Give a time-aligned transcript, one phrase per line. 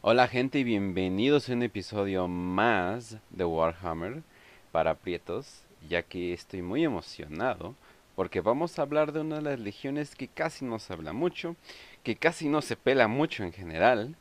[0.00, 4.22] Hola gente y bienvenidos a un episodio más de Warhammer
[4.70, 7.74] para Prietos, ya que estoy muy emocionado
[8.14, 11.56] porque vamos a hablar de una de las legiones que casi no se habla mucho,
[12.04, 14.14] que casi no se pela mucho en general,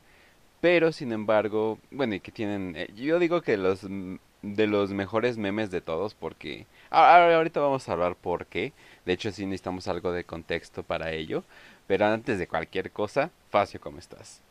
[0.62, 3.82] pero sin embargo, bueno, y que tienen, eh, yo digo que los
[4.42, 8.74] de los mejores memes de todos porque ahorita vamos a hablar por qué,
[9.06, 11.44] de hecho sí necesitamos algo de contexto para ello,
[11.86, 14.42] pero antes de cualquier cosa, Facio, ¿cómo estás?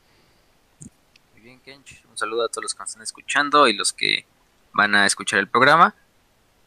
[1.47, 2.03] Bien, Kench.
[2.11, 4.27] Un saludo a todos los que nos están escuchando y los que
[4.73, 5.95] van a escuchar el programa.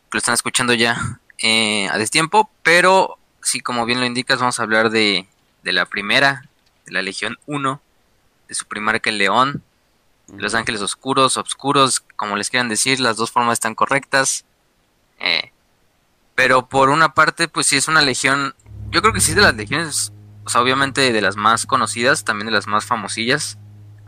[0.10, 4.58] Que lo están escuchando ya eh, a destiempo, pero sí, como bien lo indicas, vamos
[4.58, 5.28] a hablar de,
[5.64, 6.46] de la primera,
[6.86, 7.82] de la Legión 1,
[8.48, 9.64] de su primarca el León,
[10.38, 14.46] los Ángeles Oscuros, Obscuros, como les quieran decir, las dos formas están correctas.
[15.20, 15.52] Eh,
[16.36, 18.56] pero por una parte, pues sí es una legión,
[18.92, 20.14] yo creo que sí es de las legiones
[20.46, 23.58] o sea, obviamente de las más conocidas, también de las más famosillas.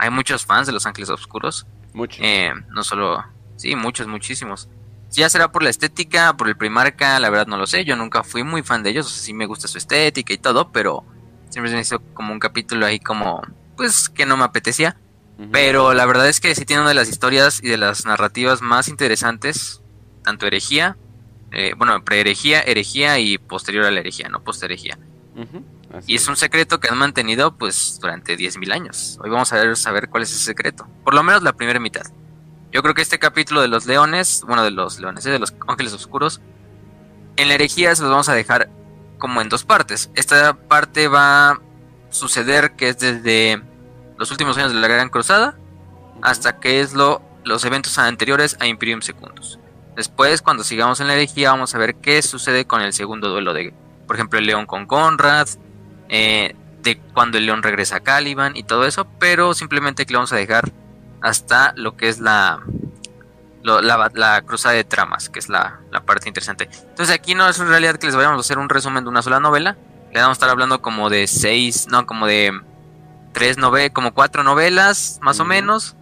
[0.01, 1.67] Hay muchos fans de Los Ángeles Oscuros.
[1.93, 2.21] Muchos.
[2.23, 3.23] Eh, no solo,
[3.55, 4.67] sí, muchos, muchísimos.
[5.11, 7.85] Ya será por la estética, por el primarca, la verdad no lo sé.
[7.85, 10.39] Yo nunca fui muy fan de ellos, o sea, sí me gusta su estética y
[10.39, 11.03] todo, pero
[11.51, 13.43] siempre se me hizo como un capítulo ahí como,
[13.77, 14.97] pues, que no me apetecía.
[15.51, 18.63] Pero la verdad es que sí tiene una de las historias y de las narrativas
[18.63, 19.81] más interesantes,
[20.23, 20.97] tanto herejía,
[21.51, 24.43] eh, bueno, pre-herejía, herejía y posterior a la herejía, no
[26.07, 29.19] y es un secreto que han mantenido pues durante 10.000 años.
[29.23, 30.87] Hoy vamos a ver saber cuál es ese secreto.
[31.03, 32.03] Por lo menos la primera mitad.
[32.71, 35.93] Yo creo que este capítulo de los leones, bueno, de los leones, de los ángeles
[35.93, 36.41] oscuros,
[37.35, 38.69] en la herejía se los vamos a dejar
[39.17, 40.09] como en dos partes.
[40.15, 41.59] Esta parte va a
[42.09, 43.61] suceder que es desde
[44.17, 45.57] los últimos años de la Gran Cruzada
[46.21, 49.59] hasta que es lo, los eventos anteriores a Imperium Secundus.
[49.95, 53.53] Después, cuando sigamos en la herejía, vamos a ver qué sucede con el segundo duelo
[53.53, 53.73] de,
[54.07, 55.47] por ejemplo, el león con Conrad,
[56.11, 60.19] eh, de cuando el león regresa a Caliban y todo eso, pero simplemente que lo
[60.19, 60.71] vamos a dejar
[61.21, 62.59] hasta lo que es la,
[63.63, 66.69] la, cruzada de tramas, que es la, parte interesante.
[66.89, 69.21] Entonces aquí no es en realidad que les vayamos a hacer un resumen de una
[69.21, 69.77] sola novela,
[70.11, 72.59] le vamos a estar hablando como de seis, no, como de
[73.31, 75.95] tres novelas, como cuatro novelas, más o menos.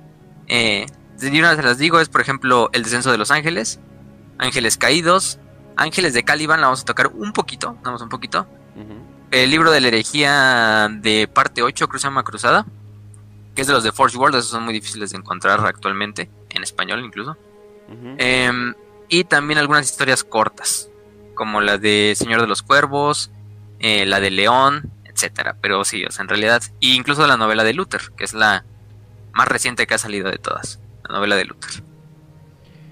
[0.48, 0.88] Eh,
[1.20, 3.80] de una se las digo, es por ejemplo El descenso de los ángeles,
[4.40, 5.38] Ángeles caídos,
[5.76, 8.48] Ángeles de Caliban, la vamos a tocar un poquito, vamos un poquito
[9.32, 12.66] el libro de la herejía de parte 8, creo que se llama Cruzada,
[13.56, 16.64] que es de los de Forge World, esos son muy difíciles de encontrar actualmente, en
[16.64, 17.38] español incluso.
[18.18, 18.76] Em,
[19.08, 20.90] y también algunas historias cortas,
[21.36, 23.32] como la de Señor de los Cuervos,
[23.80, 25.56] eh, la de León, etcétera.
[25.62, 28.64] Pero sí, o sea, en realidad, e incluso la novela de Luther, que es la
[29.34, 31.84] más reciente que ha salido de todas, la novela de Luther.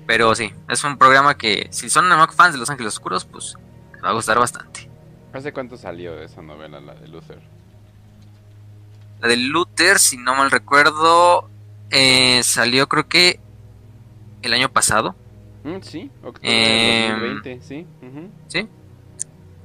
[0.07, 2.05] Pero sí, es un programa que si son
[2.35, 3.55] fans de Los Ángeles Oscuros, pues
[3.93, 4.86] les va a gustar bastante.
[5.37, 7.39] ¿Hace cuánto salió esa novela, la de Luther?
[9.21, 11.47] La de Luther, si no mal recuerdo,
[11.91, 13.39] eh, salió creo que
[14.41, 15.15] el año pasado.
[15.63, 17.85] Mm, sí, octubre de 2020, eh, sí.
[18.47, 18.67] Sí.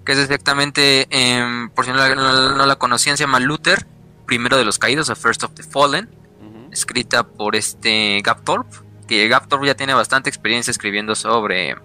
[0.05, 3.87] Que es exactamente, em, por si no la, conocían, se llama Luther,
[4.27, 6.07] primero de los caídos, A First of the Fallen,
[6.71, 8.77] escrita por este Gap Thorpe,
[9.09, 11.77] que Gap Thorpe ya tiene bastante experiencia escribiendo sobre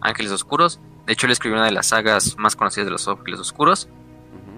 [0.00, 0.80] Ángeles Oscuros.
[1.06, 3.88] De hecho, él escribió una de las sagas más conocidas de los Ángeles Oscuros,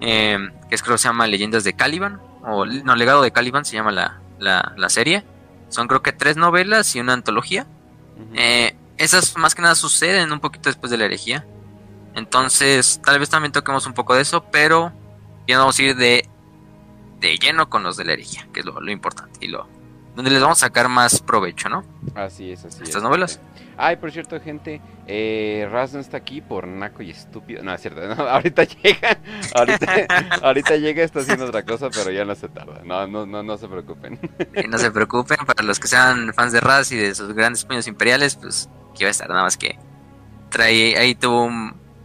[0.01, 0.37] eh,
[0.69, 3.75] que es, creo que se llama Leyendas de Caliban, o no, Legado de Caliban se
[3.75, 5.23] llama la, la, serie.
[5.69, 7.65] Son creo que tres novelas y una antología.
[8.35, 11.45] Eh, esas más que nada suceden un poquito después de la herejía.
[12.15, 14.91] Entonces, tal vez también toquemos un poco de eso, pero
[15.47, 16.29] ya vamos a ir de,
[17.19, 19.67] de lleno con los de la herejía, que es lo, lo importante y lo,
[20.15, 21.83] donde les vamos a sacar más provecho, ¿no?
[22.15, 23.39] Así es, así Estas novelas.
[23.77, 27.63] Ay, por cierto, gente, eh, Raz no está aquí por naco y estúpido.
[27.63, 29.17] No, es cierto, ahorita llega,
[30.41, 32.81] ahorita, llega, está haciendo otra cosa, pero ya no se tarda.
[32.83, 34.19] No, no, no, no se preocupen.
[34.69, 37.87] no se preocupen, para los que sean fans de Raz y de sus grandes puños
[37.87, 39.79] imperiales, pues aquí va a estar, nada más que
[40.49, 41.49] trae, ahí tuvo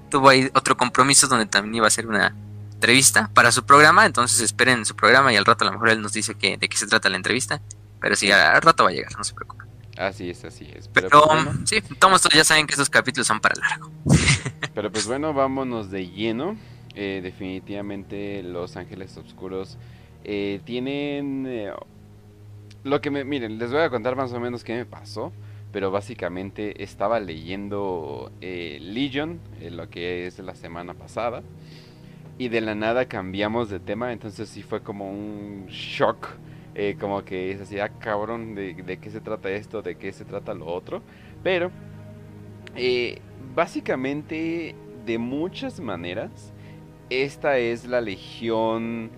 [0.08, 2.34] tuvo ahí otro compromiso donde también iba a ser una
[2.72, 6.00] entrevista para su programa, entonces esperen su programa y al rato a lo mejor él
[6.00, 7.60] nos dice que, de qué se trata la entrevista.
[8.00, 9.68] Pero sí, al rato va a llegar, no se preocupen.
[9.98, 10.86] Así es, así es.
[10.88, 11.24] Pero, pues,
[11.64, 13.90] sí, todos ya saben que esos capítulos son para largo.
[14.74, 16.56] Pero pues bueno, vámonos de lleno.
[16.94, 19.76] Eh, definitivamente Los Ángeles Oscuros
[20.22, 21.46] eh, tienen...
[21.48, 21.72] Eh,
[22.84, 23.24] lo que me...
[23.24, 25.32] Miren, les voy a contar más o menos qué me pasó.
[25.72, 29.40] Pero básicamente estaba leyendo Legion,
[29.70, 31.42] lo que es la semana pasada.
[32.38, 36.28] Y de la nada cambiamos de tema, entonces sí fue como un shock
[36.80, 40.24] eh, como que es así, ah, cabrón, de, qué se trata esto, de qué se
[40.24, 41.02] trata lo otro.
[41.42, 41.72] Pero,
[42.76, 43.20] eh,
[43.52, 46.52] básicamente, de muchas maneras,
[47.10, 49.10] esta es la legión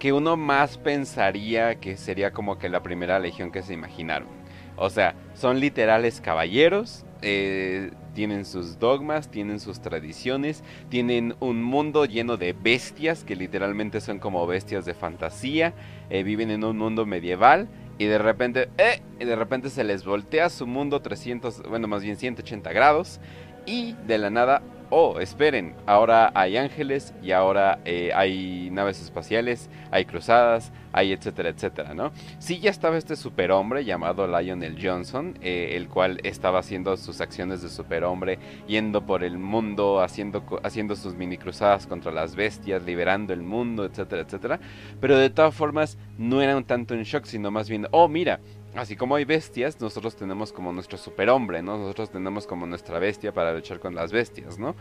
[0.00, 4.26] que uno más pensaría que sería como que la primera legión que se imaginaron.
[4.74, 12.04] O sea, son literales caballeros, eh, tienen sus dogmas, tienen sus tradiciones, tienen un mundo
[12.04, 15.74] lleno de bestias que literalmente son como bestias de fantasía,
[16.10, 17.68] eh, viven en un mundo medieval
[17.98, 22.16] y de repente, eh, de repente se les voltea su mundo 300, bueno, más bien
[22.16, 23.20] 180 grados
[23.66, 29.70] y de la nada oh, esperen, ahora hay ángeles y ahora eh, hay naves espaciales,
[29.90, 32.12] hay cruzadas, hay etcétera, etcétera, ¿no?
[32.38, 37.62] Sí, ya estaba este superhombre llamado Lionel Johnson, eh, el cual estaba haciendo sus acciones
[37.62, 43.32] de superhombre, yendo por el mundo, haciendo, haciendo sus mini cruzadas contra las bestias, liberando
[43.32, 44.60] el mundo, etcétera, etcétera.
[45.00, 48.40] Pero de todas formas, no era un tanto en shock, sino más bien, oh, mira,
[48.74, 51.76] Así como hay bestias, nosotros tenemos como nuestro superhombre, ¿no?
[51.76, 54.76] Nosotros tenemos como nuestra bestia para luchar con las bestias, ¿no?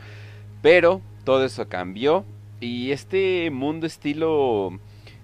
[0.62, 2.24] Pero todo eso cambió
[2.60, 4.78] y este mundo estilo,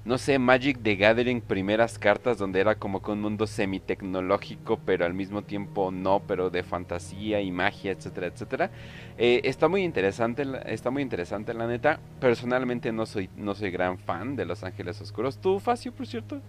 [0.04, 5.06] no sé, Magic the Gathering, primeras cartas, donde era como que un mundo semi-tecnológico, pero
[5.06, 8.72] al mismo tiempo no, pero de fantasía y magia, etcétera, etcétera.
[9.20, 12.00] Eh, está muy interesante, está muy interesante la neta.
[12.20, 15.38] Personalmente no soy, no soy gran fan de Los Ángeles Oscuros.
[15.38, 16.42] ¿Tú, Facio, por cierto?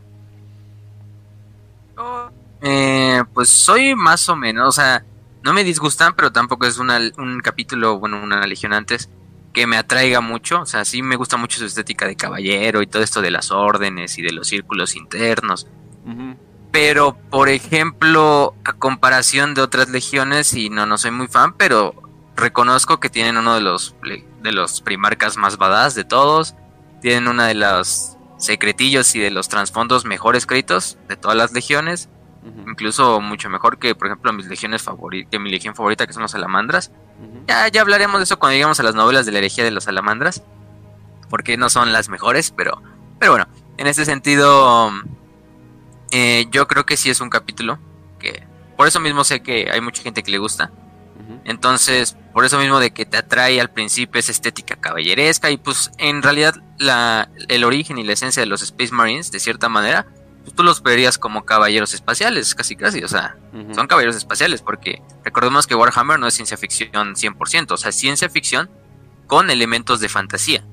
[2.62, 5.04] Eh, pues soy más o menos, o sea,
[5.42, 9.08] no me disgustan, pero tampoco es un capítulo, bueno, una legión antes,
[9.56, 10.60] que me atraiga mucho.
[10.60, 13.50] O sea, sí me gusta mucho su estética de caballero y todo esto de las
[13.50, 15.66] órdenes y de los círculos internos.
[16.72, 21.94] Pero, por ejemplo, a comparación de otras legiones, y no, no soy muy fan, pero
[22.36, 23.96] reconozco que tienen uno de los,
[24.42, 26.54] de los primarcas más badass de todos.
[27.00, 32.08] Tienen una de las secretillos y de los trasfondos mejor escritos de todas las legiones.
[32.68, 36.22] Incluso mucho mejor que, por ejemplo, mis legiones favoritas, que mi legión favorita, que son
[36.22, 36.92] los salamandras.
[37.48, 39.84] ya, ya hablaremos de eso cuando lleguemos a las novelas de la herejía de los
[39.84, 40.44] salamandras.
[41.28, 42.80] Porque no son las mejores, pero,
[43.18, 43.48] pero bueno,
[43.78, 44.92] en ese sentido,
[46.12, 47.80] eh, yo creo que sí es un capítulo
[48.20, 48.46] que,
[48.76, 50.70] por eso mismo sé que hay mucha gente que le gusta.
[51.46, 55.92] Entonces, por eso mismo de que te atrae al principio esa estética caballeresca y pues
[55.96, 60.08] en realidad la, el origen y la esencia de los Space Marines, de cierta manera,
[60.42, 63.36] pues tú los verías como caballeros espaciales, casi casi, o sea,
[63.72, 68.28] son caballeros espaciales porque recordemos que Warhammer no es ciencia ficción 100%, o sea, ciencia
[68.28, 68.68] ficción
[69.28, 70.64] con elementos de fantasía.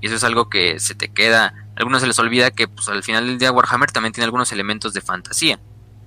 [0.00, 2.88] Y eso es algo que se te queda, a algunos se les olvida que pues
[2.88, 5.60] al final del día Warhammer también tiene algunos elementos de fantasía.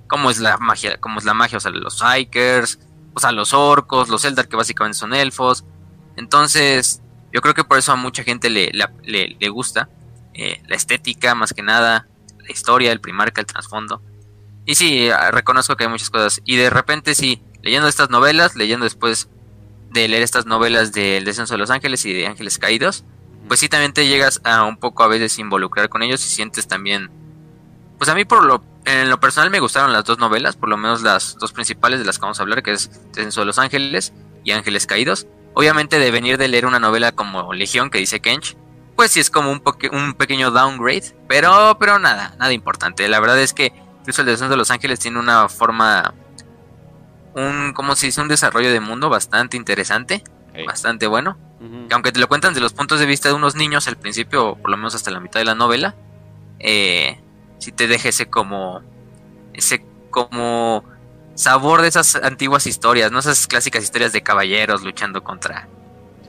[0.08, 2.80] Como es la magia, como es la magia, o sea, los Psykers,
[3.14, 5.64] o sea, los orcos, los Eldar que básicamente son elfos.
[6.16, 7.02] Entonces,
[7.32, 8.72] yo creo que por eso a mucha gente le,
[9.04, 9.90] le, gusta
[10.34, 12.08] eh, la estética, más que nada,
[12.40, 14.02] la historia, el primarca, el trasfondo.
[14.66, 16.42] Y sí, ah, reconozco que hay muchas cosas.
[16.46, 19.30] Y de repente sí, leyendo estas novelas, leyendo después
[19.92, 23.04] de leer estas novelas del descenso de los ángeles y de ángeles caídos,
[23.48, 26.68] pues sí también te llegas a un poco a veces involucrar con ellos y sientes
[26.68, 27.10] también...
[27.98, 30.78] Pues a mí por lo en lo personal me gustaron las dos novelas, por lo
[30.78, 33.60] menos las dos principales de las que vamos a hablar, que es Descenso de los
[33.60, 34.14] Ángeles
[34.44, 35.28] y Ángeles Caídos.
[35.54, 38.58] Obviamente de venir de leer una novela como Legión que dice Kench,
[38.96, 43.08] pues sí es como un, un pequeño downgrade, pero, pero nada, nada importante.
[43.08, 46.14] La verdad es que incluso el Descenso de los Ángeles tiene una forma,
[47.36, 50.24] un, como se dice, un desarrollo de mundo bastante interesante,
[50.68, 51.38] bastante bueno.
[51.88, 54.56] que aunque te lo cuentan de los puntos de vista de unos niños al principio,
[54.56, 55.96] por lo menos hasta la mitad de la novela,
[56.60, 57.20] eh,
[57.64, 58.82] si te deja ese como
[59.54, 60.84] ese como
[61.34, 65.68] sabor de esas antiguas historias, no esas clásicas historias de caballeros luchando contra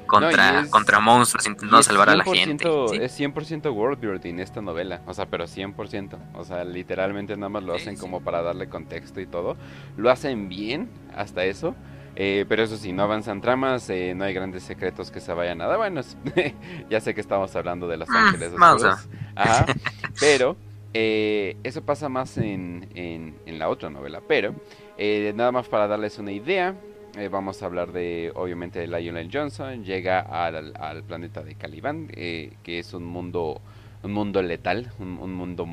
[0.07, 2.69] contra contra monstruos intentando salvar a la gente.
[2.93, 7.65] Es 100% world building esta novela, o sea, pero 100%, o sea, literalmente nada más
[7.65, 9.57] lo hacen como para darle contexto y todo.
[9.97, 11.75] Lo hacen bien hasta eso.
[12.17, 15.61] Eh, pero eso sí, no avanzan tramas, eh, no hay grandes secretos que se vayan
[15.61, 15.79] a dar.
[15.79, 16.01] Bueno,
[16.89, 19.09] ya sé que estamos hablando de Los ah, Ángeles Oscuros.
[19.35, 19.67] Ajá,
[20.21, 20.57] pero
[20.97, 24.55] eh, eso pasa más en, en, la otra novela, pero
[24.97, 26.77] eh, nada más para darles una idea,
[27.19, 32.07] eh, vamos a hablar de, obviamente, de Lionel Johnson, llega al, al planeta de Caliban,
[32.07, 33.61] que es un mundo,
[34.05, 35.67] un mundo letal, un, mundo,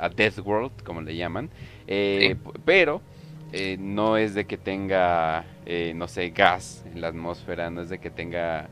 [0.00, 1.50] a Death World, como le llaman,
[2.64, 3.00] pero
[3.78, 5.44] no es de que tenga,
[5.94, 8.68] no sé, gas en la atmósfera, no es de que tenga,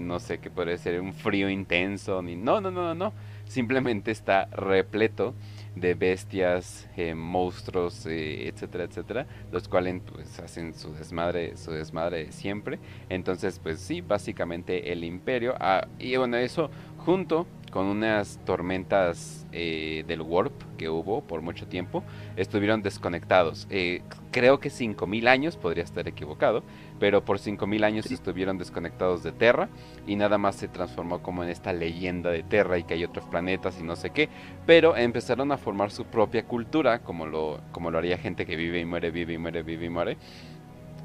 [0.00, 3.12] no sé, que puede ser un frío intenso, ni, no, no, no, no
[3.48, 5.34] simplemente está repleto
[5.74, 12.32] de bestias, eh, monstruos, eh, etcétera, etcétera, los cuales pues hacen su desmadre, su desmadre
[12.32, 12.78] siempre.
[13.08, 20.04] Entonces, pues sí, básicamente el imperio, ah, y bueno, eso junto con unas tormentas eh,
[20.06, 22.02] del Warp que hubo por mucho tiempo,
[22.36, 23.66] estuvieron desconectados.
[23.70, 26.62] Eh, creo que 5.000 años, podría estar equivocado,
[26.98, 29.68] pero por 5.000 años estuvieron desconectados de Terra
[30.06, 33.26] y nada más se transformó como en esta leyenda de Terra y que hay otros
[33.26, 34.28] planetas y no sé qué,
[34.66, 38.80] pero empezaron a formar su propia cultura, como lo, como lo haría gente que vive
[38.80, 40.16] y muere, vive y muere, vive y muere.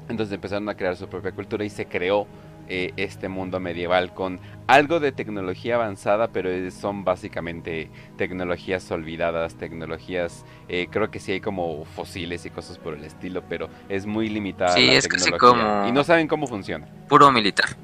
[0.08, 2.26] Entonces empezaron a crear su propia cultura y se creó
[2.68, 10.44] eh, este mundo medieval con algo de tecnología avanzada, pero son básicamente tecnologías olvidadas, tecnologías,
[10.68, 14.28] eh, creo que sí hay como fósiles y cosas por el estilo, pero es muy
[14.28, 15.86] limitada sí, es Casi como...
[15.86, 16.86] Y no saben cómo funciona.
[17.08, 17.76] Puro militar.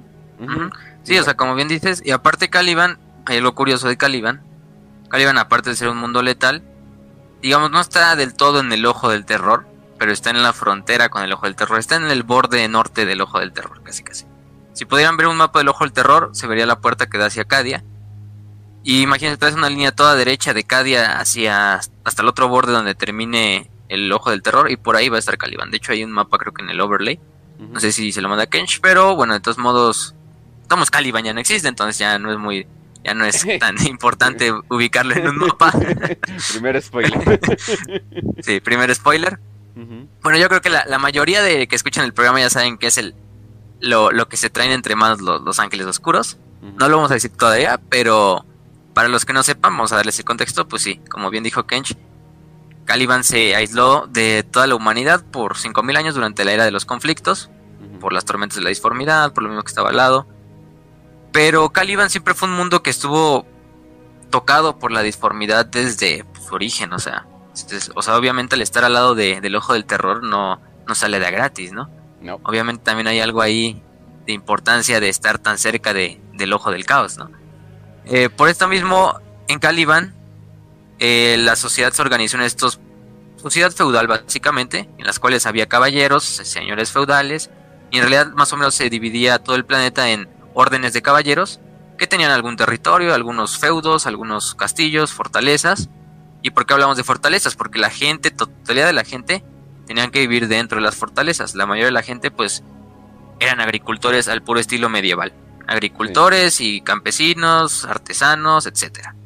[1.02, 4.42] Sí, o sea, como bien dices, y aparte Caliban, hay algo curioso de Caliban,
[5.10, 6.62] Caliban aparte de ser un mundo letal,
[7.42, 9.66] digamos, no está del todo en el ojo del terror,
[9.98, 13.04] pero está en la frontera con el ojo del terror, está en el borde norte
[13.04, 14.29] del ojo del terror, casi casi.
[14.80, 17.26] Si pudieran ver un mapa del ojo del terror, se vería la puerta que da
[17.26, 17.84] hacia Cadia.
[18.82, 22.94] Y imagínense, traes una línea toda derecha de Cadia hacia hasta el otro borde donde
[22.94, 25.70] termine el ojo del terror y por ahí va a estar Caliban.
[25.70, 27.20] De hecho, hay un mapa creo que en el overlay.
[27.58, 30.14] No sé si se lo manda Kench, pero bueno, de todos modos,
[30.62, 32.66] estamos Caliban ya no existe, entonces ya no es muy
[33.04, 35.74] ya no es tan importante ubicarlo en un mapa.
[36.52, 37.38] primer spoiler.
[38.40, 39.38] sí, primer spoiler.
[40.22, 42.86] Bueno, yo creo que la, la, mayoría de que escuchan el programa ya saben que
[42.86, 43.14] es el,
[43.80, 46.38] lo, lo que se traen entre manos los, ángeles oscuros.
[46.78, 48.44] No lo vamos a decir todavía, pero
[48.94, 51.66] para los que no sepan, vamos a darles el contexto, pues sí, como bien dijo
[51.66, 51.96] Kench,
[52.84, 56.84] Caliban se aisló de toda la humanidad por 5.000 años durante la era de los
[56.84, 57.50] conflictos,
[58.00, 60.26] por las tormentas de la disformidad, por lo mismo que estaba al lado.
[61.32, 63.46] Pero Caliban siempre fue un mundo que estuvo
[64.30, 67.26] tocado por la disformidad desde pues, su origen, o sea,
[67.94, 71.20] o sea, obviamente al estar al lado de, del ojo del terror no, no sale
[71.20, 71.90] de gratis, ¿no?
[72.42, 73.82] Obviamente también hay algo ahí
[74.26, 77.30] de importancia de estar tan cerca de, del ojo del caos, ¿no?
[78.04, 80.14] Eh, por esto mismo, en Caliban,
[80.98, 82.80] eh, la sociedad se organizó en estos
[83.36, 87.50] sociedad feudal básicamente, en las cuales había caballeros, señores feudales,
[87.90, 91.60] y en realidad más o menos se dividía todo el planeta en órdenes de caballeros
[91.98, 95.90] que tenían algún territorio, algunos feudos, algunos castillos, fortalezas.
[96.42, 97.56] ¿Y por qué hablamos de fortalezas?
[97.56, 99.44] Porque la gente, totalidad de la gente,
[99.90, 101.56] tenían que vivir dentro de las fortalezas.
[101.56, 102.62] La mayoría de la gente pues
[103.40, 105.32] eran agricultores al puro estilo medieval.
[105.66, 109.16] Agricultores y campesinos, artesanos, etcétera.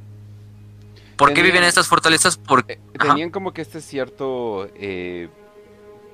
[1.16, 2.38] ¿Por qué viven en estas fortalezas?
[2.38, 5.28] Porque eh, tenían como que este cierto eh,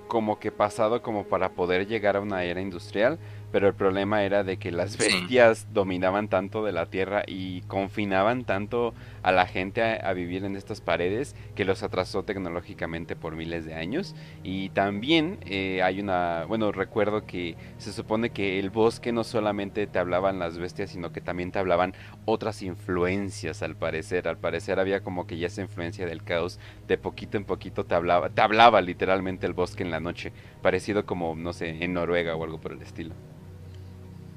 [0.09, 3.21] como que pasado como para poder llegar a una era industrial
[3.53, 8.45] pero el problema era de que las bestias dominaban tanto de la tierra y confinaban
[8.45, 13.65] tanto a la gente a, vivir en estas paredes que los atrasó tecnológicamente por miles
[13.65, 14.15] de años.
[14.43, 19.87] Y también eh, hay una, bueno, recuerdo que se supone que el bosque no solamente
[19.87, 24.29] te hablaban las bestias, sino que también te hablaban otras influencias al parecer.
[24.29, 27.95] Al parecer había como que ya esa influencia del caos, de poquito en poquito te
[27.95, 32.35] hablaba, te hablaba literalmente el bosque en la noche, parecido como, no sé, en Noruega
[32.37, 33.15] o algo por el estilo.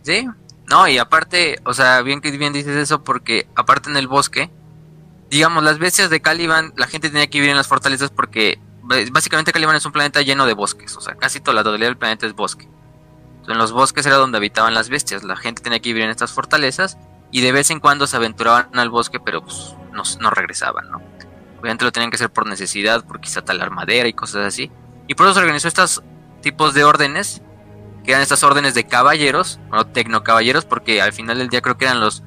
[0.04, 0.28] Sí,
[0.70, 4.50] no, y aparte, o sea, bien que bien dices eso, porque aparte en el bosque,
[5.34, 8.60] digamos, las bestias de Caliban, la gente tenía que vivir en las fortalezas porque
[9.12, 11.98] básicamente Caliban es un planeta lleno de bosques, o sea, casi toda la totalidad del
[11.98, 12.70] planeta es bosque.
[13.48, 16.32] en los bosques era donde habitaban las bestias, la gente tenía que vivir en estas
[16.32, 17.00] fortalezas
[17.32, 19.76] y de vez en cuando se aventuraban al bosque, pero pues
[20.20, 21.02] no, regresaban, ¿no?
[21.60, 24.72] Obviamente lo tenían que hacer por necesidad, por quizá talar madera y cosas así.
[25.08, 26.04] Y por eso se organizó estos
[26.42, 27.42] tipos de órdenes
[28.04, 31.86] que eran estas órdenes de caballeros, o tecnocaballeros, porque al final del día creo que
[31.86, 32.22] eran los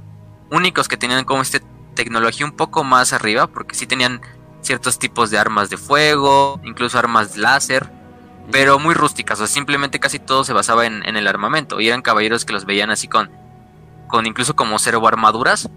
[0.51, 1.61] únicos que tenían como esta
[1.97, 4.21] tecnología un poco más arriba, porque sí tenían
[4.61, 7.91] ciertos tipos de armas de fuego, incluso armas láser,
[8.53, 12.03] pero muy rústicas, o sea, simplemente casi todo se basaba en, el armamento, y eran
[12.03, 13.31] caballeros que los veían así con,
[14.07, 15.69] con incluso como servo armaduras,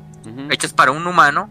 [0.52, 1.50] hechas para un humano,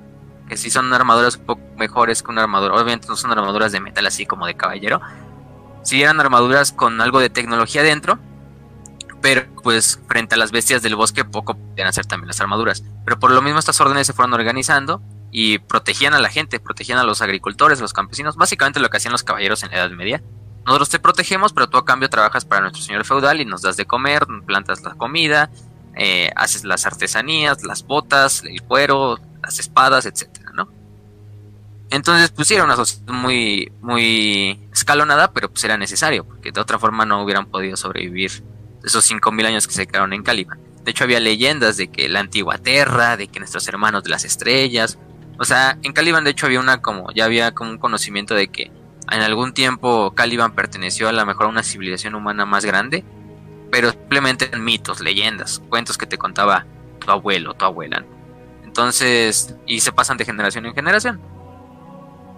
[0.49, 3.81] que sí son armaduras un poco mejores que una armadura, obviamente no son armaduras de
[3.81, 5.01] metal así como de caballero,
[5.83, 8.19] sí eran armaduras con algo de tecnología dentro,
[9.21, 12.83] pero pues frente a las bestias del bosque poco podían hacer también las armaduras.
[13.05, 16.99] Pero por lo mismo estas órdenes se fueron organizando y protegían a la gente, protegían
[16.99, 19.91] a los agricultores, a los campesinos, básicamente lo que hacían los caballeros en la Edad
[19.91, 20.23] Media.
[20.65, 23.77] Nosotros te protegemos, pero tú a cambio trabajas para nuestro señor feudal y nos das
[23.77, 25.51] de comer, plantas la comida,
[25.97, 30.69] eh, haces las artesanías, las botas, el cuero, las espadas, etcétera, ¿no?
[31.91, 37.07] Entonces, era una sociedad muy, muy escalonada, pero pues era necesario, porque de otra forma
[37.07, 38.45] no hubieran podido sobrevivir
[38.85, 40.59] esos 5.000 años que se quedaron en Caliban.
[40.85, 44.25] De hecho, había leyendas de que la antigua Tierra, de que nuestros hermanos de las
[44.25, 44.99] estrellas.
[45.39, 48.49] O sea, en Caliban, de hecho, había una como, ya había como un conocimiento de
[48.49, 48.73] que
[49.11, 53.05] en algún tiempo Caliban perteneció a lo mejor a una civilización humana más grande,
[53.71, 56.67] pero simplemente eran mitos, leyendas, cuentos que te contaba
[56.99, 58.05] tu abuelo, tu abuela.
[58.65, 61.21] Entonces, y se pasan de generación en generación.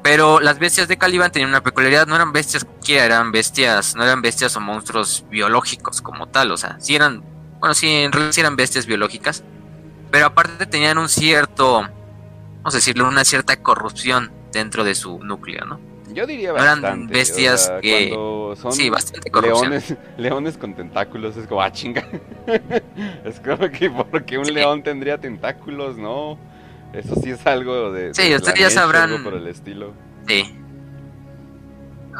[0.02, 4.02] Pero las bestias de Caliban tenían una peculiaridad, no eran bestias que eran bestias, no
[4.02, 7.22] eran bestias o monstruos biológicos como tal, o sea, sí eran,
[7.60, 9.44] bueno, sí, en realidad sí eran bestias biológicas,
[10.10, 15.66] pero aparte tenían un cierto, vamos a decirlo, una cierta corrupción dentro de su núcleo,
[15.66, 15.78] ¿no?
[16.12, 17.12] Yo diría Eran bastante.
[17.14, 18.10] bestias o sea, que-
[18.60, 19.70] son Sí, bastante corrupción.
[19.70, 22.04] leones, leones con tentáculos es como, ah, chinga.
[23.24, 24.52] es como que porque un Sí.
[24.52, 26.36] león tendría tentáculos, ¿no?
[26.92, 28.12] Eso sí es algo de.
[28.14, 29.92] Sí, de ustedes ya sabrán- algo por el estilo.
[30.26, 30.56] Sí.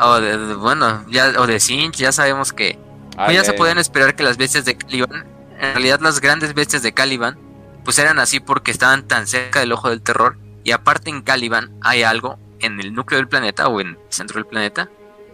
[0.00, 2.79] O de, de- bueno, ya, o de Sinch, ya sabemos que
[3.17, 5.25] Pues ya se podían esperar que las bestias de Caliban,
[5.59, 7.37] en realidad las grandes bestias de Caliban,
[7.85, 10.39] pues eran así porque estaban tan cerca del ojo del terror.
[10.65, 14.37] Y aparte en Caliban hay algo en el núcleo del planeta o en el centro
[14.37, 14.89] del planeta,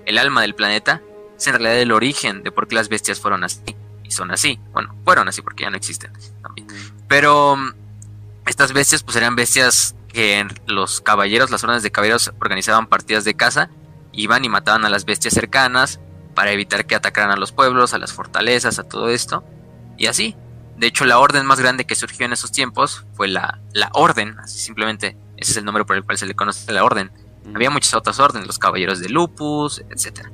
[0.07, 1.01] el alma del planeta,
[1.37, 3.61] es en realidad el origen de por qué las bestias fueron así.
[4.05, 4.59] Y son así.
[4.73, 6.13] Bueno, fueron así porque ya no existen.
[6.43, 6.67] también.
[7.09, 7.71] Pero mm,
[8.47, 13.25] estas bestias pues eran bestias que en los caballeros, las órdenes de caballeros organizaban partidas
[13.25, 13.69] de caza,
[14.13, 16.01] iban y mataban a las bestias cercanas
[16.35, 19.45] para evitar que atacaran a los pueblos, a las fortalezas, a todo esto.
[19.97, 20.37] Y así.
[20.77, 24.39] De hecho, la orden más grande que surgió en esos tiempos fue la, la orden,
[24.39, 27.11] así simplemente, ese es el nombre por el cual se le conoce la orden.
[27.45, 27.57] Ujú.
[27.57, 30.29] Había muchas otras órdenes, los caballeros de Lupus, etc.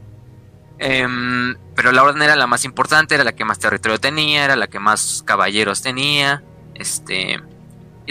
[0.78, 4.66] pero la orden era la más importante, era la que más territorio tenía, era la
[4.66, 6.42] que más caballeros tenía,
[6.75, 7.40] este,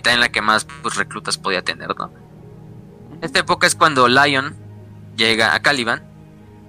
[0.02, 2.12] y también la que más pues, reclutas podía tener, ¿no?
[3.22, 4.56] Esta época es cuando Lion
[5.16, 6.02] llega a Caliban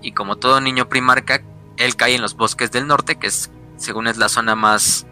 [0.03, 1.41] y como todo niño primarca,
[1.79, 5.07] él cae en los bosques del norte, que es, según es la zona más,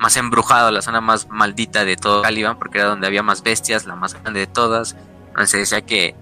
[0.00, 3.86] más embrujada, la zona más maldita de todo Caliban, porque era donde había más bestias,
[3.86, 4.96] la más grande de todas.
[5.32, 6.16] Donde se decía que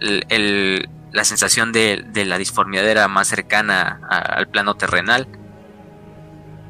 [0.00, 5.28] el- la sensación de, de la disformidad era más cercana al plano terrenal.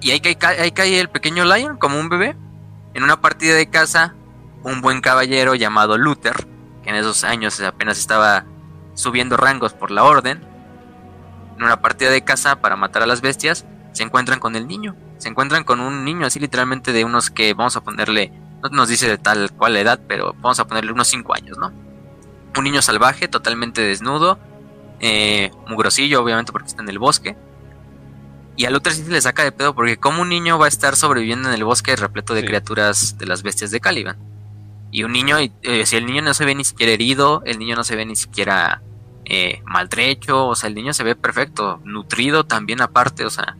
[0.02, 2.36] Y ahí cae, ahí cae el pequeño Lion como un bebé.
[2.94, 4.14] En una partida de caza,
[4.62, 6.46] un buen caballero llamado Luther,
[6.82, 8.44] que en esos años apenas estaba
[8.94, 10.40] subiendo rangos por la orden,
[11.56, 14.96] en una partida de caza para matar a las bestias, se encuentran con el niño.
[15.18, 18.88] Se encuentran con un niño así literalmente de unos que vamos a ponerle, no nos
[18.88, 21.72] dice de tal cual edad, pero vamos a ponerle unos 5 años, ¿no?
[22.56, 24.38] Un niño salvaje, totalmente desnudo,
[25.00, 27.36] eh, mugrosillo obviamente porque está en el bosque.
[28.56, 30.68] Y a Luther sí se le saca de pedo porque como un niño va a
[30.68, 32.46] estar sobreviviendo en el bosque repleto de Sí.
[32.46, 34.16] criaturas de las bestias de Caliban.
[34.92, 37.58] Y un niño, y, eh, si el niño no se ve ni siquiera herido, el
[37.58, 38.80] niño no se ve ni siquiera
[39.24, 43.56] eh, maltrecho, o sea, el niño se ve perfecto, nutrido también aparte, o sea,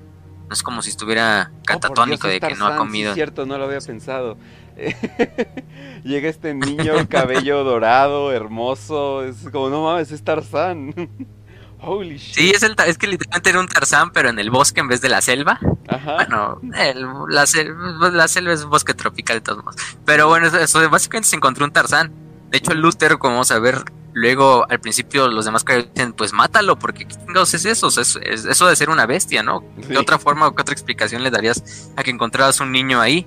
[0.47, 3.15] no es como si estuviera Oh, catatónico Dios, de es que no ha sí, comido.
[3.15, 4.37] cierto, no lo había pensado.
[6.05, 9.25] Llega este niño, cabello dorado, hermoso.
[9.25, 10.95] Es como, no mames, es Tarzán.
[11.87, 12.35] Holy shit.
[12.35, 15.01] Sí, es, el, es que literalmente era un Tarzán, pero en el bosque en vez
[15.01, 15.59] de la selva.
[15.89, 16.15] Ajá.
[16.15, 17.75] Bueno, el- la, sel-
[18.13, 19.81] la selva es un bosque tropical de todos modos.
[20.05, 22.13] Pero bueno, eso, eso, básicamente se encontró un Tarzán.
[22.51, 26.33] De hecho, Luther, como vamos a ver, luego al principio los demás caballeros dicen, pues
[26.33, 27.89] mátalo, porque ¿qué chingados es eso?
[27.89, 29.65] O sea, es, es- eso de ser una bestia, ¿no?
[29.81, 29.89] Sí.
[29.89, 33.27] ¿Qué otra forma o qué otra explicación le darías a que encontraras un niño ahí?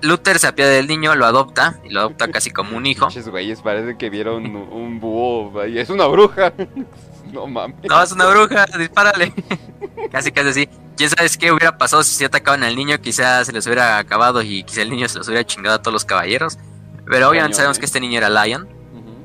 [0.00, 3.06] Luther se apiada del niño, lo adopta, y lo adopta casi como un hijo.
[3.08, 5.66] Pinches güeyes, parece que vieron un, un búho.
[5.66, 6.52] y Es una bruja.
[7.32, 7.76] no mames.
[7.88, 9.32] No, es una bruja, dispárale.
[10.12, 10.68] casi, casi así.
[10.96, 13.00] ¿Quién sabe qué hubiera pasado si se atacaban al niño?
[13.00, 15.92] Quizás se les hubiera acabado y quizá el niño se los hubiera chingado a todos
[15.92, 16.58] los caballeros.
[17.06, 18.68] Pero obviamente sabemos que este niño era Lion,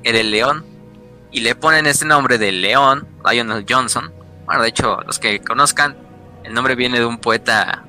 [0.04, 0.66] era el león.
[1.32, 4.14] Y le ponen este nombre de León, Lionel Johnson.
[4.46, 5.98] Bueno, de hecho, los que conozcan,
[6.44, 7.84] el nombre viene de un poeta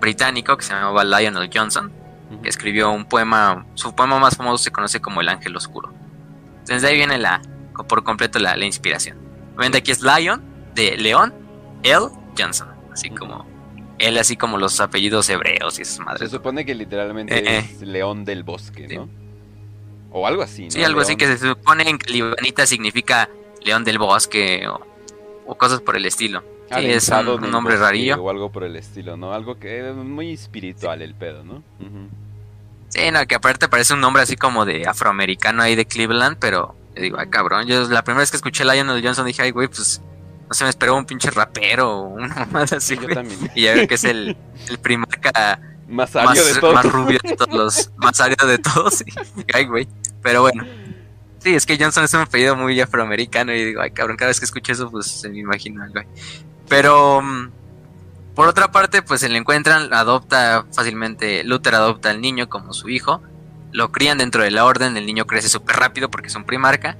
[0.00, 1.90] británico que se llamaba Lionel Johnson,
[2.42, 5.94] que escribió un poema, su poema más famoso se conoce como El Ángel Oscuro.
[6.58, 7.40] Entonces de ahí viene la,
[7.88, 9.29] por completo la, la inspiración.
[9.60, 10.42] Obviamente aquí es Lion,
[10.74, 11.34] de León,
[11.82, 12.06] L.
[12.38, 13.44] Johnson, así como,
[13.98, 16.30] él así como los apellidos hebreos y esas Se madres.
[16.30, 18.96] supone que literalmente Eh, es león del bosque, sí.
[18.96, 19.10] ¿no?
[20.12, 20.70] O algo así, ¿no?
[20.70, 23.28] Sí, algo así que se supone en libanita significa
[23.62, 24.80] León del Bosque o,
[25.46, 26.42] o cosas por el estilo.
[26.74, 28.22] Sí, es un, nombre bosque rarillo.
[28.22, 29.34] O algo por el estilo, ¿no?
[29.34, 31.62] Algo que es muy espiritual el pedo, ¿no?
[32.88, 36.74] Sí, no, que aparte parece un nombre así como de afroamericano ahí de Cleveland, pero
[37.00, 39.68] yo digo, ay cabrón, yo la primera vez que escuché Lionel Johnson dije, ay güey,
[39.68, 40.00] pues
[40.48, 43.50] no se me esperó un pinche rapero o una mamada así, Sí, yo también.
[43.54, 44.36] Y ya veo que es el,
[44.68, 46.74] el primarca Más más, de todos.
[46.74, 49.00] más rubio de todos los, más árido de todos.
[49.06, 49.12] y-
[49.54, 49.88] ay, güey.
[50.22, 50.64] Pero bueno.
[51.38, 54.38] Sí, es que Johnson es un apellido muy afroamericano y digo, ay, cabrón, cada vez
[54.40, 56.04] que escucho eso, pues se me imagina, güey.
[56.68, 57.50] Pero, mm,
[58.34, 62.88] por otra parte, pues se le encuentran, adopta fácilmente, Luther adopta al niño como su
[62.90, 63.22] hijo,
[63.72, 66.96] lo crían dentro de la orden, el niño crece súper rápido porque es un primarca.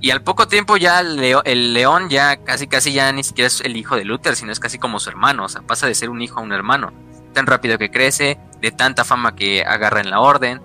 [0.00, 3.46] Y al poco tiempo ya el, leo- el león ya casi casi ya ni siquiera
[3.46, 5.94] es el hijo de Luther, sino es casi como su hermano, o sea, pasa de
[5.94, 6.92] ser un hijo a un hermano
[7.32, 10.60] tan rápido que crece, de tanta fama que agarra en la orden.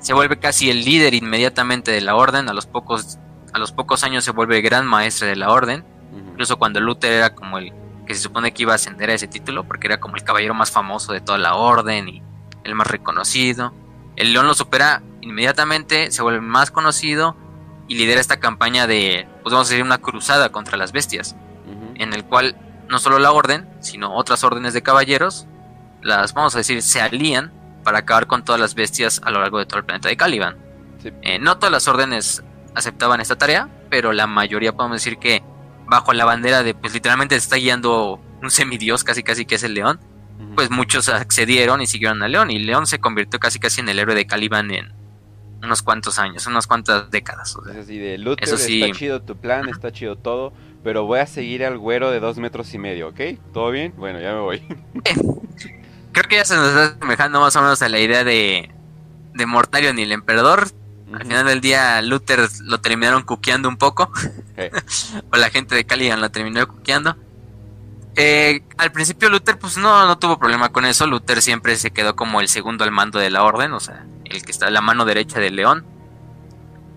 [0.00, 3.18] se vuelve casi el líder inmediatamente de la orden, a los pocos,
[3.52, 5.84] a los pocos años se vuelve gran maestre de la orden,
[6.30, 7.72] incluso cuando Luther era como el
[8.06, 10.54] que se supone que iba a ascender a ese título, porque era como el caballero
[10.54, 12.22] más famoso de toda la orden y
[12.64, 13.74] el más reconocido.
[14.18, 17.36] El león lo supera inmediatamente, se vuelve más conocido
[17.86, 21.36] y lidera esta campaña de, pues vamos a decir, una cruzada contra las bestias,
[21.94, 22.56] en el cual
[22.88, 25.46] no solo la orden, sino otras órdenes de caballeros,
[26.02, 27.52] las, vamos a decir, se alían
[27.84, 30.56] para acabar con todas las bestias a lo largo de todo el planeta de Caliban.
[31.22, 32.42] Eh, no todas las órdenes
[32.74, 35.44] aceptaban esta tarea, pero la mayoría podemos decir que
[35.86, 39.74] bajo la bandera de, pues literalmente está guiando un semidios, casi casi que es el
[39.74, 40.00] león,
[40.54, 43.98] pues muchos accedieron y siguieron al león, y León se convirtió casi casi en el
[43.98, 44.92] héroe de Caliban en
[45.62, 47.56] unos cuantos años, unas cuantas décadas.
[47.70, 50.52] es así de Luther, está chido tu plan, está chido todo,
[50.84, 53.20] pero voy a seguir al güero de dos metros y medio, ¿ok?
[53.52, 53.92] ¿Todo bien?
[53.96, 54.62] Bueno, ya me voy.
[56.12, 58.70] Creo que ya se nos está semejando más o menos a la idea de,
[59.34, 60.68] de Mortarion y el emperador.
[61.12, 64.10] Al final del día, Luther lo terminaron cuqueando un poco.
[65.32, 67.16] o la gente de Caliban lo terminó cuqueando.
[68.20, 71.06] Eh, al principio Luther pues no, no tuvo problema con eso.
[71.06, 74.42] Luther siempre se quedó como el segundo al mando de la orden, o sea, el
[74.42, 75.86] que está a la mano derecha del león.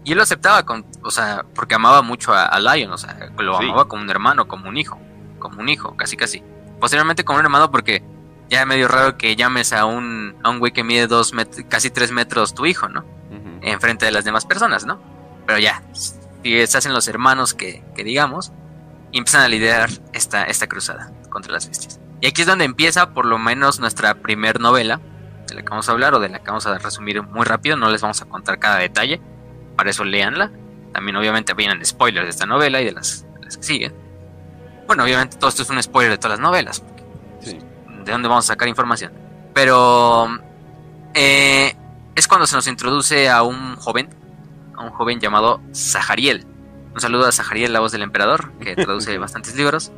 [0.03, 3.55] Y él lo aceptaba, con, o sea, porque amaba mucho a, Lion, o sea, lo
[3.55, 4.99] amaba como un hermano, como un hijo,
[5.38, 6.41] como un hijo, casi casi.
[6.79, 8.03] Posteriormente como un hermano porque
[8.49, 11.34] ya es medio raro que llames a un, a un güey que mide dos
[11.69, 13.05] casi tres metros tu hijo, ¿no?
[13.62, 14.99] Enfrente de las demás personas, ¿no?
[15.45, 18.51] Pero ya, si se hacen los hermanos que, que digamos,
[19.12, 22.00] y empiezan a liderar esta, esta cruzada contra las bestias.
[22.21, 25.00] Y aquí es donde empieza por lo menos nuestra primer novela,
[25.47, 27.76] de la que vamos a hablar o de la que vamos a resumir muy rápido,
[27.76, 29.19] no les vamos a contar cada detalle,
[29.76, 30.52] para eso léanla.
[30.93, 33.93] También obviamente vienen spoilers de esta novela y de las, que siguen.
[34.88, 36.84] Bueno, obviamente todo esto es un spoiler de todas las novelas.
[37.41, 39.13] ¿De dónde vamos a sacar información?
[39.54, 40.28] Pero
[41.13, 41.76] eh,
[42.15, 44.10] es cuando se nos introduce a un joven,
[44.76, 46.45] a un joven llamado Zahariel.
[46.93, 49.91] Un saludo a Zahariel, la voz del emperador, que traduce bastantes libros.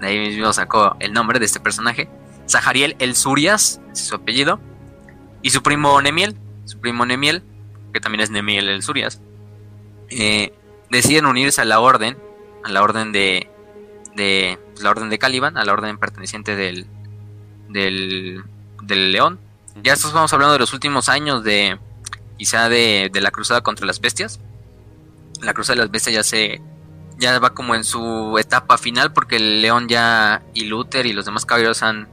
[0.00, 2.08] De ahí mismo sacó el nombre de este personaje.
[2.48, 4.60] Zahariel el Surias, es su apellido.
[5.42, 7.42] Y su primo Nemiel, su primo Nemiel,
[7.92, 9.20] que también es Nemiel el Surias,
[10.10, 10.52] eh,
[10.90, 12.18] deciden unirse a la orden,
[12.64, 13.48] a la orden de,
[14.16, 16.86] de pues, la orden de Caliban, a la orden perteneciente del,
[17.68, 18.44] del,
[18.82, 19.38] del león.
[19.82, 21.78] Ya estamos hablando de los últimos años de
[22.36, 24.40] quizá de, de la cruzada contra las bestias
[25.42, 26.60] la Cruz de las Bestias ya se
[27.18, 31.26] ya va como en su etapa final porque el León ya y Luther y los
[31.26, 32.08] demás caballeros han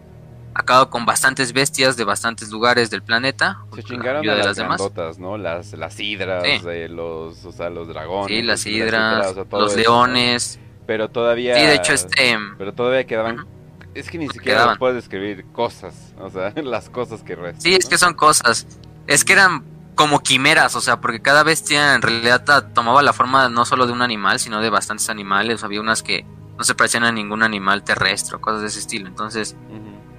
[0.53, 3.59] acabado con bastantes bestias de bastantes lugares del planeta.
[3.75, 4.81] Se chingaron a las, demás.
[5.19, 5.37] ¿no?
[5.37, 6.43] Las, las hidras,
[6.89, 8.35] los, o sea, los dragones.
[8.35, 10.59] Sí, las hidras, los leones.
[10.87, 11.55] Pero todavía...
[11.55, 12.37] Sí, de hecho este...
[12.57, 13.45] Pero todavía quedaban...
[13.93, 17.61] Es que ni siquiera puedes describir cosas, o sea, las cosas que restan.
[17.61, 18.67] Sí, es que son cosas.
[19.05, 19.63] Es que eran
[19.97, 23.93] como quimeras, o sea, porque cada bestia en realidad tomaba la forma no solo de
[23.93, 25.63] un animal, sino de bastantes animales.
[25.63, 26.23] Había unas que
[26.55, 29.07] no se parecían a ningún animal terrestre, cosas de ese estilo.
[29.07, 29.57] Entonces,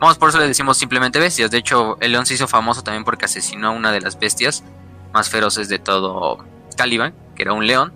[0.01, 1.53] vamos, por eso le decimos simplemente bestias.
[1.53, 4.65] De hecho, el león se hizo famoso también porque asesinó a una de las bestias
[5.15, 6.45] más feroces de todo
[6.77, 7.93] Caliban, que era un león.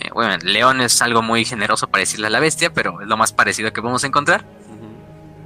[0.00, 3.06] Eh, bueno, el león es algo muy generoso para decirle a la bestia, pero es
[3.06, 4.44] lo más parecido que podemos encontrar.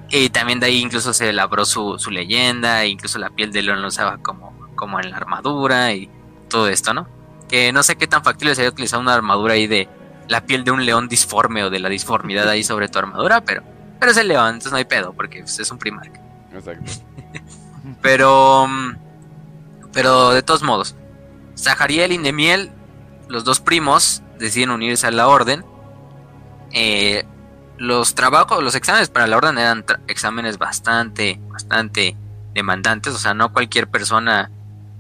[0.08, 3.82] Y también de ahí incluso se elaboró su, su leyenda, incluso la piel del león
[3.82, 6.08] lo usaba como como en la armadura y
[6.48, 7.08] todo esto, ¿no?
[7.48, 9.88] Que no sé qué tan factible sería utilizar una armadura ahí de
[10.28, 13.62] la piel de un león disforme o de la disformidad ahí sobre tu armadura, pero,
[13.98, 16.20] pero es el león, entonces no hay pedo, porque pues, es un primarca.
[16.52, 16.92] Exacto.
[18.02, 18.66] pero,
[19.92, 20.96] pero de todos modos,
[21.56, 22.70] Zahariel y Nemiel,
[23.28, 25.64] los dos primos, deciden unirse a la orden.
[26.72, 27.24] Eh,
[27.78, 32.16] los trabajos, los exámenes para la orden eran exámenes bastante, bastante
[32.54, 34.50] demandantes, o sea, no cualquier persona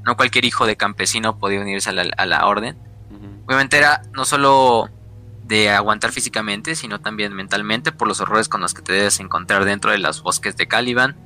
[0.06, 2.78] no cualquier hijo de campesino podía unirse a la, orden.
[3.46, 4.88] Obviamente era no solo
[5.44, 9.64] de aguantar físicamente, sino también mentalmente por los horrores con los que te debes encontrar
[9.64, 11.16] dentro de los bosques de Caliban.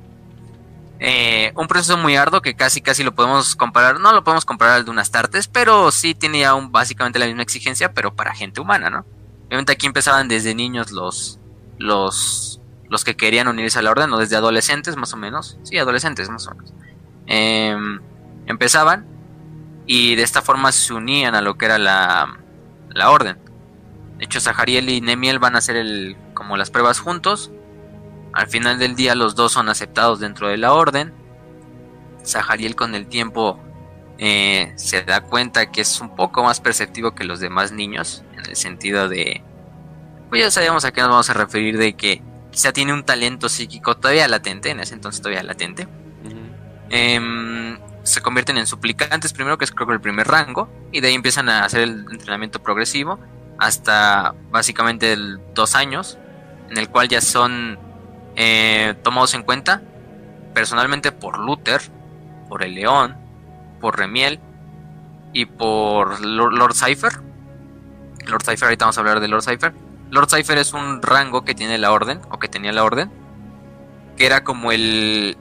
[0.99, 4.75] Eh, un proceso muy arduo que casi casi lo podemos comparar, no lo podemos comparar
[4.75, 8.61] al de unas tartes, pero sí tenía aún básicamente la misma exigencia, pero para gente
[8.61, 9.05] humana, ¿no?
[9.47, 11.39] Obviamente aquí empezaban desde niños los,
[11.79, 15.79] los, los que querían unirse a la orden, o desde adolescentes más o menos, sí,
[15.79, 16.73] adolescentes más o menos.
[17.25, 17.75] Eh,
[18.45, 19.05] empezaban
[19.85, 22.39] y de esta forma se unían a lo que era la,
[22.89, 23.37] la orden.
[24.17, 27.51] De hecho, Zahariel y Nemiel van a hacer el, como las pruebas juntos.
[28.33, 31.13] Al final del día los dos son aceptados dentro de la orden.
[32.23, 33.59] Zahariel con el tiempo
[34.19, 38.45] eh, se da cuenta que es un poco más perceptivo que los demás niños, en
[38.47, 39.43] el sentido de,
[40.29, 43.49] pues ya sabemos a qué nos vamos a referir, de que quizá tiene un talento
[43.49, 45.87] psíquico todavía latente, en ese entonces todavía latente
[48.11, 51.13] se convierten en suplicantes primero, que es creo que el primer rango, y de ahí
[51.15, 53.19] empiezan a hacer el entrenamiento progresivo
[53.57, 55.15] hasta básicamente
[55.53, 56.17] dos años,
[56.69, 57.79] en el cual ya son
[58.35, 59.81] eh, tomados en cuenta
[60.53, 61.81] personalmente por Luther,
[62.49, 63.17] por el León,
[63.79, 64.39] por Remiel
[65.33, 67.13] y por Lord, Cypher.
[68.25, 69.73] Lord Cypher, ahorita vamos a hablar de Lord Cypher.
[70.09, 73.11] Lord Cypher es un rango que tiene la orden, o que tenía la orden,
[74.17, 75.37] que era como el,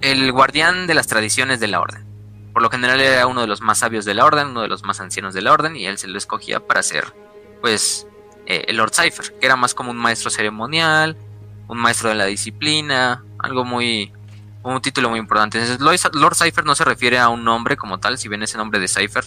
[0.00, 2.04] el guardián de las tradiciones de la orden.
[2.52, 4.82] Por lo general era uno de los más sabios de la orden, uno de los
[4.82, 7.12] más ancianos de la orden, y él se lo escogía para ser,
[7.60, 8.06] pues,
[8.46, 11.16] eh, el Lord Cypher, que era más como un maestro ceremonial,
[11.68, 14.12] un maestro de la disciplina, algo muy,
[14.62, 15.58] un título muy importante.
[15.58, 15.80] Entonces,
[16.14, 18.88] Lord Cypher no se refiere a un nombre como tal, si ven ese nombre de
[18.88, 19.24] Cypher.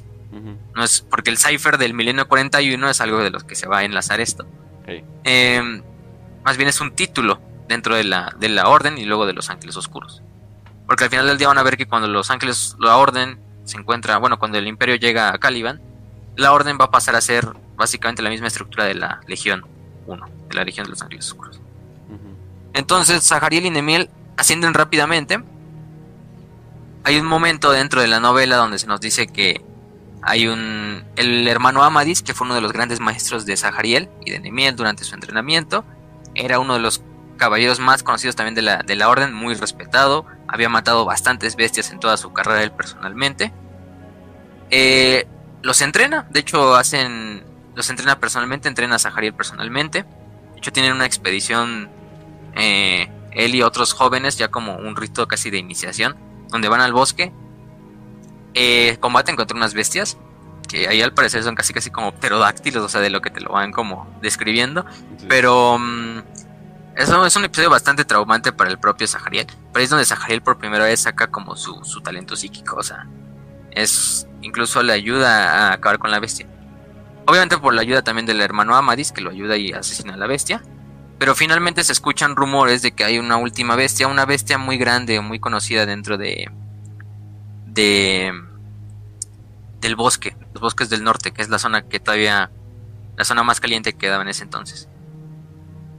[0.76, 3.80] No es porque el Cypher del milenio 41 es algo de los que se va
[3.80, 4.46] a enlazar esto.
[5.24, 5.84] Em,
[6.44, 9.50] más bien es un título dentro de la, de la orden y luego de los
[9.50, 10.24] ángeles oscuros.
[10.90, 13.78] Porque al final del día van a ver que cuando los ángeles, la orden se
[13.78, 15.80] encuentra, bueno, cuando el imperio llega a Caliban,
[16.36, 19.68] la orden va a pasar a ser básicamente la misma estructura de la Legión
[20.08, 21.62] 1, de la Legión de los Ángeles Oscuros.
[22.74, 25.44] Entonces, Zahariel y Nemiel ascienden rápidamente.
[27.04, 29.62] Hay un momento dentro de la novela donde se nos dice que
[30.24, 31.04] hay un.
[31.18, 34.76] El hermano Amadis, que fue uno de los grandes maestros de Zahariel y de Nemiel
[34.76, 35.86] durante su entrenamiento,
[36.34, 37.04] era uno de los
[37.38, 40.26] caballeros más conocidos también de la, de la orden, muy respetado.
[40.52, 43.54] Había matado bastantes bestias en toda su carrera él personalmente.
[44.72, 45.28] Eh,
[45.62, 47.44] los entrena, de hecho, hacen.
[47.76, 50.04] Los entrena personalmente, entrena a Zahariel personalmente.
[50.54, 51.90] De hecho, tienen una expedición.
[52.56, 56.18] Eh, él y otros jóvenes, ya como un rito casi de iniciación,
[56.50, 57.32] donde van al bosque,
[58.56, 60.18] eh, combaten contra unas bestias,
[60.68, 63.40] que ahí al parecer son casi casi como pterodáctilos, o sea, de lo que te
[63.40, 64.84] lo van como describiendo,
[65.28, 66.22] pero mm,
[66.96, 70.58] eso es un episodio bastante traumante para el propio Zahariel, pero es donde Zahariel por
[70.58, 73.08] primera vez saca como su, su talento psíquico, o sea,
[73.72, 76.48] es incluso le ayuda a acabar con la bestia.
[77.26, 80.28] Obviamente por la ayuda también del hermano Amadis, que lo ayuda y asesina a la
[80.28, 80.64] bestia.
[81.20, 85.20] Pero finalmente se escuchan rumores de que hay una última bestia, una bestia muy grande,
[85.22, 86.50] muy conocida dentro de.
[87.68, 88.34] de.
[89.80, 92.50] del bosque, los bosques del norte, que es la zona que todavía.
[93.16, 94.89] la zona más caliente que quedaba en ese entonces.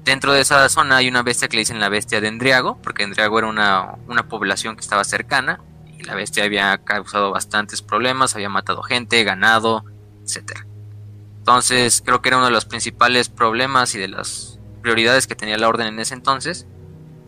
[0.05, 3.03] Dentro de esa zona hay una bestia que le dicen la bestia de Endriago, porque
[3.03, 5.61] Endriago era una, una población que estaba cercana,
[5.99, 9.85] y la bestia había causado bastantes problemas, había matado gente, ganado,
[10.23, 10.61] etc.
[11.39, 15.59] Entonces creo que era uno de los principales problemas y de las prioridades que tenía
[15.59, 16.67] la orden en ese entonces.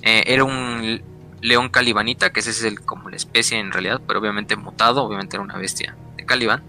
[0.01, 1.03] Eh, era un
[1.43, 5.37] león calibanita, que ese es el, como la especie en realidad, pero obviamente mutado, obviamente
[5.37, 6.63] era una bestia de Caliban.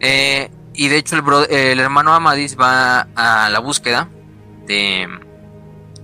[0.00, 4.08] Eh, y de hecho el, el, hermano Amadis va a la búsqueda
[4.66, 5.08] de,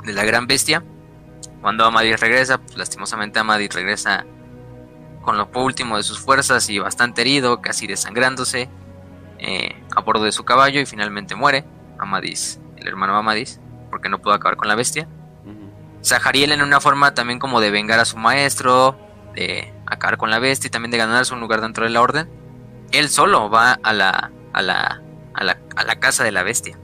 [0.05, 0.83] de la gran bestia.
[1.61, 4.25] Cuando Amadis regresa, pues lastimosamente Amadis regresa
[5.23, 8.69] con lo último de sus fuerzas y bastante herido, casi desangrándose,
[9.39, 11.65] eh, a bordo de su caballo y finalmente muere.
[11.99, 15.09] Amadis el hermano Amadis, porque no pudo acabar con la bestia.
[16.03, 18.99] Zahariel en una forma también como de vengar a su maestro,
[19.35, 22.31] de acabar con la bestia y también de ganarse un lugar dentro de la orden.
[22.91, 25.03] Él solo va a la, a la,
[25.35, 26.79] a la, a la casa de la bestia.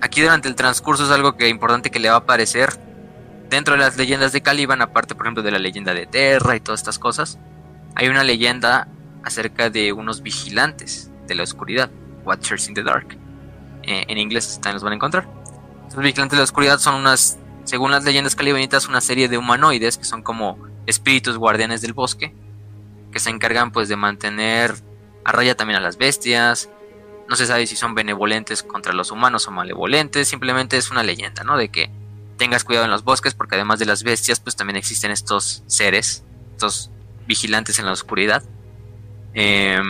[0.00, 2.70] Aquí durante el transcurso es algo que importante que le va a aparecer
[3.48, 6.60] dentro de las leyendas de Caliban, aparte por ejemplo de la leyenda de Terra y
[6.60, 7.38] todas estas cosas.
[7.94, 8.88] Hay una leyenda
[9.24, 11.90] acerca de unos vigilantes de la oscuridad,
[12.24, 13.16] Watchers in the Dark
[13.86, 15.28] eh, en inglés también los van a encontrar.
[15.84, 19.96] Los vigilantes de la oscuridad son unas, según las leyendas calibanitas, una serie de humanoides
[19.96, 22.34] que son como espíritus guardianes del bosque,
[23.12, 24.74] que se encargan pues de mantener
[25.24, 26.68] a raya también a las bestias.
[27.28, 31.42] No se sabe si son benevolentes contra los humanos o malevolentes, simplemente es una leyenda,
[31.44, 31.56] ¿no?
[31.56, 31.90] De que
[32.36, 36.24] tengas cuidado en los bosques porque además de las bestias pues también existen estos seres,
[36.52, 36.90] estos
[37.26, 38.42] vigilantes en la oscuridad.
[39.34, 39.80] Eh,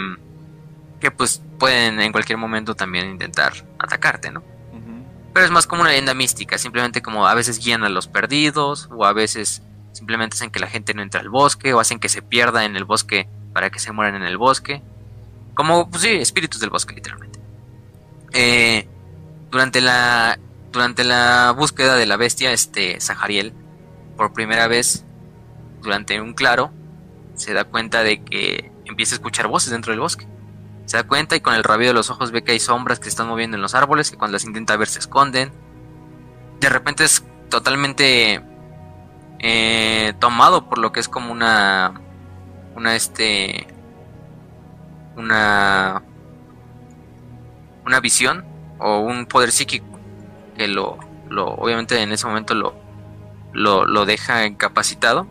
[1.01, 4.42] que pues pueden en cualquier momento también intentar atacarte, ¿no?
[5.33, 8.88] Pero es más como una leyenda mística, simplemente como a veces guían a los perdidos
[8.90, 12.09] o a veces simplemente hacen que la gente no entre al bosque o hacen que
[12.09, 14.83] se pierda en el bosque para que se mueran en el bosque.
[15.55, 17.25] Como, pues sí, espíritus del bosque, literalmente.
[18.38, 18.87] Eh,
[19.51, 20.38] durante la
[20.70, 23.55] durante la búsqueda de la bestia, este Zahariel,
[24.14, 25.07] por primera vez,
[25.81, 26.70] durante un claro,
[27.35, 30.27] se da cuenta de que empieza a escuchar voces dentro del bosque.
[30.85, 33.05] Se da cuenta y con el rabillo de los ojos ve que hay sombras que
[33.05, 35.51] se están moviendo en los árboles y cuando las intenta ver se esconden.
[36.61, 38.42] De repente es totalmente
[39.38, 42.03] eh, tomado por lo que es como una
[42.75, 43.66] una este
[45.16, 46.03] una
[47.87, 48.44] una visión
[48.79, 49.87] o un poder psíquico
[50.57, 52.75] que lo, lo obviamente en ese momento lo,
[53.53, 55.27] lo, lo deja incapacitado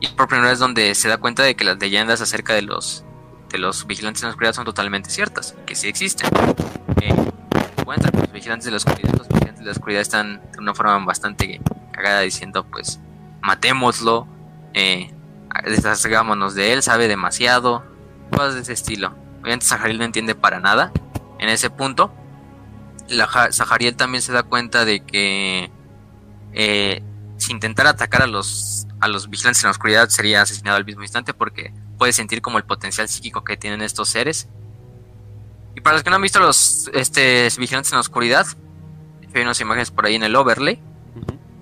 [0.00, 3.04] Y por primera vez donde se da cuenta de que las leyendas acerca de los
[3.50, 6.30] de los vigilantes en la oscuridad son totalmente ciertas, que sí existen.
[7.00, 11.04] Eh, los vigilantes de la oscuridad, los vigilantes de la oscuridad están de una forma
[11.04, 13.00] bastante cagada diciendo pues
[13.42, 14.28] matémoslo,
[14.74, 15.12] eh,
[15.64, 17.82] deshagámonos de él, sabe demasiado,
[18.30, 19.14] cosas de ese estilo.
[19.40, 20.92] Obviamente Sahariel no entiende para nada
[21.40, 22.12] en ese punto.
[23.08, 25.70] La Sahariel también se da cuenta de que
[26.52, 27.02] eh,
[27.38, 31.02] si intentara atacar a los, a los vigilantes en la oscuridad sería asesinado al mismo
[31.02, 34.48] instante porque puede sentir como el potencial psíquico que tienen estos seres.
[35.74, 38.46] Y para los que no han visto los este, vigilantes en la oscuridad,
[39.34, 40.80] hay unas imágenes por ahí en el overlay.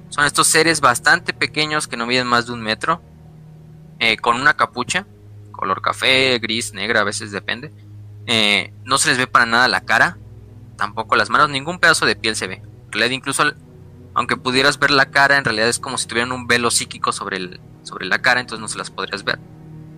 [0.09, 3.01] Son estos seres bastante pequeños que no miden más de un metro,
[4.01, 5.07] eh, con una capucha,
[5.53, 7.73] color café, gris, negra, a veces depende.
[8.29, 10.19] Eh, no se les ve para nada la cara,
[10.77, 12.63] tampoco las manos, ningún pedazo de piel se ve.
[13.11, 13.43] incluso
[14.15, 17.39] aunque pudieras ver la cara, en realidad es como si tuvieran un velo psíquico sobre,
[17.39, 19.39] el, sobre la cara, entonces no se las podrías ver.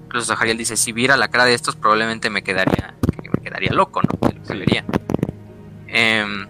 [0.04, 2.94] Incluso Zahariel dice, si viera la cara de estos probablemente me quedaría,
[3.32, 4.30] me quedaría loco, ¿no?
[4.48, 4.84] vería.
[5.86, 6.46] Em,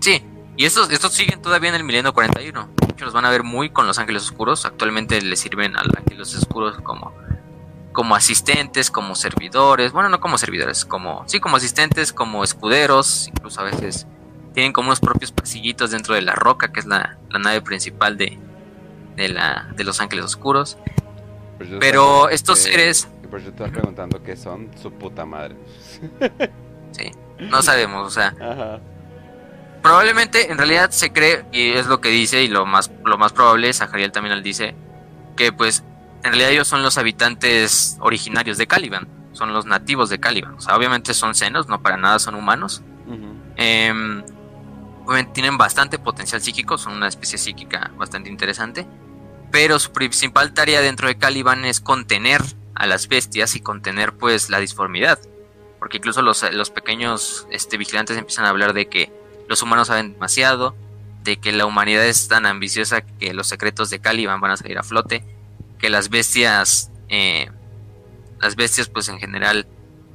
[0.00, 0.22] sí,
[0.56, 2.68] y estos, estos siguen todavía en el milenio 41.
[2.88, 4.66] Muchos los van a ver muy con los ángeles oscuros.
[4.66, 7.14] Actualmente le sirven a los ángeles oscuros como,
[7.92, 9.92] como asistentes, como servidores.
[9.92, 13.28] Bueno, no como servidores, como sí, como asistentes, como escuderos.
[13.28, 14.06] Incluso a veces
[14.54, 18.38] tienen como unos propios pasillitos dentro de la roca, que es la, nave principal de,
[19.16, 20.78] de, la, de los ángeles oscuros.
[21.58, 23.08] Pues Pero estos seres...
[23.30, 25.56] Por eso te preguntando qué son, su puta madre.
[26.92, 28.80] sí, no sabemos, o sea...
[29.82, 33.32] Probablemente, en realidad se cree, y es lo que dice, y lo más, lo más
[33.32, 34.76] probable, es Jariel también le dice,
[35.34, 35.82] que pues
[36.22, 40.54] en realidad ellos son los habitantes originarios de Caliban, son los nativos de Caliban.
[40.54, 42.82] O sea, obviamente son senos, no para nada son humanos
[45.32, 48.86] tienen bastante potencial psíquico, son una especie psíquica bastante interesante,
[49.50, 52.40] pero su principal tarea dentro de Caliban es contener
[52.74, 55.18] a las bestias y contener pues la disformidad,
[55.78, 59.12] porque incluso los, los pequeños este, vigilantes empiezan a hablar de que
[59.48, 60.74] los humanos saben demasiado,
[61.22, 64.78] de que la humanidad es tan ambiciosa que los secretos de Caliban van a salir
[64.78, 65.24] a flote,
[65.82, 67.50] que las bestias, eh,
[68.40, 69.66] las bestias pues en general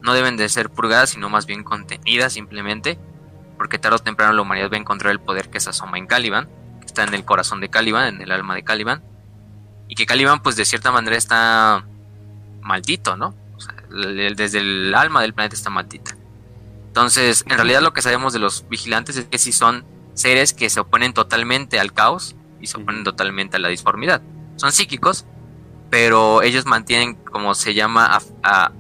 [0.02, 2.98] no deben de ser purgadas, sino más bien contenidas simplemente,
[3.58, 6.08] porque tarde o temprano la humanidad va a encontrar el poder que se asoma en
[6.08, 6.48] Caliban,
[6.80, 9.04] que está en el corazón de Caliban, en el alma de Caliban,
[9.90, 11.86] y que Caliban pues de cierta manera está
[12.62, 13.36] maldito, ¿no?
[13.58, 16.16] O sea, desde el alma del planeta está maldita.
[16.88, 20.70] Entonces, en realidad lo que sabemos de los vigilantes es que sí son seres que
[20.70, 24.22] se oponen totalmente al caos y se oponen totalmente a la disformidad.
[24.56, 25.26] Son psíquicos,
[25.90, 28.72] pero ellos mantienen, como se llama, a, a,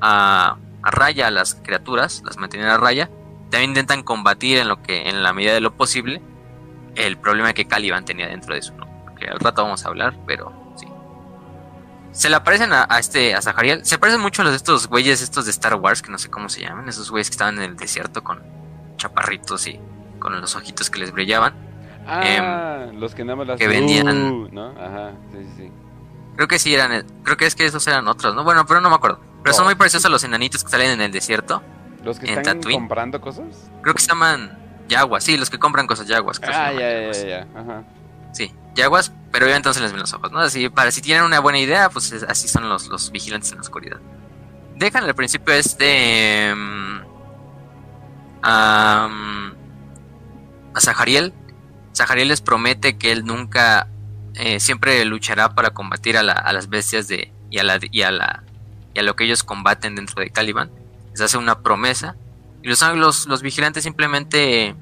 [0.00, 3.10] a, a raya a las criaturas, las mantienen a raya,
[3.50, 6.20] también intentan combatir en lo que en la medida de lo posible
[6.96, 8.88] el problema que Caliban tenía dentro de eso, ¿no?
[9.18, 10.86] que al rato vamos a hablar, pero sí.
[12.12, 15.22] Se le aparecen a, este a Zahariel, se parecen mucho a los de estos güeyes
[15.22, 17.64] estos de Star Wars, que no sé cómo se llaman, esos güeyes que estaban en
[17.64, 18.42] el desierto con
[18.96, 19.80] chaparritos y
[20.18, 21.54] con los ojitos que les brillaban.
[22.06, 24.70] Ah, em, los que nada más las que vendían, ¿no?
[24.70, 25.72] Ajá, sí, sí,
[26.38, 28.44] Creo que sí eran, creo que es que esos eran otros, ¿no?
[28.44, 29.18] Bueno, pero no me acuerdo.
[29.42, 31.64] Pero son muy parecidos a los enanitos que salen en el desierto.
[32.04, 33.72] ¿Los que están comprando cosas?
[33.82, 34.56] Creo que se llaman
[34.88, 36.40] Yaguas, sí, los que compran cosas Yaguas.
[36.44, 37.82] Ah, ya, ya, ya, ajá.
[38.32, 40.38] Sí, Yaguas, pero ya entonces les ven los ojos, ¿no?
[40.38, 43.62] Así, para si tienen una buena idea, pues así son los, los vigilantes en la
[43.62, 43.98] oscuridad.
[44.76, 46.52] Dejan al principio este...
[46.54, 47.00] Um,
[50.72, 51.34] a Zahariel.
[51.96, 53.88] Zahariel les promete que él nunca,
[54.38, 58.08] eh, siempre luchará para combatir a, las bestias de, y, a y, a
[58.96, 60.70] a lo que ellos combaten dentro de Caliban
[61.12, 62.16] les hace una promesa
[62.62, 64.74] y los, vigilantes simplemente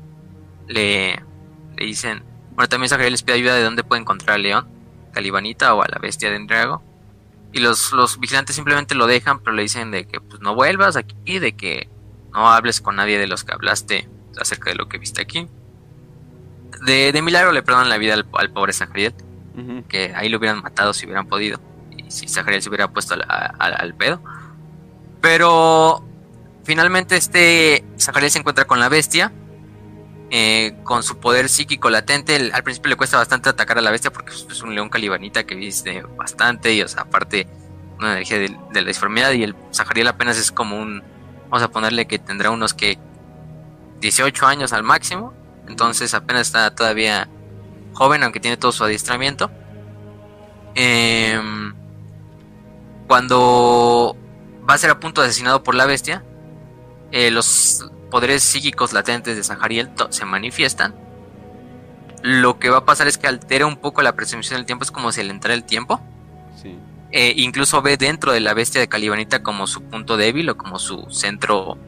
[0.67, 1.23] le,
[1.77, 4.69] le dicen, bueno, también Zahariel les pide ayuda de dónde puede encontrar al león,
[5.13, 6.83] Calibanita o a la bestia de Endrago.
[7.53, 10.97] Y los, los vigilantes simplemente lo dejan, pero le dicen de que pues, no vuelvas
[10.97, 11.89] aquí, de que
[12.33, 15.49] no hables con nadie de los que hablaste acerca de lo que viste aquí.
[16.85, 19.15] De, de milagro le perdonan la vida al, pobre Zahariel,
[19.89, 21.61] que ahí lo hubieran matado si hubieran podido,
[21.97, 24.21] y si Zahariel se hubiera puesto al pedo.
[25.21, 26.05] Pero
[26.67, 29.33] Finalmente este Zahariel se encuentra con la bestia.
[30.31, 32.51] Eh, con su poder psíquico latente.
[32.53, 35.55] al principio le cuesta bastante atacar a la bestia porque es un león calibanita que
[35.55, 36.75] viste bastante.
[36.75, 37.47] Y aparte,
[38.01, 39.31] una energía de, la disformidad.
[39.31, 41.05] Y el Zahariel apenas es como un.
[41.45, 42.99] Vamos a ponerle que tendrá unos que
[44.01, 45.33] 18 años al máximo.
[45.69, 47.29] Entonces apenas está todavía
[47.97, 49.51] joven, aunque tiene todo su adiestramiento.
[50.75, 51.75] Em,
[53.09, 54.17] cuando
[54.69, 56.23] va a ser a punto de asesinado por la bestia,
[57.11, 60.95] eh, los poderes psíquicos latentes de Sahariel se manifiestan.
[62.23, 64.91] Lo que va a pasar es que altera un poco la percepción del tiempo, es
[64.91, 66.01] como si le entrara el tiempo.
[67.13, 70.79] eh, incluso ve dentro de la bestia de Calibanita como su punto débil o como
[70.79, 71.79] su centro,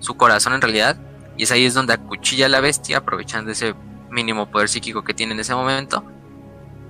[0.00, 0.98] su corazón en realidad.
[1.36, 3.74] Y es ahí es donde acuchilla a la bestia, aprovechando ese
[4.10, 6.04] mínimo poder psíquico que tiene en ese momento,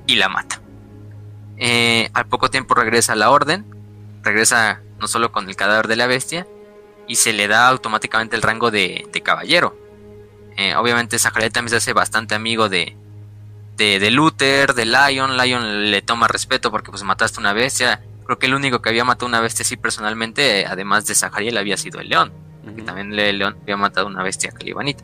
[0.06, 0.60] y la mata.
[1.56, 3.66] Eh, al poco tiempo regresa a la orden,
[4.22, 6.46] regresa no solo con el cadáver de la bestia,
[7.06, 9.76] y se le da automáticamente el rango de, caballero.
[10.56, 12.96] Eh, obviamente Zahariel también se hace bastante amigo de,
[13.76, 15.36] de, Luther, de Lion.
[15.36, 18.02] Lion le toma respeto porque pues mataste una bestia.
[18.24, 21.76] Creo que el único que había matado una bestia así personalmente, además de Zahariel, había
[21.76, 22.32] sido el león.
[22.76, 25.02] Que también el león había matado una bestia calibanita.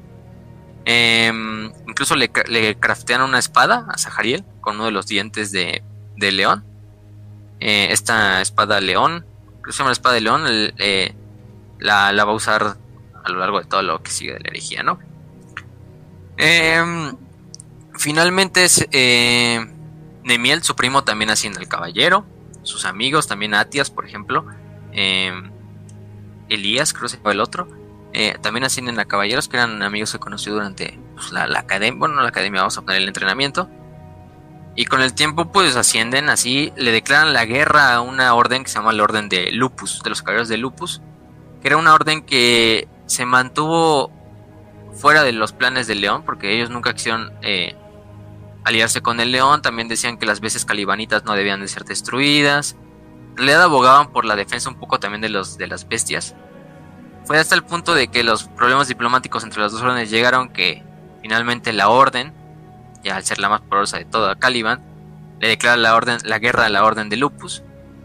[0.84, 5.82] Em, incluso le, craftean una espada a Zahariel con uno de los dientes de,
[6.16, 6.64] león.
[7.60, 9.24] Eh, esta espada león,
[9.56, 11.14] incluso llama espada de león, eh,
[11.78, 12.76] la, va a usar
[13.24, 14.98] a lo largo de todo lo que sigue de la herejía, ¿no?
[16.36, 17.16] Em,
[17.94, 19.66] finalmente, eh,
[20.24, 22.26] Nemiel, su primo, también haciendo el caballero.
[22.62, 24.44] Sus amigos, también Atias, por ejemplo.
[24.92, 25.50] Em,
[26.48, 27.68] Elías, creo que se el otro.
[28.16, 31.98] Eh, también ascienden a caballeros que eran amigos que conoció durante pues, la, academia.
[31.98, 33.68] Bueno, no la academia, vamos a poner el entrenamiento.
[34.76, 38.70] Y con el tiempo, pues ascienden así, le declaran la guerra a una orden que
[38.70, 41.02] se llama la Orden de Lupus, de los caballeros de Lupus,
[41.60, 44.12] que era una orden que se mantuvo
[44.92, 47.74] fuera de los planes del león, porque ellos nunca quisieron eh,
[48.62, 52.76] aliarse con el león, también decían que las veces calibanitas no debían de ser destruidas,
[53.30, 56.36] en realidad abogaban por la defensa un poco también de, los, de las bestias.
[57.24, 60.82] Fue hasta el punto de que los problemas diplomáticos entre las dos órdenes llegaron que
[61.22, 62.32] finalmente la orden,
[63.02, 64.82] ya al ser la más poderosa de toda Caliban,
[65.40, 67.62] le declara la, orden, la guerra a la orden de Lupus,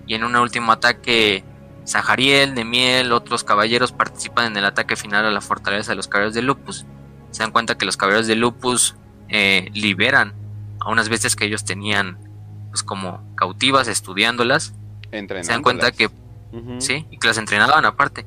[0.08, 1.44] y en un último ataque
[1.84, 6.36] Sahariel, Nemiel, otros caballeros participan en el ataque final a la fortaleza de los caballeros
[6.36, 6.86] de Lupus.
[7.32, 8.96] Se dan cuenta que los caballeros de Lupus
[9.28, 10.34] eh, liberan
[10.80, 12.18] a unas bestias que ellos tenían
[12.70, 14.74] pues como cautivas estudiándolas.
[15.44, 16.10] Se dan cuenta que
[16.78, 18.26] sí, y que las entrenaban aparte.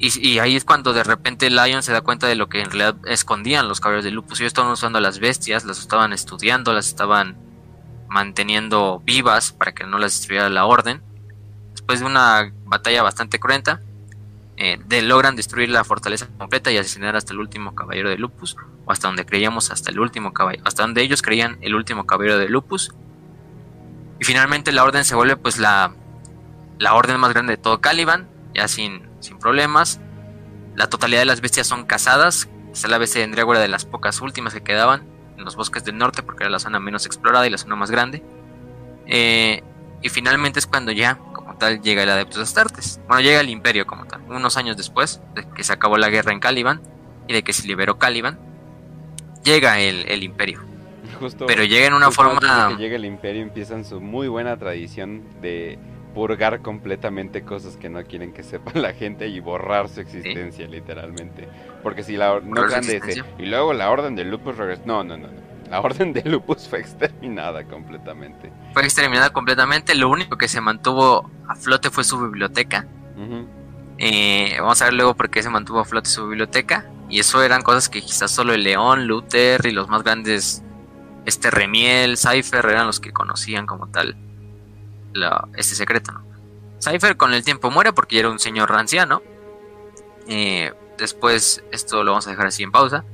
[0.00, 2.96] Y, ahí es cuando de repente Lion se da cuenta de lo que en realidad
[3.06, 4.40] escondían los caballeros de Lupus.
[4.40, 7.36] Ellos estaban usando las bestias, las estaban estudiando, las estaban
[8.08, 11.02] manteniendo vivas para que no las destruyera la orden
[11.72, 13.80] después de una batalla bastante cruenta,
[14.56, 18.56] eh, de, logran destruir la fortaleza completa y asesinar hasta el último caballero de Lupus,
[18.84, 22.38] o hasta donde creíamos hasta el último caballero, hasta donde ellos creían el último caballero
[22.38, 22.92] de Lupus.
[24.20, 25.94] Y finalmente la orden se vuelve pues la,
[26.78, 30.00] la orden más grande de todo Caliban, ya sin, sin problemas.
[30.74, 34.20] La totalidad de las bestias son cazadas, esta la bestia de Endriagua de las pocas
[34.20, 35.02] últimas que quedaban
[35.36, 37.90] en los bosques del norte porque era la zona menos explorada y la zona más
[37.90, 38.22] grande.
[39.06, 39.62] Eh,
[40.02, 41.18] y finalmente es cuando ya
[41.60, 43.00] tal llega el Adeptus Astartes.
[43.06, 44.22] Bueno, llega el Imperio como tal.
[44.28, 46.80] Unos años después de que se acabó la guerra en Caliban
[47.28, 48.40] y de que se liberó Caliban,
[49.44, 50.60] llega el, Imperio.
[51.46, 52.40] Pero llega en una forma...
[52.70, 55.78] que llega el Imperio empiezan su muy buena tradición de
[56.14, 61.48] purgar completamente cosas que no quieren que sepa la gente y borrar su existencia literalmente.
[61.82, 62.62] Porque si la no
[63.38, 64.82] y luego la orden de Lupus regresó.
[64.84, 65.50] No, no, no, no.
[65.70, 68.52] La orden de Lupus fue exterminada completamente.
[68.72, 69.94] Fue exterminada completamente.
[69.94, 72.86] Lo único que se mantuvo a flote fue su biblioteca.
[73.98, 76.90] Eh, vamos a ver luego por qué se mantuvo a flote su biblioteca.
[77.08, 80.62] Y eso eran cosas que quizás solo el León, Luther y los más grandes,
[81.26, 84.16] este Remiel, Cypher, eran los que conocían como tal
[85.56, 86.12] este secreto.
[86.12, 86.24] ¿no?
[86.80, 89.22] Cypher con el tiempo muere porque ya era un señor anciano.
[90.28, 93.04] Eh, después, esto lo vamos a dejar así en pausa.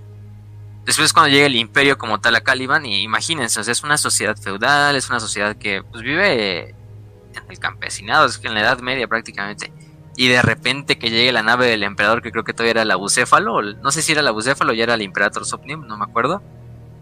[0.84, 4.94] Después cuando llega el imperio como tal a Caliban, y imagínense, es una sociedad feudal,
[4.94, 9.08] es una sociedad que pues, vive en el campesinado, es que en la Edad Media
[9.08, 9.72] prácticamente.
[10.16, 12.94] Y de repente que llegue la nave del emperador, que creo que todavía era la
[12.94, 16.04] Bucéfalo, no sé si era la Bucéfalo o ya era el Imperator Sopnium, no me
[16.04, 16.40] acuerdo.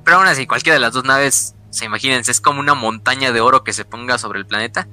[0.03, 3.41] Pero aún así, cualquiera de las dos naves, se imagínense, es como una montaña de
[3.41, 4.87] oro que se ponga sobre el planeta.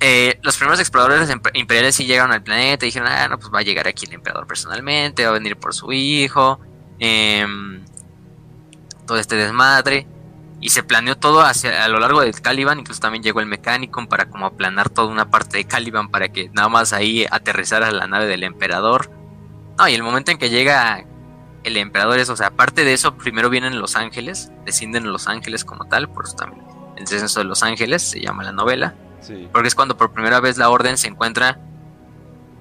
[0.00, 3.60] Eh, los primeros exploradores imperiales sí llegaron al planeta y dijeron, ah, no, pues va
[3.60, 6.60] a llegar aquí el emperador personalmente, va a venir por su hijo,
[6.98, 7.84] Em,
[9.06, 10.06] todo este desmadre.
[10.60, 14.06] Y se planeó todo hacia, a lo largo del Caliban, incluso también llegó el Mechanicum
[14.06, 18.06] para como aplanar toda una parte de Caliban para que nada más ahí aterrizara la
[18.06, 19.10] nave del emperador.
[19.78, 21.04] No, y el momento en que llega
[21.66, 25.64] el emperador es, o sea, aparte de eso, primero vienen los ángeles, descienden los ángeles
[25.64, 26.64] como tal, por eso también
[26.96, 28.94] el descenso de los ángeles se llama la novela.
[29.50, 31.58] Porque es cuando por primera vez la orden se encuentra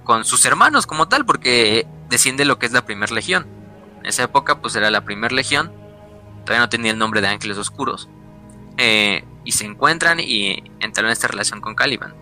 [0.03, 3.45] con sus hermanos como tal, porque desciende lo que es la primera legión.
[3.99, 5.71] En esa época pues era la primera legión,
[6.43, 8.09] todavía no tenía el nombre de Ángeles Oscuros.
[8.77, 12.15] Eh, y se encuentran y entran en esta relación con Caliban.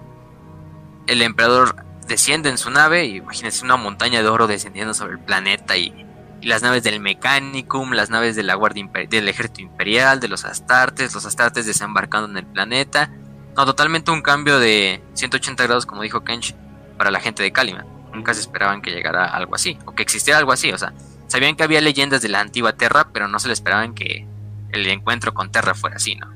[1.08, 5.20] El emperador desciende en su nave, y imagínense una montaña de oro descendiendo sobre el
[5.20, 6.06] planeta y,
[6.44, 11.14] las naves del Mechanicum, las naves de la Guardia del Ejército Imperial, de los Astartes,
[11.14, 13.12] los Astartes desembarcando en el planeta.
[13.56, 16.56] No, totalmente un cambio de 180 grados, como dijo Kench,
[16.98, 17.86] para la gente de Caliban.
[18.14, 20.72] Nunca se esperaban que llegara algo así, o que existiera algo así.
[20.72, 20.94] O sea,
[21.28, 24.28] sabían que había leyendas de la antigua Terra, pero no se le esperaban que
[24.72, 26.34] el encuentro con Terra fuera así, ¿no?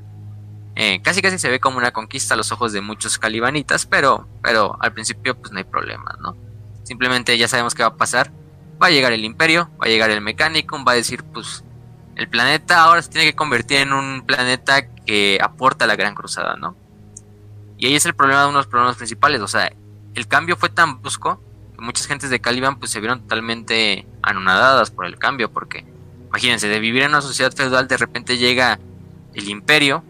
[0.80, 4.28] Eh, casi casi se ve como una conquista a los ojos de muchos calibanitas, pero,
[4.42, 6.36] pero al principio pues no hay problema, ¿no?
[6.84, 8.30] Simplemente ya sabemos qué va a pasar.
[8.80, 11.64] Va a llegar el imperio, va a llegar el Mechanicum, va a decir pues
[12.16, 16.56] el planeta ahora se tiene que convertir en un planeta que aporta la Gran Cruzada,
[16.56, 16.76] ¿no?
[17.76, 19.72] Y ahí es el problema de uno de los problemas principales, o sea,
[20.14, 21.40] el cambio fue tan brusco
[21.76, 25.86] que muchas gentes de Caliban pues se vieron totalmente anonadadas por el cambio, porque
[26.28, 28.80] imagínense, de vivir en una sociedad feudal de repente llega
[29.34, 30.02] el imperio,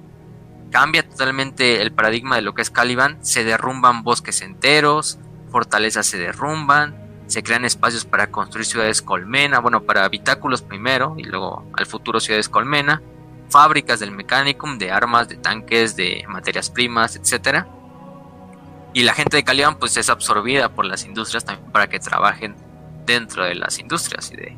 [0.70, 5.18] cambia totalmente el paradigma de lo que es Caliban, se derrumban bosques enteros,
[5.50, 11.22] fortalezas se derrumban, se crean espacios para construir ciudades colmena, bueno, para habitáculos primero y
[11.22, 13.00] luego al futuro ciudades colmena,
[13.48, 17.68] fábricas del mecanicum, de armas, de tanques, de materias primas, etcétera.
[18.94, 22.56] Y la gente de Caliban pues es absorbida por las industrias también para que trabajen
[23.06, 24.56] dentro de las industrias y de,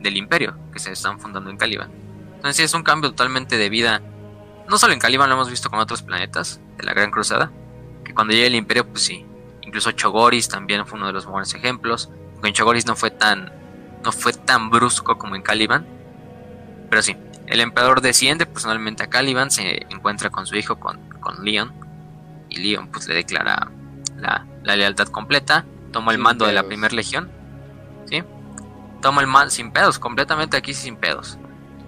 [0.00, 1.90] del imperio que se están fundando en Caliban.
[2.34, 4.02] Entonces es un cambio totalmente de vida
[4.70, 7.50] no solo en Caliban lo hemos visto con otros planetas de la Gran Cruzada,
[8.04, 9.26] que cuando llega el Imperio, pues sí,
[9.70, 12.10] incluso Chogoris también fue uno de los buenos ejemplos.
[12.34, 13.52] Aunque en Chogoris no fue tan,
[14.02, 15.86] no fue tan brusco como en Caliban,
[16.90, 17.16] pero sí,
[17.46, 21.72] el emperador desciende personalmente a Caliban, se encuentra con su hijo, con, con Leon,
[22.48, 23.70] y Leon pues le declara
[24.18, 27.30] la, lealtad completa, toma el mando de la primera legión,
[28.06, 28.24] ¿sí?
[29.00, 31.38] Toma el mando sin pedos, completamente aquí sin pedos.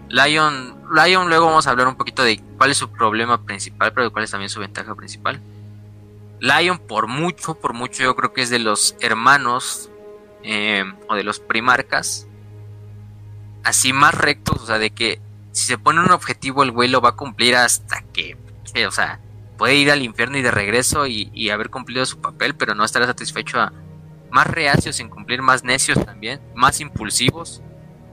[0.09, 4.12] Lion, Lion, luego vamos a hablar un poquito de cuál es su problema principal, pero
[4.12, 5.41] cuál es también su ventaja principal.
[6.43, 9.90] Lion, por mucho, por mucho, yo creo que es de los hermanos
[10.43, 12.26] eh, o de los primarcas
[13.64, 15.20] así más rectos, o sea, de que
[15.53, 18.36] si se pone un objetivo, el güey lo va a cumplir hasta que,
[18.86, 19.20] o sea,
[19.57, 23.07] puede ir al infierno y de regreso y, haber cumplido su papel, pero no estará
[23.07, 23.72] satisfecho a
[24.30, 27.62] más reacios sin cumplir, más necios también, más impulsivos,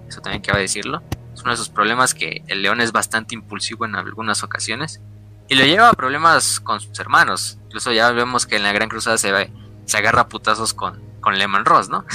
[0.08, 1.02] eso también cabe decirlo
[1.42, 5.02] uno de sus problemas que el león es bastante impulsivo en algunas ocasiones.
[5.48, 7.58] Y le lleva a problemas con sus hermanos.
[7.70, 9.52] Incluso ya vemos que en la Gran Cruzada se,
[9.86, 12.06] se agarra putazos con, con Lemon Ross, ¿no?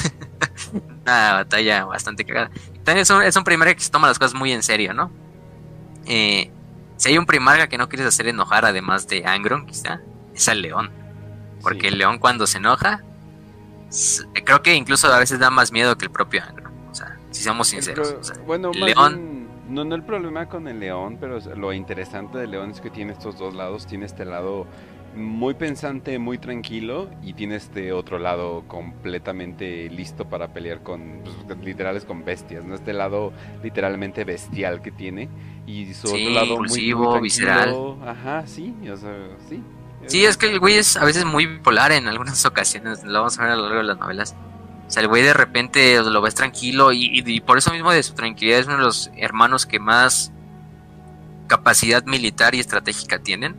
[1.03, 2.51] Una batalla bastante cagada.
[2.85, 5.11] También es un, es un primarca que se toma las cosas muy en serio, ¿no?
[6.07, 6.51] Eh,
[6.97, 10.01] si hay un primarca que no quieres hacer enojar, además de Angron, quizá,
[10.35, 10.91] es el león.
[11.63, 13.03] Porque el león cuando se enoja,
[14.45, 16.65] creo que incluso a veces da más miedo que el propio Angron
[17.35, 18.33] si somos sinceros.
[18.47, 19.49] bueno, León...
[19.69, 23.13] no, no el problema con el león, pero lo interesante del león es que tiene
[23.13, 23.87] estos dos lados.
[23.87, 24.67] Tiene este lado
[25.15, 31.59] muy pensante, muy tranquilo, y tiene este otro lado completamente listo para pelear con, pues,
[31.65, 32.75] literales con bestias, ¿no?
[32.75, 35.29] Este lado literalmente bestial que tiene,
[35.67, 37.97] y su otro lado muy, muy visceral.
[38.07, 39.15] Ajá, sí, o sea,
[39.49, 39.63] sí.
[40.07, 43.39] Sí, es que el güey es a veces muy polar en algunas ocasiones, lo vamos
[43.39, 44.37] a ver a lo largo de las novelas.
[44.87, 48.15] O sea, el güey de repente lo ves tranquilo y, por eso mismo de su
[48.15, 50.31] tranquilidad es uno de los hermanos que más
[51.47, 53.57] capacidad militar y estratégica tienen.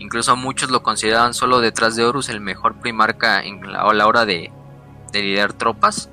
[0.00, 4.06] Incluso muchos lo consideraban solo detrás de Horus el mejor primarca en la, a la
[4.06, 4.50] hora de,
[5.12, 6.10] de liderar tropas.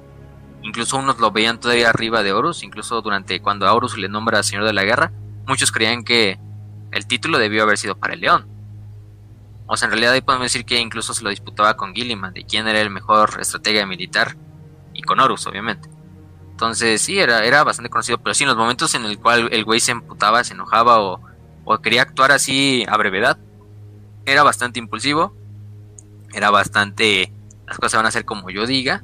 [0.62, 4.44] Incluso unos lo veían todavía arriba de Horus, incluso durante cuando a Horus le nombra
[4.44, 5.14] Señor de la Guerra,
[5.48, 6.38] muchos creían que
[6.92, 8.46] el título debió haber sido para el León.
[9.68, 12.44] O sea, en realidad ahí podemos decir que incluso se lo disputaba con Gilliman, de
[12.44, 14.36] quién era el mejor estratega militar,
[14.94, 15.90] y con Horus, obviamente.
[16.52, 19.64] Entonces, sí, era, era bastante conocido, pero sí, en los momentos en el cual el
[19.64, 21.22] güey se emputaba, se enojaba o,
[21.64, 23.38] o quería actuar así a brevedad,
[24.28, 25.34] era bastante impulsivo,
[26.34, 27.32] era bastante,
[27.66, 29.04] las cosas van a ser como yo diga,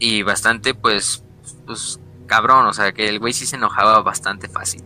[0.00, 1.22] y bastante, pues,
[1.64, 4.82] pues, cabrón, o sea, que el güey sí se enojaba bastante fácil.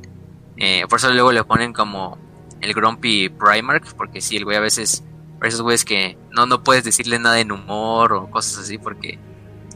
[0.58, 2.18] Eh, por eso luego le ponen como
[2.60, 5.02] el Grumpy Primark, porque sí, el güey a veces,
[5.40, 9.18] a esos güeyes que no, no puedes decirle nada en humor o cosas así, porque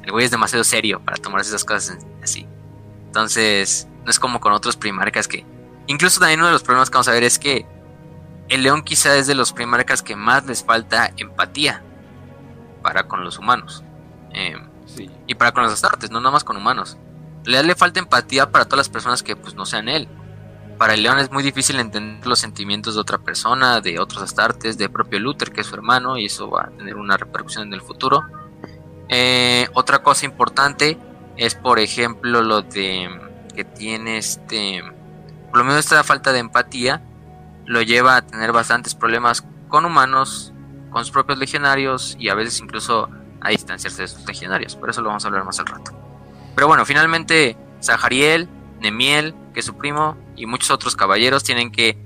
[0.03, 2.47] el güey es demasiado serio para tomar esas cosas así.
[3.07, 5.47] Entonces, no es como con otros primarcas que...
[5.87, 7.65] Incluso también uno de los problemas que vamos a ver es que
[8.51, 11.83] el león quizá es de los primarcas que más les falta empatía
[12.83, 13.83] para con los humanos.
[14.33, 14.57] Eh,
[15.27, 16.99] y para con los astartes, no nada más con humanos.
[17.45, 20.09] Le, le falta empatía para todas las personas que pues no sean él
[20.81, 24.79] para el león es muy difícil entender los sentimientos de otra persona, de otros astartes,
[24.79, 27.75] de propio Luther, que es su hermano, y eso va a tener una repercusión en
[27.75, 28.23] el futuro.
[29.11, 30.99] Eh, otra cosa importante
[31.37, 33.11] es, por ejemplo, lo de
[33.55, 34.83] que tiene este.
[35.51, 37.03] Por lo menos esta falta de empatía
[37.71, 40.53] lo lleva a tener bastantes problemas con humanos,
[40.91, 43.09] con sus propios legionarios y a veces incluso
[43.41, 44.75] a distanciarse de sus legionarios.
[44.75, 45.93] Por eso lo vamos a hablar más al rato.
[46.57, 48.49] Pero bueno, finalmente, Zahariel,
[48.81, 51.97] Nemiel, que es su primo, y muchos otros caballeros tienen que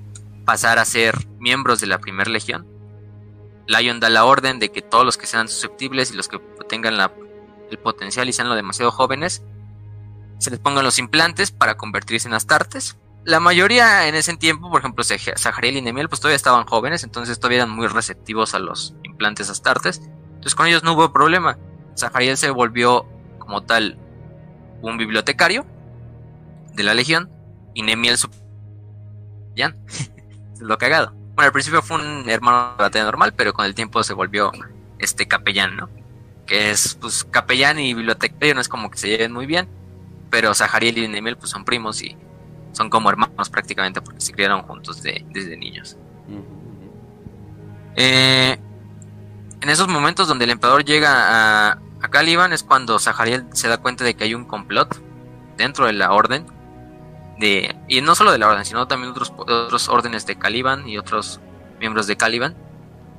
[0.45, 2.67] pasar a ser miembros de la primera legión,
[3.65, 6.37] Lion da la orden de que todos los que sean susceptibles y los que
[6.69, 6.93] tengan
[7.71, 9.41] el potencial y sean lo demasiado jóvenes,
[10.37, 12.97] se les pongan los implantes para convertirse en astartes.
[13.25, 17.39] La mayoría en ese tiempo, por ejemplo, Zahariel y Nemiel, pues todavía estaban jóvenes, entonces
[17.39, 19.99] todavía eran muy receptivos a los implantes astartes.
[20.27, 21.57] Entonces con ellos no hubo problema.
[21.97, 23.07] Zahariel se volvió
[23.39, 23.97] como tal
[24.83, 25.65] un bibliotecario
[26.73, 27.31] de la legión
[27.73, 28.29] y Nemiel su...
[29.55, 29.75] ¿Ya?
[30.59, 31.11] lo cagado.
[31.33, 34.51] Bueno, al principio fue un hermano de batalla normal, pero con el tiempo se volvió
[34.99, 35.89] este capellán, ¿no?
[36.45, 39.67] Que es, pues, capellán y bibliotecario no es como que se lleven muy bien,
[40.29, 42.15] pero Zahariel y Nemiel pues son primos y
[42.75, 45.97] son como hermanos prácticamente porque se criaron juntos desde niños.
[47.95, 48.57] Eh,
[49.61, 53.77] en esos momentos donde el emperador llega a, a Caliban es cuando Zahariel se da
[53.77, 55.01] cuenta de que hay un complot
[55.55, 56.45] dentro de la orden
[57.39, 60.97] de y no solo de la orden sino también otros otros órdenes de Caliban y
[60.97, 61.39] otros
[61.79, 62.55] miembros de Caliban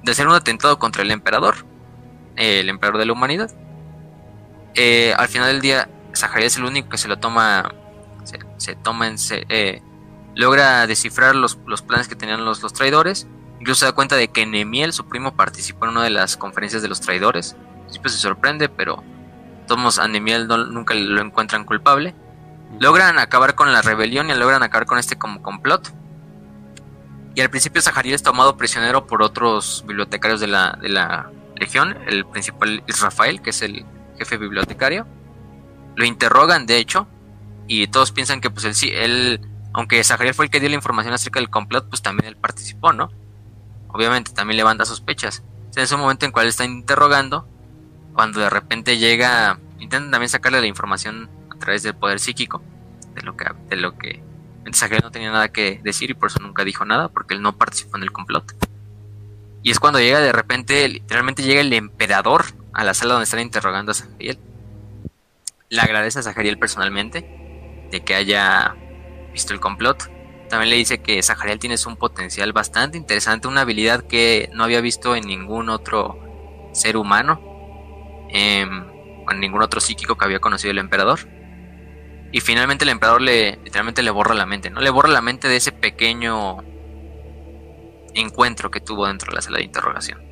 [0.02, 1.64] de hacer un atentado contra el emperador
[2.36, 3.50] el emperador de la humanidad
[4.74, 7.72] eh, al final del día Zahariel es el único que se lo toma
[8.56, 9.82] se, toma en eh,
[10.34, 13.26] logra descifrar los, los, planes que tenían los, los traidores
[13.60, 16.82] incluso se da cuenta de que Nemiel su primo participó en una de las conferencias
[16.82, 17.56] de los traidores
[17.88, 19.02] Siempre se sorprende pero
[19.66, 22.14] todos a Nemiel nunca lo encuentran culpable
[22.80, 25.92] logran acabar con la rebelión y logran acabar con este como complot.
[27.34, 31.96] Y al principio Zahariel es tomado prisionero por otros bibliotecarios de la, de la legión.
[32.06, 33.84] El principal es Rafael, que es el
[34.18, 35.06] jefe bibliotecario.
[35.96, 37.06] Lo interrogan, de hecho,
[37.68, 39.40] y todos piensan que pues él sí, él,
[39.72, 42.92] aunque Zahariel fue el que dio la información acerca del complot, pues también él participó,
[42.92, 43.10] ¿no?
[43.88, 45.42] Obviamente también levanta sospechas.
[45.74, 47.48] en ese momento en cual está interrogando,
[48.14, 52.62] cuando de repente llega, intentan también sacarle la información a través del poder psíquico,
[53.14, 54.22] de lo que, de lo que
[55.02, 57.96] no tenía nada que decir y por eso nunca dijo nada, porque él no participó
[57.96, 58.54] en el complot.
[59.62, 63.40] Y es cuando llega de repente, literalmente llega el emperador a la sala donde están
[63.40, 64.38] interrogando a Zahariel.
[65.68, 67.45] Le agradece a Zahariel personalmente
[67.90, 68.76] de que haya
[69.32, 70.10] visto el complot.
[70.48, 74.80] También le dice que Zahariel tiene un potencial bastante interesante, una habilidad que no había
[74.80, 77.40] visto en ningún otro ser humano,
[78.30, 78.66] eh,
[79.30, 81.20] en ningún otro psíquico que había conocido el emperador.
[82.32, 84.80] Y finalmente el emperador le literalmente le borra la mente, ¿no?
[84.80, 86.58] Le borra la mente de ese pequeño
[88.14, 90.25] encuentro que tuvo dentro de la sala de interrogación.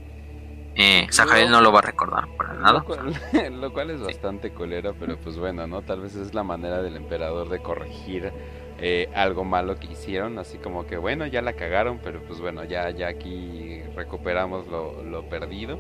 [0.77, 1.09] Eh,
[1.49, 2.85] no lo va a recordar para nada.
[3.51, 5.83] Lo cual, es bastante colera, pero pues bueno, ¿no?
[5.83, 8.33] Tal vez es la manera del emperador de corregir
[8.79, 12.65] eh, algo malo que hicieron, así como que bueno, ya la cagaron, pero pues bueno,
[12.65, 15.79] ya, ya aquí recuperamos lo, lo perdido.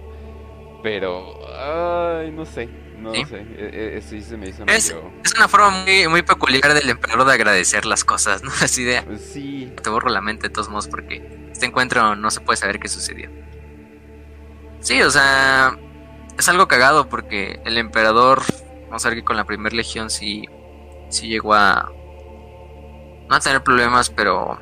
[0.82, 2.68] Pero, ay, no sé,
[2.98, 6.74] no sé, e, e, sí se me hizo es, es una forma muy, muy peculiar
[6.74, 8.50] del emperador de agradecer las cosas, ¿no?
[8.60, 9.02] Así de...
[9.18, 9.72] Sí.
[9.82, 12.88] Te borro la mente de todos modos porque este encuentro no se puede saber qué
[12.88, 13.30] sucedió.
[14.84, 15.78] Sí, o sea,
[16.38, 18.42] es algo cagado porque el emperador,
[18.84, 20.44] vamos a ver que con la primera legión sí,
[21.08, 21.90] sí llegó a...
[23.26, 24.60] No a tener problemas, pero...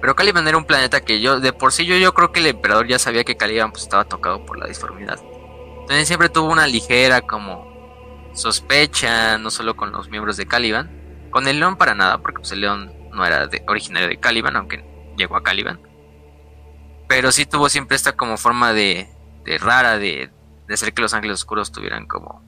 [0.00, 2.46] Pero Caliban era un planeta que yo, de por sí yo, yo creo que el
[2.46, 5.18] emperador ya sabía que Caliban pues, estaba tocado por la disformidad.
[5.88, 11.48] También siempre tuvo una ligera como sospecha, no solo con los miembros de Caliban, con
[11.48, 14.84] el león para nada, porque pues, el león no era de, originario de Caliban, aunque
[15.16, 15.80] llegó a Caliban.
[17.08, 19.08] Pero sí tuvo siempre esta como forma de,
[19.44, 20.30] de rara de,
[20.66, 22.42] de hacer que los ángeles oscuros tuvieran como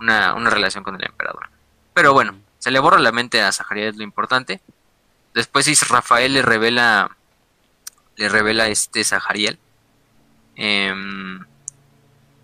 [0.00, 1.48] una, una relación con el emperador.
[1.94, 4.60] Pero bueno, se le borra la mente a Zahariel, es lo importante.
[5.34, 7.16] Después Rafael le revela
[8.16, 9.58] le revela este Zahariel.
[10.56, 10.94] Eh,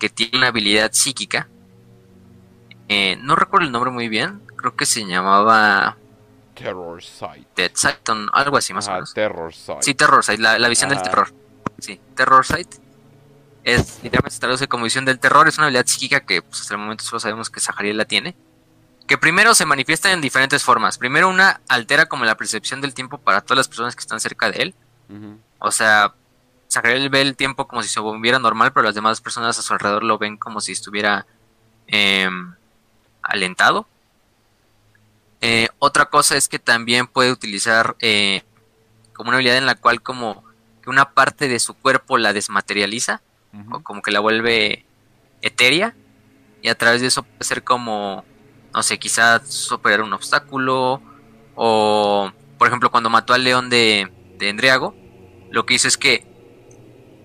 [0.00, 1.46] que tiene una habilidad psíquica.
[2.88, 5.96] Eh, no recuerdo el nombre muy bien, creo que se llamaba...
[6.64, 7.46] Terror Sight.
[7.56, 9.14] Dead Sight, algo así más o menos.
[9.14, 9.82] Terror Sight.
[9.82, 11.32] Sí, Terror Sight, la, visión del terror.
[11.78, 12.74] Sí, Terror Sight.
[13.64, 16.74] Es, literalmente se traduce como visión del terror, es una habilidad psíquica que pues, hasta
[16.74, 18.34] el momento solo sabemos que Zahariel la tiene.
[19.06, 20.96] Que primero se manifiesta en diferentes formas.
[20.96, 24.50] Primero una altera como la percepción del tiempo para todas las personas que están cerca
[24.50, 24.74] de él.
[25.58, 26.14] O sea,
[26.70, 29.72] Zachariel ve el tiempo como si se volviera normal, pero las demás personas a su
[29.72, 31.26] alrededor lo ven como si estuviera
[31.88, 32.54] em,
[33.22, 33.88] alentado.
[35.40, 38.42] Eh, otra cosa es que también puede utilizar eh,
[39.14, 40.44] como una habilidad en la cual como
[40.82, 43.22] que una parte de su cuerpo la desmaterializa,
[43.70, 44.84] o como que la vuelve
[45.42, 45.94] etérea,
[46.62, 48.24] y a través de eso puede ser como,
[48.72, 51.02] no sé, quizás superar un obstáculo,
[51.54, 54.94] o por ejemplo cuando mató al león de, de Endriago,
[55.50, 56.26] lo que hizo es que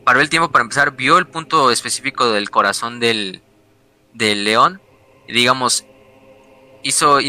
[0.05, 3.41] paró el tiempo para empezar, vio el punto específico del corazón del,
[4.13, 4.81] del león,
[5.27, 5.85] y digamos,
[6.83, 7.19] hizo,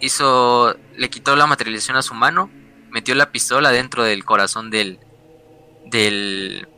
[0.00, 2.50] hizo, le quitó la materialización a su mano,
[2.90, 4.98] metió la pistola dentro del corazón del,
[5.86, 6.68] del,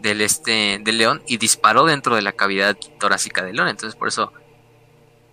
[0.00, 3.68] del, este, del león y disparó dentro de la cavidad torácica del león.
[3.68, 4.32] Entonces por eso,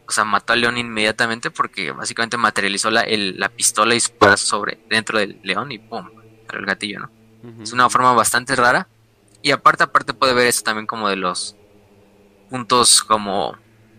[0.08, 4.80] o sea, mató al león inmediatamente porque básicamente materializó la, la pistola y su sobre
[4.90, 6.10] dentro del león y ¡pum!
[6.54, 7.12] el gatillo, ¿no?
[7.62, 8.88] Es una forma bastante rara.
[9.42, 11.56] Y aparte, aparte puede ver eso también como de los
[12.50, 13.56] puntos como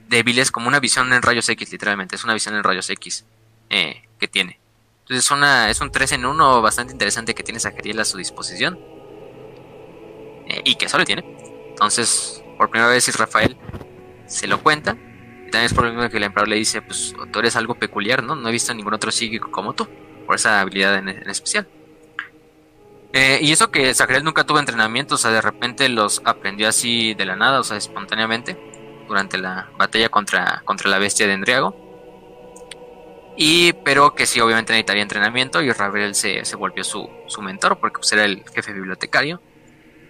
[0.09, 2.17] débiles, como una visión en rayos X, literalmente.
[2.17, 3.25] Es una visión en rayos X
[3.71, 4.59] eh, que tiene.
[5.01, 8.19] Entonces es, una, es un 3 en 1 bastante interesante que tiene Zahariel a su
[8.19, 8.79] disposición.
[10.49, 11.25] Eh, y que solo tiene.
[11.69, 13.57] Entonces, por primera vez Rafael
[14.27, 14.97] se lo cuenta.
[15.47, 17.75] Y también es por lo mismo que el emperador le dice, pues tú eres algo
[17.77, 18.35] peculiar, ¿no?
[18.35, 19.89] No he visto ningún otro psíquico como tú,
[20.27, 21.69] por esa habilidad en, especial.
[23.13, 27.15] Eh, y eso que Zahariel nunca tuvo entrenamiento, o sea, de repente los aprendió así
[27.15, 28.59] de la nada, o sea, espontáneamente,
[29.07, 31.87] durante la batalla contra, contra la bestia de Endriago.
[33.37, 37.79] Y, pero que sí, obviamente necesitaría entrenamiento y Rafael se, se volvió su, su mentor
[37.79, 39.43] porque pues, era el jefe bibliotecario.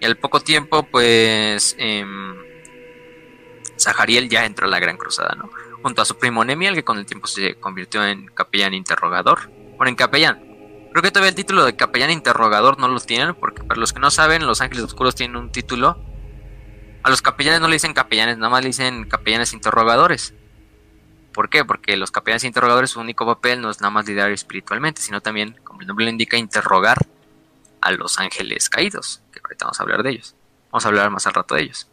[0.01, 2.05] Y al poco tiempo, pues, eh,
[3.79, 5.51] Zahariel ya entró a la Gran Cruzada, ¿no?
[5.83, 9.51] Junto a su primo Nemiel, que con el tiempo se convirtió en capellán interrogador.
[9.77, 10.43] Bueno, en capellán.
[10.91, 14.01] Creo que todavía el título de capellán interrogador no lo tienen, porque para los que
[14.01, 15.99] no saben, los Ángeles Oscuros tienen un título.
[17.07, 20.35] A los capellanes no le dicen capellanes, nada más le dicen capellanes interrogadores.
[21.33, 21.65] ¿Por qué?
[21.65, 25.57] Porque los capellanes interrogadores, su único papel no es nada más liderar espiritualmente, sino también,
[25.63, 26.99] como el nombre le indica, interrogar
[27.81, 30.35] a los ángeles caídos, que ahorita vamos a hablar de ellos.
[30.73, 31.87] Vamos a hablar más al rato de ellos.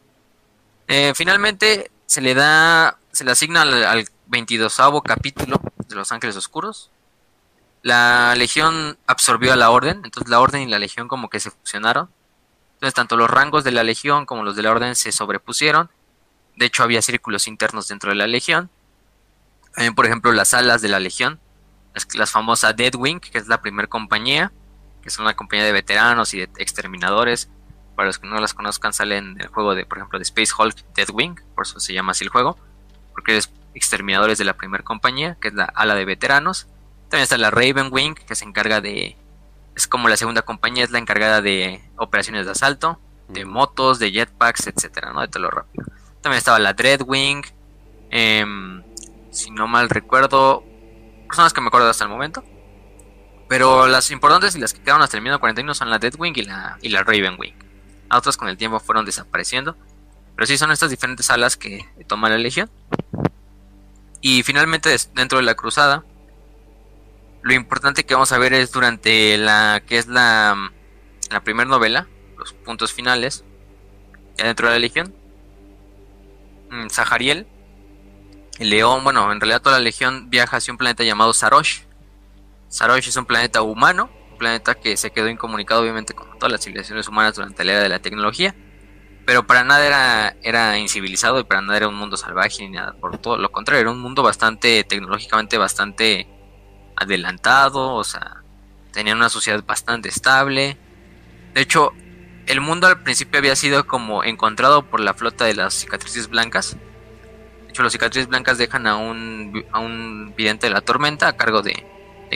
[0.88, 6.90] Eh, finalmente se le da, se le asigna al, 22 capítulo de los ángeles oscuros.
[7.84, 11.52] La legión absorbió a la orden, entonces la orden y la legión como que se
[11.52, 12.10] fusionaron.
[12.84, 15.90] Entonces tanto los rangos de la legión como los de la orden se sobrepusieron.
[16.58, 18.70] De hecho había círculos internos dentro de la legión.
[19.74, 21.40] También por ejemplo las alas de la legión,
[21.94, 24.52] las, las famosas Deadwing, que es la primera compañía,
[25.02, 27.50] que es una compañía de veteranos y de exterminadores.
[27.96, 30.76] Para los que no las conozcan, salen el juego de, por ejemplo, de Space Hulk
[30.94, 32.58] Deadwing, por eso se llama así el juego,
[33.14, 36.68] porque es exterminadores de la primera compañía, que es la ala de veteranos.
[37.04, 39.16] También está la Raven Wing, que se encarga de.
[39.76, 44.12] Es como la segunda compañía, es la encargada de operaciones de asalto, de motos, de
[44.12, 45.22] jetpacks, etcétera, ¿no?
[45.22, 45.86] De todo lo rápido.
[46.22, 47.44] También estaba la Dreadwing.
[48.12, 48.46] Eh,
[49.32, 50.64] si no mal recuerdo,
[51.28, 52.44] personas que me acuerdo hasta el momento.
[53.50, 56.78] Pero las importantes y las que quedaron hasta el 1941 son la Deadwing y la,
[56.82, 57.56] y la Ravenwing.
[58.12, 59.76] Otras con el tiempo fueron desapareciendo.
[60.36, 62.70] Pero sí son estas diferentes alas que toma la Legión.
[64.22, 66.04] Y finalmente dentro de la cruzada,
[67.44, 70.72] lo importante que vamos a ver es durante la que es la,
[71.30, 73.44] la primera novela, los puntos finales,
[74.38, 75.14] dentro de la Legión.
[76.90, 81.34] Zahariel, mm, el león, bueno, en realidad toda la Legión viaja hacia un planeta llamado
[81.34, 81.82] Sarosh,
[82.70, 86.62] Sarosh es un planeta humano, un planeta que se quedó incomunicado obviamente con todas las
[86.62, 88.56] civilizaciones humanas durante la era de la tecnología,
[89.26, 92.94] pero para nada era, era incivilizado y para nada era un mundo salvaje ni nada,
[92.94, 96.28] por todo lo contrario, era un mundo bastante tecnológicamente bastante
[96.96, 98.44] adelantado, o sea,
[98.92, 100.78] tenían una sociedad bastante estable.
[101.54, 101.92] De hecho,
[102.46, 106.78] el mundo al principio había sido como encontrado por la flota de las cicatrices blancas.
[107.66, 111.38] De hecho, las cicatrices blancas dejan a un, a un vidente de la tormenta a
[111.38, 111.86] cargo de,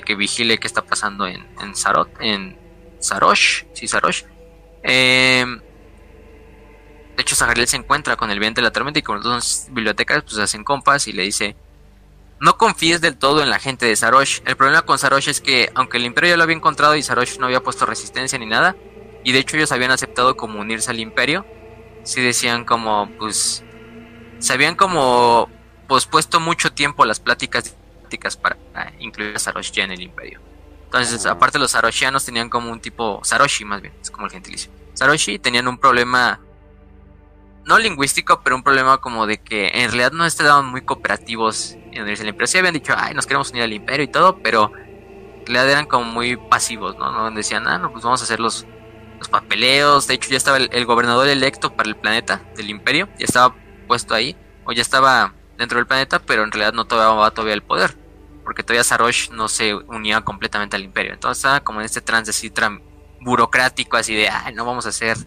[0.06, 1.74] que vigile qué está pasando en, en
[2.20, 2.58] en
[3.00, 4.24] Sarosh, sí, Sarosh.
[4.84, 5.60] Em,
[7.16, 9.68] de hecho, Zahariel se encuentra con el viento de la tormenta y con los dos
[9.72, 11.56] bibliotecas pues hacen compas y le dice,
[12.40, 14.42] no confíes del todo en la gente de Sarosh.
[14.46, 17.38] El problema con Sarosh es que, aunque el imperio ya lo había encontrado y Sarosh
[17.40, 18.76] no había puesto resistencia ni nada,
[19.24, 21.46] y de hecho ellos habían aceptado como unirse al imperio,
[22.04, 23.64] sí decían como, pues,
[24.40, 25.50] se habían como
[25.88, 27.76] pospuesto mucho tiempo las pláticas
[28.42, 28.58] para
[29.00, 30.40] incluir a Sarosh ya en el imperio.
[30.86, 34.72] Entonces, aparte los Saroshianos tenían como un tipo, Saroshi más bien, es como el gentilicio.
[34.94, 36.40] Saroshi tenían un problema,
[37.68, 42.04] no lingüístico, pero un problema como de que en realidad no estaban muy cooperativos en
[42.04, 42.48] unirse al imperio.
[42.48, 45.86] Sí habían dicho, ay, nos queremos unir al imperio y todo, pero en realidad eran
[45.86, 47.12] como muy pasivos, ¿no?
[47.12, 47.30] ¿No?
[47.32, 48.66] Decían, ah, no, pues vamos a hacer los,
[49.20, 50.08] los papeleos.
[50.08, 53.54] De hecho, ya estaba el, gobernador electo para el planeta del imperio, ya estaba
[53.86, 57.64] puesto ahí, o ya estaba dentro del planeta, pero en realidad no tomaba todavía el
[57.64, 57.98] poder,
[58.46, 61.14] porque todavía Sarosh no se unía completamente al imperio.
[61.14, 62.50] Entonces estaba como en este trance así
[63.20, 65.18] burocrático, así de, ah, no vamos a hacer,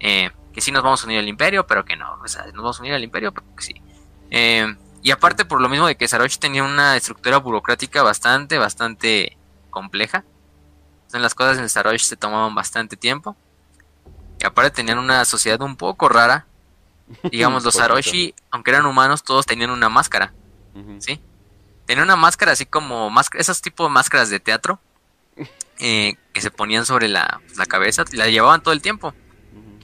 [0.00, 2.54] eh, que sí nos vamos a unir al imperio, pero que no, o sea, nos
[2.54, 3.74] vamos a unir al imperio, pero que sí.
[4.30, 9.36] Eh, y aparte por lo mismo de que Sarosh tenía una estructura burocrática bastante, bastante
[9.68, 10.24] compleja.
[10.94, 13.36] Entonces las cosas en Sarosh se tomaban bastante tiempo.
[14.40, 16.46] Y aparte tenían una sociedad un poco rara,
[17.30, 20.32] Digamos, los Saroshi, aunque eran humanos, todos tenían una máscara.
[21.00, 21.20] ¿Sí?
[21.84, 24.80] Tenían una máscara así como esos tipos de máscaras de teatro.
[25.78, 29.14] eh, que se ponían sobre la, la cabeza y la llevaban todo el tiempo.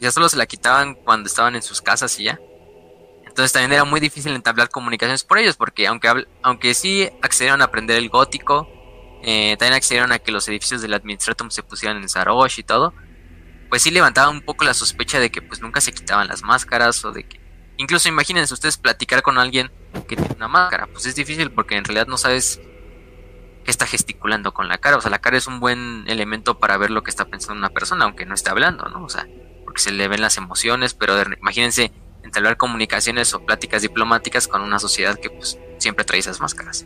[0.02, 2.40] Ya solo se la quitaban cuando estaban en sus casas y ya.
[3.24, 7.66] Entonces también era muy difícil entablar comunicaciones por ellos, porque aunque, aunque sí accedieron a
[7.66, 8.68] aprender el gótico,
[9.22, 12.92] eh, también accedieron a que los edificios del Administratum se pusieran en Sarosh y todo,
[13.70, 17.04] pues sí levantaba un poco la sospecha de que pues nunca se quitaban las máscaras
[17.04, 17.40] o de que...
[17.76, 19.70] Incluso imagínense ustedes platicar con alguien
[20.08, 22.60] que tiene una máscara, pues es difícil porque en realidad no sabes
[23.64, 26.76] qué está gesticulando con la cara, o sea, la cara es un buen elemento para
[26.76, 29.04] ver lo que está pensando una persona, aunque no esté hablando, ¿no?
[29.04, 29.28] O sea,
[29.72, 31.92] porque se le ven las emociones, pero imagínense
[32.22, 36.84] entablar comunicaciones o pláticas diplomáticas con una sociedad que pues siempre trae esas máscaras.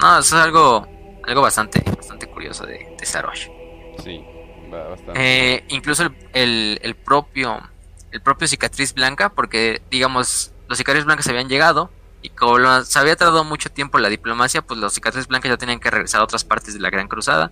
[0.00, 0.86] No, eso es algo,
[1.24, 3.48] algo bastante, bastante curioso de, de Sarosh.
[4.04, 4.24] Sí,
[4.70, 5.14] bastante.
[5.16, 7.60] Eh, incluso el, el, propio,
[8.12, 11.90] el propio cicatriz blanca, porque digamos, los cicatrices blancas habían llegado
[12.22, 15.80] y como se había tardado mucho tiempo la diplomacia, pues los cicatrices blancas ya tenían
[15.80, 17.50] que regresar a otras partes de la Gran Cruzada.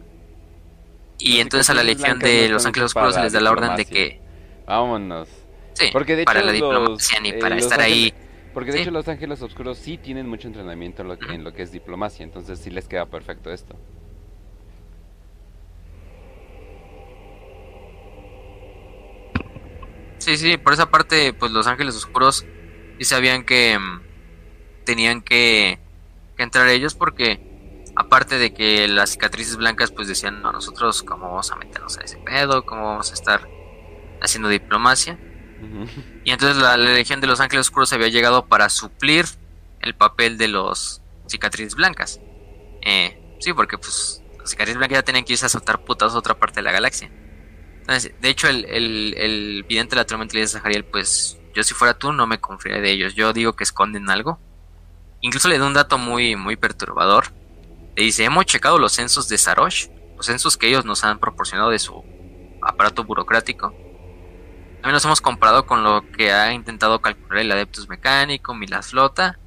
[1.18, 3.84] Y entonces a la legión de los Ángeles Oscuros se les da la orden de
[3.84, 4.23] que...
[4.66, 5.28] Vámonos
[5.74, 8.14] Sí, porque de para la diplomacia ni eh, para estar ahí.
[8.52, 11.52] Porque de hecho los ángeles oscuros sí tienen mucho entrenamiento en lo, que, en lo
[11.52, 13.74] que es diplomacia, entonces sí les queda perfecto esto.
[20.18, 22.46] Sí, sí, por esa parte, pues los ángeles oscuros
[22.98, 24.02] sí sabían que mm,
[24.84, 25.80] tenían que,
[26.36, 27.40] que, entrar ellos porque
[27.96, 32.02] aparte de que las cicatrices blancas pues decían, no, nosotros cómo vamos a meternos a
[32.04, 33.53] ese pedo, cómo vamos a estar
[34.20, 35.18] haciendo diplomacia.
[36.24, 39.24] Y entonces la, Legión de los Ángeles Oscuros había llegado para suplir
[39.80, 42.20] el papel de los cicatrices blancas.
[42.82, 46.18] Eh, sí, porque pues los cicatrices blancas ya tenían que irse a soltar putas a
[46.18, 47.10] otra parte de la galaxia.
[47.80, 51.72] Entonces, de hecho, el, el, el vidente de la tormenta de Zahariel, pues yo si
[51.72, 53.14] fuera tú no me confiaría de ellos.
[53.14, 54.38] Yo digo que esconden algo.
[55.20, 57.32] Incluso le da un dato muy, muy perturbador.
[57.96, 61.70] Le dice, hemos checado los censos de Sarosh, los censos que ellos nos han proporcionado
[61.70, 62.04] de su
[62.60, 63.74] aparato burocrático.
[64.84, 69.38] También nos hemos comparado con lo que ha intentado calcular el Adeptus Mecánico, Milas Flota.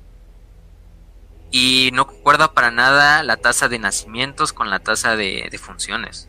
[1.52, 6.28] Y no concuerda para nada la tasa de nacimientos con la tasa de, funciones.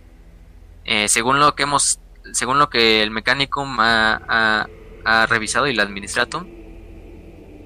[0.84, 2.00] Eh, según lo que hemos,
[2.34, 4.66] según lo que el Mechanicum ha,
[5.26, 6.46] revisado y el Administratum,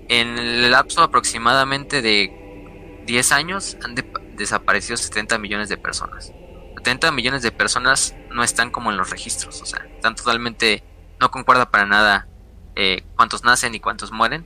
[0.09, 3.97] en el lapso aproximadamente de 10 años han
[4.37, 6.33] desaparecido 70 millones de personas.
[6.77, 10.85] 70 millones de personas no están como en los registros, o sea, están totalmente
[11.23, 12.27] no concuerda para nada
[12.75, 14.45] eh, cuántos nacen y cuántos mueren.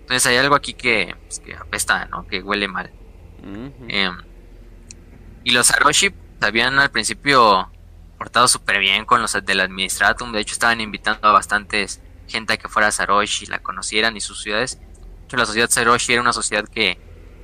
[0.00, 2.26] Entonces hay algo aquí que, pues, que apesta, ¿no?
[2.26, 2.92] Que huele mal.
[3.88, 4.18] Em,
[5.42, 7.72] y los Aroshi habían al principio
[8.18, 10.32] portado súper bien con los del Administratum.
[10.32, 14.20] De hecho, estaban invitando a bastantes gente a que fuera a Saroshi, la conocieran y
[14.20, 14.78] sus ciudades.
[14.78, 16.98] De hecho, la sociedad Saroshi era una sociedad que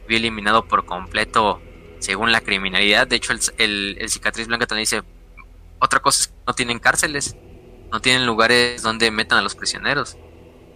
[0.05, 1.62] había eliminado por completo
[2.01, 3.07] según la criminalidad.
[3.07, 5.03] De hecho, el, el cicatriz blanca también dice,
[5.79, 7.35] otra cosa es que no tienen cárceles
[7.91, 10.16] no tienen lugares donde metan a los prisioneros.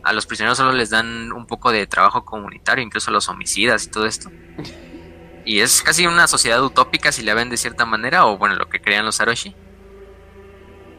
[0.02, 3.84] A los prisioneros solo les dan un poco de trabajo comunitario, incluso a los homicidas
[3.84, 4.30] y todo esto.
[5.44, 8.68] Y es casi una sociedad utópica si la ven de cierta manera, o bueno, lo
[8.68, 9.54] que crean los Aroshi.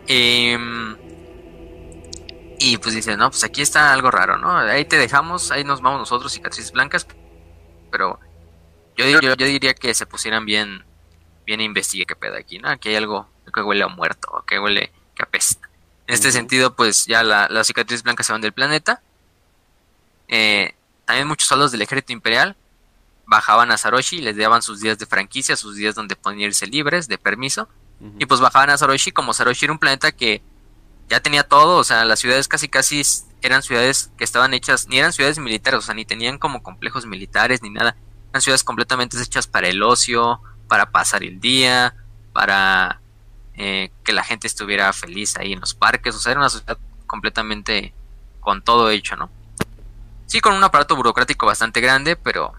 [0.07, 0.97] Em,
[2.59, 4.57] y pues dicen, no, pues aquí está algo raro, ¿no?
[4.57, 7.07] Ahí te dejamos, ahí nos vamos nosotros, cicatrices blancas.
[7.91, 8.19] Pero
[8.95, 10.85] yo, yo, diría que se pusieran bien,
[11.45, 12.69] bien a investigar qué pedo aquí, ¿no?
[12.69, 15.62] Aquí hay algo que huele a muerto, que huele, que apesta.
[16.07, 19.01] En este sentido, pues ya la, las cicatrices blancas se van del planeta.
[20.27, 20.75] Eh,
[21.05, 22.55] también muchos soldados del ejército imperial
[23.25, 26.67] bajaban a Saroshi y les daban sus días de franquicia, sus días donde podían irse
[26.67, 27.69] libres, de permiso.
[28.19, 30.41] Y pues bajaban a Saroshi, como Saroshi era un planeta que
[31.09, 33.01] ya tenía todo, o sea, las ciudades casi casi
[33.41, 37.05] eran ciudades que estaban hechas, ni eran ciudades militares, o sea, ni tenían como complejos
[37.05, 37.95] militares ni nada.
[38.31, 41.95] Eran ciudades completamente hechas para el ocio, para pasar el día,
[42.33, 42.99] para
[43.55, 46.77] eh, que la gente estuviera feliz ahí en los parques, o sea, era una sociedad
[47.07, 47.93] completamente
[48.39, 49.29] con todo hecho, ¿no?
[50.25, 52.53] Sí, con un aparato burocrático bastante grande, pero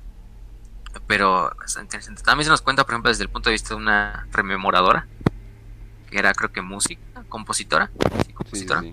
[1.07, 2.23] pero bastante interesante.
[2.23, 5.07] También se nos cuenta, por ejemplo, desde el punto de vista de una rememoradora,
[6.11, 7.91] que era creo que música, compositora,
[8.35, 8.85] compositora.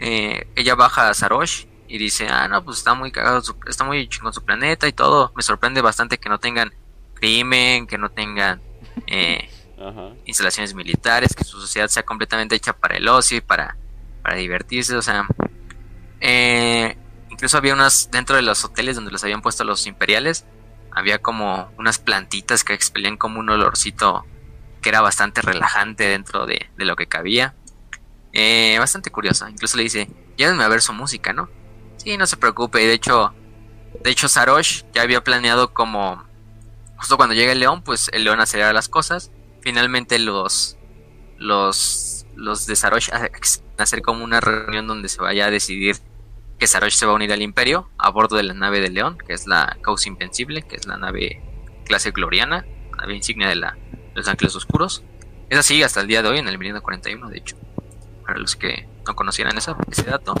[0.00, 4.08] Eh, ella baja a Sarosh y dice, ah, no, pues está muy cagado, está muy
[4.08, 5.32] chingón su planeta y todo.
[5.34, 6.72] Me sorprende bastante que no tengan
[7.14, 8.60] crimen, que no tengan
[9.06, 9.50] eh,
[10.24, 13.76] instalaciones militares, que su sociedad sea completamente hecha para el ocio y para,
[14.22, 15.26] para divertirse, o sea,
[16.20, 16.96] eh,
[17.30, 20.44] incluso había unas, dentro de los hoteles donde los habían puesto los imperiales,
[20.90, 24.26] había como unas plantitas que expelían como un olorcito
[24.82, 27.54] que era bastante relajante dentro de, lo que cabía.
[28.32, 29.48] Eh, bastante curioso.
[29.48, 31.48] Incluso le dice, llévenme a ver su música, ¿no?
[31.96, 32.78] Sí, no se preocupe.
[32.78, 33.34] De hecho,
[34.02, 36.24] de hecho Sarosh ya había planeado como,
[36.96, 39.30] justo cuando llega el león, pues el león acelera las cosas
[39.68, 40.78] finalmente los
[41.36, 43.10] los los de Sarosh
[43.76, 45.96] hacer como una reunión donde se vaya a decidir
[46.58, 49.18] que Sarosh se va a unir al Imperio a bordo de la nave de León,
[49.18, 51.42] que es la Causa Invencible, que es la nave
[51.84, 52.64] clase Gloriana,
[52.96, 53.76] nave insignia de la
[54.14, 55.04] los Ángeles Oscuros.
[55.50, 57.56] Es así hasta el día de hoy en el Milenio 41, de hecho.
[58.24, 60.34] Para los que no conocieran esa- ese dato.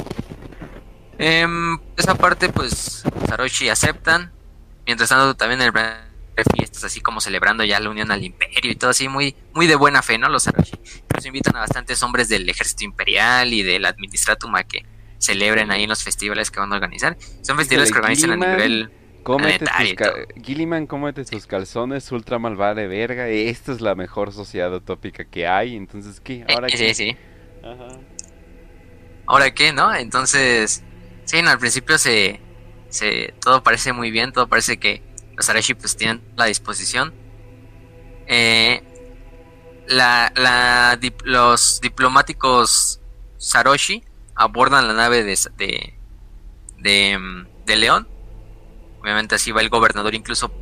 [1.18, 4.32] Em, esa parte, pues, Saroshi aceptan.
[4.86, 5.72] Mientras tanto, también el
[6.54, 9.76] fiestas, así como celebrando ya la unión al imperio y todo así, muy, muy de
[9.76, 10.28] buena fe, ¿no?
[10.28, 10.46] Los.
[10.46, 14.84] Nos invitan a bastantes hombres del ejército imperial y del administratum a que
[15.18, 17.16] celebren ahí en los festivales que van a organizar.
[17.42, 18.56] Son festivales que organizan a Gilliman.
[18.56, 18.90] nivel
[19.28, 20.42] Cómete tus.
[20.42, 23.28] Gilliman, cómete tus calzones, ultra malvada de verga.
[23.28, 25.76] Esta es la mejor sociedad utópica que hay.
[25.76, 26.46] Entonces, ¿qué?
[26.48, 26.94] Eh, ¿Ahora sí, qué?
[26.94, 27.16] sí.
[27.62, 27.98] Ajá.
[29.26, 29.94] ¿Ahora qué, no?
[29.94, 30.82] Entonces,
[31.26, 32.40] sí, no, al principio se,
[32.88, 35.02] se, todo parece muy bien, todo parece que
[35.38, 37.14] los Arashi pues tienen la disposición.
[38.26, 38.82] Eh,
[39.86, 43.00] la, la, dip- los diplomáticos
[43.38, 45.94] Saroshi abordan la nave de, de,
[46.78, 48.06] de, de León.
[49.00, 50.52] Obviamente así va el gobernador, incluso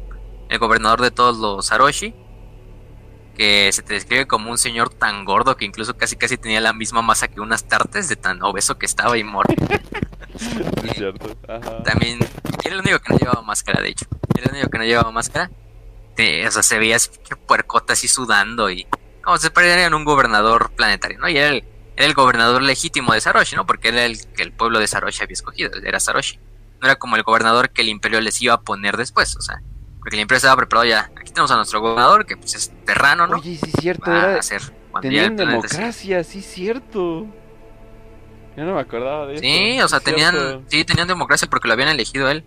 [0.51, 2.15] el gobernador de todos los Saroshi,
[3.35, 6.73] que se te describe como un señor tan gordo que incluso casi casi tenía la
[6.75, 9.55] misma masa que unas tartes de tan obeso que estaba y muerto.
[11.85, 12.19] También
[12.65, 14.05] era el único que no llevaba máscara, de hecho.
[14.37, 15.51] El único que no llevaba máscara.
[16.15, 18.87] Te- o sea, se veía así que puercota así sudando y
[19.23, 21.29] como se parecía en un gobernador planetario, ¿no?
[21.29, 21.65] Y era el,
[21.97, 23.67] era el gobernador legítimo de Saroshi, ¿no?
[23.67, 26.39] Porque era el que el pueblo de Saroshi había escogido, era Saroshi.
[26.81, 29.63] No era como el gobernador que el imperio les iba a poner después, o sea,
[29.99, 31.11] porque el imperio estaba preparado ya.
[31.17, 33.39] Aquí tenemos a nuestro gobernador, que pues es terrano, ¿no?
[33.39, 34.11] Oye, sí cierto.
[34.11, 34.35] Va Era...
[34.35, 37.27] a el Tenían democracia, sí es cierto.
[38.57, 39.43] Yo no me acordaba de eso.
[39.43, 42.45] Sí, o sea, tenían, sí, tenían democracia porque lo habían elegido él.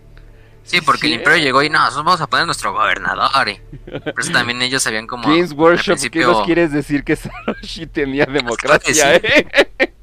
[0.64, 3.50] Sí, porque el imperio llegó y no, nosotros vamos a poner nuestro gobernador.
[3.50, 5.24] Y por eso también ellos sabían como.
[5.28, 9.22] Games Workshop, ¿qué principio nos quieres decir que Saroshi tenía democracia, sí.
[9.24, 9.94] eh?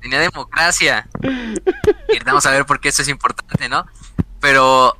[0.00, 1.08] Tenía democracia.
[1.22, 3.86] Y vamos a ver por qué eso es importante, ¿no?
[4.40, 4.96] Pero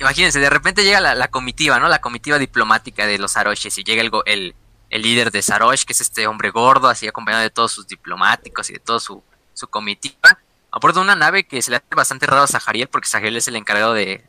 [0.00, 1.88] imagínense, de repente llega la, la comitiva, ¿no?
[1.88, 4.54] La comitiva diplomática de los Saroshis y llega el, el,
[4.90, 8.70] el líder de Sarosh, que es este hombre gordo, así acompañado de todos sus diplomáticos
[8.70, 9.22] y de toda su,
[9.54, 10.38] su comitiva,
[10.72, 13.36] a bordo de una nave que se le hace bastante raro a Sahariel, porque Sahariel
[13.36, 14.24] es el encargado de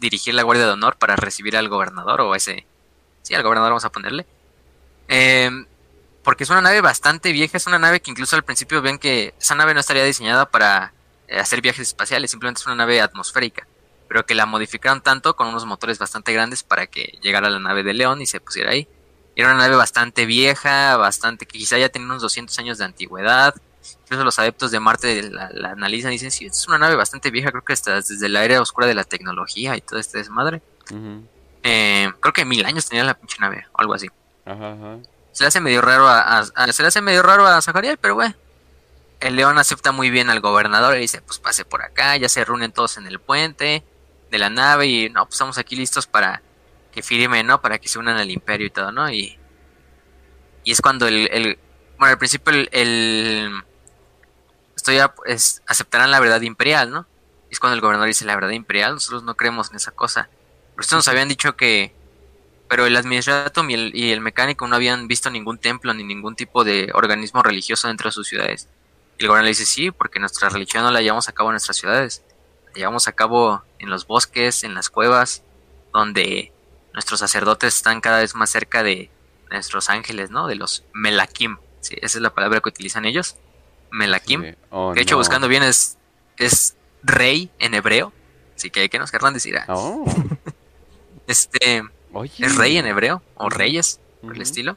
[0.00, 2.66] dirigir la Guardia de Honor para recibir al gobernador, o a ese...
[3.22, 4.26] Sí, al gobernador vamos a ponerle.
[5.08, 5.66] Em,
[6.22, 9.34] porque es una nave bastante vieja, es una nave que incluso al principio ven que
[9.38, 10.94] esa nave no estaría diseñada para
[11.28, 13.66] eh, hacer viajes espaciales, simplemente es una nave atmosférica,
[14.08, 17.58] pero que la modificaron tanto con unos motores bastante grandes para que llegara a la
[17.58, 18.88] nave de León y se pusiera ahí.
[19.36, 23.54] Era una nave bastante vieja, bastante que quizá ya tenía unos 200 años de antigüedad.
[24.14, 27.30] Incluso los adeptos de Marte la, la analizan y dicen, sí, es una nave bastante
[27.30, 30.62] vieja, creo que hasta desde la era oscura de la tecnología y todo este desmadre.
[31.62, 34.08] Eh, creo que mil años tenía la pinche nave, o algo así.
[34.44, 34.98] Ajá, ajá.
[35.32, 37.98] Se le hace medio raro a, a- a- se le hace medio raro a Zachariel,
[38.00, 38.34] pero bueno.
[39.20, 42.44] El león acepta muy bien al gobernador y dice, pues pase por acá, ya se
[42.44, 43.82] reúnen todos en el puente
[44.30, 46.42] de la nave y no, pues estamos aquí listos para
[46.92, 47.60] que firme, ¿no?
[47.62, 49.08] Para que se unan al imperio y todo, ¿no?
[49.10, 49.38] Y,
[50.64, 51.58] y es cuando el, el-
[51.98, 53.50] bueno, al principio el, el
[54.84, 57.06] esto ya pues, aceptarán la verdad imperial, ¿no?
[57.48, 60.28] Y es cuando el gobernador dice la verdad imperial, nosotros no creemos en esa cosa.
[60.74, 61.94] Pero ustedes nos habían dicho que
[62.68, 66.36] pero el Administratum y el, y el mecánico no habían visto ningún templo ni ningún
[66.36, 68.68] tipo de organismo religioso dentro de sus ciudades.
[69.18, 71.54] Y el gobernador le dice, sí, porque nuestra religión no la llevamos a cabo en
[71.54, 72.22] nuestras ciudades.
[72.66, 75.44] La llevamos a cabo en los bosques, en las cuevas,
[75.94, 76.52] donde
[76.92, 79.10] nuestros sacerdotes están cada vez más cerca de
[79.50, 80.46] nuestros ángeles, ¿no?
[80.46, 81.56] De los Melakim.
[81.80, 83.36] Sí, esa es la palabra que utilizan ellos.
[83.94, 84.42] Melakim.
[84.42, 84.54] Sí.
[84.70, 85.18] Oh, de hecho, no.
[85.18, 85.96] buscando bien es,
[86.36, 88.12] es rey en hebreo.
[88.56, 89.56] Así que, ¿qué nos querrán decir?
[89.58, 90.04] Ah, Oh,
[91.26, 91.82] Este...
[92.12, 92.44] oye.
[92.46, 93.22] ¿Es rey en hebreo?
[93.36, 94.00] ¿O reyes?
[94.20, 94.76] Por el estilo.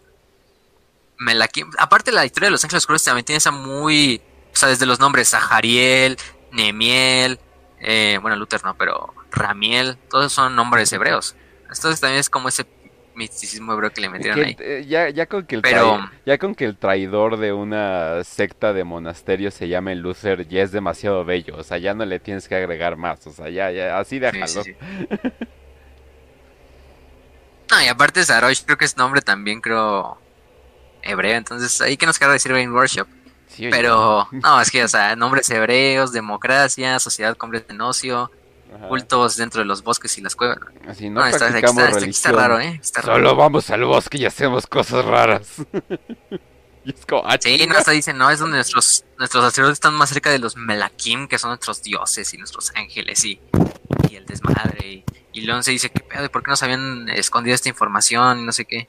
[1.20, 1.72] Melakim.
[1.80, 4.22] Aparte, la historia de los ángeles oscuros también tiene esa muy.
[4.54, 6.18] O sea, desde los nombres Sahariel,
[6.52, 7.40] Nemiel.
[7.80, 9.98] eh, bueno, Luther no, pero Ramiel.
[10.10, 11.36] Todos son nombres hebreos.
[11.70, 12.66] Entonces también es como ese
[13.18, 14.56] misticismo hebreo que le metieron que, ahí.
[14.60, 18.72] eh, ya, ya con que el Pero- ya con que el traidor de una secta
[18.72, 22.48] de monasterio se llame Luther ya es demasiado bello, o sea, ya no le tienes
[22.48, 24.48] que agregar más, o sea, ya, ya, así Sí, déjalo.
[24.48, 24.76] sí, sí.
[27.70, 30.18] No, y aparte Sarosh creo que es nombre también, creo,
[31.02, 31.36] hebreo.
[31.36, 33.04] Entonces, ahí que nos queda decir Brain oye.
[33.70, 38.32] Pero, no, es que, o sea, nombres hebreos, democracia, sociedad completa en ocio,
[38.76, 38.88] Ajá.
[38.88, 40.58] cultos dentro de los bosques y las cuevas.
[40.88, 42.80] Así no, No, está, está, está- aquí está raro, ¿eh?
[42.82, 43.16] Está raro.
[43.16, 45.48] Solo vamos al bosque y hacemos cosas raras.
[46.86, 49.94] y es como, ah, Sí, no, hasta dicen, no, es donde nuestros, nuestros sacerdotes están
[49.96, 53.40] más cerca de los Melakim, que son nuestros dioses y nuestros ángeles y,
[54.10, 54.88] y el desmadre.
[54.88, 56.26] Y, y León se dice, ¿qué pedo?
[56.26, 58.40] ¿Y por qué nos habían escondido esta información?
[58.40, 58.88] Y no sé qué.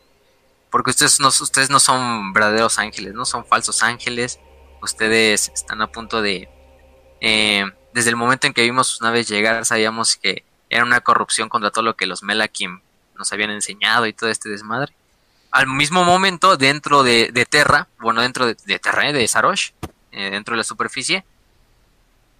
[0.70, 4.38] porque ustedes no, ustedes no son verdaderos ángeles, no son falsos ángeles,
[4.82, 6.48] ustedes están a punto de...
[7.20, 7.64] Eh,
[7.98, 11.72] desde el momento en que vimos sus naves llegar, sabíamos que era una corrupción contra
[11.72, 12.80] todo lo que los Melakim
[13.16, 14.92] nos habían enseñado y todo este desmadre.
[15.50, 19.12] Al mismo momento, dentro de, Terra, bueno, dentro de, Terra, ¿eh?
[19.12, 19.70] de Sarosh,
[20.12, 21.24] eh, dentro de la superficie,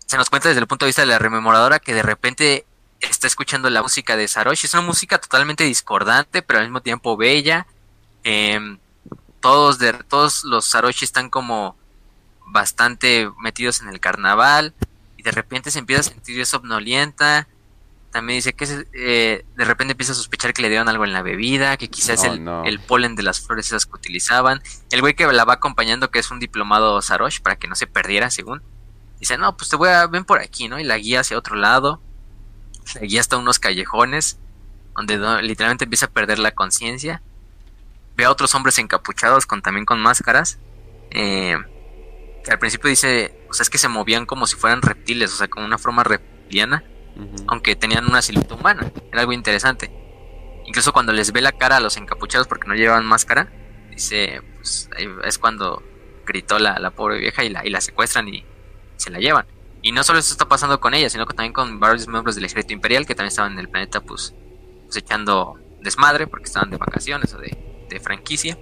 [0.07, 2.65] se nos cuenta desde el punto de vista de la rememoradora que de repente
[3.01, 4.65] está escuchando la música de Sarosh.
[4.65, 7.67] Es una música totalmente discordante, pero al mismo tiempo bella.
[8.23, 8.79] Em,
[9.41, 11.77] todos, de, todos los Saroshi están como
[12.47, 14.73] bastante metidos en el carnaval
[15.19, 17.49] y de repente se empieza a sentir somnolienta.
[18.13, 21.23] También dice que eh, de repente empieza a sospechar que le dieron algo en la
[21.23, 24.63] bebida, que quizás el, el, polen de las flores esas que utilizaban.
[24.91, 27.89] El güey que la va acompañando, que es un diplomado Sarosh, para que no se
[27.89, 28.63] perdiera, según.
[29.19, 30.79] Dice, no, pues te voy a, ven por aquí, ¿no?
[30.79, 32.01] Y la guía hacia otro lado.
[32.95, 34.39] La guía hasta unos callejones,
[34.97, 37.21] donde literalmente empieza a perder la conciencia.
[38.17, 40.59] Ve a otros hombres encapuchados, con también con máscaras.
[41.11, 41.57] Eh,
[42.45, 45.37] que al principio dice, o sea, es que se movían como si fueran reptiles, o
[45.37, 46.85] sea, con una forma reptiliana,
[47.47, 48.93] aunque tenían una silueta humana.
[49.11, 49.91] Era algo interesante.
[50.67, 53.51] Incluso cuando les ve la cara a los encapuchados porque no llevaban máscara,
[53.91, 54.89] dice, pues
[55.25, 55.83] es cuando
[56.27, 58.45] gritó la, la pobre vieja y la, y la secuestran y
[58.97, 59.47] se la llevan.
[59.81, 62.45] Y no solo eso está pasando con ella, sino que también con varios miembros del
[62.45, 64.35] ejército imperial que también estaban en el planeta, pues,
[64.85, 68.59] pues echando desmadre porque estaban de vacaciones o de, de franquicia.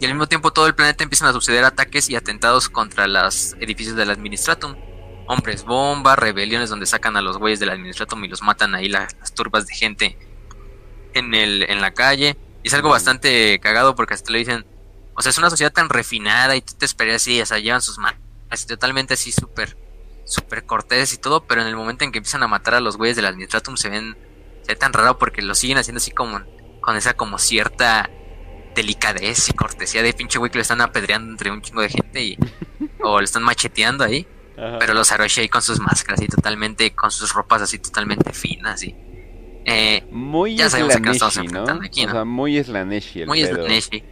[0.00, 3.54] Y al mismo tiempo todo el planeta empiezan a suceder ataques y atentados contra los
[3.60, 4.74] edificios del Administratum.
[5.26, 9.14] Hombres bomba, rebeliones donde sacan a los güeyes del Administratum y los matan ahí las,
[9.34, 10.18] turbas de gente
[11.12, 12.36] en, el, en la calle.
[12.62, 14.66] Y es algo bastante cagado porque hasta le dicen,
[15.14, 17.82] o sea, es una sociedad tan refinada y tú te esperas así, o sea, llevan
[17.82, 18.20] sus manos
[18.50, 19.78] así totalmente así súper
[20.24, 22.96] súper cortés y todo, pero en el momento en que empiezan a matar a los
[22.96, 24.16] güeyes del administratum se ven
[24.62, 26.40] se ve tan raro porque lo siguen haciendo así como
[26.80, 28.10] con esa como cierta
[28.74, 32.22] delicadez y cortesía de pinche güey que lo están apedreando entre un chingo de gente
[32.22, 32.38] y
[33.02, 34.26] o lo están macheteando ahí.
[34.78, 38.82] Pero los Aroshi ahí con sus máscaras y totalmente con sus ropas así totalmente finas
[38.82, 38.94] y
[39.64, 42.10] eh, muy ya sabemos estamos enfrentando aquí, ¿no?
[42.10, 44.04] O sea, muy Slaneshi el Muy Slaneshi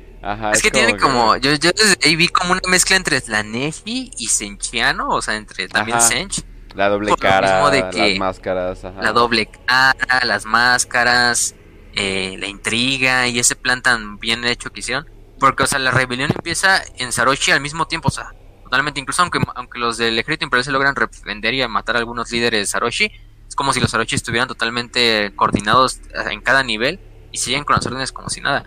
[0.52, 4.26] es, que tiene como, yo, yo desde ahí vi como una mezcla entre Slaneshi y
[4.26, 6.42] Senchiano, o sea, entre también Sench.
[6.74, 8.84] La doble cara, las máscaras.
[9.00, 11.54] La doble cara, las máscaras,
[12.00, 15.10] eh, la intriga y ese plan tan bien hecho que hicieron.
[15.40, 18.32] Porque, o sea, la rebelión empieza en Saroshi al mismo tiempo, o sea,
[18.62, 22.30] totalmente, incluso aunque, aunque los del ejército imperial se logran defender y matar a algunos
[22.30, 23.10] líderes de Saroshi,
[23.48, 27.00] es como si los Saroshi estuvieran totalmente coordinados en cada nivel
[27.32, 28.64] y siguen con las órdenes como si nada.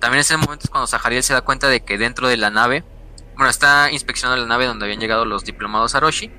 [0.00, 2.50] También en ese momento es cuando Sahariel se da cuenta de que dentro de la
[2.50, 2.84] nave,
[3.34, 6.30] bueno, está inspeccionando la nave donde habían llegado los diplomados Aroshi.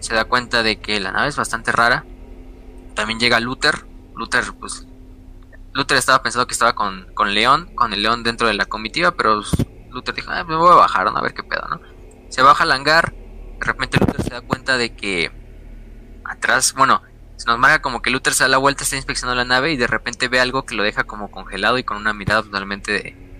[0.00, 2.06] Se da cuenta de que la nave es bastante rara.
[2.94, 3.86] También llega Luther.
[4.14, 4.87] Luther, pues.
[5.78, 9.12] Luther estaba pensando que estaba con, con León, con el León dentro de la comitiva,
[9.12, 9.42] pero
[9.90, 11.80] Luther dijo, ah, me voy a bajar, a ver qué pedo, ¿no?
[12.30, 13.12] Se baja al hangar.
[13.12, 15.30] De repente Luther se da cuenta de que
[16.24, 17.00] atrás, bueno,
[17.36, 19.76] se nos marca como que Luther se da la vuelta, está inspeccionando la nave y
[19.76, 22.90] de repente ve algo que lo deja como congelado y con una mirada totalmente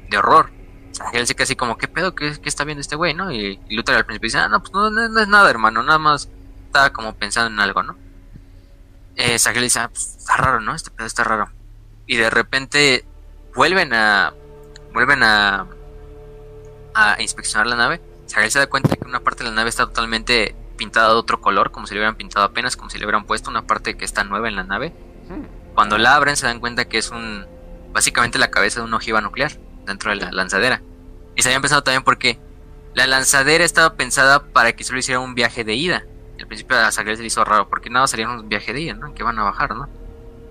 [0.08, 0.52] de, horror.
[0.92, 2.14] O se queda así como, ¿qué pedo?
[2.14, 3.32] ¿Qué, está viendo este güey, no?
[3.32, 6.28] Y, Luther al principio dice, ah, no, pues no, es nada, hermano, nada más
[6.66, 7.96] estaba como pensando en algo, ¿no?
[9.16, 10.76] Eh, Sahel dice, ah, pues, está raro, ¿no?
[10.76, 11.57] Este pedo está raro.
[12.08, 13.04] Y de repente
[13.54, 14.34] vuelven a.
[14.92, 15.66] Vuelven a.
[16.94, 18.00] A inspeccionar la nave.
[18.26, 21.14] Sahel se da cuenta de que una parte de la nave está totalmente pintada de
[21.14, 23.96] otro color, como si le hubieran pintado apenas, como si le hubieran puesto una parte
[23.96, 24.92] que está nueva en la nave.
[25.28, 25.44] Hmm.
[25.74, 27.46] Cuando la abren se dan cuenta que es un
[27.92, 29.52] básicamente la cabeza de una ojiva nuclear
[29.86, 30.82] dentro de la lanzadera.
[31.36, 32.38] Y se habían pensado también porque
[32.94, 36.04] la lanzadera estaba pensada para que solo hiciera un viaje de ida.
[36.38, 39.14] al principio a se le hizo raro, porque nada sería un viaje de ida, ¿no?
[39.14, 39.88] Que van a bajar, ¿no?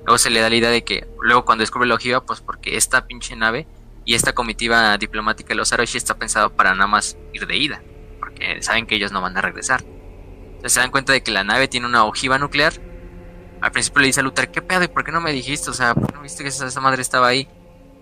[0.07, 2.77] Luego se le da la idea de que, luego cuando descubre la ojiva, pues porque
[2.77, 3.67] esta pinche nave
[4.05, 7.84] y esta comitiva diplomática de los Aroshi está pensado para nada más ir de ida,
[8.19, 9.84] porque saben que ellos no van a regresar
[10.65, 12.73] se dan cuenta de que la nave tiene una ojiva nuclear.
[13.61, 14.84] Al principio le dice a Luther, ¿qué pedo?
[14.84, 15.69] ¿Y por qué no me dijiste?
[15.69, 17.47] O sea, ¿por qué no viste que esa, madre estaba ahí?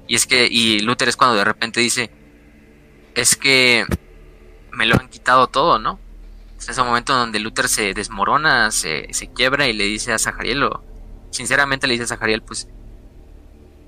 [0.07, 2.11] Y es que, y Luther es cuando de repente dice,
[3.15, 3.85] es que
[4.71, 5.99] me lo han quitado todo, ¿no?
[6.57, 10.69] Es ese momento donde Luther se desmorona, se, se quiebra y le dice a Zahariel,
[11.35, 12.67] sinceramente le dice a Zahariel, pues,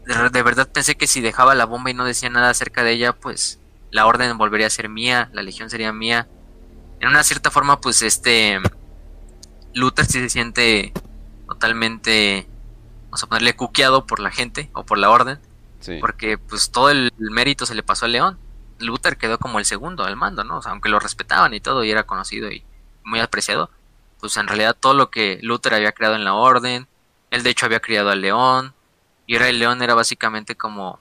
[0.05, 2.91] de, de, verdad pensé que si dejaba la bomba y no decía nada acerca de
[2.91, 3.59] ella, pues
[3.91, 6.27] la orden volvería a ser mía, la legión sería mía,
[6.99, 8.59] en una cierta forma, pues este
[9.73, 10.93] Luther sí se siente
[11.47, 12.47] totalmente,
[13.05, 15.39] vamos a ponerle cuqueado por la gente o por la orden,
[16.01, 18.37] porque pues todo el mérito se le pasó a León.
[18.79, 20.57] Luther quedó como el segundo al mando, ¿no?
[20.57, 22.63] O sea, aunque lo respetaban y todo y era conocido y
[23.03, 23.69] muy apreciado,
[24.19, 26.87] pues en realidad todo lo que Luther había creado en la orden,
[27.31, 28.73] él de hecho había criado al León
[29.25, 30.99] y era el León era básicamente como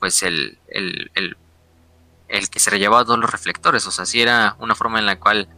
[0.00, 1.36] pues el, el, el,
[2.28, 3.86] el que se llevaba todos los reflectores.
[3.86, 5.48] O sea, sí era una forma en la cual,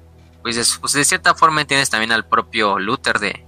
[0.43, 3.47] pues, pues de cierta forma tienes también al propio Luther de,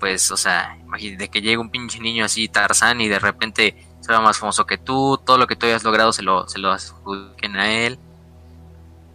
[0.00, 4.12] pues, o sea, de que llegue un pinche niño así, Tarzán, y de repente se
[4.12, 6.72] va más famoso que tú, todo lo que tú hayas logrado se lo, se lo
[6.72, 7.98] adjudiquen a él.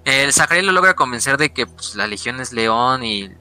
[0.06, 3.32] El Zachariel lo logra convencer de que pues, la legión es León y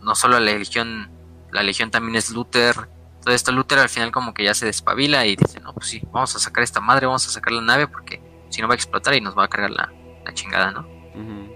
[0.00, 1.10] no solo la legión,
[1.52, 2.74] la legión también es Luther.
[3.22, 6.02] Todo esto Luther al final como que ya se despabila y dice, no, pues sí,
[6.12, 8.76] vamos a sacar esta madre, vamos a sacar la nave porque si no va a
[8.76, 9.92] explotar y nos va a cargar la,
[10.34, 10.88] chingada, ¿no?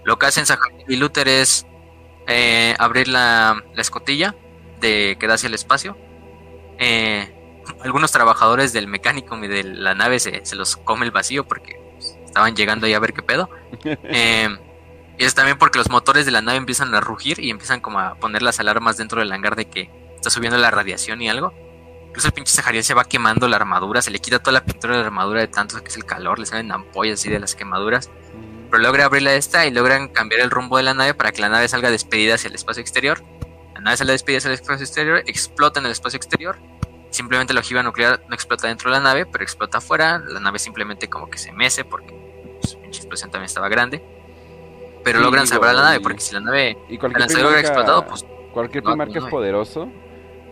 [0.05, 1.65] Lo que hacen Zachariel y Luther es
[2.27, 4.35] eh, abrir la, la escotilla
[4.79, 5.97] de que da hacia el espacio.
[6.77, 7.33] Eh,
[7.83, 12.17] algunos trabajadores del mecánico y de la nave se, los come el vacío porque pues,
[12.23, 13.49] estaban llegando ahí a ver qué pedo.
[13.83, 14.49] Eh,
[15.17, 17.99] y es también porque los motores de la nave empiezan a rugir y empiezan como
[17.99, 21.53] a poner las alarmas dentro del hangar de que está subiendo la radiación y algo.
[22.07, 24.95] Incluso el pinche Sahariel se va quemando la armadura, se le quita toda la pintura
[24.95, 27.55] de la armadura de tanto que es el calor, le salen ampollas así de las
[27.55, 28.09] quemaduras.
[28.69, 31.49] Pero logra abrirla esta y logran cambiar el rumbo de la nave para que la
[31.49, 33.23] nave salga despedida hacia el espacio exterior
[33.77, 36.57] la nave sale despedida hacia el espacio exterior, explota en el espacio exterior.
[37.11, 40.17] Simplemente la ojiva nuclear no explota dentro de la nave, pero explota afuera.
[40.17, 42.11] La nave simplemente como que se mece porque
[42.59, 44.03] pues, la explosión también estaba grande.
[45.07, 48.25] Pero logran salvar a la nave, porque si la nave y cualquier hubiera explotado, pues.
[48.51, 49.87] Cualquier primer que es poderoso,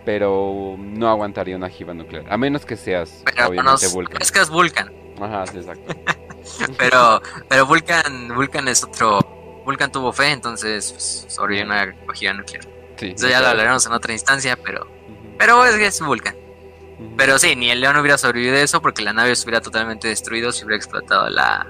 [0.05, 2.25] pero no aguantaría una ojiva nuclear.
[2.29, 4.21] A menos que seas, obviamente, Vulcan.
[4.21, 4.93] Es que es Vulcan.
[5.19, 5.93] Ajá, sí, exacto.
[6.77, 9.19] pero, pero Vulcan, Vulcan es otro.
[9.65, 12.65] Vulcan tuvo fe, entonces pues, sobrevivió una ojiva nuclear.
[12.97, 14.87] Eso ya lo hablaremos en otra instancia, pero,
[15.37, 16.35] pero es, es Vulcan.
[17.17, 20.53] Pero sí, ni el león hubiera sobrevivido eso porque la nave se hubiera totalmente destruido
[20.53, 21.67] si hubiera explotado la,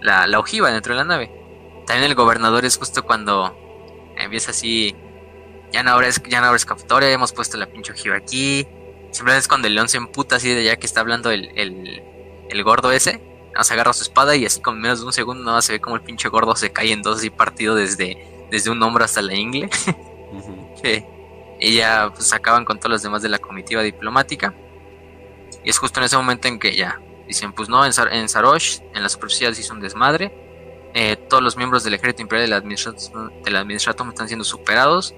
[0.00, 1.30] la, ojiva dentro de la nave.
[1.88, 3.56] También el gobernador es justo cuando
[4.18, 4.94] empieza así,
[5.72, 8.68] ya no abres, ya no abres captoria, hemos puesto la pinche ojiva aquí.
[9.10, 12.02] Simplemente es cuando el león se emputa así de ya que está hablando el, el,
[12.50, 13.22] el gordo ese.
[13.62, 15.96] se agarra su espada y así con menos de un segundo nada se ve como
[15.96, 19.34] el pinche gordo se cae en dos y partido desde, desde un hombro hasta la
[19.34, 19.70] ingle.
[21.60, 24.54] Y ya pues acaban con todos los demás de la comitiva diplomática.
[25.64, 28.80] Y es justo en ese momento en que ya dicen, pues no, en, en Sarosh,
[28.94, 30.47] en la superficie se hizo un desmadre.
[30.94, 34.44] Eh, todos los miembros del ejército imperial de la, administración, de la administración están siendo
[34.44, 35.14] superados.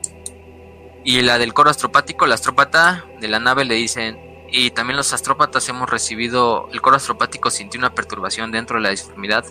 [1.05, 5.13] Y la del coro astropático, la astrópata de la nave le dicen, y también los
[5.13, 9.45] astrópatas hemos recibido, el coro astropático sintió una perturbación dentro de la disformidad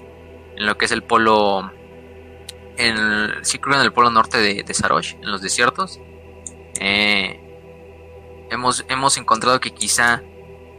[0.56, 1.72] en lo que es el polo
[2.78, 6.00] en el, sí creo en el polo norte de, de Sarosh, en los desiertos.
[6.80, 7.40] Eh,
[8.50, 10.24] hemos, hemos encontrado que quizá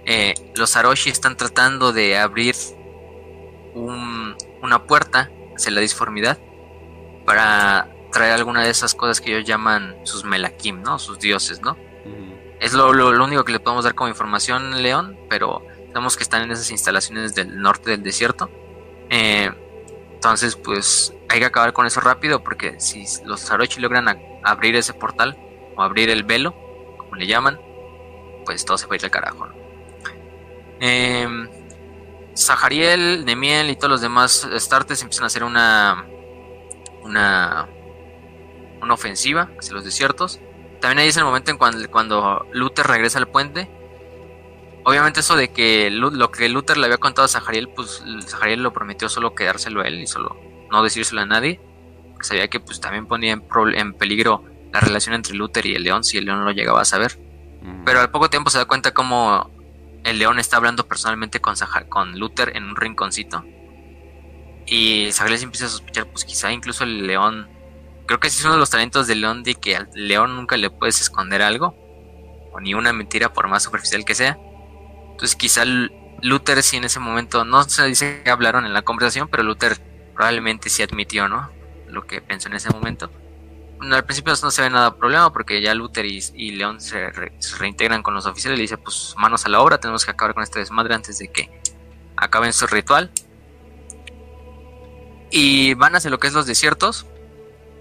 [0.06, 2.54] eh, los Saroshi están tratando de abrir
[4.62, 6.38] una puerta hacia la disformidad
[7.24, 10.98] para traer alguna de esas cosas que ellos llaman sus melakim, ¿no?
[10.98, 11.76] Sus dioses, ¿no?
[12.60, 16.42] Es lo, lo, único que le podemos dar como información, León, pero sabemos que están
[16.42, 18.50] en esas instalaciones del norte del desierto.
[19.08, 19.50] Eh,
[20.12, 24.06] entonces, pues hay que acabar con eso rápido porque si los Sarochi logran
[24.42, 25.38] abrir ese portal
[25.76, 26.54] o abrir el velo,
[26.98, 27.58] como le llaman,
[28.44, 29.48] pues todo se va a ir al carajo.
[30.80, 31.26] Eh,
[32.40, 36.06] Sahariel, Nemiel y todos los demás starters empiezan a hacer una
[37.02, 37.68] una
[38.82, 40.40] una ofensiva hacia los desiertos.
[40.80, 43.68] También ahí es el momento en cuando, cuando Luther regresa al puente
[44.84, 48.72] Obviamente eso de que lo que Luther le había contado a Zahariel, pues Zahariel lo
[48.72, 50.36] prometió solo quedárselo a él y solo
[50.70, 51.60] no decírselo a nadie.
[52.20, 56.18] Sabía que pues también ponía en, peligro la relación entre Luther y el león si
[56.18, 57.18] el león lo llegaba a saber.
[57.84, 59.50] Pero al poco tiempo se da cuenta como
[60.04, 61.54] el león está hablando personalmente con,
[61.88, 63.44] con Luther en un rinconcito.
[64.66, 67.48] Y Zahariel empieza a sospechar, pues quizá incluso el león...
[68.06, 70.56] Creo que ese es uno de los talentos del león de que al león nunca
[70.56, 71.74] le puedes esconder algo.
[72.52, 74.36] O ni una mentira por más superficial que sea
[75.20, 75.64] entonces quizá
[76.22, 79.76] Luther sí en ese momento, no se dice que hablaron en la conversación, pero Luther
[80.14, 81.50] probablemente sí admitió, ¿no?
[81.88, 83.10] Lo que pensó en ese momento.
[83.80, 87.10] Al principio no se ve nada problema porque ya Luther y, León se,
[87.58, 90.42] reintegran con los oficiales y dice pues manos a la obra, tenemos que acabar con
[90.42, 91.50] este desmadre antes de que
[92.16, 93.10] acaben su ritual.
[95.30, 97.06] Y van hacia lo que es los desiertos.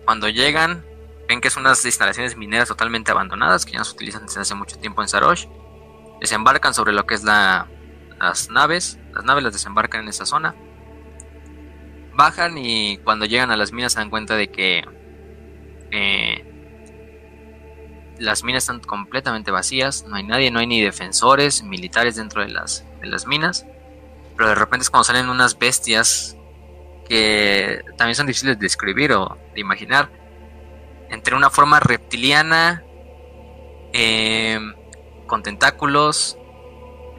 [0.06, 0.86] Cuando llegan,
[1.28, 4.56] ven que son unas instalaciones mineras totalmente abandonadas que ya no se utilizan desde hace
[4.56, 5.48] mucho tiempo en Sarosh
[6.20, 7.68] desembarcan sobre lo que es la,
[8.20, 10.56] las naves, las naves las desembarcan en esa zona,
[12.14, 14.84] bajan y cuando llegan a las minas se dan cuenta de que
[15.92, 16.46] eh,
[18.20, 22.50] las minas están completamente vacías, no hay nadie, no hay ni defensores, militares dentro de
[22.50, 23.66] las, de las minas,
[24.36, 26.36] pero de repente es cuando salen unas bestias
[27.08, 30.10] que también son difíciles de describir o de imaginar,
[31.10, 32.84] entre una forma reptiliana,
[33.94, 34.60] eh,
[35.26, 36.38] con tentáculos,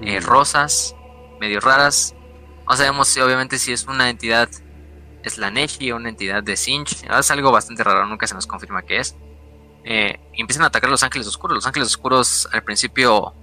[0.03, 0.95] eh, rosas,
[1.41, 2.15] medio raras.
[2.69, 4.49] No sabemos si obviamente si es una entidad
[5.25, 7.05] Slaneshi una entidad de Sinch.
[7.05, 9.17] Es algo bastante raro, nunca se nos confirma qué es.
[9.85, 11.55] Eh, empiezan a atacar a los ángeles oscuros.
[11.55, 13.35] Los ángeles oscuros al principio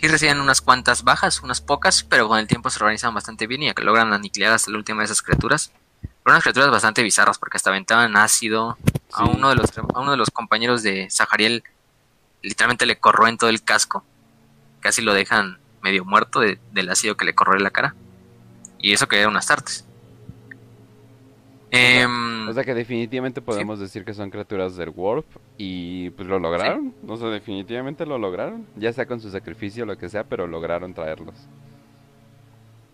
[0.00, 3.62] sí reciben unas cuantas bajas, unas pocas, pero con el tiempo se organizan bastante bien
[3.62, 5.72] y logran aniquilar hasta la última de esas criaturas.
[6.00, 8.78] Pero unas criaturas bastante bizarras porque hasta aventaban ácido.
[9.12, 11.64] A, uno de los, a uno de los compañeros de Sahariel
[12.42, 14.04] literalmente le corroen todo el casco.
[14.80, 17.94] Casi lo dejan medio muerto del ácido que le corroe la cara.
[18.78, 19.84] Y eso que era unas tartes.
[21.72, 25.26] Em, o sea que definitivamente podemos decir que son criaturas del Warp
[25.56, 26.94] y pues lo lograron.
[27.06, 28.66] O sea, definitivamente lo lograron.
[28.76, 31.36] Ya sea con su sacrificio o lo que sea, pero lograron traerlos.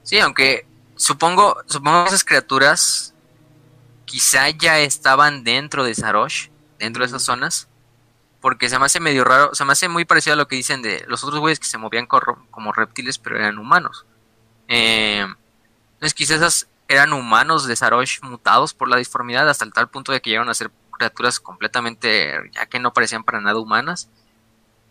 [0.03, 3.15] Sí, aunque supongo, supongo que esas criaturas
[4.05, 6.49] quizá ya estaban dentro de Sarosh,
[6.79, 7.69] dentro de esas zonas.
[8.41, 10.83] Porque se me hace medio raro, se me hace muy parecido a lo que dicen
[10.83, 14.05] de los otros güeyes que se movían como reptiles, pero eran humanos.
[14.69, 15.27] Eh,
[15.95, 20.13] entonces quizás esas eran humanos de Sarosh mutados por la disformidad hasta el tal punto
[20.13, 24.09] de que llegaron a ser criaturas completamente, ya que no parecían para nada humanas.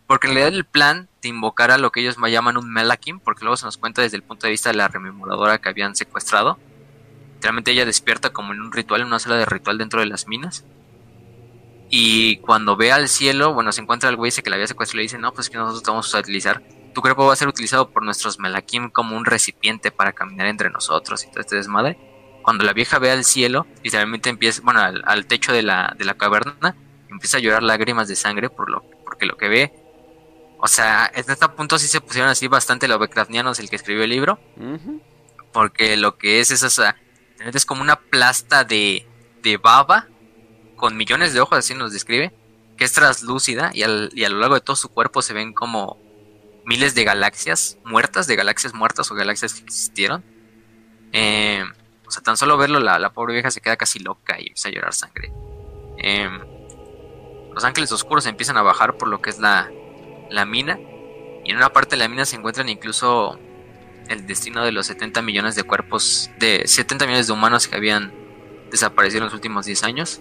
[0.06, 3.44] Porque en realidad el plan de invocar a lo que ellos llaman un Melakim, porque
[3.44, 6.58] luego se nos cuenta desde el punto de vista de la rememoradora que habían secuestrado.
[7.34, 10.28] Literalmente ella despierta como en un ritual, en una sala de ritual dentro de las
[10.28, 10.64] minas.
[11.88, 14.96] Y cuando ve al cielo, bueno, se encuentra el güey ese que la había secuestrado
[14.96, 16.62] y le dice, no, pues que nosotros vamos a utilizar
[16.96, 20.70] tu cuerpo va a ser utilizado por nuestros Melakim como un recipiente para caminar entre
[20.70, 21.98] nosotros y todo este desmadre.
[22.42, 26.14] Cuando la vieja ve al cielo, literalmente empieza, bueno, al, techo de la, de la
[26.14, 26.74] caverna,
[27.10, 29.74] empieza a llorar lágrimas de sangre por lo, porque lo que ve.
[30.56, 34.08] O sea, en este punto sí se pusieron así bastante Lovecraftianos el que escribió el
[34.08, 34.40] libro.
[35.52, 36.96] Porque lo que es es esa.
[37.40, 39.06] Es como una plasta de,
[39.42, 40.08] de baba
[40.76, 42.32] con millones de ojos, así nos describe,
[42.78, 46.05] que es translúcida y, y a lo largo de todo su cuerpo se ven como
[46.66, 50.22] miles de galaxias muertas, de galaxias muertas o galaxias que existieron.
[51.12, 51.64] Eh,
[52.06, 54.72] o sea, tan solo verlo, la, pobre vieja se queda casi loca y empieza a
[54.72, 55.32] llorar sangre.
[55.98, 56.28] Eh,
[57.54, 59.70] los ángeles oscuros empiezan a bajar por lo que es la,
[60.28, 60.78] la mina.
[61.44, 63.38] Y en una parte de la mina se encuentran incluso
[64.08, 68.12] el destino de los 70 millones de cuerpos, de 70 millones de humanos que habían
[68.70, 70.20] desaparecido en los últimos 10 años.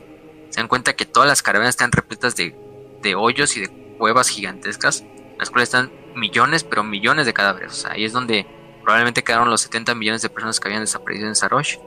[0.49, 2.55] Se dan cuenta que todas las caravanas están repletas de,
[3.01, 5.03] de hoyos y de cuevas gigantescas,
[5.39, 7.71] las cuales están millones, pero millones de cadáveres.
[7.71, 8.45] O sea, ahí es donde
[8.81, 11.77] probablemente quedaron los 70 millones de personas que habían desaparecido en Sarosh.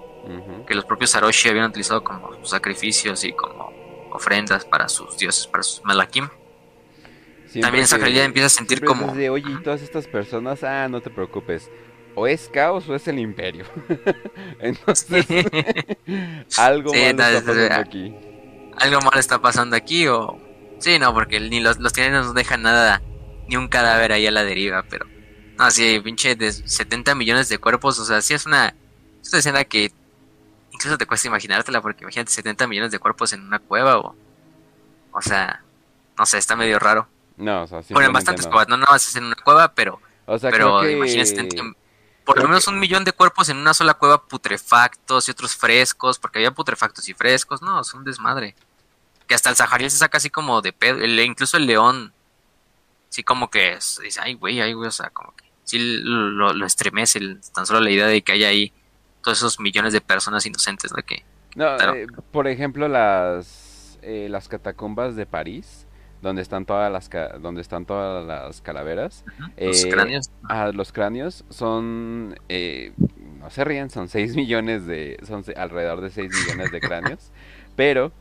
[0.66, 3.72] Que los propios Saroshi habían utilizado como sacrificios y como
[4.12, 6.28] ofrendas para sus dioses, para sus Malakim.
[7.60, 9.14] También esa realidad empieza a sentir como.
[9.14, 11.70] De, Oye, y todas estas personas, ah, no te preocupes.
[12.14, 13.64] O es caos o es el imperio.
[14.60, 15.26] Entonces,
[16.58, 18.14] algo malo está pasando aquí.
[18.76, 20.38] Algo malo está pasando aquí, o.
[20.78, 23.02] Sí, no, porque ni los, los no nos dejan nada
[23.48, 25.06] ni un cadáver ahí a la deriva, pero...
[25.58, 28.74] No, sí, pinche de 70 millones de cuerpos, o sea, sí es una,
[29.20, 29.90] es una escena que
[30.70, 34.14] incluso te cuesta imaginártela, porque imagínate 70 millones de cuerpos en una cueva, o...
[35.10, 35.64] O sea,
[36.16, 37.08] no sé, está medio raro.
[37.36, 40.00] No, o sea, Bueno, en bastantes cuevas, no nada más en una cueva, pero...
[40.26, 40.92] O sea, pero que...
[40.92, 41.50] imagínate,
[42.28, 46.18] por lo menos un millón de cuerpos en una sola cueva putrefactos y otros frescos,
[46.18, 48.54] porque había putrefactos y frescos, no, es un desmadre.
[49.26, 52.12] Que hasta el Sahariel se saca así como de pedo, incluso el león
[53.08, 57.20] sí como que dice, ay, güey, ay, güey, o sea, como que sí lo, estremece
[57.54, 58.72] tan solo la idea de que haya ahí
[59.22, 61.02] todos esos millones de personas inocentes, ¿no?
[61.02, 61.24] Que,
[61.54, 65.86] no, eh, por ejemplo, las, eh, las catacumbas de París,
[66.22, 67.10] donde están todas las
[67.40, 69.24] donde están todas las calaveras
[69.56, 70.30] los eh, cráneos.
[70.48, 76.28] ah, los cráneos son no se ríen son 6 millones de son alrededor de 6
[76.28, 77.30] millones de cráneos
[77.76, 78.12] pero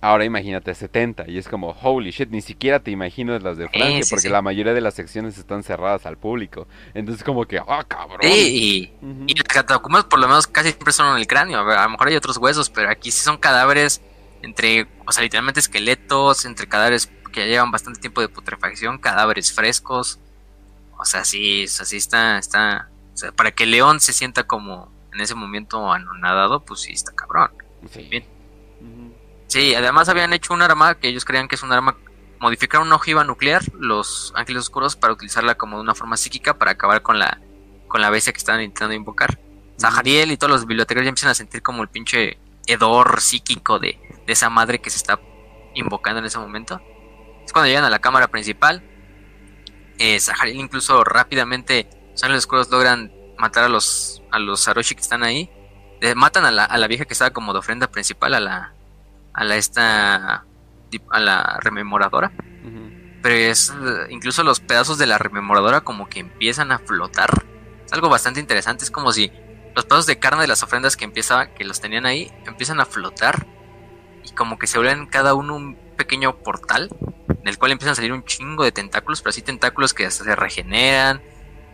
[0.00, 4.04] Ahora imagínate 70 y es como, holy shit, ni siquiera te imaginas las de Francia
[4.10, 6.68] porque la mayoría de las secciones están cerradas al público.
[6.94, 8.20] Entonces como que, ah, cabrón.
[8.22, 8.92] y,
[9.34, 11.60] las catacumbas por lo menos casi siempre son en el cráneo.
[11.60, 14.02] A lo mejor hay otros huesos, pero aquí sí son cadáveres
[14.42, 19.52] entre, o sea, literalmente esqueletos, entre cadáveres que ya llevan bastante tiempo de putrefacción, cadáveres
[19.52, 20.20] frescos.
[20.98, 24.44] O sea, sí, o sea, sí está, está, o sea, para que León se sienta
[24.44, 27.50] como en ese momento anonadado, pues sí está cabrón.
[27.90, 28.06] Sí.
[28.10, 28.35] Bien.
[29.48, 31.96] Sí, además habían hecho un arma que ellos creían que es un arma.
[32.40, 36.72] Modificaron una ojiva nuclear, los ángeles oscuros, para utilizarla como de una forma psíquica para
[36.72, 37.40] acabar con la,
[37.88, 39.38] con la bestia que estaban intentando invocar.
[39.78, 43.98] Zahariel y todos los bibliotecarios ya empiezan a sentir como el pinche hedor psíquico de,
[44.26, 45.20] esa madre que se está
[45.74, 46.80] invocando en ese momento.
[47.44, 48.82] Es cuando llegan a la cámara principal.
[49.98, 55.02] Eh, Zahariel incluso rápidamente, los ángeles oscuros logran matar a los, a los Saroshi que
[55.02, 55.50] están ahí.
[56.16, 58.75] matan a la, a la vieja que estaba como de ofrenda principal, a la,
[59.36, 60.44] a la esta
[61.10, 62.32] a la rememoradora.
[63.22, 63.72] Pero es
[64.10, 67.30] incluso los pedazos de la rememoradora como que empiezan a flotar
[67.84, 68.84] Es algo bastante interesante.
[68.84, 69.32] Es como si
[69.74, 72.86] los pedazos de carne de las ofrendas que empieza, que los tenían ahí, empiezan a
[72.86, 73.46] flotar
[74.24, 76.88] y como que se vuelven cada uno un pequeño portal
[77.28, 80.24] en el cual empiezan a salir un chingo de tentáculos, pero así tentáculos que hasta
[80.24, 81.22] se regeneran,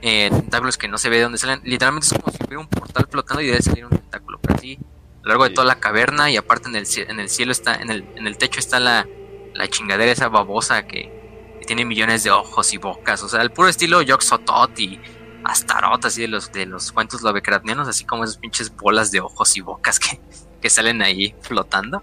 [0.02, 1.60] eh, tentáculos que no se ve de dónde salen.
[1.64, 4.78] Literalmente es como si hubiera un portal flotando y debe salir un tentáculo, pero así
[5.22, 7.76] a lo largo de toda la caverna y aparte en el, en el cielo está,
[7.76, 9.06] en el, en el techo está la,
[9.54, 11.22] la chingadera esa babosa que,
[11.66, 15.00] tiene millones de ojos y bocas, o sea, el puro estilo Yoxotot y
[15.44, 19.56] Astaroth, así de los, de los cuentos lovecraftianos, así como esas pinches bolas de ojos
[19.56, 20.20] y bocas que,
[20.60, 22.00] que salen ahí flotando.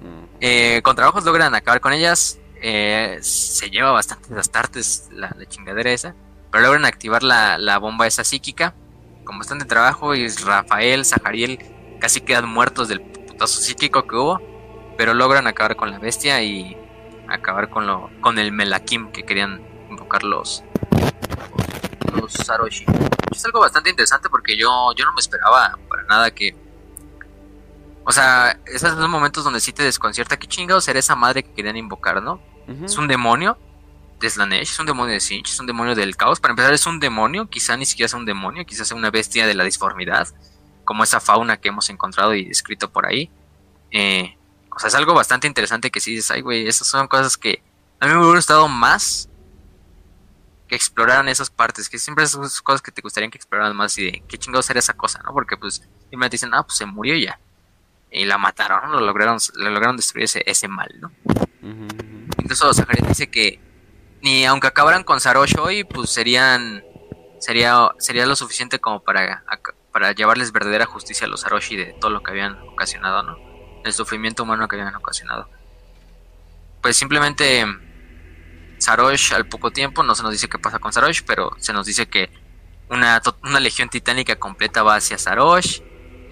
[0.00, 0.24] Mm.
[0.40, 5.90] Eh, con trabajos logran acabar con ellas, eh, se lleva bastante astartes la, la chingadera
[5.90, 6.14] esa,
[6.50, 8.74] pero logran activar la, la bomba esa psíquica
[9.24, 11.58] con bastante trabajo y Rafael, Zahariel
[12.04, 14.38] casi quedan muertos del putazo psíquico que hubo,
[14.98, 16.76] pero logran acabar con la bestia y
[17.28, 20.62] acabar con lo con el Melakim que querían invocar los
[22.14, 22.84] los Saroshi.
[23.32, 26.54] Es algo bastante interesante porque yo yo no me esperaba para nada que
[28.04, 31.54] o sea, esos son momentos donde sí te desconcierta qué chingados era esa madre que
[31.54, 32.38] querían invocar, ¿no?
[32.84, 33.56] Es un demonio
[34.20, 36.38] de Slanesh, es un demonio de Sinch, es un demonio del caos.
[36.38, 39.46] Para empezar, es un demonio, quizá ni siquiera sea un demonio, quizás sea una bestia
[39.46, 40.28] de la disformidad
[40.84, 43.30] como esa fauna que hemos encontrado y descrito por ahí.
[43.90, 44.36] Eh,
[44.74, 47.62] o sea, es algo bastante interesante que si dices, ay, güey, esas son cosas que
[48.00, 49.28] a mí me hubiera gustado más
[50.68, 54.10] que exploraran esas partes, que siempre son cosas que te gustaría que exploraran más y
[54.10, 55.32] de qué chingados era esa cosa, ¿no?
[55.32, 57.38] Porque pues me dicen, ah, pues se murió ya.
[58.10, 61.10] Y la mataron, Lo lograron, lo lograron destruir ese, ese mal, ¿no?
[62.38, 63.60] Incluso Zaharia dice que
[64.22, 66.84] ni aunque acabaran con Sarosh hoy, pues serían
[67.40, 69.44] sería sería lo suficiente como para
[69.94, 73.38] para llevarles verdadera justicia a los Aroshi de todo lo que habían ocasionado, ¿no?
[73.84, 75.48] El sufrimiento humano que habían ocasionado.
[76.82, 77.64] Pues simplemente
[78.78, 81.86] Sarosh al poco tiempo, no se nos dice qué pasa con Sarosh, pero se nos
[81.86, 82.28] dice que
[82.90, 85.82] una, una legión titánica completa va hacia Sarosh,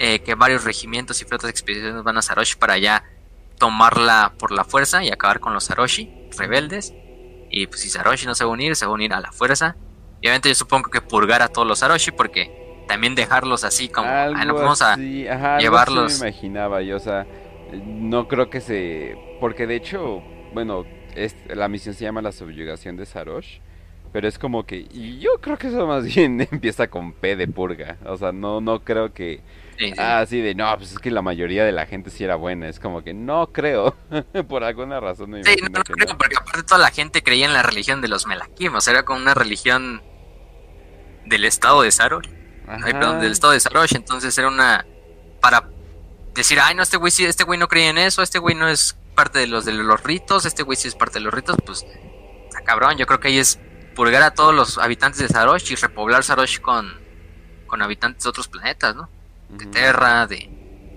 [0.00, 3.04] eh, que varios regimientos y flotas de expediciones van a Sarosh para ya
[3.58, 6.92] tomarla por la fuerza y acabar con los Saroshi rebeldes.
[7.48, 9.30] Y pues si Saroshi no se va a unir, se va a unir a la
[9.30, 9.76] fuerza.
[10.20, 12.61] Y obviamente yo supongo que purgar a todos los Saroshi porque
[12.92, 16.20] también dejarlos así como ah, vamos a llevarlos.
[16.20, 17.26] me imaginaba yo, o sea,
[17.72, 22.98] no creo que se porque de hecho, bueno, es, la misión se llama la subyugación
[22.98, 23.60] de Sarosh,
[24.12, 24.84] pero es como que
[25.18, 28.84] yo creo que eso más bien empieza con P de purga, o sea, no no
[28.84, 29.40] creo que
[29.96, 32.78] así de no, pues es que la mayoría de la gente sí era buena, es
[32.78, 33.96] como que no creo,
[34.50, 37.62] por alguna razón no Sí, no, creo, porque aparte toda la gente creía en la
[37.62, 40.02] religión de los Melakim, o sea, era como una religión
[41.24, 42.41] del estado de Sarosh
[43.20, 43.94] del estado de Sarosh.
[43.94, 44.86] Entonces era una.
[45.40, 45.68] Para
[46.34, 48.68] decir, ay, no, este güey sí, este güey no creía en eso, este güey no
[48.68, 51.56] es parte de los de los ritos, este güey sí es parte de los ritos,
[51.64, 51.84] pues.
[52.48, 52.96] Está cabrón.
[52.96, 53.58] Yo creo que ahí es
[53.94, 56.92] purgar a todos los habitantes de Sarosh y repoblar Sarosh con,
[57.66, 59.08] con habitantes de otros planetas, ¿no?
[59.48, 60.50] De Terra, de,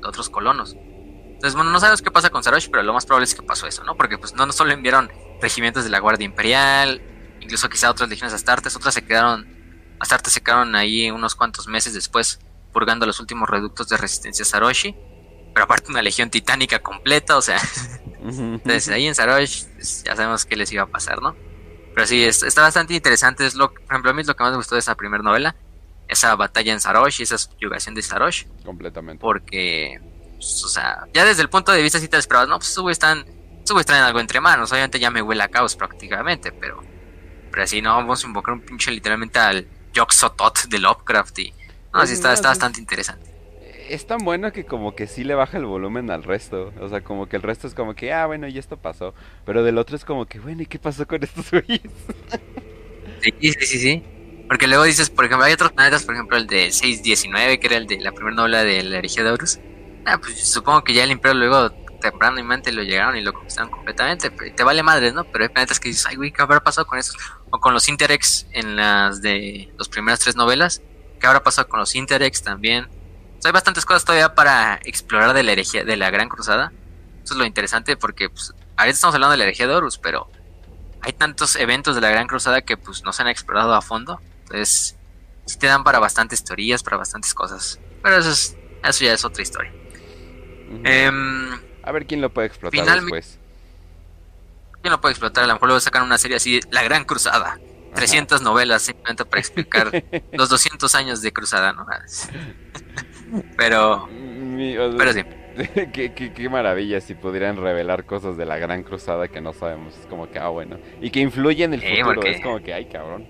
[0.04, 0.76] otros colonos.
[0.76, 3.68] Entonces, bueno, no sabemos qué pasa con Sarosh, pero lo más probable es que pasó
[3.68, 3.96] eso, ¿no?
[3.96, 5.12] Porque pues no, no solo enviaron
[5.42, 7.02] regimientos de la Guardia Imperial,
[7.42, 9.55] incluso quizá otras legiones astartes, otras se quedaron
[10.00, 12.40] Astarte se quedaron ahí unos cuantos meses después,
[12.74, 14.96] purgando los últimos reductos de resistencia a Saroshi.
[15.54, 17.60] Pero aparte una legión titánica completa, o sea.
[18.22, 21.36] Entonces ahí en Sarosh pues, ya sabemos qué les iba a pasar, ¿no?
[21.94, 23.46] Pero sí, está bastante interesante.
[23.46, 25.24] Es lo, por ejemplo, a mí es lo que más me gustó de esa primera
[25.24, 25.56] novela.
[26.08, 28.46] Esa batalla en Sarosh y esa subyugación de Sarosh.
[28.66, 29.22] Completamente.
[29.22, 30.02] Porque,
[30.36, 32.92] pues, o sea, ya desde el punto de vista si te esperabas, no, pues estos
[32.92, 33.26] están,
[33.60, 34.72] estos traen algo entre manos.
[34.74, 36.84] Obviamente ya me huele a caos prácticamente, pero,
[37.50, 41.54] pero así no, vamos a invocar un pinche literalmente al, Yoxotot de Lovecraft y...
[41.94, 43.32] No, sí, está, está bastante interesante.
[43.90, 46.74] Es tan bueno que como que sí le baja el volumen al resto.
[46.82, 49.14] O sea, como que el resto es como que, ah, bueno, y esto pasó.
[49.46, 51.82] Pero del otro es como que, bueno, ¿y qué pasó con estos güeyes?
[53.22, 54.04] sí, sí, sí, sí.
[54.48, 57.78] Porque luego dices, por ejemplo, hay otros planetas, por ejemplo, el de 619, que era
[57.78, 59.60] el de la primera novela de la herejía de Horus.
[60.06, 63.34] Ah, pues supongo que ya el Imperio luego temprano y mente lo llegaron y lo
[63.34, 64.30] conquistaron completamente.
[64.30, 65.24] Te vale madre, ¿no?
[65.24, 67.16] Pero hay planetas que dices, ay, güey, ¿qué habrá pasado con esos?
[67.52, 70.82] O con los Interex en las de las primeras tres novelas.
[71.20, 72.88] ¿Qué habrá pasado con los Interex también?
[73.44, 76.72] hay bastantes cosas todavía para explorar de la herejía, de la Gran Cruzada.
[77.24, 80.30] Eso es lo interesante porque, pues, ahorita estamos hablando de la herejía de Horus, pero
[81.02, 84.20] hay tantos eventos de la Gran Cruzada que, pues, no se han explorado a fondo.
[84.44, 84.96] Entonces,
[85.46, 87.80] sí te dan para bastantes teorías, para bastantes cosas.
[88.02, 89.72] Pero eso, es, eso ya es otra historia.
[91.84, 93.40] A ver quién lo puede explotar después.
[94.86, 95.46] ¿Quién lo puede explotar?
[95.46, 97.58] A lo mejor luego sacan una serie así, La Gran Cruzada.
[97.96, 99.90] 300 novelas simplemente para explicar
[100.32, 101.88] los 200 años de cruzada, ¿no?
[103.58, 104.08] pero,
[104.96, 105.24] pero sí.
[105.92, 109.98] qué, qué, maravilla si pudieran revelar cosas de la gran cruzada que no sabemos.
[109.98, 110.78] Es como que, ah, bueno.
[111.02, 112.22] Y que influyen en el futuro.
[112.22, 113.28] Es como que, ay, cabrón.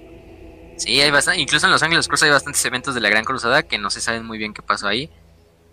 [0.76, 3.64] Sí, hay bastante, incluso en Los Ángeles Cruz hay bastantes eventos de la Gran Cruzada
[3.64, 5.10] que no se saben muy bien qué pasó ahí.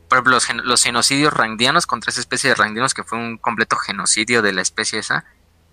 [0.09, 3.37] Por ejemplo, los, gen- los genocidios randianos contra esa especie de randianos que fue un
[3.37, 5.25] completo genocidio de la especie esa,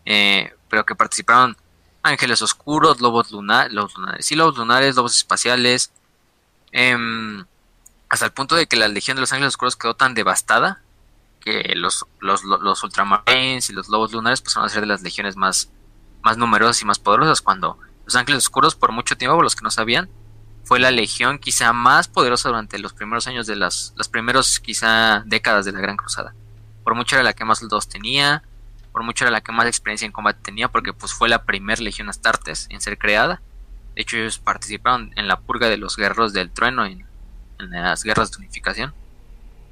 [0.09, 1.55] eh, pero que participaron
[2.01, 5.91] ángeles oscuros, lobos lunares, lobos lunares, sí, lobos lunares, lobos espaciales,
[6.71, 7.45] em,
[8.09, 10.81] hasta el punto de que la Legión de los Ángeles Oscuros quedó tan devastada
[11.39, 15.03] que los, los, los, los ultramarines y los lobos lunares pasaron a ser de las
[15.03, 15.69] legiones más,
[16.23, 19.63] más numerosas y más poderosas cuando los Ángeles Oscuros por mucho tiempo, por los que
[19.63, 20.09] no sabían,
[20.63, 25.21] fue la legión quizá más poderosa durante los primeros años de las, las primeros quizá
[25.27, 26.33] décadas de la Gran Cruzada.
[26.83, 28.41] Por mucho era la que más soldados tenía,
[28.99, 31.79] por mucho era la que más experiencia en combate tenía, porque pues fue la primer
[31.79, 33.41] legión Astartes en ser creada.
[33.95, 37.05] De hecho, ellos participaron en la purga de los guerreros del trueno en,
[37.59, 38.93] en las guerras de unificación.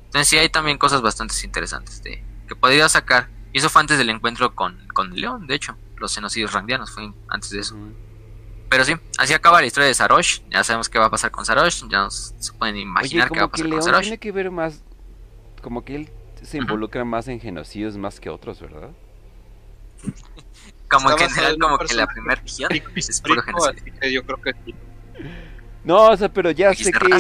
[0.05, 3.27] Entonces sí hay también cosas bastante interesantes de, que podría sacar.
[3.51, 5.75] Y eso fue antes del encuentro con, con León, de hecho.
[5.97, 7.75] Los genocidios randianos fue antes de eso.
[8.69, 10.39] Pero sí, así acaba la historia de Sarosh.
[10.49, 11.83] Ya sabemos qué va a pasar con Sarosh.
[11.89, 14.01] Ya nos- se pueden Oye, imaginar qué va a como que pasar con León Sarosh.
[14.03, 14.81] tiene que ver más.
[15.61, 16.09] Como que él
[16.43, 18.91] se involucra más en genocidios más que otros, ¿verdad?
[20.90, 23.94] Como que en general, como que la primera región es puro genocidio.
[24.11, 24.76] yo creo que sí.
[25.84, 27.18] No, o sea, pero ya sé que.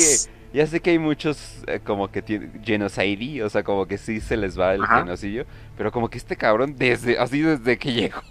[0.53, 1.37] Ya sé que hay muchos
[1.67, 4.99] eh, como que tienen genocide, o sea, como que sí se les va el Ajá.
[4.99, 5.45] genocidio,
[5.77, 8.21] pero como que este cabrón desde así desde que llegó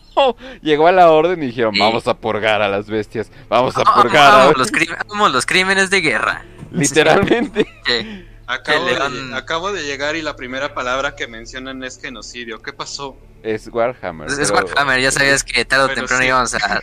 [0.62, 1.78] llegó a la orden y dijeron, Sí.
[1.80, 4.52] "Vamos a purgar a las bestias, vamos a Ah, purgar." a-".
[4.58, 6.44] los, crímenes, amo los crímenes de guerra.
[6.72, 7.66] Literalmente.
[8.48, 12.62] Acabo, de, acabo de llegar y la primera palabra que mencionan es genocidio.
[12.62, 13.16] ¿Qué pasó?
[13.46, 14.28] Es Warhammer.
[14.28, 16.26] es, Warhammer, ya sabías que tarde o temprano sí.
[16.26, 16.80] íbamos a...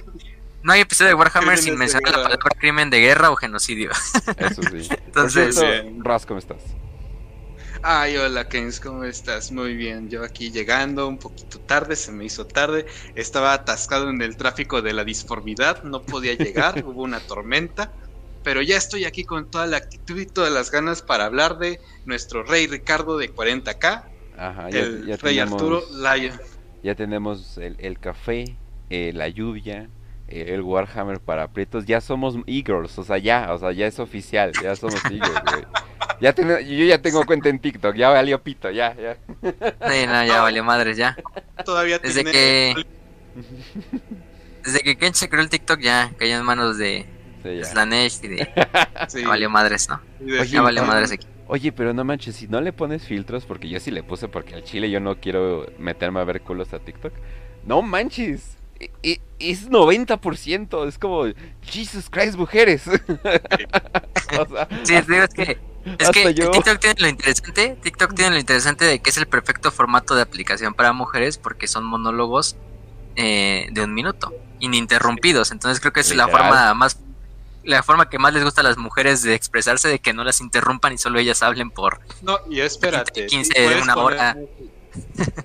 [0.61, 3.91] No hay episodio de Warhammer sin mencionar la palabra crimen de guerra o genocidio.
[4.37, 4.87] Eso sí.
[5.05, 5.91] Entonces, cierto.
[6.03, 6.61] Raz, ¿cómo estás?
[7.81, 9.51] Ay, hola Kens, ¿cómo estás?
[9.51, 12.85] Muy bien, yo aquí llegando un poquito tarde, se me hizo tarde,
[13.15, 17.91] estaba atascado en el tráfico de la disformidad, no podía llegar, hubo una tormenta,
[18.41, 21.81] pero ya estoy aquí con toda la actitud y todas las ganas para hablar de
[22.05, 24.05] nuestro rey Ricardo de 40k,
[24.37, 26.39] Ajá, ya, el ya rey tenemos, Arturo Laya.
[26.83, 28.57] Ya tenemos el, el café,
[28.89, 29.89] eh, la lluvia,
[30.27, 33.99] eh, el Warhammer para aprietos, ya somos Eagles, o sea, ya, o sea, ya es
[33.99, 35.63] oficial, ya somos Eagles, güey.
[36.21, 39.17] Ya ten- yo ya tengo cuenta en TikTok, ya valió pito, ya, ya.
[39.41, 41.17] sí, no, ya valió madres, ya.
[41.65, 42.31] Todavía Desde tiene...
[42.31, 42.85] que...
[44.63, 47.05] Desde que Ken se creó el TikTok ya cayó en manos de
[47.43, 47.65] Sí, ya.
[47.65, 48.49] Slanesh y de...
[49.09, 49.99] Sí, Ya valió madres, ¿no?
[50.45, 51.27] Ya valió madres aquí.
[51.47, 54.55] Oye, pero no manches, si no le pones filtros, porque yo sí le puse porque
[54.55, 57.13] al chile yo no quiero meterme a ver culos a TikTok.
[57.65, 61.25] No manches, e- e- es 90%, es como,
[61.61, 62.83] Jesus Christ, mujeres.
[62.87, 65.57] o sea, Sí, digo, es que,
[65.99, 66.51] es Hasta que yo.
[66.51, 70.21] TikTok tiene lo interesante, TikTok tiene lo interesante de que es el perfecto formato de
[70.21, 72.55] aplicación para mujeres porque son monólogos
[73.15, 75.51] eh, de un minuto, ininterrumpidos.
[75.51, 76.99] Entonces creo que es la forma más,
[77.63, 80.41] la forma que más les gusta a las mujeres de expresarse, de que no las
[80.41, 81.99] interrumpan y solo ellas hablen por.
[82.21, 83.25] No, y espérate.
[83.25, 84.35] 15 sí, de puedes una poner hora.
[84.35, 84.73] música-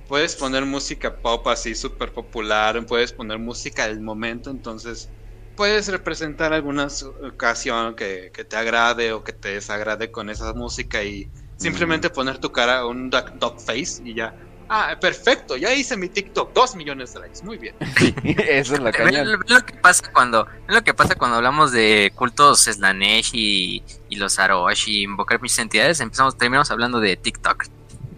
[0.07, 5.11] Puedes poner música pop así súper popular, puedes poner música del momento, entonces
[5.55, 6.89] puedes representar alguna
[7.32, 12.39] ocasión que, que te agrade o que te desagrade con esa música y simplemente poner
[12.39, 14.35] tu cara un duck, duck face y ya.
[14.69, 17.74] Ah, perfecto, ya hice mi TikTok, dos millones de likes, muy bien.
[17.97, 18.15] sí,
[18.49, 19.24] eso es la caña.
[19.24, 23.82] lo, ven lo que pasa cuando, lo que pasa cuando hablamos de cultos Slanesh y,
[24.09, 27.65] y los Arosh y invocar muchas entidades, empezamos, terminamos hablando de TikTok.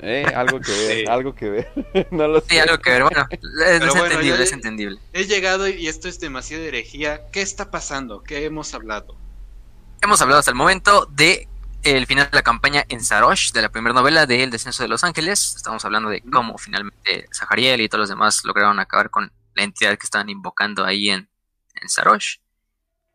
[0.03, 1.05] Eh, algo que ver, Sí.
[1.07, 1.69] algo que ver.
[2.11, 2.47] no lo sé.
[2.51, 3.41] Sí, algo que ver, bueno, es,
[3.81, 4.99] bueno, entendible, es entendible.
[5.13, 7.21] He llegado y esto es demasiada herejía.
[7.33, 8.23] ¿Qué está pasando?
[8.23, 9.17] ¿Qué hemos hablado?
[10.03, 11.47] Hemos hablado hasta el momento de
[11.83, 14.89] el final de la campaña en Sarosh, de la primera novela de El descenso de
[14.89, 15.55] los ángeles.
[15.57, 19.97] Estamos hablando de cómo finalmente Zahariel y todos los demás lograron acabar con la entidad
[19.99, 21.29] que estaban invocando ahí en,
[21.75, 22.39] en Sarosh.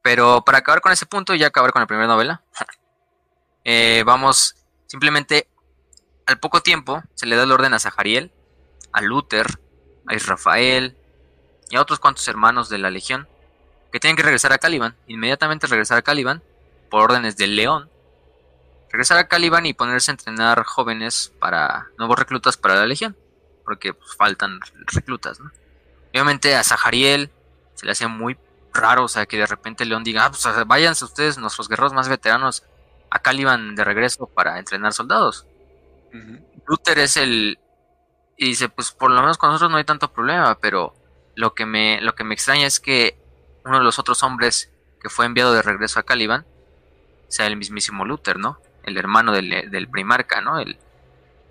[0.02, 2.44] Pero para acabar con ese punto y acabar con la primera novela,
[3.64, 4.56] eh, vamos
[4.88, 5.48] simplemente
[6.26, 8.32] al poco tiempo se le da el orden a Zahariel,
[8.92, 9.48] a Luther,
[10.08, 10.98] a Israfael
[11.70, 13.28] y a otros cuantos hermanos de la legión
[13.92, 16.44] que tienen que regresar a Caliban, inmediatamente regresar a Caliban
[16.90, 17.90] por órdenes del León.
[18.96, 23.14] Regresar a Caliban y ponerse a entrenar jóvenes para nuevos reclutas para la legión,
[23.66, 25.52] porque pues, faltan reclutas, ¿no?
[26.12, 27.30] Obviamente a Zahariel
[27.74, 28.38] se le hace muy
[28.74, 32.08] raro, o sea, que de repente León diga, ah, pues váyanse ustedes, nuestros guerreros más
[32.08, 32.64] veteranos,
[33.10, 35.46] a Caliban de regreso para entrenar soldados.
[36.66, 37.60] Luther es el
[38.38, 40.96] y dice, pues por lo menos con nosotros no hay tanto problema, pero
[41.36, 43.20] lo que me lo que me extraña es que
[43.66, 46.46] uno de los otros hombres que fue enviado de regreso a Caliban
[47.28, 48.58] sea el mismísimo Luther, ¿no?
[48.86, 50.60] El hermano del, del primarca, ¿no?
[50.60, 50.78] El,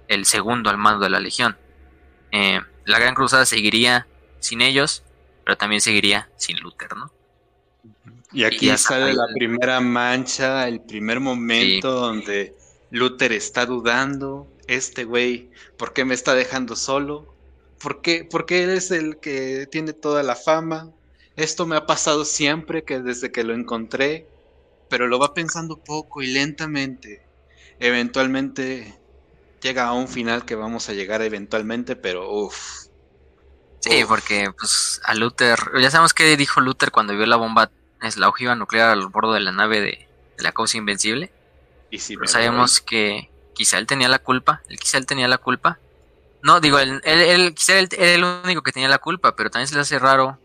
[0.09, 1.57] el segundo al mando de la legión.
[2.33, 4.07] Eh, la Gran Cruzada seguiría
[4.41, 5.03] sin ellos,
[5.45, 7.13] pero también seguiría sin Luther, ¿no?
[8.33, 12.57] Y aquí sale la primera mancha, el primer momento donde
[12.91, 14.49] Luther está dudando.
[14.67, 17.33] Este güey, ¿por qué me está dejando solo?
[17.79, 18.27] ¿Por qué?
[18.29, 20.91] Porque él es el que tiene toda la fama.
[21.37, 24.27] Esto me ha pasado siempre que desde que lo encontré,
[24.89, 27.24] pero lo va pensando poco y lentamente.
[27.85, 28.99] Eventualmente
[29.61, 32.87] llega a un final que vamos a llegar eventualmente, pero uff.
[33.81, 37.71] Sí, porque pues a Luther, ya sabemos qué dijo Luther cuando vio la bomba,
[38.01, 40.09] es la ojiva nuclear al bordo de la nave de,
[40.39, 41.31] la causa invencible.
[41.91, 45.79] Y si sabemos que quizá él tenía la culpa, él quizá él tenía la culpa,
[46.43, 49.69] no, digo, él, él, quizá él era el único que tenía la culpa, pero también
[49.69, 50.39] se le hace raro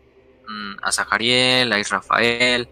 [0.46, 2.68] mm, a Zahariel, a Israfael.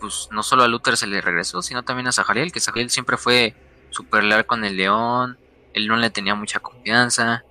[0.00, 3.16] Pues no solo a Luther se le regresó, sino también a Zahariel, que Zahariel siempre
[3.16, 3.54] fue
[3.90, 5.38] super leal con el león,
[5.72, 7.44] él no le tenía mucha confianza.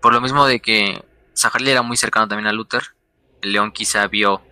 [0.00, 1.04] Por lo mismo de que
[1.36, 2.82] Zahariel era muy cercano también a Luther,
[3.42, 4.42] el león quizá vio.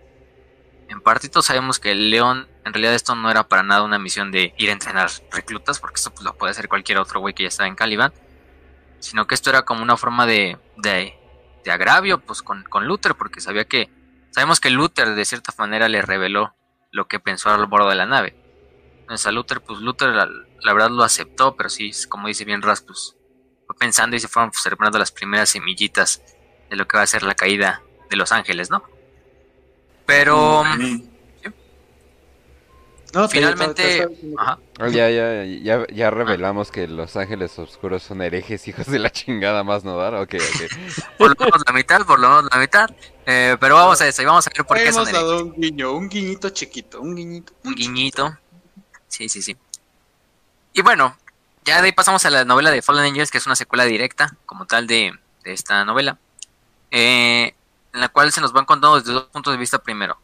[0.89, 4.31] En parte sabemos que el león, en realidad esto no era para nada una misión
[4.31, 7.43] de ir a entrenar reclutas, porque esto pues, lo puede hacer cualquier otro güey que
[7.43, 8.13] ya estaba en Caliban
[9.03, 11.13] sino que esto era como una forma de, de,
[11.69, 13.89] agravio pues con, con, Luther, porque sabía que,
[14.31, 16.55] sabemos que Luther de cierta manera le reveló
[16.93, 18.35] lo que pensó al bordo de la nave.
[19.01, 23.17] Entonces a Luther, pues Luther la, verdad lo aceptó, pero sí, como dice bien Rastus,
[23.65, 26.21] fue pensando y se fueron observando las primeras semillitas
[26.69, 28.83] de lo que va a ser la caída de los ángeles, ¿no?
[30.05, 30.63] Pero...
[33.13, 34.07] No, finalmente.
[34.39, 34.57] Ah,
[34.89, 39.63] ya, ya, ya, ya revelamos que los ángeles oscuros son herejes, hijos de la chingada,
[39.63, 40.15] más no dar.
[40.15, 41.07] Ok, ok.
[41.19, 42.89] por lo menos la mitad, por lo menos la mitad.
[43.25, 45.21] Eh, pero vamos a eso y vamos a ver por qué son herejes.
[45.21, 47.53] dado un guiño, un guiñito chiquito, un guiñito.
[47.63, 48.37] Un guiñito.
[49.07, 49.55] Sí, sí, sí.
[50.73, 51.15] Y bueno,
[51.65, 54.35] ya de ahí pasamos a la novela de Fallen Angels, que es una secuela directa,
[54.47, 55.13] como tal, de,
[55.43, 56.17] de esta novela.
[56.89, 57.53] Eh,
[57.93, 60.17] en la cual se nos van contando desde dos puntos de vista primero.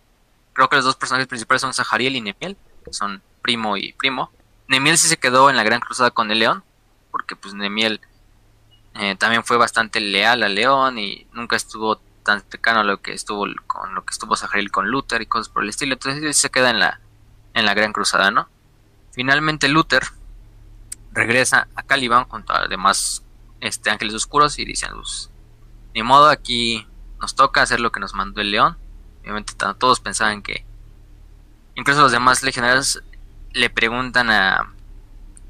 [0.54, 2.58] Creo que los dos personajes principales son Sahariel y Nemiel
[2.92, 4.32] son primo y primo.
[4.68, 6.64] Nemiel sí se quedó en la Gran Cruzada con el León,
[7.12, 8.02] porque pues Nemiel
[8.96, 13.14] eh, también fue bastante leal al León y nunca estuvo tan cercano a lo que
[13.14, 15.94] estuvo con lo que estuvo Sahariel con Luther y cosas por el estilo.
[15.94, 17.00] Entonces se queda en la,
[17.54, 18.48] en la Gran Cruzada, ¿no?
[19.12, 20.04] Finalmente Luther
[21.12, 23.24] regresa a Caliban junto a demás
[23.62, 25.30] este, ángeles oscuros y dicen, pues,
[25.94, 26.88] ni modo, aquí
[27.20, 28.78] nos toca hacer lo que nos mandó el león.
[29.22, 30.66] Obviamente todos pensaban que
[31.80, 33.02] Incluso los demás legionarios
[33.54, 34.76] le preguntan a...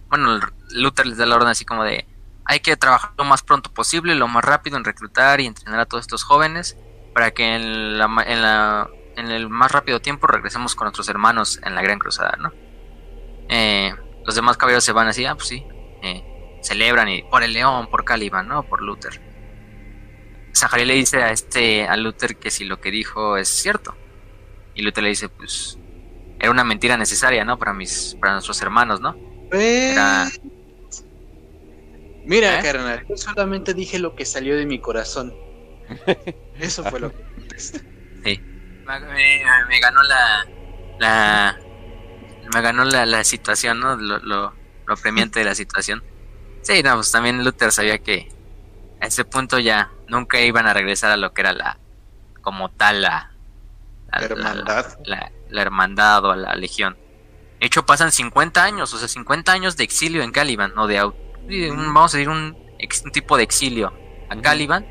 [0.09, 0.39] Bueno,
[0.69, 2.05] Luther les da la orden así como de...
[2.45, 5.85] Hay que trabajar lo más pronto posible, lo más rápido en reclutar y entrenar a
[5.87, 6.77] todos estos jóvenes
[7.15, 11.59] para que en, la, en, la, en el más rápido tiempo regresemos con nuestros hermanos
[11.63, 12.53] en la Gran Cruzada, ¿no?
[13.49, 15.65] Eh, los demás caballeros se van así, ah, pues sí,
[16.03, 18.61] eh, celebran y por el león, por Caliban, ¿no?
[18.61, 19.19] Por Luther.
[20.55, 23.95] Zahari le dice a este a Luther que si lo que dijo es cierto.
[24.75, 25.79] Y Luther le dice, pues
[26.39, 27.59] era una mentira necesaria, ¿no?
[27.59, 29.15] Para mis, para nuestros hermanos, ¿no?
[32.25, 32.63] Mira, ¿Eh?
[32.63, 35.33] carnal, yo solamente dije lo que salió de mi corazón.
[36.59, 37.23] Eso fue lo que
[37.59, 38.39] Sí.
[38.85, 40.47] Me, ganó la,
[40.99, 41.59] la
[42.53, 43.95] me ganó la, la situación, ¿no?
[43.95, 44.53] Lo, lo,
[44.85, 46.03] lo apremiante de la situación.
[46.61, 48.27] Sí, no, pues también Luther sabía que
[48.99, 51.79] a ese punto ya nunca iban a regresar a lo que era la,
[52.41, 53.28] como tal, la,
[54.11, 54.85] la hermandad.
[55.05, 56.97] La, hermandad o a la legión.
[57.59, 60.99] De hecho, pasan 50 años, o sea, 50 años de exilio en Caliban, no de
[60.99, 62.55] vamos a decir un,
[63.11, 63.93] tipo de exilio
[64.29, 64.85] a Caliban.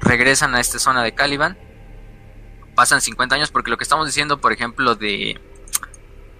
[0.00, 1.58] Regresan a esta zona de Caliban.
[2.74, 5.38] Pasan 50 años porque lo que estamos diciendo, por ejemplo, de,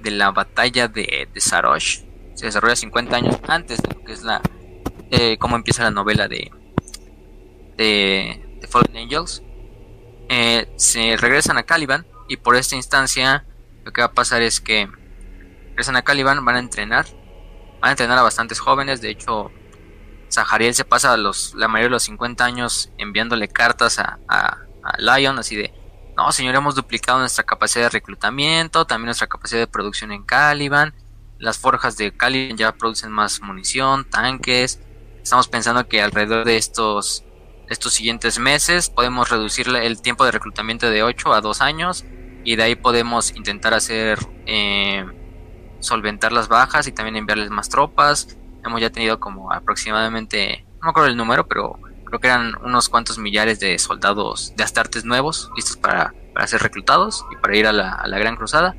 [0.01, 4.23] de la batalla de, de Sarosh se desarrolla 50 años antes de lo que es
[4.23, 4.41] la
[5.11, 6.51] eh, cómo empieza la novela de
[7.77, 9.43] de, de Fallen Angels.
[10.33, 13.45] Eh, se regresan a Caliban y por esta instancia
[13.83, 14.89] lo que va a pasar es que
[15.71, 17.07] regresan a Caliban, van a entrenar,
[17.81, 19.51] van a entrenar a bastantes jóvenes, de hecho
[20.31, 24.59] Zahariel se pasa la mayoría de los 50 años enviándole cartas a, a,
[24.99, 25.75] Lion así de,
[26.17, 30.95] no señor, hemos duplicado nuestra capacidad de reclutamiento, también nuestra capacidad de producción en Caliban,
[31.39, 34.79] las forjas de Caliban ya producen más munición, tanques,
[35.21, 37.25] estamos pensando que alrededor de estos
[37.71, 38.91] estos siguientes meses.
[38.91, 42.05] Podemos reducir el tiempo de reclutamiento de 8 a 2 años
[42.45, 45.07] y de ahí podemos intentar hacer eh,
[45.79, 48.37] solventar las bajas y también enviarles más tropas.
[48.65, 52.89] Hemos ya tenido como aproximadamente, no me acuerdo el número, pero creo que eran unos
[52.89, 57.67] cuantos millares de soldados de Astartes nuevos listos para, para ser reclutados y para ir
[57.67, 58.75] a la, a la Gran Cruzada.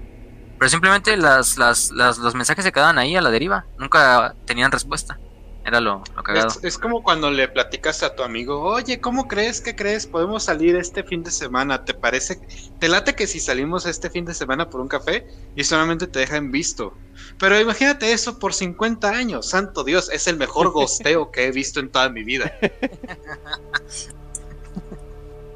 [0.60, 4.72] Pero simplemente las, las, las, los mensajes se quedaban ahí a la deriva, nunca tenían
[4.72, 5.20] respuesta.
[5.64, 6.48] Era lo, lo cagado.
[6.48, 9.62] Es, es como cuando le platicas a tu amigo, oye, ¿cómo crees?
[9.62, 10.08] ¿Qué crees?
[10.08, 11.86] Podemos salir este fin de semana.
[11.86, 12.42] ¿Te parece?
[12.80, 16.20] ¿Te late que si salimos este fin de semana por un café y solamente te
[16.20, 16.94] dejan visto?
[17.38, 19.50] Pero imagínate eso por 50 años.
[19.50, 22.52] Santo Dios, es el mejor gosteo que he visto en toda mi vida.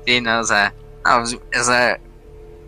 [0.05, 0.73] Sí, no, o sea,
[1.03, 1.99] no, pues, o sea,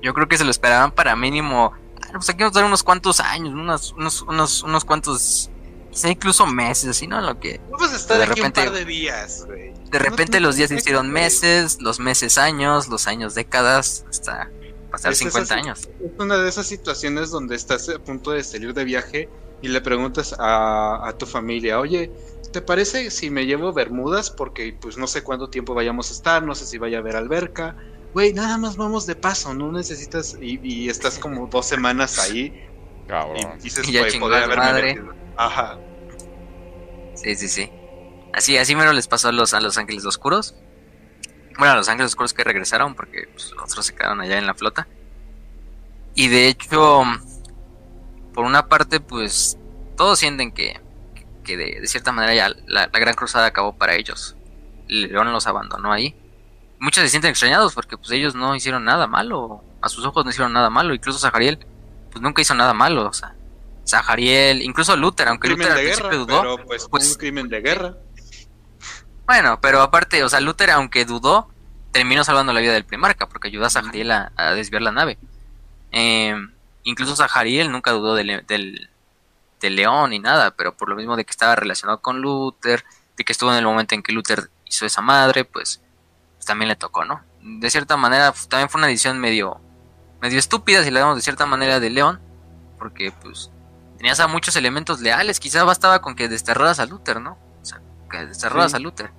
[0.01, 3.19] yo creo que se lo esperaban para mínimo, ah, pues aquí a dar unos cuantos
[3.19, 5.51] años, unos, unos, unos, unos cuantos,
[5.97, 7.19] quizá incluso meses, así, ¿no?
[7.21, 9.73] Lo que Vamos a estar De aquí repente- un par de días, güey.
[9.91, 14.49] de repente No, los días se hicieron meses, los meses años, los años décadas, hasta
[14.91, 15.89] pasar Es 50 esa- años.
[16.03, 19.29] Es una de esas situaciones donde estás a punto de salir de viaje
[19.61, 22.11] y le preguntas a, a tu familia, oye,
[22.53, 24.29] ¿te parece si me llevo bermudas?
[24.29, 27.15] Porque pues no sé cuánto tiempo vayamos a estar, no sé si vaya a haber
[27.15, 27.75] alberca.
[28.13, 32.65] Güey, nada más vamos de paso, no necesitas y, y estás como dos semanas ahí
[33.07, 33.57] Cabrón.
[33.59, 34.95] y dices, güey, podría haberme madre.
[34.95, 35.13] metido".
[35.35, 35.77] Ajá.
[37.27, 37.71] Sí, sí, sí.
[38.31, 40.55] Así, así mero les pasó a los, a los Ángeles Oscuros.
[41.57, 44.53] Bueno, a los Ángeles Oscuros que regresaron porque pues, otros se quedaron allá en la
[44.53, 44.87] flota.
[46.15, 47.03] Y de hecho,
[48.33, 49.57] por una parte, pues
[49.97, 50.79] todos sienten que,
[51.43, 54.37] que de, cierta manera ya la, la Gran Cruzada acabó para ellos.
[54.87, 56.15] León los abandonó ahí.
[56.79, 59.65] Muchos se sienten extrañados porque pues ellos no hicieron nada malo.
[59.81, 60.93] A sus ojos no hicieron nada malo.
[60.93, 61.59] Incluso Zahariel,
[62.09, 63.05] pues nunca hizo nada malo.
[63.05, 63.35] O sea,
[63.87, 66.41] Zahariel, incluso Luther, aunque Luther al de guerra, principio dudó.
[66.41, 67.95] pero pues, pues- un crimen de guerra.
[69.25, 71.49] Bueno, pero aparte, o sea, Luther, aunque dudó,
[71.91, 75.17] terminó salvando la vida del Primarca, porque ayudó a Zahariel a, a desviar la nave.
[75.91, 76.35] Eh,
[76.83, 78.89] incluso Zahariel nunca dudó del, del,
[79.59, 82.85] del león ni nada, pero por lo mismo de que estaba relacionado con Luther,
[83.17, 85.81] de que estuvo en el momento en que Luther hizo esa madre, pues,
[86.35, 87.21] pues también le tocó, ¿no?
[87.41, 89.59] De cierta manera, f- también fue una decisión medio,
[90.21, 92.21] medio estúpida, si la vemos de cierta manera, de León,
[92.77, 93.49] porque, pues,
[93.97, 97.37] tenías a muchos elementos leales, quizá bastaba con que desterraras a Luther, ¿no?
[97.61, 98.77] O sea, que desterraras Sí.
[98.77, 99.11] a Luther.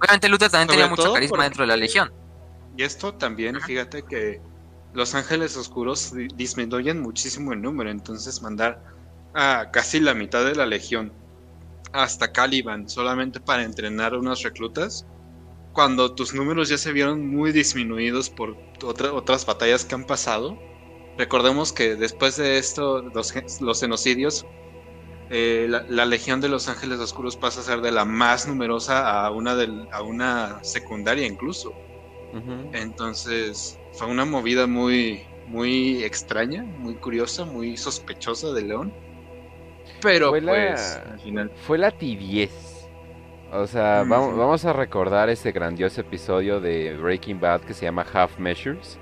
[0.00, 2.12] Obviamente Luther también Sobre tenía mucho carisma porque- dentro de la legión.
[2.76, 4.40] Y esto también, fíjate que
[4.94, 8.82] los ángeles oscuros di- disminuyen muchísimo el número, entonces mandar
[9.34, 11.12] a casi la mitad de la legión
[11.92, 15.06] hasta Caliban solamente para entrenar unos reclutas,
[15.72, 20.58] cuando tus números ya se vieron muy disminuidos por otra- otras batallas que han pasado.
[21.18, 24.46] Recordemos que después de esto, los, los genocidios,
[25.30, 29.24] eh, la, la legión de los ángeles oscuros pasa a ser de la más numerosa
[29.26, 31.72] a una, del- a una secundaria incluso.
[32.72, 38.92] Entonces fue una movida muy, muy extraña, muy curiosa, muy sospechosa de León.
[40.02, 41.50] Pero Fue la- pues al final.
[41.66, 42.52] Fue la tibiez.
[43.50, 48.04] O sea, vamos, vamos a recordar ese grandioso episodio de Breaking Bad que se llama
[48.12, 48.98] Half Measures,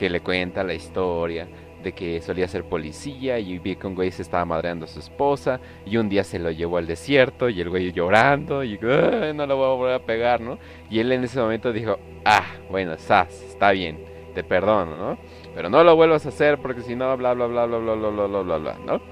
[0.00, 1.46] que le cuenta la historia
[1.82, 4.98] de que solía ser policía y vi que un güey se estaba madreando a su
[4.98, 9.34] esposa y un día se lo llevó al desierto y el güey llorando y "Ay,
[9.34, 10.58] no lo voy a volver a pegar, ¿no?
[10.88, 14.02] Y él en ese momento dijo, ah, bueno, Sas, está bien,
[14.34, 15.18] te perdono, ¿no?
[15.54, 18.26] Pero no lo vuelvas a hacer porque si no, bla, bla, bla, bla, bla, bla,
[18.26, 19.02] bla, bla, bla, ¿no?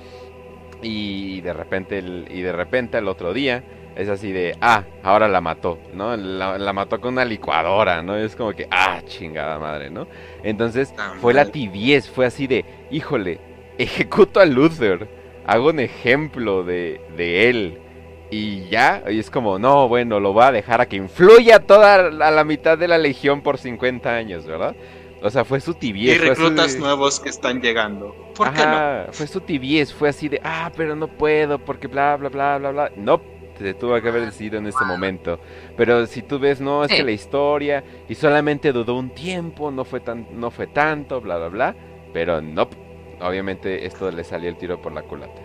[0.80, 3.62] Y de repente, y de repente el otro día
[3.98, 6.16] es así de, ah, ahora la mató, ¿no?
[6.16, 8.16] La, la mató con una licuadora, ¿no?
[8.16, 10.06] Es como que, ah, chingada madre, ¿no?
[10.42, 13.40] Entonces Tan fue la tibiez, fue así de, híjole,
[13.78, 15.08] ejecuto a Luther,
[15.46, 17.78] hago un ejemplo de, de él.
[18.30, 22.10] Y ya, y es como, no, bueno, lo va a dejar a que influya toda
[22.10, 24.76] la, la mitad de la legión por 50 años, ¿verdad?
[25.22, 26.20] O sea, fue su Y tibiez.
[26.20, 28.14] así reclutas de- nuevos que están llegando.
[28.36, 29.12] ¿Por qué no?
[29.12, 32.70] Fue su tibiez, fue así de, ah, pero no puedo porque bla, bla, bla, bla,
[32.70, 32.92] bla.
[32.96, 33.20] No,
[33.58, 35.40] se tuvo que haber decidido en ese momento.
[35.76, 36.96] Pero si tú ves, no, es Sí.
[36.98, 41.36] que la historia, y solamente dudó un tiempo, no fue, tan, no fue tanto, bla,
[41.38, 41.74] bla, bla.
[42.12, 42.68] Pero no,
[43.20, 45.42] obviamente esto le salió el tiro por la culata.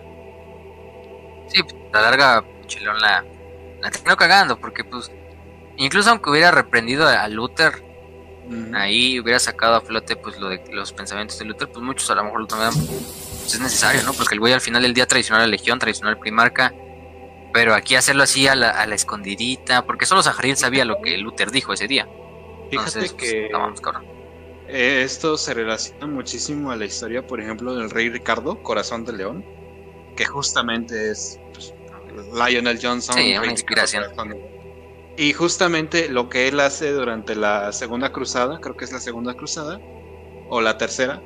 [1.47, 1.61] Sí,
[1.93, 3.23] la larga Chilón la,
[3.81, 5.11] la terminó cagando, porque pues,
[5.77, 7.73] incluso aunque hubiera reprendido a Luther,
[8.73, 12.15] ahí hubiera sacado a flote pues lo de los pensamientos de Luther, pues muchos a
[12.15, 14.13] lo mejor lo tomaban, pues es necesario, ¿no?
[14.13, 16.73] Porque el güey al final del día traicionó a la legión, traicionó al primarca,
[17.53, 21.17] pero aquí hacerlo así a la, a la escondidita, porque solo Zahariel sabía lo que
[21.17, 22.05] Luther dijo ese día.
[22.69, 23.49] Fíjate Entonces, pues, que
[23.81, 24.05] cabrón.
[24.67, 29.13] eh, esto se relaciona muchísimo a la historia, por ejemplo, del rey Ricardo, Corazón de
[29.13, 29.45] León,
[30.15, 31.73] que justamente es pues,
[32.33, 33.15] Lionel Johnson.
[33.15, 34.03] Sí, una inspiración.
[35.15, 39.35] Y justamente lo que él hace durante la segunda cruzada, creo que es la segunda
[39.35, 39.79] cruzada,
[40.49, 41.21] o la tercera,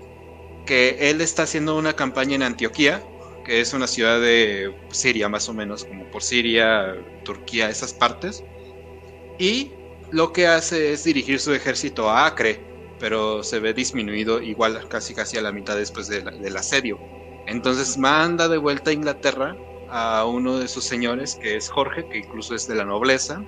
[0.65, 3.01] que él está haciendo una campaña en Antioquía,
[3.47, 8.43] que es una ciudad de Siria más o menos, como por Siria, Turquía, esas partes.
[9.39, 9.71] Y
[10.11, 12.59] lo que hace es dirigir su ejército a Acre,
[12.99, 16.99] pero se ve disminuido igual casi casi a la mitad después del asedio.
[17.47, 19.55] Entonces manda de vuelta a Inglaterra
[19.89, 23.41] a uno de sus señores, que es Jorge, que incluso es de la nobleza.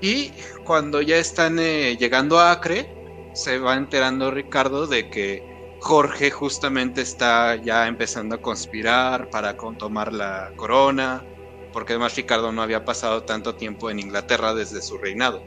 [0.00, 0.32] Y
[0.64, 2.92] cuando ya están eh, llegando a Acre,
[3.34, 5.49] se va enterando Ricardo de que
[5.82, 11.26] Jorge justamente está ya empezando a conspirar para tomar la corona,
[11.72, 15.46] porque además Ricardo no había pasado tanto tiempo en Inglaterra desde su reinado.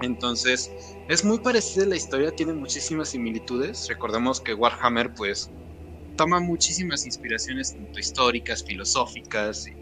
[0.00, 3.86] Entonces, es muy parecida la historia, tiene muchísimas similitudes.
[3.88, 5.52] Recordemos que Warhammer, pues,
[6.16, 9.72] toma muchísimas inspiraciones, tanto históricas, filosóficas, y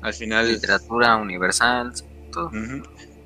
[0.00, 0.50] al final.
[0.52, 1.92] Literatura universal,
[2.30, 2.50] todo.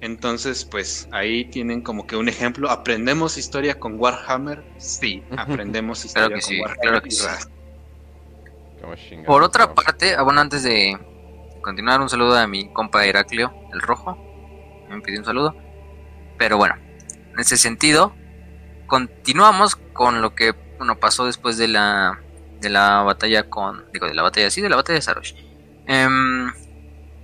[0.00, 2.70] Entonces, pues ahí tienen como que un ejemplo.
[2.70, 4.64] ¿Aprendemos historia con Warhammer?
[4.78, 7.02] Sí, aprendemos historia con Warhammer.
[9.26, 10.96] Por otra parte, ah, bueno, antes de
[11.60, 14.16] continuar, un saludo a mi compa Heraclio, el rojo.
[14.88, 15.56] Me pidió un saludo.
[16.38, 16.76] Pero bueno,
[17.32, 18.14] en ese sentido,
[18.86, 22.20] continuamos con lo que bueno, pasó después de la,
[22.60, 23.84] de la batalla con.
[23.92, 25.34] Digo, de la batalla, sí, de la batalla de Sarosh.
[25.86, 26.52] Em,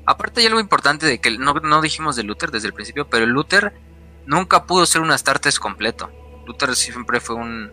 [0.06, 3.26] aparte hay algo importante de que no, no dijimos de Luther desde el principio, pero
[3.26, 3.74] Luther
[4.26, 6.10] nunca pudo ser un Astartes completo.
[6.46, 7.72] Luther siempre fue un,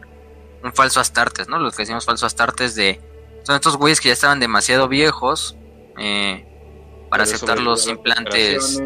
[0.63, 1.59] un falso Astartes, ¿no?
[1.59, 3.01] Los que decimos falso Astartes de...
[3.43, 5.57] Son estos güeyes que ya estaban demasiado viejos
[5.97, 6.45] eh,
[7.09, 8.81] para aceptar los implantes.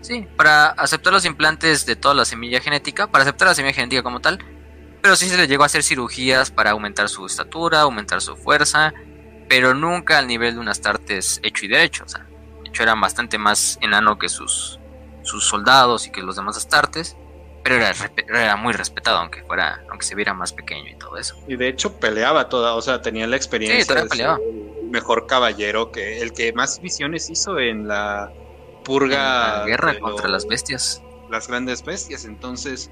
[0.00, 4.02] Sí, para aceptar los implantes de toda la semilla genética, para aceptar la semilla genética
[4.02, 4.42] como tal,
[5.02, 8.94] pero sí se le llegó a hacer cirugías para aumentar su estatura, aumentar su fuerza,
[9.48, 12.04] pero nunca al nivel de un Astartes hecho y derecho.
[12.04, 12.26] O sea,
[12.70, 14.78] de hecho era bastante más enano que sus,
[15.22, 17.16] sus soldados y que los demás Astartes,
[17.64, 17.92] pero era,
[18.28, 21.36] era muy respetado, aunque fuera, aunque se viera más pequeño y todo eso.
[21.48, 25.90] Y de hecho peleaba toda, o sea, tenía la experiencia de ser el mejor caballero
[25.90, 28.32] que el que más visiones hizo en la
[28.84, 29.58] purga.
[29.58, 31.02] La guerra contra las bestias.
[31.28, 32.24] Las grandes bestias.
[32.24, 32.90] Entonces,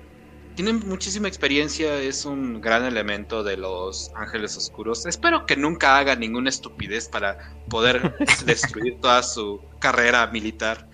[0.59, 2.01] tiene muchísima experiencia.
[2.01, 5.07] Es un gran elemento de los ángeles oscuros.
[5.07, 10.89] Espero que nunca haga ninguna estupidez para poder destruir toda su carrera militar.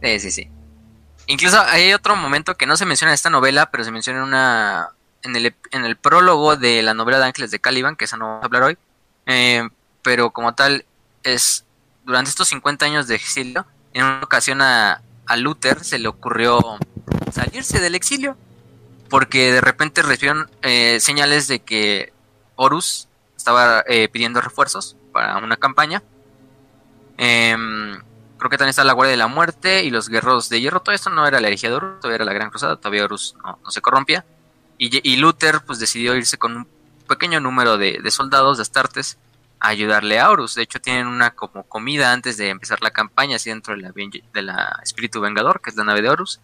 [0.00, 0.48] Sí, sí, sí.
[1.26, 4.24] Incluso hay otro momento que no se menciona en esta novela, pero se menciona en
[4.26, 4.90] una.
[5.24, 8.26] En el, en el prólogo de la novela de Ángeles de Caliban, que esa no
[8.26, 8.78] vamos a hablar hoy.
[9.26, 9.68] Eh,
[10.02, 10.84] pero como tal,
[11.24, 11.64] es
[12.04, 15.02] durante estos 50 años de exilio, en una ocasión a,
[15.36, 16.60] Luther se le ocurrió
[17.32, 18.36] salirse del exilio,
[19.08, 22.12] porque de repente recibieron eh, señales de que
[22.56, 26.02] Horus estaba eh, pidiendo refuerzos para una campaña.
[27.16, 28.00] Em,
[28.38, 30.80] creo que también está la Guardia de la Muerte y los Guerreros de Hierro.
[30.80, 33.34] Todo esto no era la herejía de Horus, todavía era la Gran Cruzada, todavía Horus
[33.42, 34.24] no, se corrompía.
[34.78, 36.68] Y, Luther pues decidió irse con un
[37.06, 39.18] pequeño número de, soldados, de astartes,
[39.58, 40.54] ayudarle a Horus.
[40.54, 43.92] De hecho, tienen una como comida antes de empezar la campaña, así dentro de la,
[43.92, 46.40] de la Espíritu Vengador, que es la nave de Horus,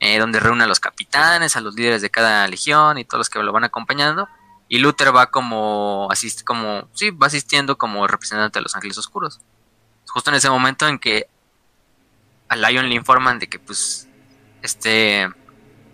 [0.00, 3.30] eh, donde reúne a los capitanes, a los líderes de cada legión y todos los
[3.30, 4.28] que lo van acompañando.
[4.68, 9.40] Y Luther va como, asist como, sí, va asistiendo como representante de los Ángeles Oscuros.
[10.08, 11.26] Justo en ese momento en que
[12.48, 14.08] a Lion le informan de que, pues,
[14.62, 15.28] este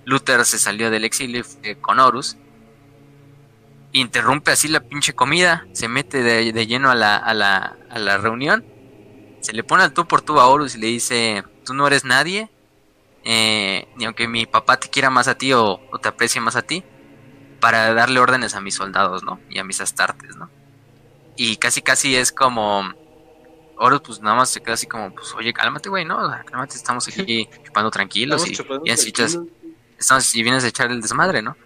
[0.04, 1.44] Luther se salió del exilio
[1.80, 2.36] con Horus
[4.00, 8.18] interrumpe así la pinche comida, se mete de, lleno a la, a, la, a la
[8.18, 8.64] reunión,
[9.40, 12.04] se le pone al tú por tú a Horus y le dice, tú no eres
[12.04, 12.50] nadie,
[13.28, 16.62] eh, ni aunque mi papá te quiera más a ti o, te aprecie más a
[16.62, 16.84] ti,
[17.60, 19.40] para darle órdenes a mis soldados, ¿no?
[19.50, 20.48] Y a mis astartes, ¿no?
[21.36, 22.94] Y casi casi es como...
[23.78, 26.16] Horus pues nada más se queda así como, pues oye, cálmate, güey, ¿no?
[26.46, 29.12] Cálmate, estamos aquí chupando tranquilos y, así
[29.98, 31.56] estamos, y vienes a echar el desmadre, ¿no?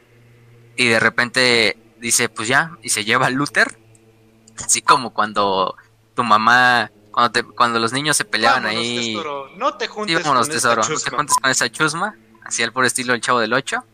[0.77, 3.79] Y de repente dice, pues ya, y se lleva a Luther.
[4.65, 5.77] Así como cuando
[6.15, 9.15] tu mamá, cuando, te, cuando los niños se peleaban ahí.
[9.57, 10.83] No te juntes con tesoro.
[10.83, 12.17] No te juntes con esa chusma.
[12.45, 13.85] Así al por estilo el chavo del 8.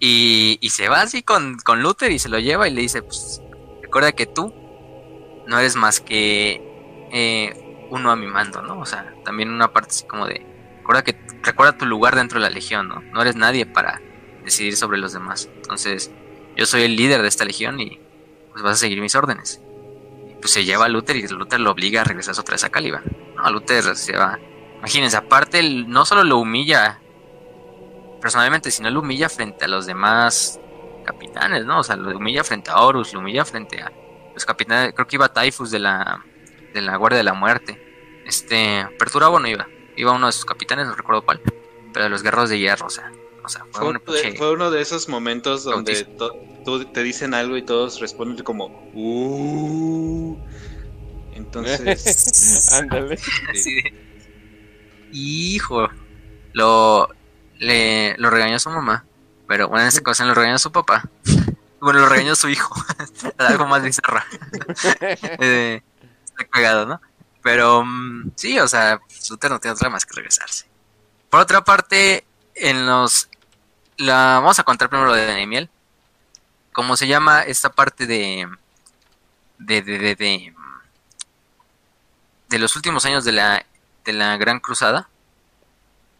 [0.00, 3.02] y, y, se va así con, con Luther y se lo lleva y le dice,
[3.02, 3.40] pues
[3.82, 4.52] recuerda que tú
[5.46, 8.80] no eres más que eh, uno a mi mando, ¿no?
[8.80, 10.44] O sea, también una parte así como de,
[10.78, 13.00] recuerda que recuerda tu lugar dentro de la legión, ¿no?
[13.12, 14.00] No eres nadie para
[14.44, 15.48] decidir sobre los demás.
[15.56, 16.10] Entonces,
[16.56, 18.00] yo soy el líder de esta legión y
[18.50, 19.60] pues vas a seguir mis órdenes.
[20.44, 23.02] Pues se lleva a Luther y Luther lo obliga a regresar otra vez a Caliban.
[23.34, 24.38] No, Luther se va.
[24.76, 27.00] Imagínense, aparte, no solo lo humilla
[28.20, 30.60] personalmente, sino lo humilla frente a los demás
[31.06, 31.78] capitanes, ¿no?
[31.78, 33.90] O sea, lo humilla frente a Horus, lo humilla frente a
[34.34, 34.92] los capitanes.
[34.92, 36.22] Creo que iba Typhus de la,
[36.74, 38.22] de la Guardia de la Muerte.
[38.26, 39.66] Este, Perturabo no iba.
[39.96, 41.40] Iba uno de sus capitanes, no recuerdo cuál.
[41.94, 43.10] Pero de los guerreros de hierro, o sea,
[43.72, 46.04] fue, uno de esos momentos donde
[46.64, 50.38] tú te dicen algo y todos responden como uh".
[51.34, 53.18] Entonces, ándale.
[55.12, 55.88] Hijo,
[56.52, 57.08] lo
[57.58, 59.04] le lo regañó su mamá,
[59.46, 61.08] pero bueno, en esta ocasión lo regañó su papá.
[61.80, 62.74] Bueno, lo regañó su hijo.
[63.38, 64.24] algo más bizarra.
[65.38, 65.82] Eh,
[66.24, 67.00] está cagado, ¿no?
[67.42, 68.98] Pero mm, sí, o sea,
[69.28, 70.66] Luther no tiene otra más que regresarse.
[71.28, 73.28] Por otra parte, en los...
[73.96, 75.70] La, vamos a contar primero lo de Daniel.
[76.72, 78.48] ¿Cómo se llama esta parte de...
[79.58, 80.54] De, de, de, de,
[82.48, 83.64] de los últimos años de la,
[84.04, 85.08] de la Gran Cruzada?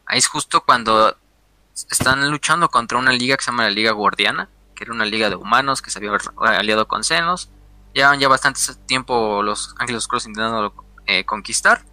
[0.06, 1.16] Ahí es justo cuando
[1.90, 5.28] están luchando contra una liga que se llama la Liga Guardiana, que era una liga
[5.28, 7.50] de humanos que se había aliado con Senos.
[7.92, 10.72] Llevan ya bastante tiempo los Ángeles Oscuros intentando
[11.06, 11.84] eh, conquistar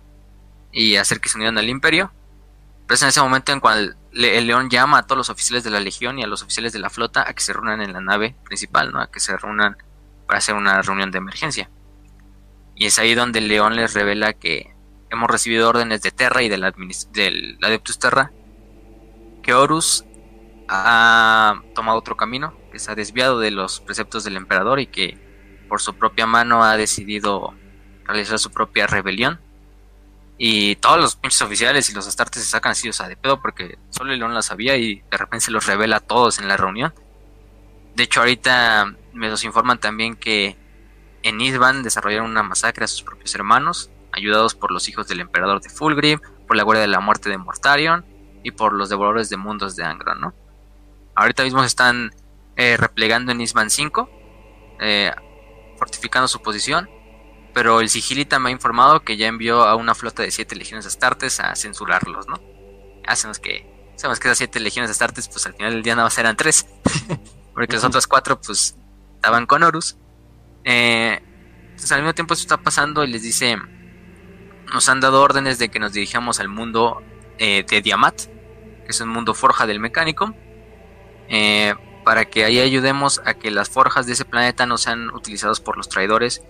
[0.72, 2.12] y hacer que se unieran al Imperio.
[2.86, 5.70] Pero es en ese momento en cual el León llama a todos los oficiales de
[5.70, 8.02] la Legión y a los oficiales de la flota a que se reúnan en la
[8.02, 9.00] nave principal, ¿no?
[9.00, 9.78] a que se reúnan
[10.28, 11.70] para hacer una reunión de emergencia.
[12.76, 14.74] Y es ahí donde el León les revela que
[15.10, 16.62] hemos recibido órdenes de Terra y del,
[17.12, 18.32] del Adeptus Terra
[19.42, 20.06] que Horus
[20.68, 25.18] ha tomado otro camino, que se ha desviado de los preceptos del emperador y que
[25.68, 27.54] por su propia mano ha decidido
[28.06, 29.40] realizar su propia rebelión.
[30.44, 33.40] Y todos los pinches oficiales y los astartes se sacan así, o sea, de pedo
[33.40, 36.48] porque solo el león la sabía y de repente se los revela a todos en
[36.48, 36.96] la reunión.
[37.94, 40.58] De hecho, ahorita me los informan también que
[41.22, 45.62] en Isban desarrollaron una masacre a sus propios hermanos, ayudados por los hijos del emperador
[45.62, 48.04] de Fulgrim, por la Guardia de la Muerte de Mortarion
[48.44, 50.34] y por los devoradores de mundos de Angron, ¿no?
[51.14, 52.16] Ahorita mismo se están
[52.56, 54.10] eh, replegando en Isban 5,
[54.80, 55.12] eh,
[55.78, 56.90] fortificando su posición,
[57.54, 60.86] pero el Sigilita me ha informado que ya envió a una flota de 7 legiones
[60.86, 62.40] astartes a censurarlos, ¿no?
[63.06, 66.18] Hacemos que, sabemos que esas 7 legiones astartes, pues al final del día nada más
[66.18, 66.66] eran 3,
[67.54, 68.76] porque las otras 4 pues
[69.16, 69.98] estaban con Horus.
[70.64, 71.22] Eh,
[71.72, 73.58] entonces al mismo tiempo esto está pasando y les dice,
[74.74, 77.02] nos han dado órdenes de que nos dirijamos al mundo
[77.38, 78.22] eh, de Diamat,
[78.86, 80.34] que es un mundo forja del mecánico,
[81.28, 81.74] eh,
[82.06, 85.76] para que ahí ayudemos a que las forjas de ese planeta no sean utilizadas por
[85.78, 86.44] los traidores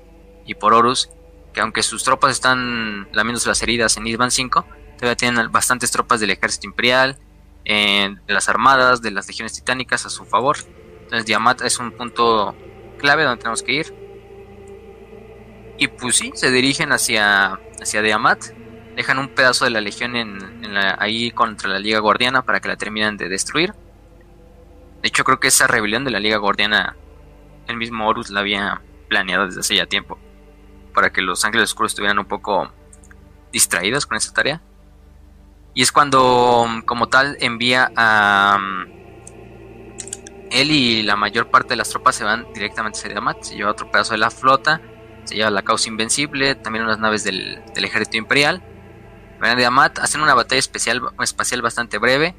[0.45, 1.09] y por Horus,
[1.53, 4.65] que aunque sus tropas están lamiéndose las heridas en Isban 5,
[4.97, 7.17] todavía tienen bastantes tropas del ejército imperial,
[7.65, 10.57] eh, de las armadas, de las legiones titánicas a su favor.
[11.03, 12.55] Entonces Diamat es un punto
[12.97, 13.93] clave donde tenemos que ir.
[15.77, 18.45] Y pues sí, se dirigen hacia, hacia Diamat,
[18.95, 20.39] dejan un pedazo de la legión en,
[20.99, 23.73] ahí contra la Liga Guardiana para que la terminen de destruir.
[25.01, 26.95] De hecho, creo que esa rebelión de la Liga Guardiana,
[27.67, 30.19] el mismo Horus la había planeado desde hace ya tiempo.
[30.93, 32.71] Para que los Ángeles Oscuros estuvieran un poco
[33.51, 34.61] distraídos con esa tarea.
[35.73, 38.59] Y es cuando, como tal, envía a.
[40.51, 43.41] Él y la mayor parte de las tropas se van directamente a Sediamat.
[43.43, 44.81] Se lleva otro pedazo de la flota.
[45.23, 46.55] Se lleva la causa invencible.
[46.55, 48.61] También unas naves del ejército imperial
[49.41, 52.35] de Amat hacen una batalla especial, espacial bastante breve,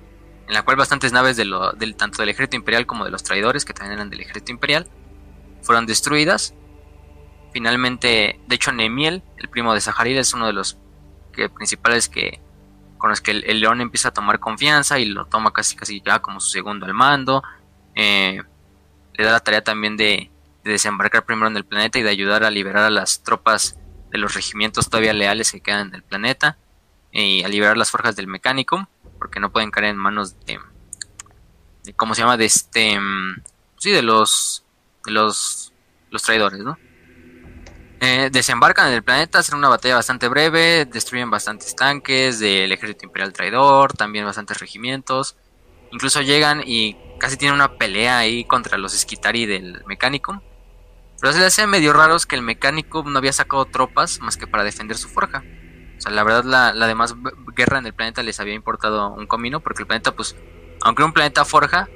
[0.47, 1.53] en la cual bastantes naves del,
[1.97, 4.87] tanto del ejército imperial como de los traidores, que también eran del ejército imperial,
[5.62, 6.55] fueron destruidas.
[7.53, 10.79] Finalmente, de hecho, Nemiel, el primo de Saharil, es uno de los
[11.33, 12.41] que, principales que
[12.97, 16.20] con los que el, león empieza a tomar confianza y lo toma casi casi ya
[16.20, 17.43] como su segundo al mando.
[17.95, 18.41] Eh,
[19.15, 20.31] le da la tarea también de,
[20.65, 23.77] de, desembarcar primero en el planeta y de ayudar a liberar a las tropas
[24.11, 26.59] de los regimientos todavía leales que quedan en el planeta
[27.11, 28.89] y a liberar las forjas del mecánico,
[29.19, 30.59] porque no pueden caer en manos de,
[31.83, 32.37] de ¿cómo se llama?
[32.37, 33.43] De este, mm,
[33.79, 34.65] sí, de los,
[35.05, 35.73] de los,
[36.11, 36.79] los traidores, ¿no?
[38.05, 43.07] Eh, desembarcan en el planeta, hacen una batalla bastante breve, destruyen bastantes tanques del ejército
[43.07, 45.37] imperial traidor, también bastantes regimientos.
[45.93, 50.43] Incluso llegan y casi tienen una pelea ahí contra los Esquitari del mecánico.
[51.20, 54.49] Pero se les hace medio raros que el mecánico no había sacado tropas más que
[54.49, 55.45] para defender su forja.
[55.97, 57.15] O sea, la verdad, la, la demás
[57.55, 60.35] guerra en el planeta les había importado un comino, porque el planeta, pues,
[60.83, 61.89] aunque era un planeta forja,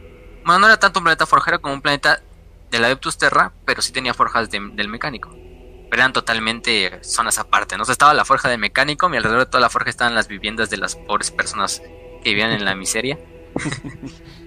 [0.44, 2.22] bueno, no era tanto un planeta forjero como un planeta
[2.70, 5.45] del Adeptus Terra, pero sí tenía forjas del mecánico.
[5.90, 7.82] Pero eran totalmente zonas aparte, ¿no?
[7.82, 10.28] O sea, estaba la forja del mecánico y alrededor de toda la forja estaban las
[10.28, 11.80] viviendas de las pobres personas
[12.22, 13.18] que vivían en la miseria.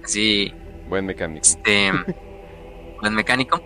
[0.04, 0.52] sí.
[0.88, 1.46] Buen mecánico.
[1.46, 1.92] Este,
[3.00, 3.62] buen mecánico.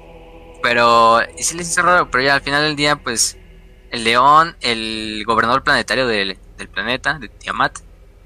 [0.63, 3.37] Pero, y sí les hizo raro, pero ya al final del día, pues,
[3.91, 6.39] el león, el gobernador planetario del,
[6.73, 7.81] planeta, de Tiamat,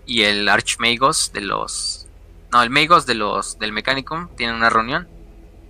[0.06, 2.06] y el Archmagos de los...
[2.52, 5.08] No, el Magos de los del Mechanicum tienen una reunión.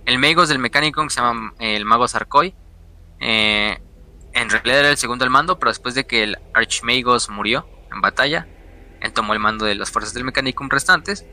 [0.05, 2.53] El Magos del Mechanicum, que se llama eh, el Mago Sarkoi,
[3.19, 3.79] eh,
[4.33, 8.01] en realidad era el segundo al mando, pero después de que el Archmagos murió en
[8.01, 8.47] batalla,
[9.01, 11.25] él tomó el mando de las fuerzas del Mechanicum restantes.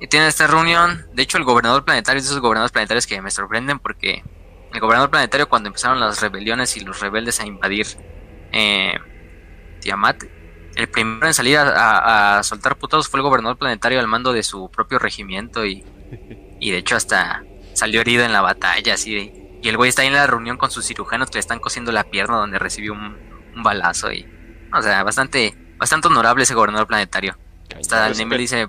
[0.00, 1.06] Y tienen esta reunión.
[1.14, 4.22] De hecho, el gobernador planetario es de esos gobernadores planetarios que me sorprenden porque
[4.72, 7.86] el gobernador planetario cuando empezaron las rebeliones y los rebeldes a invadir
[8.52, 8.94] eh,
[9.80, 10.24] Tiamat,
[10.74, 14.70] el primero en salir a, soltar putados fue el gobernador planetario al mando de su
[14.70, 15.82] propio regimiento y,
[16.60, 17.42] y de hecho hasta
[17.72, 20.58] salió herido en la batalla, así y Y el güey está ahí en la reunión
[20.58, 23.18] con sus cirujanos que le están cosiendo la pierna donde recibió un,
[23.52, 24.12] un balazo.
[24.12, 24.24] y
[24.72, 27.36] O sea, bastante, bastante honorable ese gobernador planetario.
[27.76, 28.68] Hasta el Nemil dice...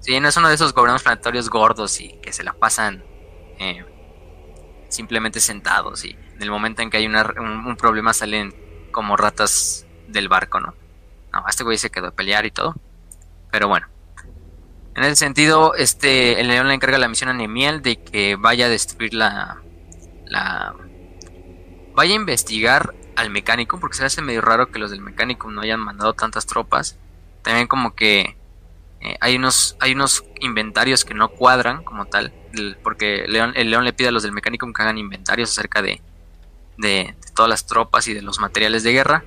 [0.00, 3.04] Sí, no es uno de esos gobernadores planetarios gordos y que se la pasan
[3.58, 3.84] eh,
[4.88, 9.18] simplemente sentados y en el momento en que hay una, un, un problema salen como
[9.18, 10.74] ratas del barco, ¿no?
[11.34, 12.74] No, este güey se quedó a pelear y todo.
[13.50, 13.88] Pero bueno.
[14.94, 18.66] En ese sentido, este, el león le encarga la misión a Nemiel de que vaya
[18.66, 19.61] a destruir la.
[20.32, 25.60] Vaya a investigar al mecánico, porque se hace medio raro que los del mecánico no
[25.60, 26.98] hayan mandado tantas tropas.
[27.42, 28.36] También como que
[29.00, 32.32] eh, hay unos hay unos inventarios que no cuadran como tal,
[32.82, 33.32] porque el
[33.70, 36.00] león le pide a los del mecánico que hagan inventarios acerca de,
[36.78, 39.24] de, de todas las tropas y de los materiales de guerra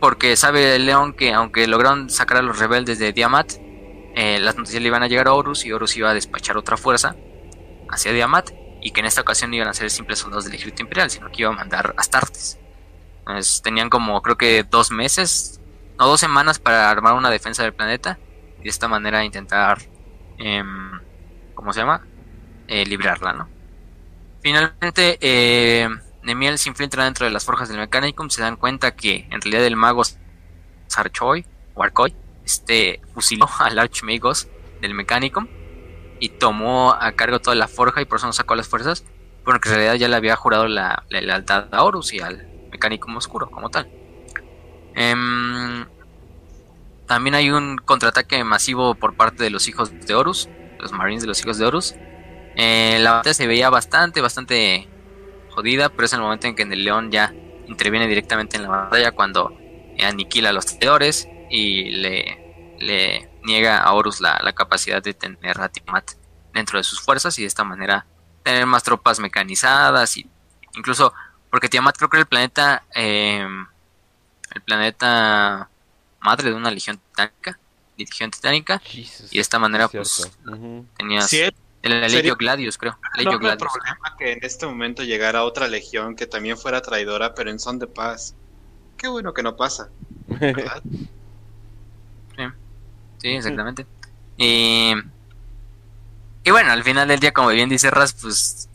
[0.00, 3.54] porque sabe el león que aunque lograron sacar a los rebeldes de Diamat,
[4.14, 6.76] eh, las noticias le iban a llegar a Horus y Horus iba a despachar otra
[6.76, 7.16] fuerza
[7.88, 8.50] hacia Diamat
[8.86, 11.28] y que en esta ocasión no iban a ser simples soldados del ejército imperial, sino
[11.28, 12.56] que iba a mandar Astartes.
[13.18, 15.60] Entonces, tenían como creo que dos meses,
[15.98, 18.16] no dos semanas para armar una defensa del planeta
[18.60, 19.78] y de esta manera intentar,
[20.38, 21.00] em,
[21.56, 22.06] ¿cómo se llama?
[22.68, 23.48] Eh, librarla, ¿no?
[24.40, 25.88] Finalmente, eh,
[26.22, 29.64] Nemiel se infiltra dentro de las forjas del Mechanicum, se dan cuenta que en realidad
[29.64, 30.04] el mago
[30.86, 31.44] Sarchoy
[31.74, 32.14] o Arcoy
[32.44, 34.46] este, fusiló al Archmagos
[34.80, 35.48] del Mechanicum
[36.20, 39.04] y tomó a cargo toda la forja y por eso no sacó las fuerzas,
[39.44, 43.16] porque en realidad ya le había jurado la, la lealtad a Horus y al Mechanicum
[43.16, 43.88] Oscuro como tal.
[44.94, 45.86] Em,
[47.06, 50.48] también hay un contraataque masivo por parte de los hijos de Horus,
[50.80, 51.94] los Marines de los hijos de Horus.
[52.56, 54.88] Eh, la batalla se veía bastante, bastante
[55.50, 57.34] jodida, pero es el momento en que el león ya
[57.66, 59.56] interviene directamente en la batalla cuando
[60.02, 65.60] aniquila a los traidores y le, le niega a Horus la, la capacidad de tener
[65.60, 66.12] a Tiamat
[66.52, 68.06] dentro de sus fuerzas y de esta manera
[68.42, 70.28] tener más tropas mecanizadas y
[70.74, 71.14] incluso
[71.50, 73.46] porque Tiamat creo que era el planeta eh,
[74.54, 75.70] el planeta
[76.20, 77.58] madre de una legión titánica
[77.96, 80.30] legión titánica Jesus, y de esta manera es pues.
[80.46, 80.86] Ujú.
[80.96, 81.40] tenías Sí,
[81.82, 85.68] el, Legio Gladius creo Legio no había Gladius problema que en este momento llegara otra
[85.68, 88.34] legión que también fuera traidora, pero en son de paz.
[88.96, 89.90] Qué bueno que no pasa.
[90.26, 90.82] ¿verdad?
[93.26, 93.86] Sí, exactamente.
[94.36, 94.94] Y,
[96.44, 98.68] y bueno, al final del día, como bien dice Ras, pues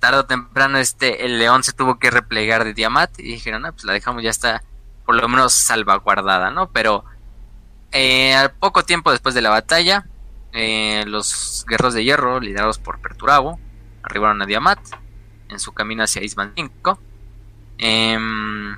[0.00, 3.72] tarde o temprano este el león se tuvo que replegar de Diamat y dijeron, ah,
[3.72, 4.62] pues la dejamos ya está
[5.04, 6.70] por lo menos salvaguardada, ¿no?
[6.70, 7.04] Pero
[7.92, 10.06] eh, al poco tiempo después de la batalla,
[10.54, 13.60] eh, los guerreros de hierro, liderados por Perturabo,
[14.02, 14.78] arribaron a Diamat
[15.50, 16.98] en su camino hacia Isman 5.
[17.76, 18.74] Em,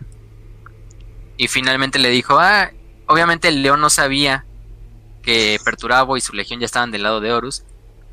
[1.36, 2.72] y finalmente le dijo, ah,
[3.06, 4.44] obviamente el león no sabía
[5.28, 7.62] que Perturabo y su legión ya estaban del lado de Horus.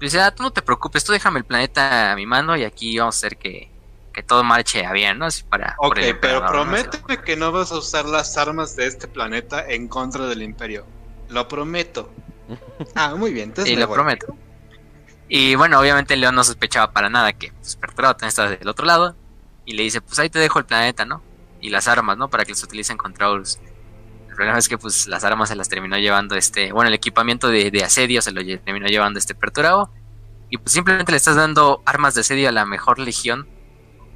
[0.01, 2.65] Le dice, ah, tú no te preocupes, tú déjame el planeta a mi mano y
[2.65, 3.71] aquí vamos a hacer que,
[4.11, 5.25] que todo marche a bien, ¿no?
[5.25, 9.65] Así para, Ok, pero prométeme que no vas a usar las armas de este planeta
[9.65, 10.85] en contra del imperio.
[11.29, 12.11] Lo prometo.
[12.95, 13.49] Ah, muy bien.
[13.49, 13.95] entonces Sí, me lo voy.
[13.95, 14.35] prometo.
[15.29, 18.85] Y bueno, obviamente león no sospechaba para nada que pues, Perturabo también estaba del otro
[18.85, 19.15] lado.
[19.63, 21.23] Y le dice, pues ahí te dejo el planeta, ¿no?
[21.61, 22.29] Y las armas, ¿no?
[22.29, 23.57] Para que los utilicen contra Horus.
[24.35, 26.73] El problema es que pues las armas se las terminó llevando este...
[26.73, 29.89] Bueno, el equipamiento de, de asedio se lo lle- terminó llevando este Perturabo.
[30.49, 33.47] Y pues simplemente le estás dando armas de asedio a la mejor legión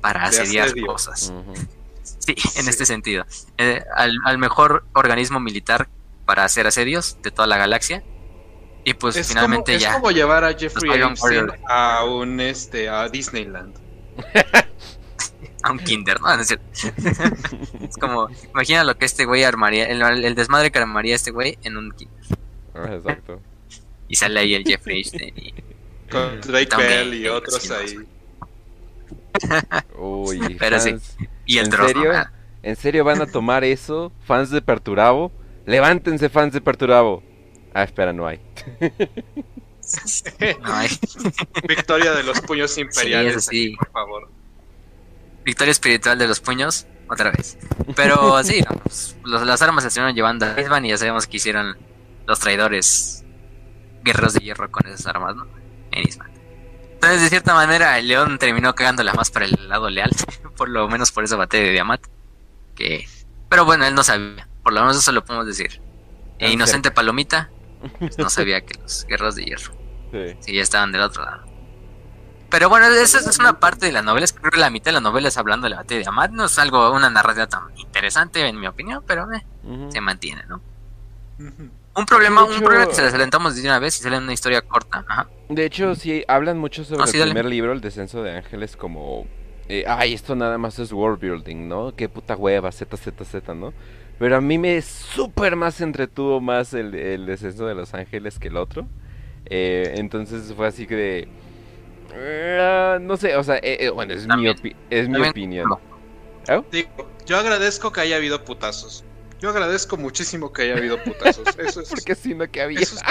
[0.02, 0.88] para asediar asedio.
[0.88, 1.32] cosas.
[2.20, 2.70] Sí, en Sí.
[2.70, 3.26] este sentido.
[3.58, 5.88] Eh, al, al mejor organismo militar
[6.26, 8.04] para hacer asedios de toda la galaxia.
[8.84, 9.90] Y pues es finalmente como, ya...
[9.92, 13.74] Es como llevar a Jeffrey Epstein a un este a Disneyland.
[15.64, 16.36] a un kinder, ¿no?
[16.36, 16.52] No es
[17.82, 21.58] es como, imagina lo que este güey armaría, el, el desmadre que armaría este güey
[21.64, 22.24] en un kinder.
[22.76, 23.42] Ah, Exacto.
[24.08, 25.54] Y sale ahí el Jeffrey Epstein y
[26.10, 28.00] Con Drake También, Bell y sí, otros sí, ahí.
[29.98, 30.96] Uy, Pero sí.
[31.46, 32.14] Y el ¿En Dross, serio?
[32.14, 32.26] ¿no?
[32.64, 34.12] ¿En serio van a tomar eso?
[34.26, 35.32] ¿Fans de Perturabo?
[35.66, 37.24] Levántense, fans de Perturabo.
[37.74, 38.40] Ah, espera, no hay.
[40.62, 40.88] No hay.
[41.68, 43.68] Victoria de los puños imperiales, eso sí.
[43.70, 44.30] aquí, por favor.
[45.44, 47.58] Victoria espiritual de los puños, otra vez.
[47.96, 51.28] Pero sí, no, pues, los- las armas se estuvieron llevando a Isban y ya sabemos
[51.28, 51.78] que hicieron
[52.28, 53.24] los traidores
[54.04, 55.48] guerreros de hierro con esas armas, ¿no?
[55.92, 56.30] En Isban.
[56.94, 60.12] Entonces, de cierta manera, el león terminó cagándola más para el lado leal,
[60.58, 62.02] por lo menos por esa batalla de Diamat.
[62.76, 63.08] Que...
[63.50, 65.82] Pero bueno, él no sabía, por lo menos eso lo podemos decir.
[66.38, 67.50] E Tan inocente Palomita
[68.00, 69.74] pues, no sabía que los guerreros de hierro
[70.12, 70.36] Sí.
[70.40, 71.46] Sí, ya estaban del otro lado.
[72.50, 74.26] Pero bueno, esa es una parte de la novela.
[74.26, 76.08] Es que creo que la mitad de la novela es hablando de la batalla de
[76.08, 76.32] Amat.
[76.32, 79.44] No es algo, una narrativa tan interesante, en mi opinión, pero eh,
[79.90, 80.62] se mantiene, ¿no?
[81.96, 84.62] Un problema, un problema que se les adelantamos de una vez y sale una historia
[84.62, 85.06] corta.
[85.08, 85.28] Ajá.
[85.50, 87.32] De hecho, sí, hablan mucho sobre Ah, sí, el dale.
[87.34, 89.28] primer libro, El descenso de ángeles, como...
[89.68, 91.94] eh, Ay, esto nada más es world building, ¿no?
[91.96, 93.74] Qué puta hueva, z, z, z, ¿no?
[94.18, 98.50] Pero a mí me súper más entretuvo más el, el descenso de los ángeles que
[98.50, 98.86] el otro.
[99.46, 101.28] Eh, entonces fue así que de...
[103.02, 105.68] no sé, o sea, eh, eh, bueno, es mi, opi- es mi opinión.
[105.70, 105.80] no.
[106.58, 106.66] ¿Oh?
[106.72, 106.90] Digo,
[107.26, 109.04] yo agradezco que haya habido putazos.
[109.40, 111.48] Yo agradezco muchísimo que haya habido putazos.
[111.60, 111.90] Eso es.
[111.90, 112.80] Porque si no, que había?
[112.82, 113.02] eso es-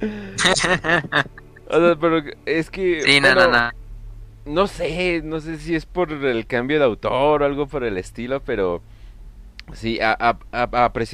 [1.68, 3.02] O sea, pero es que...
[3.02, 3.70] sí, no, no, bueno,
[4.44, 4.52] no.
[4.52, 7.98] No sé, no sé si es por el cambio de autor o algo por el
[7.98, 8.80] estilo, pero
[9.74, 10.38] sí, a- a-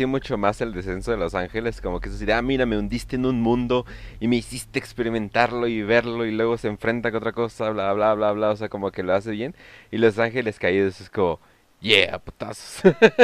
[0.06, 2.78] mucho más el descenso de Los Ángeles, como que eso así de, ah, mira, me
[2.78, 3.86] hundiste en un mundo
[4.20, 8.14] y me hiciste experimentarlo y verlo y luego se enfrenta con otra cosa, bla, bla,
[8.14, 9.54] bla, bla, o sea, como que lo hace bien.
[9.90, 11.40] Y Los Ángeles Caídos es como,
[11.80, 12.82] yeah, putazos.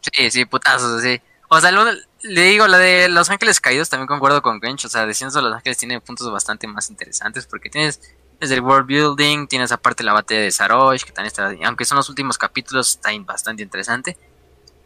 [0.00, 1.20] Sí, sí, putazos, sí.
[1.48, 1.84] O sea, lo-
[2.22, 4.84] le digo, la de Los Ángeles Caídos también concuerdo con Grinch.
[4.84, 8.00] O sea, Descenso de Los Ángeles tiene puntos bastante más interesantes porque tienes
[8.42, 11.96] desde el world building, tienes aparte la batalla de Sarosh, que también está, aunque son
[11.96, 14.18] los últimos capítulos, está bastante interesante.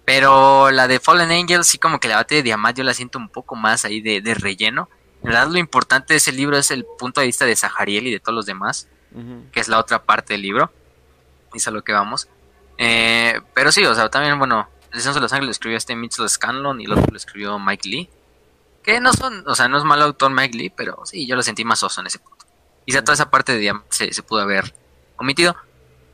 [0.05, 3.19] Pero la de Fallen Angels, sí, como que la batalla de Diamant yo la siento
[3.19, 4.89] un poco más ahí de, de relleno.
[5.23, 8.13] En verdad, lo importante de ese libro es el punto de vista de Zahariel y
[8.13, 8.89] de todos los demás
[9.53, 10.71] que es la otra parte del libro.
[11.55, 12.29] Y es a lo que vamos.
[12.79, 15.97] Eh, pero sí, o sea, también, bueno, El Descenso de los Ángeles lo escribió este
[15.97, 18.11] Mitchell Scanlon y el otro lo escribió Mike Lee.
[18.83, 21.43] Que no son, o sea, no es mal autor Mike Lee, pero sí, yo lo
[21.43, 22.36] sentí más oso en ese punto.
[22.87, 24.73] Quizá toda esa parte de Diamant se, pudo haber
[25.17, 25.57] omitido.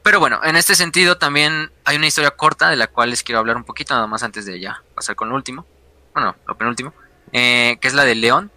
[0.02, 3.38] Pero bueno, en este sentido también hay una historia corta de la cual les quiero
[3.38, 5.66] hablar un poquito, nada más antes de ya pasar con lo último.
[6.14, 6.92] Bueno, lo penúltimo.
[7.32, 8.50] eh, que es la de León.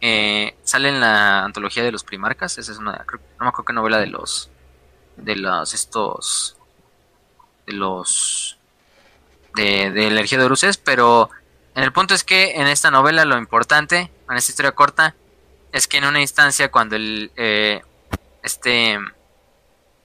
[0.00, 2.56] Eh, sale en la antología de los primarcas.
[2.56, 4.48] Esa es una, no me acuerdo qué novela de los,
[5.16, 6.56] de los estos,
[7.66, 8.58] de los,
[9.54, 11.30] de, de la de Oruses, pero
[11.74, 15.14] en el punto es que en esta novela lo importante, en esta historia corta,
[15.78, 17.82] es que en una instancia cuando el, eh,
[18.42, 18.98] este,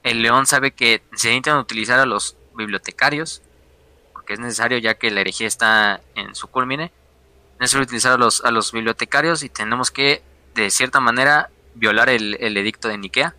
[0.04, 3.42] el león sabe que se necesitan utilizar a los bibliotecarios,
[4.14, 6.92] porque es necesario ya que la herejía está en su culmine,
[7.56, 10.22] es necesario utilizar a los, a los bibliotecarios y tenemos que,
[10.54, 13.36] de cierta manera, violar el, el edicto de Nikea.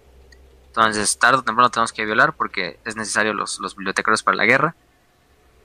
[0.66, 4.44] Entonces, tarde o temprano tenemos que violar porque es necesario los, los bibliotecarios para la
[4.44, 4.74] guerra.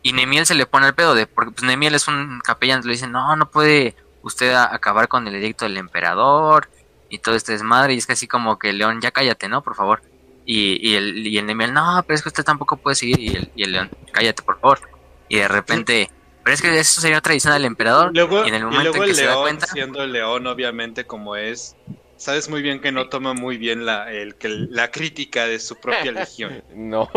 [0.03, 2.91] Y Nemiel se le pone el pedo de, porque pues, Nemiel es un capellán, le
[2.91, 6.69] dicen, no, no puede usted a- acabar con el edicto del emperador
[7.09, 7.93] y todo este desmadre.
[7.93, 9.61] Y es casi como que León, ya cállate, ¿no?
[9.63, 10.01] Por favor.
[10.45, 13.19] Y, y el, y el Nemiel, no, pero es que usted tampoco puede seguir.
[13.19, 14.79] Y el, y el León, cállate, por favor.
[15.27, 16.09] Y de repente,
[16.43, 18.11] pero es que eso sería traición del emperador.
[18.13, 20.11] Luego, y en el y momento luego en que el se da cuenta, siendo el
[20.11, 21.75] león, obviamente, como es,
[22.17, 25.75] sabes muy bien que no toma muy bien la, el, que, la crítica de su
[25.79, 26.63] propia legión.
[26.73, 27.07] No.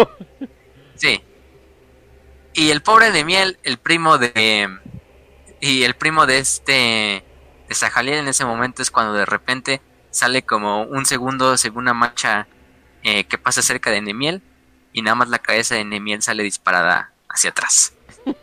[0.96, 1.22] Sí.
[2.52, 4.68] Y el pobre de Miel, el primo de.
[5.62, 7.24] Y el primo de este.
[7.68, 9.80] De Sahaliel en ese momento es cuando de repente
[10.10, 12.46] sale como un segundo según una marcha
[13.02, 14.42] eh, que pasa cerca de Nemiel.
[14.92, 17.94] Y nada más la cabeza de Nemiel sale disparada hacia atrás.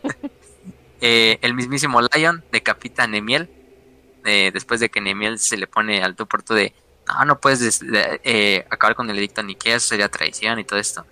[1.02, 3.48] Eh, el mismísimo Lion decapita a Nemiel.
[4.26, 6.74] eh, después de que Nemiel se le pone al tú por tú de.
[7.08, 10.78] No, no puedes des- de- acabar con el edicto Nikea, eso sería traición y todo
[10.78, 11.06] esto.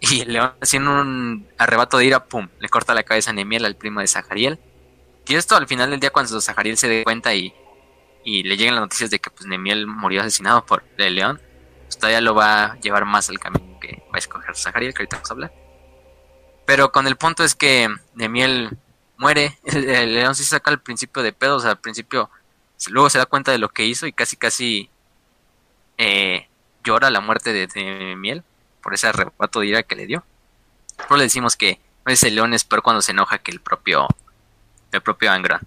[0.00, 3.66] Y el león, haciendo un arrebato de ira, pum, le corta la cabeza a Nemiel,
[3.66, 4.58] al primo de Zahariel.
[5.28, 7.52] Y esto al final del día, cuando Zahariel se dé cuenta y,
[8.24, 11.40] y le llegan las noticias de que pues Nemiel murió asesinado por el león,
[11.84, 15.02] pues todavía lo va a llevar más al camino que va a escoger Zahariel, que
[15.02, 15.52] ahorita vamos a hablar.
[16.64, 18.76] Pero con el punto es que Nemiel
[19.16, 22.30] muere, el, león sí saca al principio de pedo, o sea, al principio
[22.88, 24.90] luego se da cuenta de lo que hizo y casi casi
[25.98, 26.48] eh,
[26.84, 28.44] llora la muerte de, Nemiel
[28.82, 30.24] por ese arrebato de ira que le dio.
[30.96, 34.06] Pero le decimos que ese león es peor cuando se enoja que el propio
[34.96, 35.60] el propio Angron.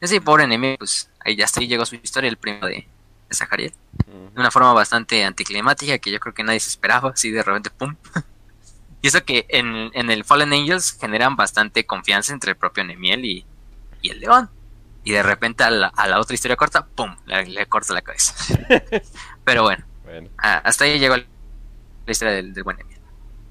[0.00, 2.86] Ese pobre enemigo, pues ahí ya hasta ahí llegó su historia, el primo de,
[3.28, 3.72] de Zahariel.
[4.06, 7.70] De una forma bastante anticlimática que yo creo que nadie se esperaba, así de repente,
[7.70, 7.94] ¡pum!
[9.02, 13.24] y eso que en, en el Fallen Angels generan bastante confianza entre el propio Nemiel
[13.24, 13.44] y,
[14.02, 14.50] y el león.
[15.04, 17.16] Y de repente a la, a la otra historia corta, ¡pum!
[17.26, 18.34] Le, le corta la cabeza.
[19.44, 20.28] Pero bueno, Bueno.
[20.38, 21.24] Hasta ahí llegó la
[22.06, 22.98] historia del, del buen Emil.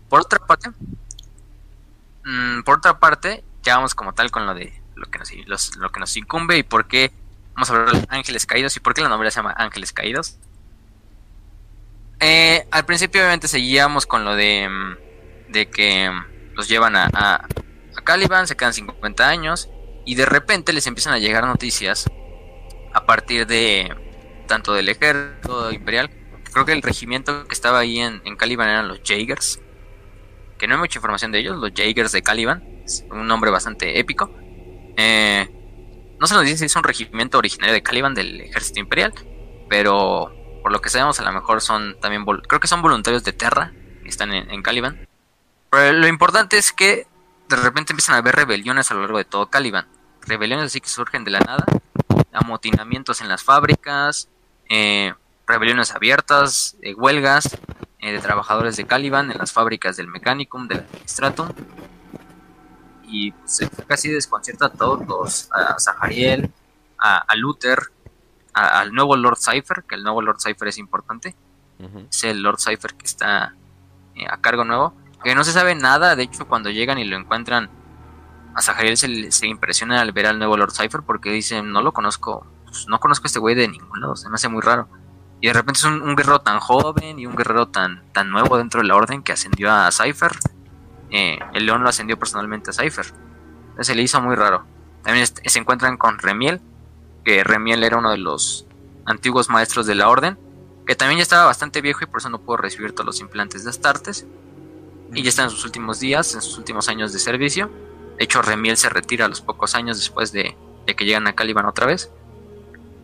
[0.10, 0.70] Por otra parte,
[2.26, 5.10] mm, por otra parte, ya vamos como tal con lo de lo
[5.92, 7.12] que nos, incumbe y por qué
[7.54, 10.38] vamos a hablar de ángeles caídos y por qué la novela se llama Ángeles Caídos.
[12.20, 17.10] Eh, al principio obviamente seguíamos con lo de, mm, de que mm, los llevan a,
[17.14, 17.48] a,
[18.04, 19.70] Caliban, se quedan 50 años
[20.06, 22.10] y de repente les empiezan a llegar noticias
[22.94, 23.94] a partir de
[24.48, 26.10] tanto del ejército imperial
[26.52, 29.62] creo que el regimiento que estaba ahí en, en Caliban eran los Jaegers.
[30.58, 32.64] Que no hay mucha información de ellos, los Jaegers de Caliban.
[33.12, 34.34] Un nombre bastante épico.
[35.02, 35.48] Eh,
[36.20, 39.14] no se nos dice si es un regimiento originario de Caliban del ejército imperial,
[39.70, 43.32] pero por lo que sabemos a lo mejor son también, creo que son voluntarios de
[43.32, 43.72] Terra,
[44.04, 45.08] que están en, Caliban.
[45.70, 47.08] Pero lo importante es que
[47.48, 49.88] de repente empiezan a haber rebeliones a lo largo de todo Caliban.
[50.24, 51.64] Rebeliones así que surgen de la nada,
[52.34, 54.28] amotinamientos en las fábricas,
[54.68, 55.14] eh,
[55.48, 57.58] rebeliones abiertas, eh, huelgas
[58.00, 61.54] eh, de trabajadores de Caliban en las fábricas del Mechanicum, del Administratum.
[63.10, 66.52] Y se casi desconcierta a todos, a Zahariel,
[66.98, 67.80] a, Luther,
[68.54, 71.36] al nuevo Lord Cypher, que el nuevo Lord Cypher es importante.
[72.12, 73.56] Es el Lord Cypher que está
[74.16, 74.94] eh, a cargo nuevo.
[75.24, 77.70] Que no se sabe nada, de hecho cuando llegan y lo encuentran,
[78.56, 81.94] a Zahariel se, se impresiona al ver al nuevo Lord Cypher porque dicen, no lo
[81.94, 84.88] conozco, pues, no conozco a este güey de ningún lado, se me hace muy raro.
[85.42, 88.82] Y de repente es un, guerrero tan joven y un guerrero tan, tan nuevo dentro
[88.82, 90.32] de la orden que ascendió a Cypher.
[91.12, 93.08] Eh, el león lo ascendió personalmente a Cypher.
[93.80, 94.66] Se le hizo muy raro.
[95.04, 96.62] También se encuentran con Remiel,
[97.24, 98.66] que Remiel era uno de los
[99.06, 100.38] antiguos maestros de la orden,
[100.86, 103.64] que también ya estaba bastante viejo y por eso no pudo recibir todos los implantes
[103.64, 104.26] de Astartes.
[105.14, 107.72] Y ya está en sus últimos días, en sus últimos años de servicio.
[108.18, 110.56] De hecho, Remiel se retira a los pocos años después de,
[110.86, 112.12] de que llegan a Caliban otra vez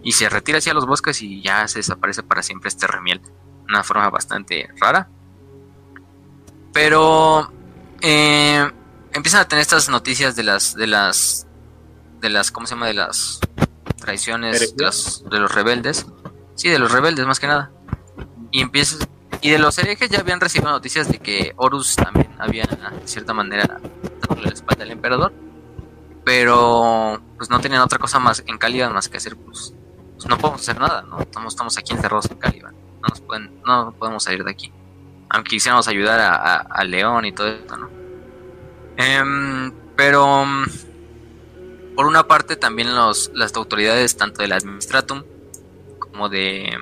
[0.06, 3.22] y se retira hacia los bosques y ya se desaparece para siempre este remiel.
[3.68, 5.10] Una forma bastante rara.
[6.72, 7.52] Pero
[8.08, 8.72] eh,
[9.14, 11.48] empiezan a tener estas noticias de las, de las,
[12.22, 12.86] de las, ¿cómo se llama?
[12.88, 13.40] De las
[13.98, 16.06] traiciones de los, de los rebeldes.
[16.54, 17.72] Sí, de los rebeldes más que nada.
[18.52, 18.64] Y
[19.42, 23.34] y de los herejes ya habían recibido noticias de que Horus también había, de cierta
[23.34, 23.80] manera,
[24.22, 25.34] dado la espalda al emperador.
[26.24, 29.74] Pero pues no tenían otra cosa más en calidad más que hacer pues
[30.16, 31.20] pues no podemos hacer nada, ¿no?
[31.20, 32.74] Estamos, estamos aquí encerrados en Caliban.
[33.02, 34.72] No, nos pueden, no podemos salir de aquí.
[35.30, 37.90] Aunque quisiéramos ayudar a, León y todo esto, ¿no?
[38.98, 40.46] Em, pero
[41.96, 45.24] por una parte también los, las autoridades tanto del Administratum
[46.00, 46.78] como de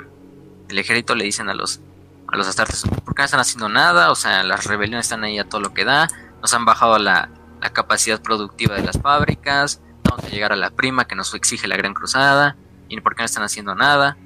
[0.70, 1.80] el ejército le dicen a los
[2.28, 4.12] a los astartes ¿por qué no están haciendo nada?
[4.12, 6.08] O sea, las rebeliones están ahí a todo lo que da,
[6.42, 7.30] nos han bajado la,
[7.62, 11.68] la capacidad productiva de las fábricas, vamos a llegar a la prima que nos exige
[11.68, 12.58] la Gran Cruzada,
[12.90, 14.18] ¿Y por qué no están haciendo nada?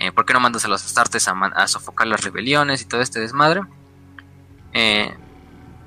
[0.00, 3.20] Eh, ¿Por qué no mandas a los astartes a, sofocar las rebeliones y todo este
[3.20, 3.60] desmadre?
[4.72, 5.14] Eh,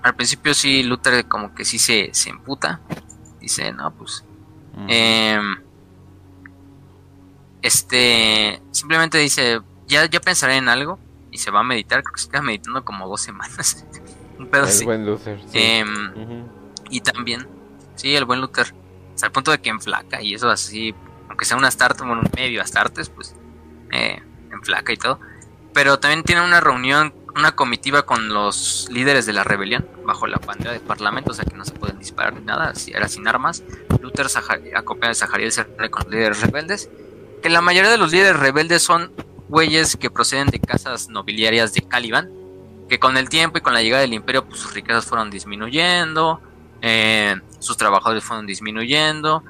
[0.04, 2.80] al principio sí, Luther como que sí se, se emputa.
[3.40, 4.24] Dice, no, pues...
[4.88, 5.58] Em,
[7.64, 8.62] este...
[8.70, 11.00] Simplemente dice, ya, ya pensaré en algo.
[11.32, 13.84] Y se va a meditar, creo que se queda meditando como dos semanas.
[14.38, 15.40] Un pedo el buen Luther.
[15.54, 16.46] Em,
[16.92, 17.48] y también,
[17.96, 18.76] sí, el buen Luther.
[19.16, 20.94] Hasta el punto de que enflaca y eso así
[21.30, 23.36] aunque sea un Astarte, bueno, un medio Astartes, pues
[23.94, 25.20] en flaca y todo.
[25.74, 30.38] Pero también tiene una reunión, una comitiva con los líderes de la rebelión, bajo la
[30.38, 33.64] bandera de parlamento, o sea que no se pueden disparar ni nada, era sin armas.
[34.02, 34.28] Luther
[34.76, 36.90] acompaña de Zahariel se reúne con los líderes rebeldes,
[37.42, 39.12] que la mayoría de los líderes rebeldes son
[39.50, 42.30] güeyes que proceden de casas nobiliarias de Caliban,
[42.90, 46.42] que con el tiempo y con la llegada del imperio, pues sus riquezas fueron disminuyendo,
[46.82, 49.44] eh, sus trabajadores fueron disminuyendo,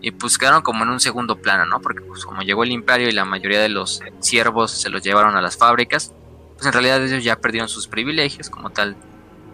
[0.00, 1.80] y pues quedaron como en un segundo plano, ¿no?
[1.80, 5.36] Porque pues como llegó el imperio y la mayoría de los siervos se los llevaron
[5.36, 6.14] a las fábricas,
[6.54, 8.96] pues en realidad ellos ya perdieron sus privilegios como tal,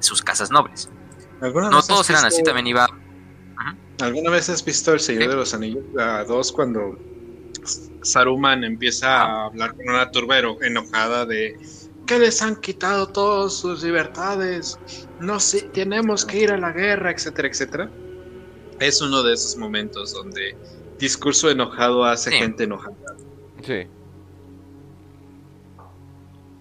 [0.00, 0.88] sus casas nobles.
[1.40, 2.86] No todos eran así, también iba...
[4.00, 6.98] ¿Alguna vez has visto El Señor de los Anillos 2 cuando
[8.02, 11.58] Saruman empieza a hablar con una turba enojada de
[12.06, 14.78] que les han quitado todas sus libertades,
[15.18, 17.90] no sé, tenemos que ir a la guerra, etcétera, etcétera?
[18.80, 20.56] Es uno de esos momentos donde
[20.98, 22.94] discurso enojado hace gente enojada.
[23.62, 23.86] Sí.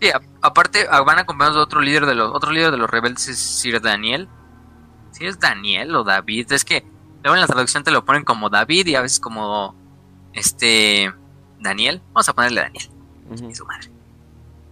[0.02, 0.10] Sí,
[0.42, 3.40] aparte ah, van acompañados de otro líder de los otro líder de los rebeldes es
[3.40, 4.28] Sir Daniel.
[5.12, 6.86] Si es Daniel o David, es que
[7.24, 9.74] luego en la traducción te lo ponen como David y a veces como
[10.34, 11.14] este
[11.60, 12.02] Daniel.
[12.14, 12.90] Vamos a ponerle Daniel.
[13.50, 13.90] Y su madre.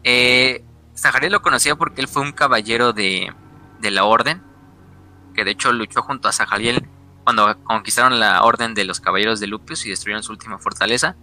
[0.04, 0.64] Eh,
[1.30, 3.34] lo conocía porque él fue un caballero de,
[3.80, 4.44] de la orden,
[5.34, 6.88] que de hecho luchó junto a Zahariel
[7.24, 11.16] cuando conquistaron la orden de los caballeros de Lupius y destruyeron su última fortaleza.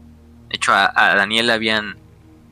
[0.49, 1.99] De hecho, a, Daniel habían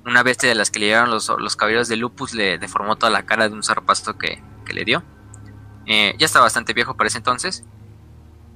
[0.04, 3.26] una bestia de las que le llegaron los, caballeros de Lupus le deformó toda la
[3.26, 5.02] cara de un zarpazo que, que le dio.
[5.86, 7.64] Eh, ya está bastante viejo para ese entonces.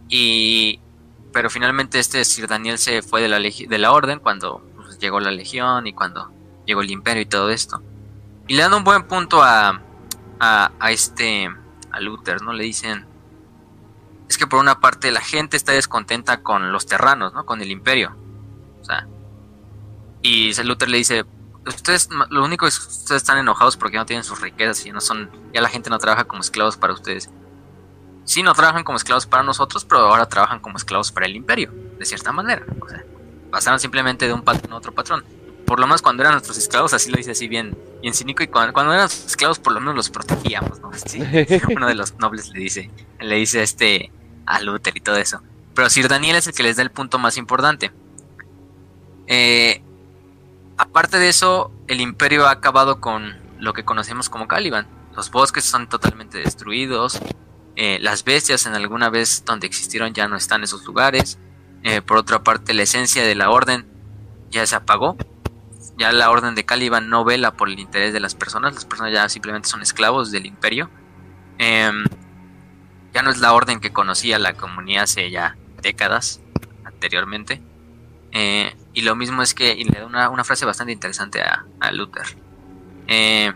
[0.09, 0.81] Y
[1.33, 5.19] pero finalmente este Sir Daniel se fue de la, de la orden cuando pues, llegó
[5.19, 6.31] la legión y cuando
[6.67, 7.83] llegó el imperio y todo esto.
[8.49, 9.81] Y le dan un buen punto a,
[10.41, 11.49] a, a este
[11.91, 12.53] a Luther, ¿no?
[12.53, 13.07] Le dicen,
[14.33, 17.45] es que por una parte la gente está descontenta con los terranos, ¿no?
[17.45, 18.17] Con el imperio.
[18.81, 19.07] O sea,
[20.23, 21.25] y Luther le dice,
[21.67, 25.03] ustedes, lo único es que ustedes están enojados porque no tienen sus riquezas y no
[25.03, 27.29] son, ya la gente no trabaja como esclavos para ustedes.
[28.25, 31.71] sí no trabajan como esclavos para nosotros, pero ahora trabajan como esclavos para el imperio,
[31.99, 32.65] de cierta manera.
[32.81, 33.05] O sea,
[33.51, 35.25] pasaron simplemente de un patrón a otro patrón.
[35.67, 38.47] Por lo menos cuando eran nuestros esclavos, así lo dice así bien, bien cínico, y
[38.47, 40.91] cuando, cuando eran esclavos por lo menos los protegíamos, ¿no?
[41.77, 42.91] uno de los nobles le dice,
[43.21, 44.11] le dice este
[44.47, 45.43] a Luther y todo eso.
[45.75, 47.93] Pero Sir Daniel es el que les da el punto más importante.
[49.27, 49.83] Eh,
[50.77, 54.87] aparte de eso, el imperio ha acabado con lo que conocemos como Caliban.
[55.15, 57.21] Los bosques son totalmente destruidos.
[57.77, 61.39] Eh, las bestias en alguna vez donde existieron ya no están en esos lugares.
[61.83, 63.87] Eh, por otra parte, la esencia de la orden
[64.51, 65.17] ya se apagó.
[65.99, 68.75] Ya la orden de Caliban no vela por el interés de las personas.
[68.75, 70.91] Las personas ya simplemente son esclavos del imperio.
[73.13, 76.41] Ya no es la orden que conocía la comunidad hace ya décadas
[76.85, 77.61] anteriormente.
[78.33, 82.27] Eh, y lo mismo es que, y le da una, frase bastante interesante a, Luther.
[83.07, 83.53] Eh,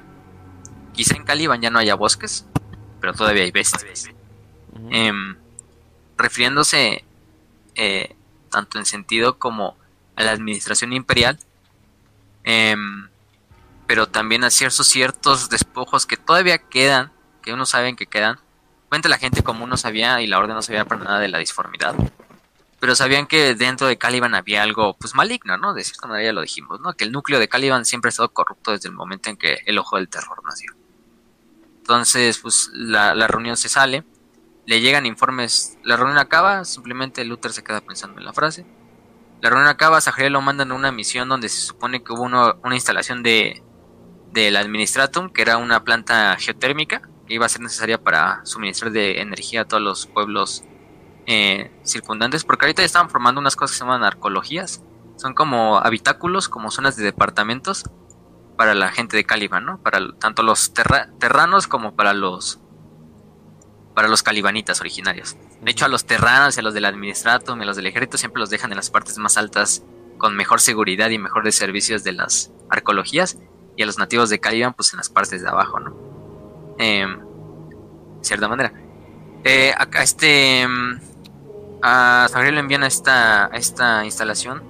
[0.93, 2.47] quizá en Caliban ya no haya bosques,
[3.01, 4.11] pero todavía hay bestias.
[4.91, 5.37] Em,
[6.19, 7.05] refiriéndose
[7.75, 8.17] eh,
[8.51, 9.77] tanto en sentido como
[10.17, 11.39] a la administración imperial,
[12.45, 13.09] em,
[13.87, 17.13] pero también a ciertos, ciertos despojos que todavía quedan,
[17.43, 18.39] que uno sabe que quedan,
[18.89, 21.39] Cuenta la gente como no sabía y la orden no sabía para nada de la
[21.39, 21.95] disformidad.
[22.79, 25.75] Pero sabían que dentro de Caliban había algo pues maligno, ¿no?
[25.75, 26.93] De cierta manera ya lo dijimos, ¿no?
[26.93, 29.79] Que el núcleo de Caliban siempre ha estado corrupto desde el momento en que el
[29.79, 30.75] ojo del terror nació.
[31.79, 34.05] Entonces, pues la, reunión se sale,
[34.67, 38.67] le llegan informes, la reunión acaba, simplemente Luther se queda pensando en la frase.
[39.41, 42.75] La reunión acaba, Zahariel lo mandan a una misión donde se supone que hubo una
[42.75, 43.63] instalación de
[44.33, 49.21] del Administratum, que era una planta geotérmica, que iba a ser necesaria para suministrar de
[49.21, 50.65] energía a todos los pueblos
[51.27, 54.83] eh, circundantes, porque ahorita ya estaban formando unas cosas que se llaman arcologías,
[55.17, 57.85] son como habitáculos, como zonas de departamentos
[58.57, 59.83] para la gente de Caliban, ¿no?
[59.83, 62.61] Para tanto los terranos como para los
[63.95, 65.39] para los calibanitas originarios.
[65.63, 68.19] De hecho, a los terranos y a los del administratum y a los del ejército
[68.19, 69.85] siempre los dejan en las partes más altas
[70.19, 73.39] con mejor seguridad y mejores servicios de las arcologías
[73.75, 76.16] y a los nativos de Caliban pues en las partes de abajo, ¿no?
[76.79, 77.07] De
[78.23, 78.73] cierta manera.
[79.45, 80.63] Eh, acá este...
[80.63, 80.99] Em,
[81.83, 84.63] a Gabriel le envían a esta, esta instalación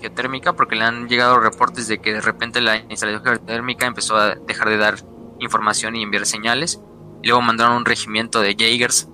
[0.00, 4.34] geotérmica porque le han llegado reportes de que de repente la instalación geotérmica empezó a
[4.34, 4.96] dejar de dar
[5.38, 6.80] información y enviar señales.
[7.22, 9.08] Y luego mandaron un regimiento de Jaegers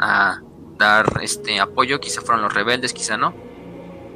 [0.00, 0.40] a
[0.78, 2.00] dar este apoyo.
[2.00, 3.34] Quizá fueron los rebeldes, quizá no.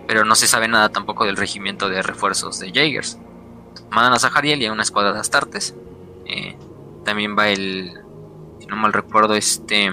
[0.09, 3.19] Pero no se sabe nada tampoco del regimiento de refuerzos de Jaegers.
[3.91, 5.77] Mandan a Zahariel y a una escuadra de Astartes.
[6.25, 6.57] Eh,
[7.07, 7.93] también va el,
[8.59, 9.91] si no mal recuerdo, este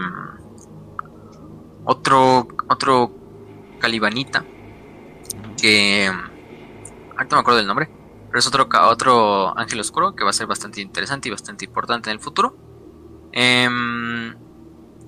[1.86, 3.12] otro otro
[3.80, 4.44] calibanita
[5.62, 6.10] que
[7.16, 7.90] ahorita me acuerdo del nombre,
[8.28, 12.10] pero es otro otro ángel oscuro que va a ser bastante interesante y bastante importante
[12.10, 12.58] en el futuro.
[13.32, 14.36] Em,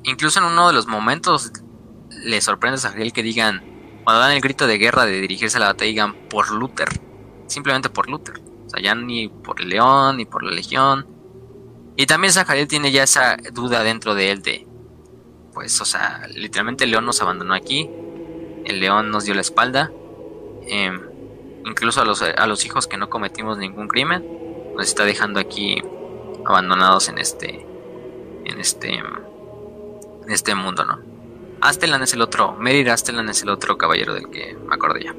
[0.04, 1.52] incluso en uno de los momentos
[2.24, 3.64] le sorprende a Zahriel que digan,
[4.04, 6.90] cuando dan el grito de guerra de dirigirse a la batalla, digan por Luther,
[7.48, 8.42] simplemente por Luther.
[8.66, 11.15] O sea, ya ni por el león, ni por la legión,
[11.96, 14.68] y también Zahariel tiene ya esa duda dentro de él de,
[15.54, 17.90] pues, o sea, literalmente el león nos abandonó aquí,
[18.66, 19.92] el león nos dio la espalda,
[20.68, 21.02] em,
[21.66, 24.26] incluso a los, a los hijos que no cometimos ningún crimen,
[24.76, 25.82] nos está dejando aquí
[26.46, 27.66] abandonados en este,
[28.44, 31.00] en este, en este mundo, ¿no?
[31.62, 35.16] Astelan es el otro, Merir Astelan es el otro caballero del que me acordé ya.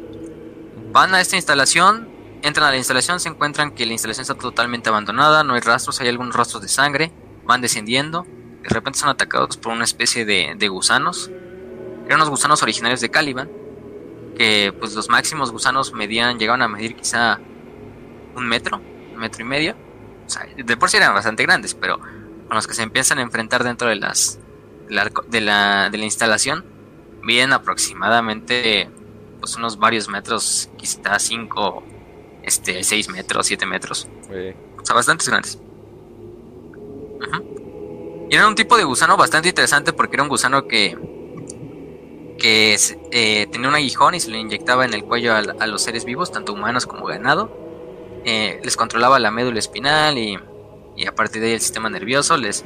[0.92, 2.08] Van a esta instalación,
[2.47, 6.01] Entran a la instalación, se encuentran que la instalación está totalmente abandonada, no hay rastros,
[6.01, 7.10] hay algunos rastros de sangre,
[7.44, 8.24] van descendiendo,
[8.62, 11.28] de repente son atacados por una especie de, gusanos.
[12.05, 13.51] Eran unos gusanos originarios de Caliban,
[14.39, 17.40] que pues los máximos gusanos medían, llegaban a medir quizá
[18.36, 18.81] un metro,
[19.12, 19.74] un metro y medio.
[20.24, 23.23] O sea, de por sí eran bastante grandes, pero con los que se empiezan a
[23.23, 24.39] enfrentar dentro de las
[24.89, 26.64] de la, de la instalación,
[27.23, 28.89] miden aproximadamente
[29.40, 31.82] pues unos varios metros, quizá cinco
[32.47, 34.09] este, 6 metros, 7 metros.
[34.81, 35.59] O sea, bastantes grandes.
[38.31, 40.97] Y era un tipo de gusano bastante interesante porque era un gusano que,
[42.39, 42.77] que
[43.10, 46.32] eh, tenía un aguijón y se le inyectaba en el cuello a, los seres vivos,
[46.32, 47.51] tanto humanos como ganado.
[48.24, 50.39] Eh, les controlaba la médula espinal y,
[50.97, 52.64] y, a partir de ahí el sistema nervioso les,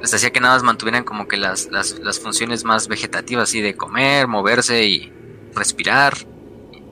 [0.00, 3.62] les hacía que nada más mantuvieran como que las, las, las funciones más vegetativas, así
[3.62, 5.12] de comer, moverse y
[5.54, 6.14] respirar,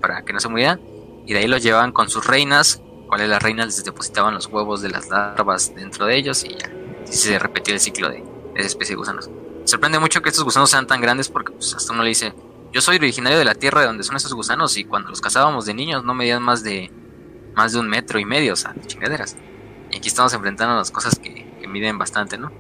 [0.01, 0.81] para que no se murieran
[1.29, 4.81] y de ahí los llevaban con sus reinas, cuales las reinas les depositaban los huevos
[4.81, 6.73] de las larvas dentro de ellos y ya
[7.05, 8.25] se repetía el ciclo de,
[8.55, 9.31] esa especie de gusanos.
[9.65, 12.33] sorprende mucho que estos gusanos sean tan grandes porque pues, hasta uno le dice,
[12.73, 15.67] yo soy originario de la tierra de donde son esos gusanos y cuando los cazábamos
[15.67, 16.91] de niños no medían más de
[17.55, 19.37] más de un metro y medio, o sea, chingaderas.
[19.91, 22.51] Y aquí estamos enfrentando las cosas que, miden bastante, ¿no?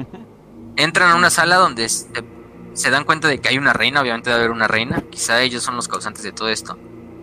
[0.76, 4.44] entran a una sala donde se, dan cuenta de que hay una reina, obviamente debe
[4.44, 6.78] haber una reina, quizá ellos son los causantes de todo esto.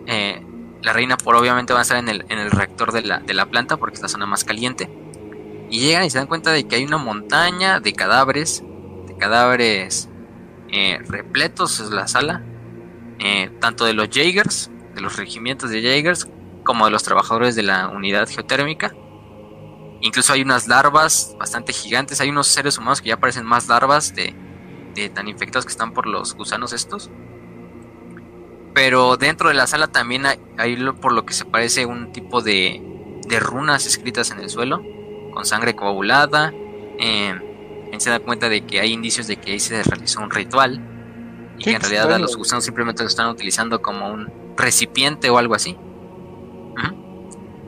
[0.06, 0.46] Eh,
[0.82, 3.34] la reina por obviamente va a estar en el, en el reactor de la, de
[3.34, 4.88] la planta porque es la zona más caliente.
[5.70, 8.62] Y llegan y se dan cuenta de que hay una montaña de cadáveres,
[9.06, 10.08] de cadáveres
[10.70, 12.42] eh, repletos en la sala,
[13.18, 16.28] eh, tanto de los Jaegers, de los regimientos de Jaegers,
[16.64, 18.94] como de los trabajadores de la unidad geotérmica.
[20.00, 24.14] Incluso hay unas larvas bastante gigantes, hay unos seres humanos que ya parecen más larvas
[24.14, 24.34] de,
[24.94, 27.10] de tan infectados que están por los gusanos estos.
[28.78, 32.80] Pero dentro de la sala también hay, por lo que se parece un tipo de,
[33.26, 34.84] de runas escritas en el suelo
[35.34, 36.54] con sangre coagulada.
[37.00, 37.34] Eh,
[37.96, 40.80] se da cuenta de que hay indicios de que ahí se realizó un ritual
[41.58, 45.56] y que en realidad los gusanos simplemente lo están utilizando como un recipiente o algo
[45.56, 45.76] así.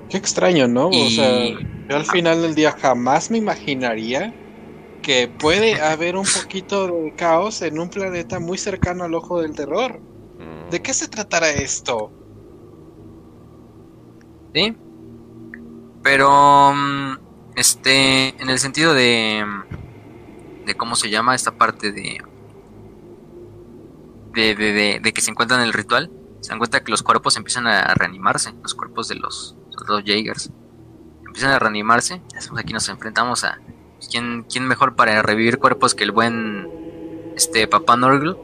[0.09, 0.91] Qué extraño, ¿no?
[0.91, 1.45] O sea,
[1.89, 4.33] yo al final del día jamás me imaginaría
[5.03, 9.57] que puede haber un poquito de caos en un planeta muy cercano al ojo del
[9.57, 10.01] terror.
[10.71, 12.13] ¿De qué se tratará esto?
[14.55, 14.77] Sí.
[16.03, 17.19] Pero mm,
[17.57, 19.45] este, en el sentido de,
[20.67, 22.23] de cómo se llama esta parte de,
[24.33, 26.11] de, de, de, que se encuentran en el ritual,
[26.41, 29.57] se dan cuenta que los cuerpos empiezan a reanimarse, los cuerpos de los,
[29.87, 30.51] los Jaegers
[31.31, 32.21] empiezan a reanimarse.
[32.57, 33.61] Aquí nos enfrentamos a
[34.11, 36.69] ¿quién, quién mejor para revivir cuerpos que el buen
[37.37, 38.37] este Papá Norgl.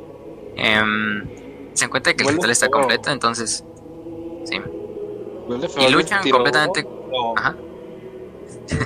[0.56, 1.24] Em,
[1.76, 3.64] se encuentra que el ritual está completo, entonces
[4.44, 4.60] sí.
[5.78, 6.86] Y luchan completamente.
[7.36, 7.56] Ajá.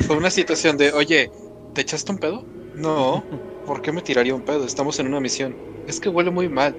[0.07, 1.31] Fue una situación de, oye,
[1.75, 2.45] ¿te echaste un pedo?
[2.75, 3.25] No,
[3.67, 4.65] ¿por qué me tiraría un pedo?
[4.65, 5.57] Estamos en una misión.
[5.87, 6.77] Es que huele muy mal.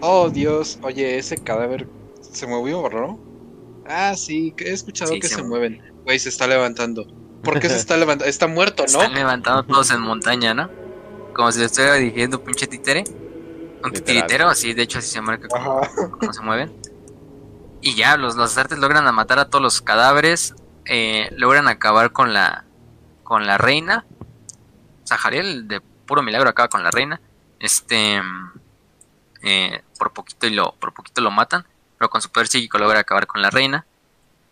[0.00, 1.88] Oh, Dios, oye, ese cadáver
[2.20, 3.18] se movió, ¿no?
[3.86, 5.80] Ah, sí, he escuchado que se, mueven.
[6.04, 7.06] Güey, se está levantando.
[7.42, 8.28] ¿Por qué se está levantando?
[8.28, 9.02] Está muerto, ¿no?
[9.02, 10.70] Están levantando todos en montaña, ¿no?
[11.34, 13.04] Como si le estuviera dirigiendo pinche títere.
[13.82, 15.82] Un titiritero, así, de hecho así se marca como,
[16.32, 16.72] se mueven.
[17.80, 20.54] Y ya, los, artes logran matar a todos los cadáveres
[20.86, 22.64] eh, logran acabar con la
[23.24, 24.06] con la reina.
[25.04, 27.20] Sahariel de puro milagro acaba con la reina.
[27.58, 28.22] Este
[29.42, 31.66] eh, por poquito y lo por poquito lo matan,
[31.98, 33.84] pero con su poder psíquico logra acabar con la reina.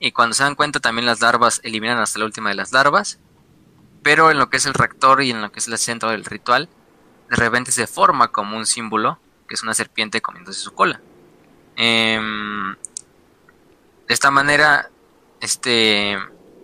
[0.01, 3.21] Y cuando se dan cuenta también las larvas eliminan hasta la última de las larvas.
[4.03, 6.25] Pero en lo que es el reactor y en lo que es el centro del
[6.25, 6.69] ritual,
[7.31, 9.19] de repente se forma como un símbolo,
[9.49, 11.01] que es una serpiente comiéndose su cola.
[11.77, 14.91] Em, de esta manera
[15.41, 16.19] este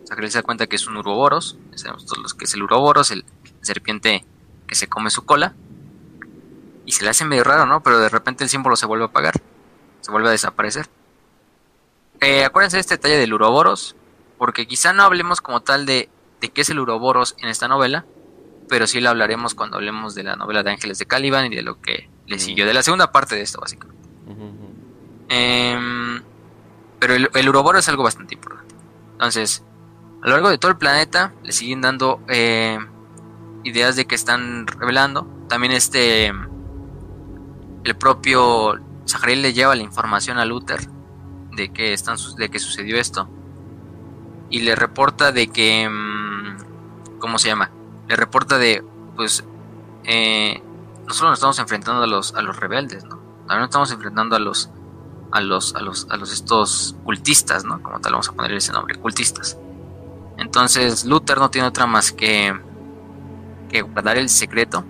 [0.05, 3.25] se da cuenta que es un uroboros, sabemos todos los que es el uroboros, el,
[3.63, 4.25] serpiente
[4.67, 5.55] que se come su cola.
[6.87, 7.83] Y se le hace medio raro, ¿no?
[7.83, 9.35] Pero de repente el símbolo se vuelve a apagar,
[10.01, 10.89] se vuelve a desaparecer.
[12.21, 13.97] Eh, acuérdense de este detalle del uroboros,
[14.39, 16.09] porque quizá no hablemos como tal de,
[16.41, 18.05] de qué es el uroboros en esta novela,
[18.71, 21.63] pero sí lo hablaremos cuando hablemos de la novela de Ángeles de Caliban y de
[21.63, 24.01] lo que le siguió, de la segunda parte de esto, básicamente.
[25.29, 26.23] Em,
[27.01, 28.75] pero el, el uroboros es algo bastante importante.
[29.13, 29.65] Entonces,
[30.23, 32.79] a lo largo de todo el planeta le siguen dando eh,
[33.65, 35.27] ideas de que están revelando.
[35.49, 38.79] También este, el propio
[39.09, 40.81] Zahariel le lleva la información a Luther
[41.57, 43.29] de que, están, de que sucedió esto.
[44.49, 47.73] Y le reporta de que, mm, ¿cómo se llama?
[48.11, 48.83] Le reporta de,
[49.15, 49.45] pues,
[50.03, 50.61] eh,
[51.07, 53.19] nosotros nos estamos enfrentando a los, a los rebeldes, ¿no?
[53.47, 54.69] También nos estamos enfrentando a los
[55.31, 57.81] a los, a los, a los estos cultistas, ¿no?
[57.85, 59.57] Como tal, vamos a poner ese nombre, cultistas.
[60.39, 62.53] Entonces Luther no tiene otra más que,
[63.69, 64.85] que guardar el secreto.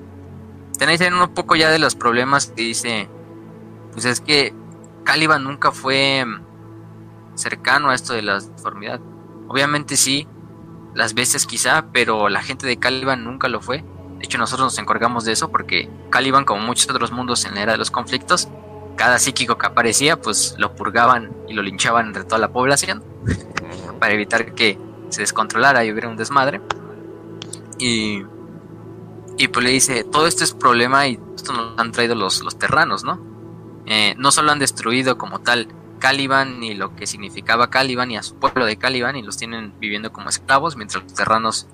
[0.79, 3.11] Tenéis ahí un poco ya de los problemas que dice,
[3.93, 4.55] pues es que
[5.05, 6.25] Caliban nunca fue
[7.35, 8.99] cercano a esto de la deformidad.
[9.47, 10.27] Obviamente sí,
[10.95, 13.85] las veces quizá, pero la gente de Caliban nunca lo fue.
[14.19, 17.63] De hecho nosotros nos encargamos de eso porque Caliban, como muchos otros mundos en la
[17.63, 18.49] era de los conflictos,
[18.97, 23.03] cada psíquico que aparecía, pues lo purgaban y lo linchaban entre toda la población
[24.01, 26.61] para evitar que se descontrolara y hubiera un desmadre.
[27.79, 28.23] Y,
[29.39, 32.59] y pues le dice, todo esto es problema y esto nos han traído los, los
[32.59, 33.21] terranos, ¿no?
[33.87, 35.69] Eh, no solo han destruido como tal
[36.01, 39.73] Caliban ni lo que significaba Caliban y a su pueblo de Caliban y los tienen
[39.79, 41.69] viviendo como esclavos mientras los terranos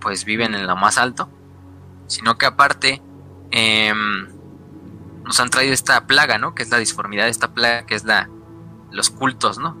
[0.00, 1.28] pues viven en lo más alto,
[2.06, 3.02] sino que aparte
[3.50, 3.92] eh,
[5.24, 6.54] nos han traído esta plaga, ¿no?
[6.54, 8.30] Que es la disformidad, esta plaga que es la
[8.90, 9.76] los cultos, ¿no?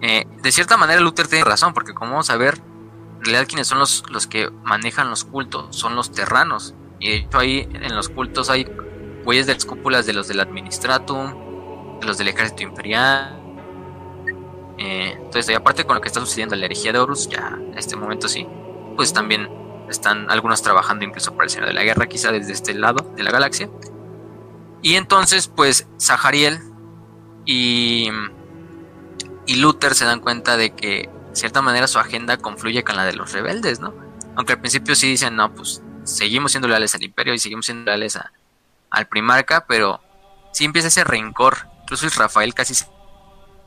[0.00, 2.60] Eh, de cierta manera Luther tiene razón, porque como vamos a ver,
[3.18, 6.74] en realidad quienes son los, los que manejan los cultos son los terranos.
[7.00, 8.66] Y de hecho ahí en los cultos hay
[9.24, 11.43] huellas de las cúpulas de los del Administratum,
[12.04, 13.40] los del Ejército Imperial.
[14.78, 17.56] Eh, entonces, y aparte con lo que está sucediendo en la herejía de Horus, ya
[17.56, 18.46] en este momento sí,
[18.96, 19.48] pues también
[19.88, 23.22] están algunos trabajando incluso para el Señor de la Guerra, quizá desde este lado de
[23.22, 23.68] la galaxia.
[24.82, 26.60] Y entonces, pues, Zahariel
[27.44, 28.10] y,
[29.46, 33.04] y Luther se dan cuenta de que, de cierta manera, su agenda confluye con la
[33.04, 33.94] de los rebeldes, ¿no?
[34.36, 37.84] Aunque al principio sí dicen, no, pues, seguimos siendo leales al Imperio y seguimos siendo
[37.86, 38.18] leales
[38.90, 40.00] al Primarca, pero
[40.52, 41.68] sí empieza ese rencor.
[41.84, 42.86] Incluso Rafael casi se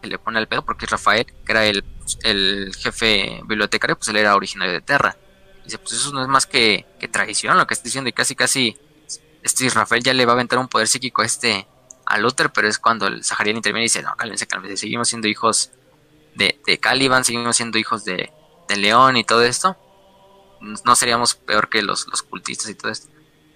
[0.02, 1.86] le pone al pedo, porque Rafael, que era el,
[2.24, 5.16] el jefe bibliotecario, pues él era originario de Terra.
[5.64, 8.36] Dice, pues eso no es más que, que traición lo que está diciendo, y casi,
[8.36, 8.78] casi
[9.44, 11.68] este Rafael ya le va a aventar un poder psíquico a este
[12.06, 15.28] a Luther, pero es cuando el Sahariel interviene y dice, no, cálmense, cálmense, seguimos siendo
[15.28, 15.72] hijos
[16.36, 18.32] de, de Caliban, seguimos siendo hijos de,
[18.68, 19.78] de León y todo esto.
[20.62, 23.10] No seríamos peor que los, los cultistas y todo esto.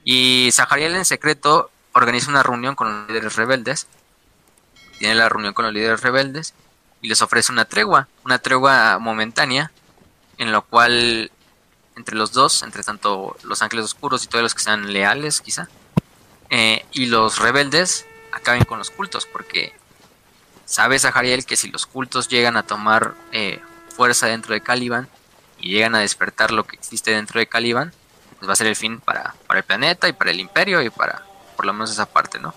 [0.03, 3.87] Y Sahariel en secreto organiza una reunión con los líderes rebeldes.
[5.01, 6.53] Tiene la reunión con los líderes rebeldes
[7.01, 9.71] y les ofrece una tregua, una tregua momentánea,
[10.37, 11.31] en lo cual
[11.95, 15.69] entre los dos, entre tanto los ángeles oscuros y todos los que sean leales quizá,
[16.51, 19.73] eh, y los rebeldes acaben con los cultos, porque
[20.65, 23.59] sabe Zahariel que si los cultos llegan a tomar eh,
[23.89, 25.09] fuerza dentro de Caliban
[25.59, 27.91] y llegan a despertar lo que existe dentro de Caliban,
[28.37, 30.91] pues va a ser el fin para, para el planeta y para el imperio y
[30.91, 31.23] para
[31.55, 32.53] por lo menos esa parte, ¿no?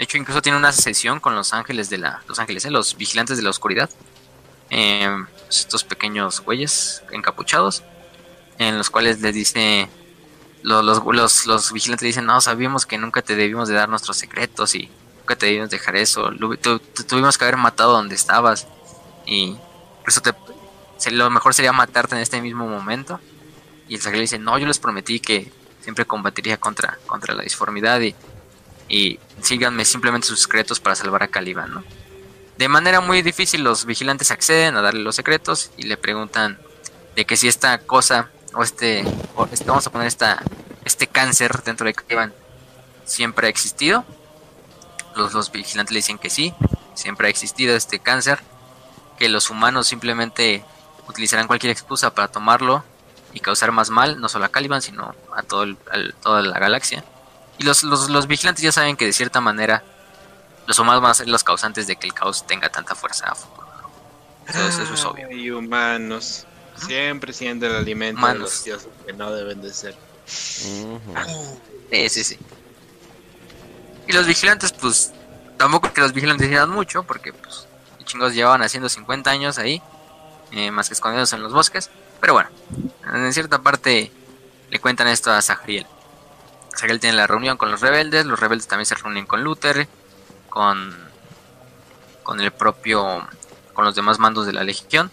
[0.00, 2.70] De hecho, incluso tiene una sesión con los ángeles de la, los ángeles, ¿eh?
[2.70, 3.90] los vigilantes de la oscuridad,
[4.70, 7.82] eh, estos pequeños güeyes encapuchados,
[8.56, 9.90] en los cuales les dice,
[10.62, 14.74] los, los, los, vigilantes dicen, no, sabíamos que nunca te debimos de dar nuestros secretos
[14.74, 16.30] y nunca te debimos dejar eso,
[17.06, 18.68] tuvimos que haber matado donde estabas
[19.26, 19.58] y
[20.06, 20.32] eso te,
[21.10, 23.20] lo mejor sería matarte en este mismo momento.
[23.86, 25.52] Y el ángel dice, no, yo les prometí que
[25.82, 28.14] siempre combatiría contra, contra la disformidad y,
[28.90, 31.84] y síganme simplemente sus secretos para salvar a Caliban, ¿no?
[32.58, 36.58] De manera muy difícil los vigilantes acceden a darle los secretos y le preguntan
[37.16, 39.00] de que si esta cosa o este,
[39.52, 40.42] este, vamos a poner esta,
[40.84, 42.34] este cáncer dentro de Caliban
[43.04, 44.04] siempre ha existido.
[45.16, 46.52] Los, los vigilantes le dicen que sí,
[46.94, 48.40] siempre ha existido este cáncer,
[49.18, 50.64] que los humanos simplemente
[51.08, 52.84] utilizarán cualquier excusa para tomarlo
[53.32, 55.76] y causar más mal, no solo a Caliban, sino a, todo
[56.22, 57.04] toda la galaxia.
[57.60, 59.84] Y los, los, los, vigilantes ya saben que de cierta manera
[60.66, 63.34] los humanos van a ser los causantes de que el caos tenga tanta fuerza a
[63.34, 63.68] futuro.
[64.48, 65.30] Eso, es obvio.
[65.30, 66.46] Y humanos.
[66.74, 69.94] Siempre siendo el alimento de los dioses que no deben de ser.
[70.24, 70.88] Sí,
[72.08, 72.38] sí, sí.
[74.08, 75.12] Y los vigilantes, pues,
[75.58, 77.66] tampoco que los vigilantes hicieran mucho, porque, pues,
[78.06, 79.82] chingos llevaban haciendo 50 años ahí,
[80.52, 81.90] eh, más que escondidos en los bosques.
[82.22, 82.48] Pero bueno,
[83.12, 84.10] en cierta parte
[84.70, 85.86] le cuentan esto a Zahriel.
[86.76, 89.88] Zahriel tiene la reunión con los rebeldes, los rebeldes también se reúnen con Luther,
[90.48, 90.96] con,
[92.22, 93.26] con el propio,
[93.72, 95.10] con los demás mandos de la legión,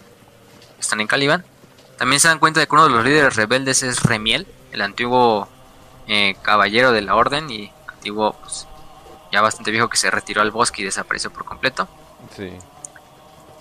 [0.78, 1.44] están en Caliban.
[1.96, 5.48] También se dan cuenta de que uno de los líderes rebeldes es Remiel, el antiguo
[6.06, 8.66] eh, caballero de la orden y antiguo, pues,
[9.32, 11.88] ya bastante viejo que se retiró al bosque y desapareció por completo.
[12.36, 12.52] Sí.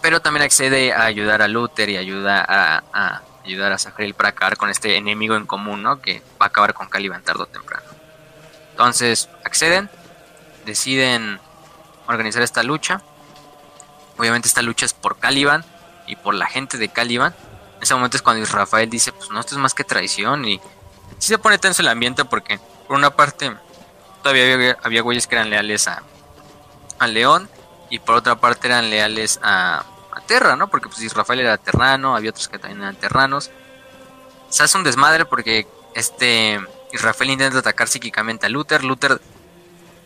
[0.01, 4.57] Pero también accede a ayudar a Luther y ayuda a ayudar a Zahriel para acabar
[4.57, 6.01] con este enemigo en común, ¿no?
[6.01, 7.85] Que va a acabar con Caliban tarde o temprano.
[8.71, 9.89] Entonces acceden,
[10.65, 11.39] deciden
[12.07, 13.01] organizar esta lucha.
[14.17, 15.63] Obviamente esta lucha es por Caliban
[16.05, 17.33] y por la gente de Caliban.
[17.77, 20.59] En ese momento es cuando Rafael dice, pues no, esto es más que traición y
[21.17, 23.55] sí se pone tenso el ambiente porque por una parte
[24.23, 26.03] todavía había, había güeyes que eran leales a,
[26.99, 27.49] a León
[27.89, 29.83] y por otra parte eran leales a,
[30.27, 30.69] Terra, ¿no?
[30.69, 33.49] Porque pues Rafael era terrano, había otros que también eran terranos.
[34.49, 36.59] Se hace un desmadre porque este
[36.93, 38.83] Rafael intenta atacar psíquicamente a Luther.
[38.83, 39.19] Luther,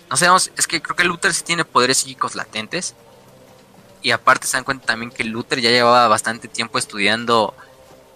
[0.10, 2.96] no sabemos, es que creo que Luther sí tiene poderes psíquicos latentes.
[4.02, 7.54] Y aparte se dan cuenta también que Luther ya llevaba bastante tiempo estudiando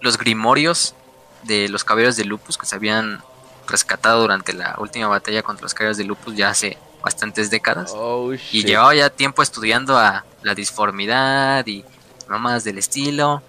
[0.00, 0.94] los grimorios
[1.44, 3.22] de los caballeros de Lupus que se habían
[3.68, 7.92] rescatado durante la última batalla contra los caballeros de Lupus ya hace bastantes décadas.
[7.94, 11.84] Oh, y llevaba ya tiempo estudiando a la disformidad y
[12.28, 13.42] mamás del estilo.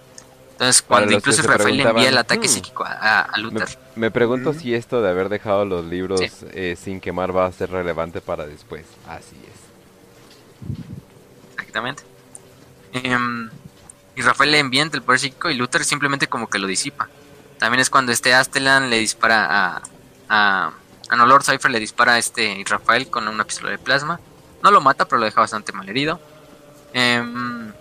[0.52, 3.68] Entonces, cuando incluso Rafael le envía el ataque hmm, psíquico a, Luther.
[3.96, 6.20] Me, pregunto si esto de haber dejado los libros
[6.52, 8.86] eh, sin quemar va a ser relevante para después.
[9.08, 9.60] Así es.
[11.52, 12.04] Exactamente.
[12.94, 13.50] Em,
[14.16, 17.08] y Rafael le envía el poder psíquico y Luther simplemente como que lo disipa.
[17.60, 19.82] También es cuando este Astelan le dispara a,
[20.30, 20.72] a
[21.10, 24.20] a Lord Cypher le dispara a este Rafael con una pistola de plasma.
[24.64, 26.20] No lo mata, pero lo deja bastante mal herido.
[26.94, 27.72] Em,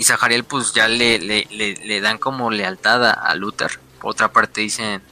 [0.00, 3.78] y Zahariel pues ya le, le, dan como lealtad a, Luther.
[4.00, 5.02] Por otra parte dicen,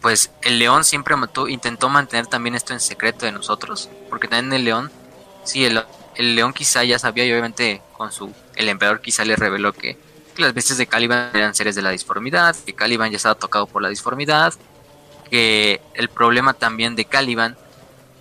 [0.00, 3.90] pues el león siempre mató, intentó mantener también esto en secreto de nosotros.
[4.08, 4.90] Porque también el león,
[5.44, 9.36] sí, el, el león quizá ya sabía y obviamente con su, el emperador quizá le
[9.36, 9.98] reveló que
[10.34, 13.66] que las bestias de Caliban eran seres de la disformidad, que Caliban ya estaba tocado
[13.66, 14.54] por la disformidad,
[15.30, 17.54] que el problema también de Caliban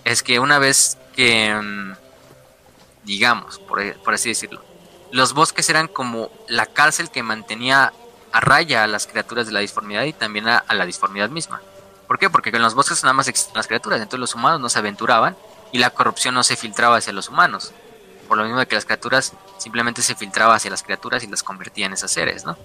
[0.03, 1.93] es que una vez que, mm,
[3.05, 3.81] digamos, por,
[4.13, 4.61] así decirlo,
[5.13, 7.93] los bosques eran como la cárcel que mantenía
[8.31, 11.61] a raya a las criaturas de la disformidad y también a, la disformidad misma.
[12.07, 12.31] ¿Por qué?
[12.31, 15.37] Porque en los bosques nada más existen las criaturas, entonces los humanos no se aventuraban
[15.71, 17.73] y la corrupción no se filtraba hacia los humanos.
[18.27, 21.43] Por lo mismo de que las criaturas simplemente se filtraba hacia las criaturas y las
[21.43, 22.57] convertía en esas seres, ¿no?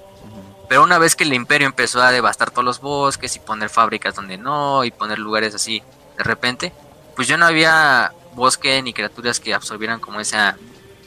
[0.70, 4.14] Pero una vez que el imperio empezó a devastar todos los bosques y poner fábricas
[4.14, 5.82] donde no y poner lugares así
[6.16, 6.72] de repente,
[7.14, 10.56] pues ya no había bosque ni criaturas que absorbieran como esa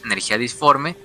[0.04, 0.96] energía disforme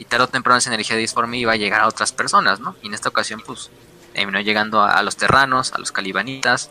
[0.00, 2.74] y tarde o temprano esa energía disforme iba a llegar a otras personas, ¿no?
[2.82, 3.70] Y en esta ocasión pues
[4.14, 6.70] terminó llegando a, los terranos, a los calibanitas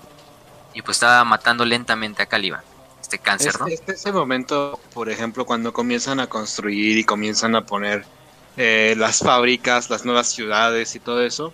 [0.73, 2.61] y pues estaba matando lentamente a Caliban,
[2.99, 3.67] este cáncer, ¿no?
[3.67, 8.03] Este, ese momento, por ejemplo, cuando comienzan a construir y comienzan a poner
[8.57, 11.53] eh, las fábricas, las nuevas ciudades y todo eso,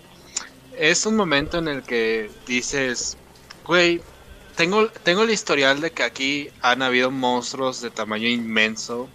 [0.78, 3.18] es un momento en el que dices,
[3.66, 4.00] güey,
[4.56, 9.10] tengo, tengo el historial de que aquí han habido monstruos de tamaño inmenso.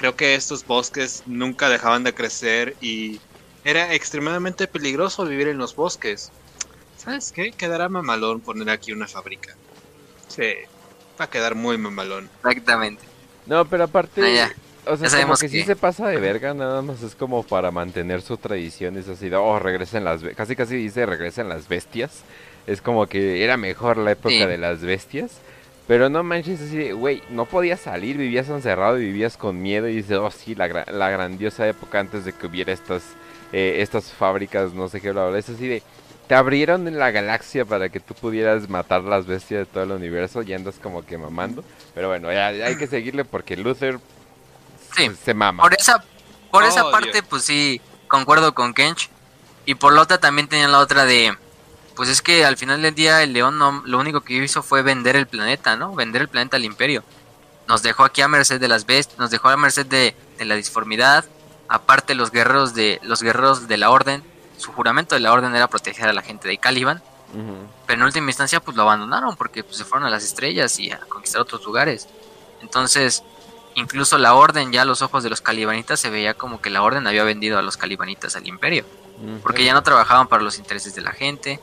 [0.00, 3.20] Creo que estos bosques nunca dejaban de crecer y
[3.66, 6.32] era extremadamente peligroso vivir en los bosques.
[6.96, 7.52] ¿Sabes qué?
[7.52, 9.54] Quedará mamalón poner aquí una fábrica.
[10.26, 10.54] Sí,
[11.20, 12.30] va a quedar muy mamalón.
[12.42, 13.02] Exactamente.
[13.44, 14.50] No, pero aparte, ah,
[14.86, 18.22] o sea, como que, sí se pasa de verga, nada más es como para mantener
[18.22, 22.22] su tradición, es así de, oh, regresen las, casi casi dice regresen las bestias,
[22.66, 25.32] es como que era mejor la época de las bestias,
[25.90, 29.88] pero no manches, así de, güey, no podías salir, vivías encerrado y vivías con miedo
[29.88, 33.02] y dices, oh, sí, la, la grandiosa época antes de que hubiera estas,
[33.52, 35.82] eh, estas fábricas, no sé qué, bla, bla, es así de,
[36.28, 39.90] te abrieron en la galaxia para que tú pudieras matar las bestias de todo el
[39.90, 43.98] universo y andas como que mamando, pero bueno, ya hay que seguirle porque Luther
[44.96, 45.10] sí.
[45.24, 45.64] se mama.
[45.64, 46.04] Por esa,
[46.52, 49.10] por esa oh, parte, pues sí, concuerdo con Kench.
[49.66, 51.36] Y por la otra también tenía la otra de,
[52.00, 54.80] pues es que al final del día el león no, lo único que hizo fue
[54.80, 55.94] vender el planeta, ¿no?
[55.94, 57.04] Vender el planeta al imperio.
[57.68, 61.26] Nos dejó aquí a merced de las bestias, nos dejó a merced de, la disformidad.
[61.68, 64.24] Aparte los guerreros de los guerreros de la orden,
[64.56, 67.02] su juramento de la orden era proteger a la gente de Caliban.
[67.86, 70.90] Pero en última instancia pues lo abandonaron porque pues, se fueron a las estrellas y
[70.90, 72.08] a conquistar otros lugares.
[72.62, 73.22] Entonces,
[73.74, 76.82] Incluso la orden ya a los ojos de los calibanitas se veía como que la
[76.82, 78.84] orden había vendido a los calibanitas al imperio.
[79.42, 81.60] Porque ya no trabajaban para los intereses de la gente.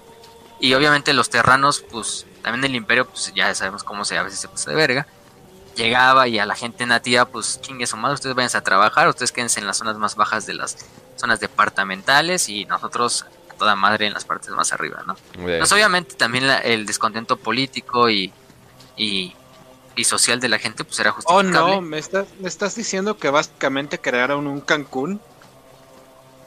[0.60, 4.40] Y obviamente los terranos, pues también el imperio, pues ya sabemos cómo se a veces
[4.40, 5.08] se pasa de verga.
[5.76, 9.32] Llegaba y a la gente nativa, pues chingue su madre, ustedes vayan a trabajar, ustedes
[9.32, 10.78] quédense en las zonas más bajas de las
[11.16, 13.26] zonas departamentales y nosotros
[13.60, 15.16] toda madre en las partes más arriba, ¿no?
[15.34, 18.32] Pues obviamente también el descontento político y,
[18.96, 19.36] y
[19.98, 21.60] y social de la gente, pues era justificable.
[21.60, 25.20] Oh, no, me estás, me estás diciendo que básicamente crearon un Cancún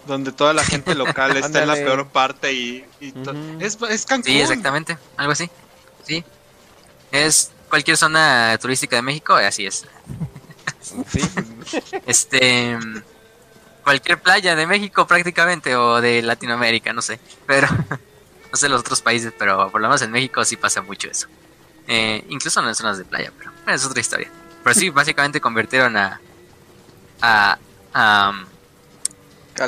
[0.07, 2.85] donde toda la gente local está en la peor parte y,
[3.61, 4.25] es, es, Cancún.
[4.25, 5.51] Sí, exactamente, algo así.
[6.07, 6.25] Sí.
[7.11, 9.87] Es cualquier zona turística de México, así es.
[10.93, 11.21] Sí.
[12.07, 12.77] este
[13.85, 17.69] cualquier playa de México prácticamente o de Latinoamérica, no sé, pero
[18.51, 21.29] no sé los otros países, pero por lo menos en México sí pasa mucho eso.
[21.87, 24.31] Eh, incluso en zonas de playa, pero es otra historia.
[24.63, 26.21] Pero sí, básicamente convirtieron a.
[27.21, 27.59] a.
[27.95, 28.45] a,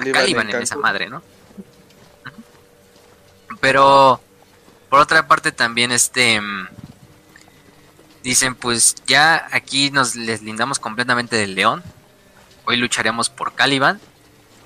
[0.00, 1.22] Caliban, en, esa madre, ¿no?
[3.60, 4.20] Pero.
[4.88, 6.40] Por otra parte, también este.
[6.40, 6.68] Mm,
[8.22, 11.82] dicen, pues ya aquí nos les lindamos completamente del león.
[12.64, 14.00] Hoy lucharemos por Caliban.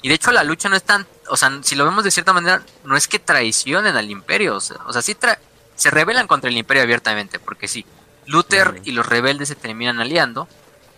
[0.02, 2.32] Y de hecho la lucha no es tan, o sea, si lo vemos de cierta
[2.32, 5.40] manera, no es que traicionen al imperio, o sea, o sea sí tra
[5.74, 7.84] se rebelan contra el imperio abiertamente, porque sí,
[8.26, 10.48] Luther y los rebeldes se terminan aliando,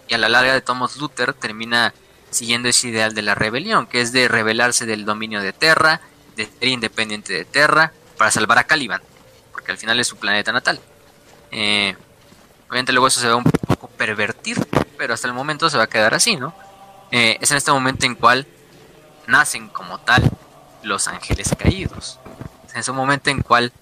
[0.08, 1.94] y a la larga de Thomas Luther termina
[2.31, 6.00] siguiendo ese ideal de la rebelión, que es de rebelarse del dominio de Terra,
[6.36, 9.02] de ser independiente de Terra, para salvar a Caliban,
[9.52, 10.81] porque al final es su planeta natal.
[11.50, 11.97] Eh,
[12.68, 14.58] obviamente luego eso se va un poco pervertir,
[14.97, 16.55] pero hasta el momento se va a quedar así, ¿no?
[17.10, 18.47] Eh, es en este momento en cual
[19.26, 20.31] nacen como tal
[20.82, 22.18] los ángeles caídos.
[22.66, 23.73] Es en ese momento en cual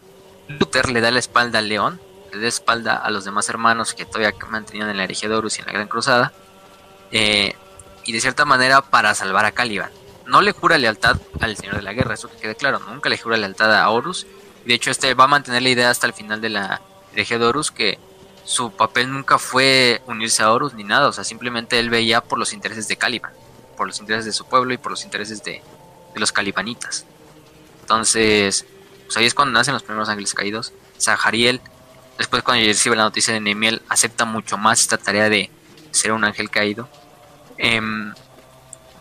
[0.49, 2.00] Luther le da la espalda al león,
[2.33, 5.58] le da espalda a los demás hermanos que todavía mantenían en la herejía de Horus
[5.58, 6.33] y en la Gran Cruzada,
[7.10, 7.55] eh,
[8.07, 9.91] y de cierta manera para salvar a Caliban.
[10.26, 13.18] No le jura lealtad al Señor de la Guerra, eso que quede claro, nunca le
[13.18, 14.26] jura lealtad a Horus.
[14.65, 16.81] De hecho, este va a mantener la idea hasta el final de la
[17.12, 17.99] herejía de Horus que
[18.44, 22.39] su papel nunca fue unirse a Horus ni nada, o sea, simplemente él veía por
[22.39, 23.33] los intereses de Caliban,
[23.76, 25.62] por los intereses de su pueblo y por los intereses de,
[26.15, 27.05] los calibanitas.
[27.83, 28.65] Entonces,
[29.05, 30.73] pues ahí es cuando nacen los primeros ángeles caídos.
[30.99, 31.60] Zahariel,
[32.17, 35.51] después cuando recibe la noticia de Nemiel, acepta mucho más esta tarea de
[35.91, 36.89] ser un ángel caído.
[37.59, 38.12] Em,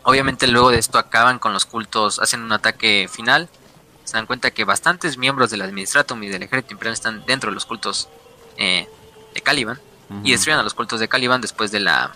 [0.05, 3.49] Obviamente luego de esto acaban con los cultos, hacen un ataque final.
[4.03, 7.55] Se dan cuenta que bastantes miembros del Administratum y del Ejército Imperial están dentro de
[7.55, 8.07] los cultos
[8.57, 8.87] eh,
[9.33, 9.79] de Caliban.
[10.23, 12.11] Y destruyen a los cultos de Caliban después de la,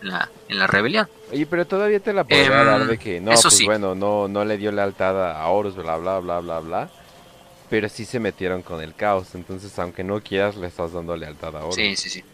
[0.00, 1.06] en la rebelión.
[1.30, 4.46] Oye, pero todavía te la podría em, dar de que no, pues bueno, no, no
[4.46, 6.90] le dio lealtad a Horus, bla, bla, bla, bla, bla.
[7.68, 9.34] Pero sí se metieron con el caos.
[9.34, 11.74] Entonces, aunque no quieras, le estás dando lealtad a Horus.
[11.74, 12.24] Sí, sí, sí.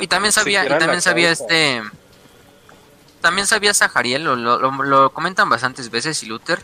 [0.00, 1.82] Y, también sabía, y también sabía este
[3.24, 6.62] también sabía Zahariel, lo, lo, comentan bastantes veces y Luther,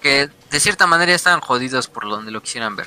[0.00, 2.86] que de cierta manera estaban jodidos por donde lo quisieran ver.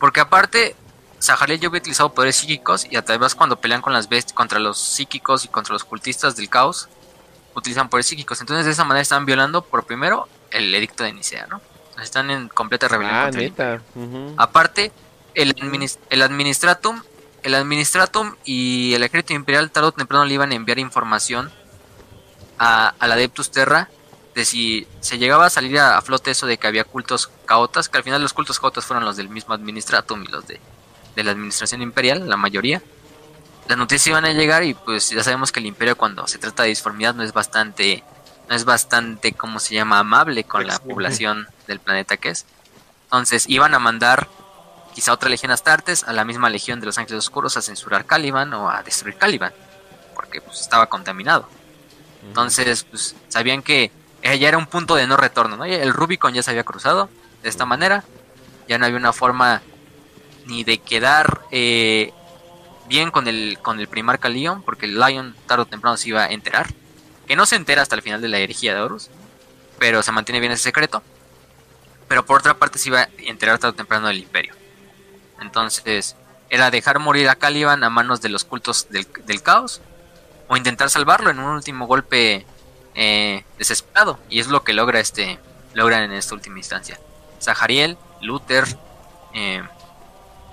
[0.00, 0.74] Porque aparte,
[1.22, 4.76] Zahariel ya había utilizado poderes psíquicos y además cuando pelean con las bestias, contra los
[4.76, 6.88] psíquicos y contra los cultistas del caos,
[7.54, 8.40] utilizan poderes psíquicos.
[8.40, 11.60] Entonces de esa manera están violando por primero el edicto de Nicea, ¿no?
[12.02, 13.82] Están en completa rebelión ah, contra
[14.36, 14.90] Aparte,
[15.34, 15.54] el,
[16.10, 17.02] el administratum,
[17.42, 21.50] el administratum y el ejército imperial tarde o temprano le iban a enviar información
[22.58, 23.88] a, al Adeptus Terra
[24.34, 27.98] de si se llegaba a salir a, flote eso de que había cultos caotas, que
[27.98, 30.60] al final los cultos caotas fueron los del mismo Administratum y los de,
[31.16, 32.82] la Administración Imperial, la mayoría.
[33.68, 36.62] Las noticias iban a llegar y pues ya sabemos que el Imperio cuando se trata
[36.62, 38.02] de disformidad no es bastante,
[38.48, 42.46] no es bastante, como se llama, amable con la población del planeta que es.
[43.04, 44.28] Entonces iban a mandar
[44.94, 48.52] quizá otra legión Astartes a la misma legión de los Ángeles Oscuros a censurar Caliban
[48.54, 49.52] o a destruir Caliban,
[50.14, 51.48] porque pues estaba contaminado.
[52.26, 53.90] Entonces, pues sabían que
[54.22, 55.64] ya era un punto de no retorno, ¿no?
[55.64, 57.08] El Rubicon ya se había cruzado
[57.42, 58.04] de esta manera,
[58.68, 59.62] ya no había una forma
[60.46, 62.12] ni de quedar eh,
[62.88, 66.24] bien con el, con el primarca Leon, porque el Lion tarde o temprano se iba
[66.24, 66.68] a enterar,
[67.26, 69.08] que no se entera hasta el final de la herejía de Horus,
[69.78, 71.02] pero se mantiene bien ese secreto,
[72.08, 74.59] pero por otra parte se iba a enterar tarde o temprano del imperio.
[75.40, 76.16] Entonces,
[76.50, 79.80] era dejar morir a Caliban a manos de los cultos del, caos
[80.48, 82.44] o intentar salvarlo en un último golpe
[82.94, 84.18] eh, desesperado.
[84.28, 85.38] Y es lo que logra este
[85.74, 86.98] logran en esta última instancia.
[87.40, 88.64] Zahariel, Luther,
[89.34, 89.62] eh,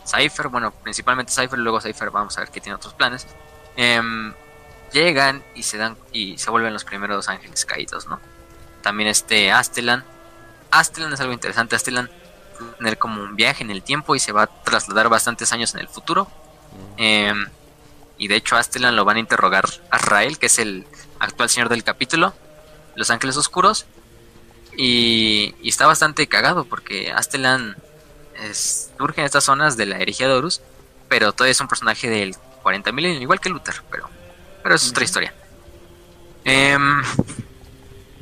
[0.06, 3.28] Cypher, bueno, principalmente Cypher, luego Cypher vamos a ver que tiene otros planes.
[3.76, 4.34] Em,
[4.94, 8.20] llegan y se dan y se vuelven los primeros ángeles caídos, ¿no?
[8.82, 10.06] También este Astelan.
[10.72, 12.10] Astelan es algo interesante, Astelan
[12.78, 15.82] tener como un viaje en el tiempo y se va a trasladar bastantes años en
[15.82, 16.28] el futuro.
[16.98, 17.34] Eh,
[18.18, 20.86] y de hecho Astelan lo van a interrogar a Rael, que es el
[21.20, 22.34] actual señor del capítulo,
[22.96, 23.86] Los Ángeles Oscuros,
[24.76, 27.76] y, está bastante cagado porque Astelan
[28.54, 30.62] surge en estas zonas de la herejía de Horus,
[31.10, 34.10] pero todavía es un personaje del 40.000, igual que Luther, pero,
[34.62, 35.34] pero es otra historia.
[36.44, 37.04] Em,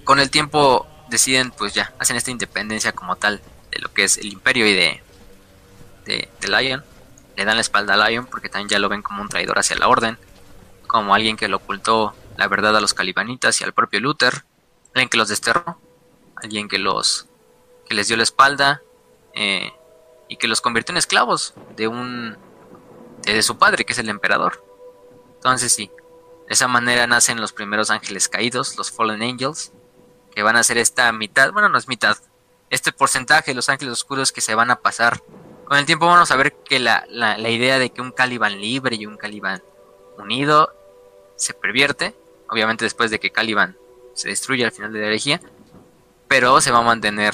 [0.06, 3.42] con el tiempo deciden, pues ya, hacen esta independencia como tal
[3.76, 5.04] de lo que es el imperio y de,
[6.06, 6.84] de, de Lion
[7.36, 9.76] le dan la espalda a Lion porque también ya lo ven como un traidor hacia
[9.76, 10.18] la orden,
[10.88, 14.46] como alguien que le ocultó la verdad a los calibanitas y al propio Luther,
[14.94, 15.80] alguien que los desterró,
[16.36, 17.28] alguien que los
[17.88, 18.82] que les dio la espalda
[19.34, 19.72] eh,
[20.28, 22.38] y que los convirtió en esclavos de un
[23.24, 24.64] de, su padre que es el emperador.
[25.36, 25.92] Entonces sí,
[26.48, 29.72] de esa manera nacen los primeros ángeles caídos, los Fallen Angels,
[30.34, 32.18] que van a ser esta mitad, bueno no es mitad,
[32.70, 35.22] este porcentaje de los ángeles oscuros que se van a pasar
[35.66, 38.96] con el tiempo vamos a ver que la, la, idea de que un Caliban libre
[38.96, 39.64] y un Caliban
[40.18, 40.72] unido
[41.36, 42.16] se pervierte,
[42.50, 43.76] obviamente después de que Caliban
[44.14, 45.42] se destruye al final de la herejía,
[46.28, 47.34] pero se va a mantener,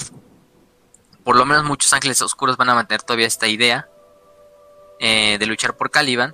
[1.26, 3.90] por lo menos muchos ángeles oscuros van a mantener todavía esta idea
[5.00, 6.34] eh, de luchar por Caliban,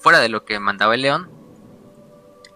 [0.00, 1.30] fuera de lo que mandaba el león,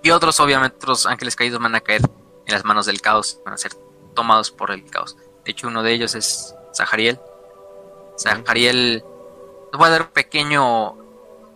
[0.03, 2.03] y otros, obviamente, otros ángeles caídos van a caer
[2.47, 3.75] en las manos del caos, van a ser
[4.15, 5.17] tomados por el caos.
[5.49, 7.19] De hecho, uno de ellos es Zahariel,
[8.15, 9.03] o sea, Ariel
[9.73, 10.95] nos voy a dar un pequeño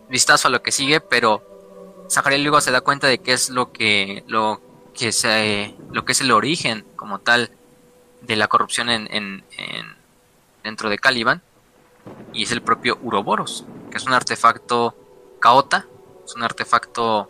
[0.09, 1.43] vistazo a lo que sigue, pero
[2.09, 4.59] Zahariel luego se da cuenta de qué es lo que lo
[4.95, 7.51] que se lo que es el origen como tal
[8.21, 9.45] de la corrupción en, en,
[10.63, 11.43] dentro de Caliban
[12.33, 14.95] y es el propio Uroboros, que es un artefacto
[15.39, 15.85] caota,
[16.25, 17.29] es un artefacto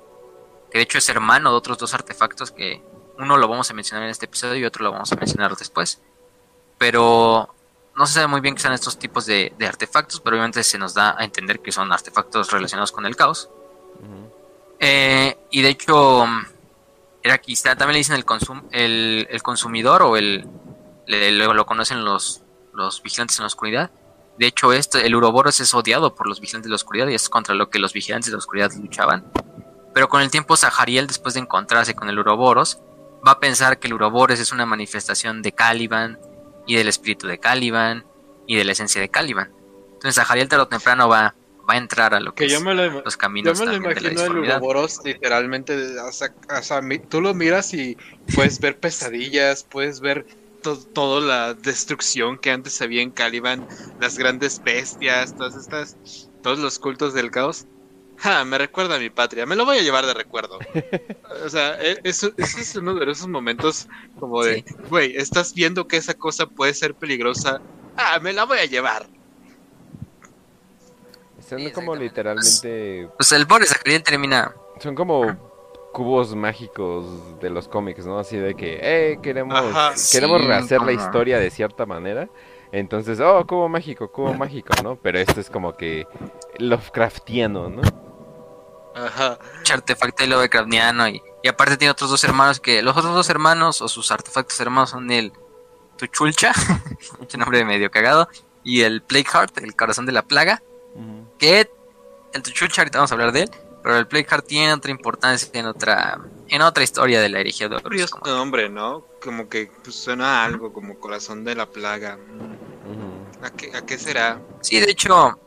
[0.72, 2.82] que de hecho es hermano de otros dos artefactos que
[3.20, 6.02] uno lo vamos a mencionar en este episodio y otro lo vamos a mencionar después.
[6.84, 7.48] Pero
[7.96, 10.94] no se sabe muy bien qué son estos tipos de, artefactos, pero obviamente se nos
[10.94, 13.50] da a entender que son artefactos relacionados con el caos.
[14.82, 16.26] Eh, y de hecho,
[17.24, 20.46] era quizá también le dicen el, consum, el, consumidor o el
[21.08, 22.42] luego lo conocen los,
[22.74, 23.90] los vigilantes en la oscuridad.
[24.38, 27.30] De hecho, este, el Uroboros es odiado por los vigilantes de la oscuridad y es
[27.30, 29.24] contra lo que los vigilantes de la oscuridad luchaban.
[29.94, 32.82] Pero con el tiempo, Zahariel, después de encontrarse con el Uroboros,
[33.26, 36.20] va a pensar que el Uroboros es una manifestación de Caliban,
[36.66, 38.06] y del espíritu de Caliban
[38.48, 39.52] y de la esencia de Caliban.
[39.94, 41.36] Entonces a Jariel tarde o temprano va,
[41.70, 43.72] va a entrar a lo que, Que yo me lo, los yo caminos me lo
[43.72, 44.38] de la imagino el.
[44.38, 47.98] Uroboros literalmente, o sea, o sea, mi- tú lo miras y
[48.36, 50.26] puedes ver pesadillas, puedes ver
[50.62, 53.66] to- toda la destrucción que antes había en Caliban,
[54.00, 55.98] las grandes bestias, todas estas,
[56.42, 57.66] todos los cultos del caos.
[58.24, 60.60] Ja, me recuerda a mi patria, me lo voy a llevar de recuerdo.
[61.46, 63.88] O sea, e- eso, eso es uno de esos momentos
[64.20, 67.60] como de, güey, estás viendo que esa cosa puede ser peligrosa,
[67.98, 69.08] ah, me la voy a llevar.
[71.50, 73.10] Son Sí, como literalmente.
[73.18, 75.52] Pues el pobre Zahariel termina Son como
[75.92, 78.18] cubos mágicos de los cómics, ¿no?
[78.18, 79.96] Así de que, eh, queremos, Ajá.
[80.12, 82.30] queremos Sí, rehacer la historia de cierta manera.
[82.72, 84.96] Entonces, oh, cubo mágico, cubo mágico, ¿no?
[84.96, 86.08] Pero esto es como que
[86.58, 88.03] Lovecraftiano, ¿no?
[88.96, 89.40] Ajá.
[89.72, 93.82] artefacto de Lovecraftiano y, y aparte tiene otros dos hermanos que los otros dos hermanos
[93.82, 95.34] o sus artefactos hermanos son el
[95.98, 96.54] Tuchulcha,
[97.20, 98.28] mucho nombre medio cagado,
[98.64, 100.62] y el Plague Heart, el corazón de la plaga,
[101.38, 101.70] que
[102.34, 105.50] el Tuchulcha ahorita vamos a hablar de él, pero el Plague Heart tiene otra importancia
[105.54, 109.06] en otra en otra historia de la herejía de Horus, curioso nombre, ¿no?
[109.22, 112.18] Como que pues, suena a algo como corazón de la plaga.
[113.42, 114.40] ¿A qué, a qué será?
[114.62, 115.40] Sí, de hecho,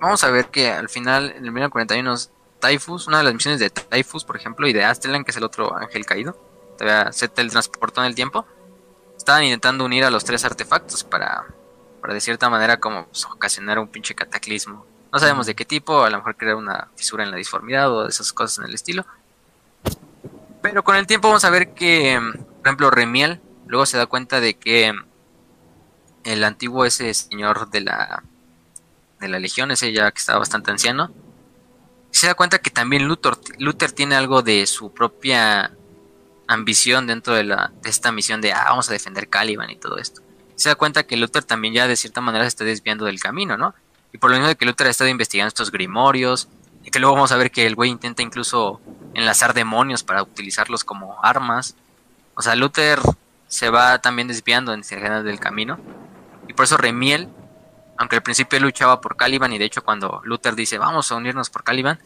[0.00, 2.14] vamos a ver que al final, en el 1941,
[2.60, 5.44] Typhus, una de las misiones de Typhus, por ejemplo, y de Astelan, que es el
[5.44, 6.36] otro ángel caído,
[6.78, 8.46] todavía se teletransportó en el tiempo,
[9.16, 11.44] estaban intentando unir a los tres artefactos para,
[12.00, 14.86] para de cierta manera, como pues, ocasionar un pinche cataclismo.
[15.12, 18.06] No sabemos de qué tipo, a lo mejor crear una fisura en la disformidad o
[18.06, 19.04] esas cosas en el estilo.
[20.62, 24.40] Pero con el tiempo vamos a ver que, por ejemplo, Remiel luego se da cuenta
[24.40, 24.94] de que
[26.24, 28.22] el antiguo ese señor de la
[29.20, 31.12] de la legión, ese ya que estaba bastante anciano,
[32.10, 35.72] se da cuenta que también Luther, Luther tiene algo de su propia
[36.46, 39.98] ambición dentro de, la, de esta misión de, ah, vamos a defender Caliban y todo
[39.98, 40.22] esto.
[40.56, 43.56] Se da cuenta que Luther también ya de cierta manera se está desviando del camino,
[43.56, 43.74] ¿no?
[44.12, 46.48] Y por lo mismo de que Luther ha estado investigando estos grimorios,
[46.84, 48.80] y que luego vamos a ver que el güey intenta incluso
[49.14, 51.76] enlazar demonios para utilizarlos como armas.
[52.34, 52.98] O sea, Luther
[53.48, 55.78] se va también desviando en general del camino.
[56.48, 57.28] Y por eso Remiel,
[58.00, 61.16] aunque al principio él luchaba por Caliban, y de hecho cuando Luther dice, vamos a
[61.16, 62.00] unirnos por Caliban,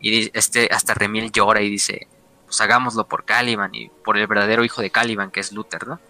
[0.00, 2.08] y este hasta Remiel llora y dice,
[2.44, 6.00] pues hagámoslo por Caliban y por el verdadero hijo de Caliban, que es Luther, ¿no?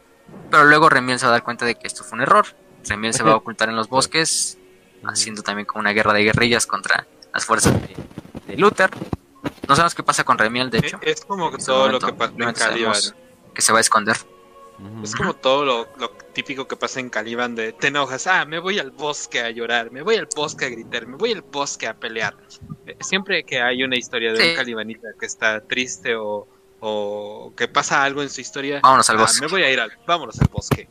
[0.50, 2.46] Pero luego Remiel se va a dar cuenta de que esto fue un error.
[2.88, 4.56] Remiel se va a ocultar en los bosques,
[5.04, 7.96] haciendo también como una guerra de guerrillas contra las fuerzas de,
[8.46, 8.88] de Luther.
[9.68, 10.98] No sabemos qué pasa con Remiel, de hecho.
[11.02, 12.96] Es como que todo lo que pasa en Caliban.
[13.54, 14.16] Que se va a esconder.
[15.02, 18.60] Es como todo lo, lo típico que pasa en Caliban de te enojas, ah, me
[18.60, 21.88] voy al bosque a llorar, me voy al bosque a gritar, me voy al bosque
[21.88, 22.36] a pelear.
[22.86, 24.50] Eh, Siempre que hay una historia de Sí.
[24.50, 26.46] un calibanita que está triste o,
[26.78, 29.40] o que pasa algo en su historia, Vámonos al ah, bosque.
[29.40, 30.88] me voy a ir al, vámonos al bosque.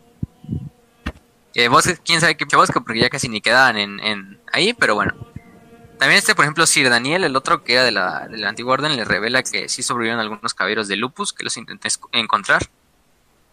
[1.53, 4.95] Que bosque, quién sabe qué bosque, porque ya casi ni quedaban en, en ahí, pero
[4.95, 5.16] bueno.
[5.98, 8.74] También este, por ejemplo, Sir Daniel, el otro que era de la, de la antigua
[8.74, 12.67] orden, le revela que sí sobrevivieron algunos caballeros de Lupus, que los intenté encontrar.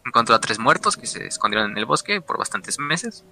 [0.05, 3.25] Encontró a tres muertos que se escondieron en el bosque por bastantes meses.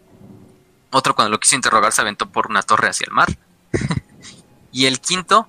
[0.90, 3.28] Otro cuando lo quiso interrogar se aventó por una torre hacia el mar.
[4.72, 5.48] y el quinto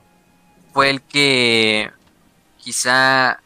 [0.74, 1.92] fue el que
[2.58, 3.42] quizá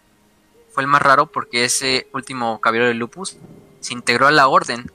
[0.74, 3.38] fue el más raro porque ese último caballero de Lupus
[3.80, 4.92] se integró a la orden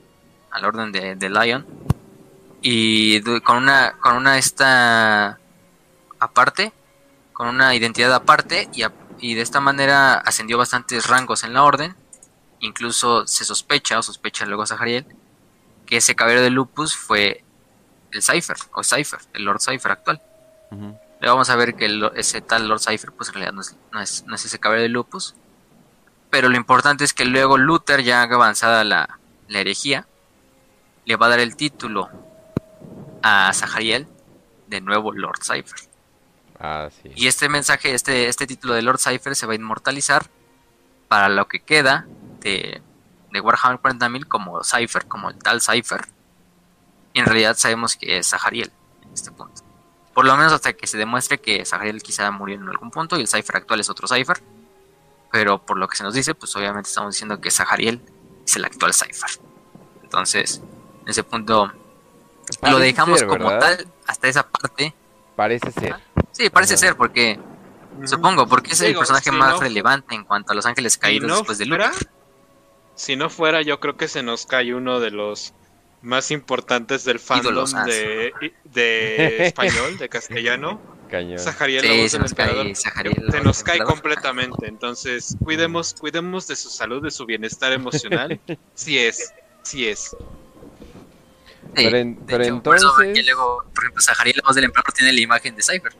[0.49, 1.65] a la orden de, de Lion
[2.61, 5.39] y con una con una esta
[6.19, 6.71] aparte
[7.33, 8.83] con una identidad aparte y,
[9.19, 11.95] y de esta manera ascendió bastantes rangos en la orden
[12.65, 15.05] incluso se sospecha o sospecha luego Zahariel
[15.85, 17.43] que ese caballero de Lupus fue
[18.11, 20.21] el Cypher o Cypher el Lord Cypher actual
[20.71, 20.97] Ujú.
[21.21, 23.75] Luego vamos a ver que el- ese tal Lord Cypher, pues en realidad no es,
[23.93, 25.35] no es, no es ese caballero de Lupus.
[26.29, 30.05] Pero lo importante es que luego Luther, ya avanzada la, la herejía,
[31.05, 32.09] le va a dar el título
[33.21, 34.05] a Zahariel
[34.67, 35.79] de nuevo Lord Cypher.
[36.59, 37.11] Ah, sí.
[37.15, 40.25] Y este mensaje, este, este título de Lord Cypher se va a inmortalizar
[41.07, 42.05] para lo que queda
[42.43, 42.81] de,
[43.31, 46.05] de Warhammer 40.000 como Cypher, como el tal Cypher.
[47.13, 48.71] Y en realidad sabemos que es Zahariel
[49.03, 49.61] en este punto.
[50.13, 53.21] Por lo menos hasta que se demuestre que Zahariel quizá murió en algún punto y
[53.21, 54.41] el Cypher actual es otro Cypher.
[55.31, 58.01] Pero por lo que se nos dice, pues obviamente estamos diciendo que Zahariel
[58.45, 59.29] es el actual Cypher.
[60.03, 60.61] Entonces,
[61.03, 61.71] en ese punto
[62.61, 64.93] lo dejamos ser, como tal hasta esa parte.
[65.35, 65.95] Parece ser.
[66.31, 66.81] Sí, parece Ajá.
[66.81, 67.39] ser, porque
[68.05, 71.27] supongo, porque es el personaje si más no- relevante en cuanto a los ángeles caídos
[71.27, 72.05] no después de fuera- Luke.
[72.95, 75.53] Si no fuera, yo creo que se nos cae uno de los
[76.01, 78.33] más importantes del fandom de,
[78.65, 80.79] de español, de castellano.
[81.09, 81.37] Cañón.
[81.83, 83.31] Sí, voz se del nos cae Zahariel.
[83.31, 84.67] Se nos cae completamente.
[84.67, 88.39] Entonces, cuidemos, cuidemos de su salud, de su bienestar emocional.
[88.73, 89.31] Sí es,
[89.61, 90.09] sí es.
[90.09, 90.15] Sí,
[91.85, 94.65] Pero en- de pero hecho, por eso entonces- luego, por ejemplo, Sahariel, la voz del
[94.65, 95.93] emperador, tiene la imagen de Cypher.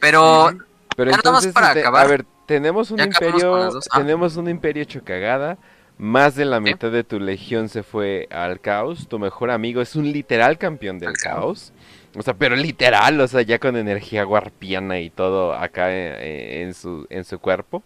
[0.00, 0.56] Pero
[0.96, 2.04] Pero Ya nada más entonces, para este, acabar.
[2.04, 3.54] a ver, tenemos un imperio.
[3.90, 3.98] Ah.
[3.98, 5.58] tenemos un imperio hecho cagada.
[5.98, 9.08] Más de la mitad de tu legión se fue al caos.
[9.08, 11.72] Tu mejor amigo es un literal campeón del caos.
[12.14, 16.74] O sea, pero literal, o sea, ya con energía guarpiana y todo acá eh, en,
[16.74, 17.82] su, en su cuerpo.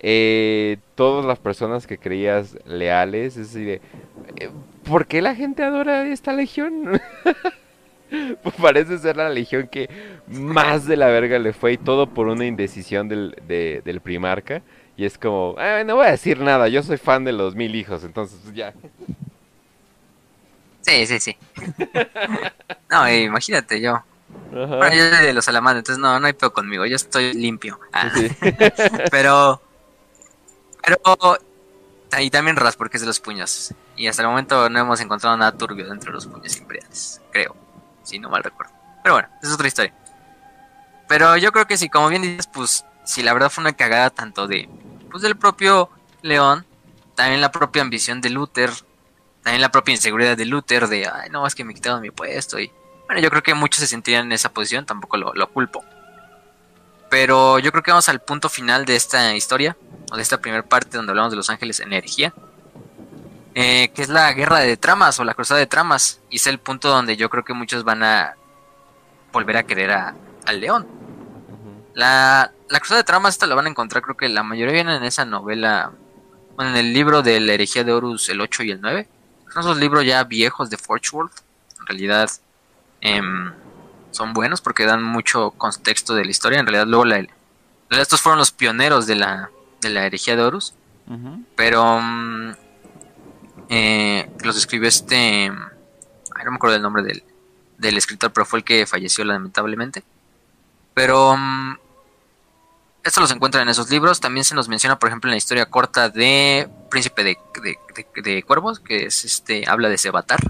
[0.00, 4.50] Eh, todas las personas que creías leales, es decir, de, eh,
[4.84, 7.00] ¿por qué la gente adora esta legión?
[8.42, 9.88] Pues parece ser la legión que
[10.28, 14.62] más de la verga le fue y todo por una indecisión del, de- del primarca.
[14.96, 17.74] Y es como, "Ah, no voy a decir nada, yo soy fan de los mil
[17.74, 18.72] hijos, entonces pues, ya.
[20.82, 21.36] sí, sí, sí.
[22.90, 24.02] no, eh, imagínate yo.
[24.50, 27.80] Bueno, yo soy de los salamandras, entonces no, no hay peor conmigo, yo estoy limpio.
[27.92, 28.36] Ah, Sí, sí.
[29.10, 29.60] pero,
[30.82, 30.98] pero,
[32.20, 33.74] y también Ras porque es de los puños.
[33.96, 37.56] Y hasta el momento no hemos encontrado nada turbio dentro de los puños imperiales, creo,
[38.02, 38.72] si no mal recuerdo.
[39.02, 39.92] Pero bueno, es otra historia.
[41.08, 44.10] Pero yo creo que sí, como bien dices, pues, si la verdad fue una cagada
[44.10, 44.68] tanto de,
[45.10, 45.90] pues, del propio
[46.22, 46.64] León,
[47.14, 48.70] también la propia ambición de Luther,
[49.42, 52.58] también la propia inseguridad de Luther, de, ay, no, es que me quitaron mi puesto.
[52.58, 52.72] Y
[53.06, 55.84] bueno, yo creo que muchos se sentirían en esa posición, tampoco lo, lo culpo.
[57.10, 59.76] Pero yo creo que vamos al punto final de esta historia,
[60.10, 62.32] o de esta primera parte donde hablamos de los ángeles energía,
[63.54, 66.20] eh, que es la guerra de tramas o la cruzada de tramas.
[66.30, 68.34] Y es el punto donde yo creo que muchos van a
[69.32, 70.14] volver a querer a-
[70.46, 70.86] al león.
[71.94, 74.96] La, la cruzada de tramas esta la van a encontrar, creo que la mayoría viene
[74.96, 75.92] en esa novela,
[76.56, 79.08] bueno, en el libro de la herejía de Horus, el 8 y el 9.
[79.52, 81.32] Son esos libros ya viejos de Forge World.
[81.78, 82.30] En realidad
[83.00, 83.52] em,
[84.10, 86.58] son buenos porque dan mucho contexto de la historia.
[86.58, 87.24] En realidad luego la,
[87.90, 89.50] estos fueron los pioneros de la,
[89.80, 90.74] de la herejía de Horus.
[91.54, 92.52] Pero mm,
[93.68, 95.46] eh, los escribió este...
[95.46, 97.22] ay, no me acuerdo del nombre del,
[97.78, 100.02] del escritor, pero fue el que falleció lamentablemente.
[100.94, 101.76] Pero mm,
[103.04, 104.20] esto los encuentran en esos libros.
[104.20, 107.78] También se nos menciona, por ejemplo, en la historia corta de Príncipe de, de-
[108.14, 110.40] de- de Cuervos, que es este, habla de Sebatar.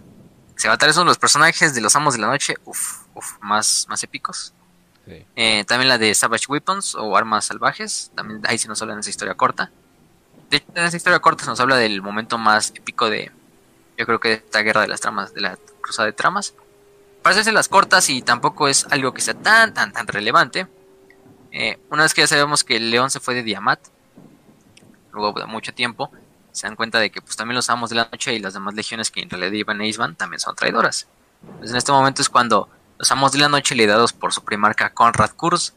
[0.56, 3.86] Sebatar es uno de los personajes de los Amos de la Noche, uf, uf, más,
[3.88, 4.52] más épicos.
[5.06, 5.26] Sí.
[5.36, 8.10] Eh, también la de Savage Weapons o Armas Salvajes.
[8.14, 9.70] También ahí se nos habla en esa historia corta.
[10.50, 13.32] De hecho, en esa historia corta se nos habla del momento más épico de,
[13.98, 16.54] yo creo que de esta guerra de las tramas, de la cruzada de tramas.
[17.22, 20.66] Para hacerse las cortas y tampoco es algo que sea tan, tan, tan relevante.
[21.56, 23.78] Eh, una vez que ya sabemos que el león se fue de Diamat,
[25.12, 26.10] luego de mucho tiempo,
[26.50, 28.74] se dan cuenta de que pues también los amos de la noche y las demás
[28.74, 31.06] legiones que en realidad iban a Isban también son traidoras.
[31.44, 32.68] Entonces en este momento es cuando
[32.98, 35.74] los amos de la noche liderados por su primarca Conrad Kurz,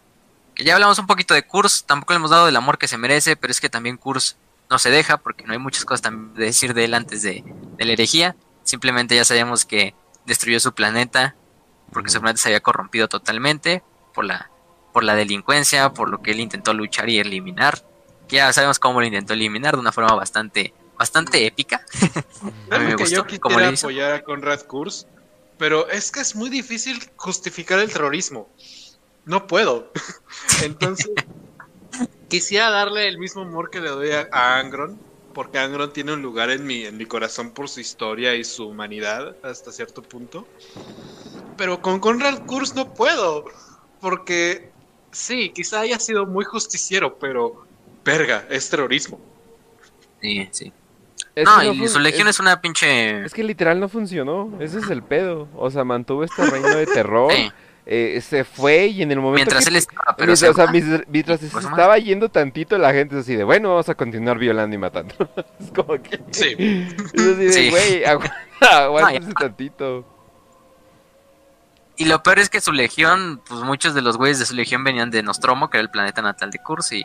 [0.56, 2.97] que ya hablamos un poquito de Kurz, tampoco le hemos dado el amor que se
[2.97, 4.35] merece, pero es que también Kurz
[4.72, 7.43] no se deja porque no hay muchas cosas también de decir de él antes de,
[7.77, 8.35] de la herejía.
[8.64, 9.93] Simplemente ya sabemos que
[10.25, 11.35] destruyó su planeta
[11.93, 13.83] porque su planeta se había corrompido totalmente
[14.15, 14.49] por la,
[14.98, 17.84] por la delincuencia, por lo que él intentó luchar y eliminar.
[18.30, 21.85] Ya sabemos cómo lo intentó eliminar de una forma bastante, bastante épica.
[22.72, 25.06] A mí me que gustó yo quisiera apoyar a Conrad Kurz,
[25.59, 28.50] pero es que es muy difícil justificar el terrorismo.
[29.24, 29.93] No puedo.
[30.64, 31.11] Entonces,
[32.27, 35.00] quisiera darle el mismo amor que le doy a, a Angron,
[35.35, 38.67] porque Angron tiene un lugar en mi, en mi corazón por su historia y su
[38.67, 40.48] humanidad hasta cierto punto.
[41.56, 43.45] Pero con Conrad Kurz no puedo,
[44.01, 44.76] porque
[45.11, 47.66] sí, quizá haya sido muy justiciero, pero
[48.03, 49.19] verga, es terrorismo.
[50.22, 50.72] Sí, sí.
[51.36, 53.24] Es no, y su legión es- es, una pinche...
[53.24, 55.48] Es que literal no funcionó, ese es el pedo.
[55.56, 57.52] O sea, mantuvo este reino de terror, Sí,
[57.86, 60.53] eh, se fue y en el momento mientras que él estaba, pero Mientras, se o
[60.56, 60.68] sea,
[61.08, 61.76] mientras se Pues, madre.
[61.76, 65.14] estaba yendo tantito, la gente es así de, bueno, vamos a continuar violando y matando.
[65.60, 66.19] es como que...
[66.32, 66.56] Sí.
[67.14, 67.69] Es así de, Sí.
[67.69, 68.36] güey, aguanta,
[68.86, 69.34] aguántese ya.
[69.36, 70.06] tantito.
[71.98, 74.84] Y lo peor es que su legión, pues muchos de los güeyes de su legión
[74.84, 77.03] venían de Nostromo, que era el planeta natal de Kurz, y,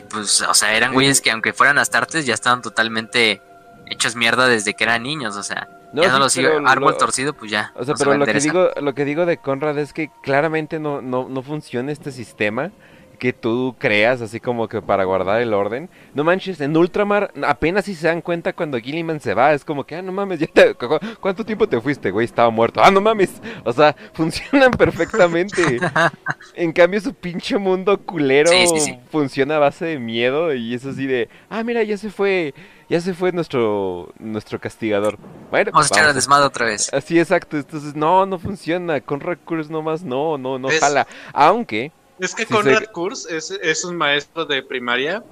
[0.00, 3.40] pues, o sea, eran güeyes que aunque fueran astartes ya estaban totalmente
[3.86, 6.92] hechos mierda desde que eran niños, o sea, No, ya no sí, pero iba árbol
[6.92, 7.72] lo- torcido, pues ya.
[7.76, 10.80] O sea, no pero lo que, digo, lo que digo de Conrad es que claramente
[10.80, 12.72] no, no, no funciona este sistema
[13.16, 15.88] que tú creas así como que para guardar el orden.
[16.14, 19.84] No manches, en Ultramar apenas si se dan cuenta cuando Gilliman se va, es como
[19.84, 22.24] que, ah, no mames, ya te- cu- ¿cuánto tiempo te fuiste, güey?
[22.24, 22.80] Estaba muerto.
[22.82, 23.40] Ah, no mames.
[23.64, 25.78] O sea, funcionan perfectamente.
[26.54, 28.98] en cambio, su pinche mundo culero Sí, sí, sí.
[29.10, 32.54] funciona a base de miedo y es así de, ah, mira, ya se fue,
[32.88, 35.18] ya se fue nuestro, nuestro castigador.
[35.50, 36.92] Bueno, Vamos a echar a desmadre otra vez.
[36.92, 41.06] Así exacto, entonces no, no funciona, con recursos nomás no, no, no jala.
[41.32, 45.22] Aunque, Es que Sí, Conrad sé- Kurz es, es un maestro de primaria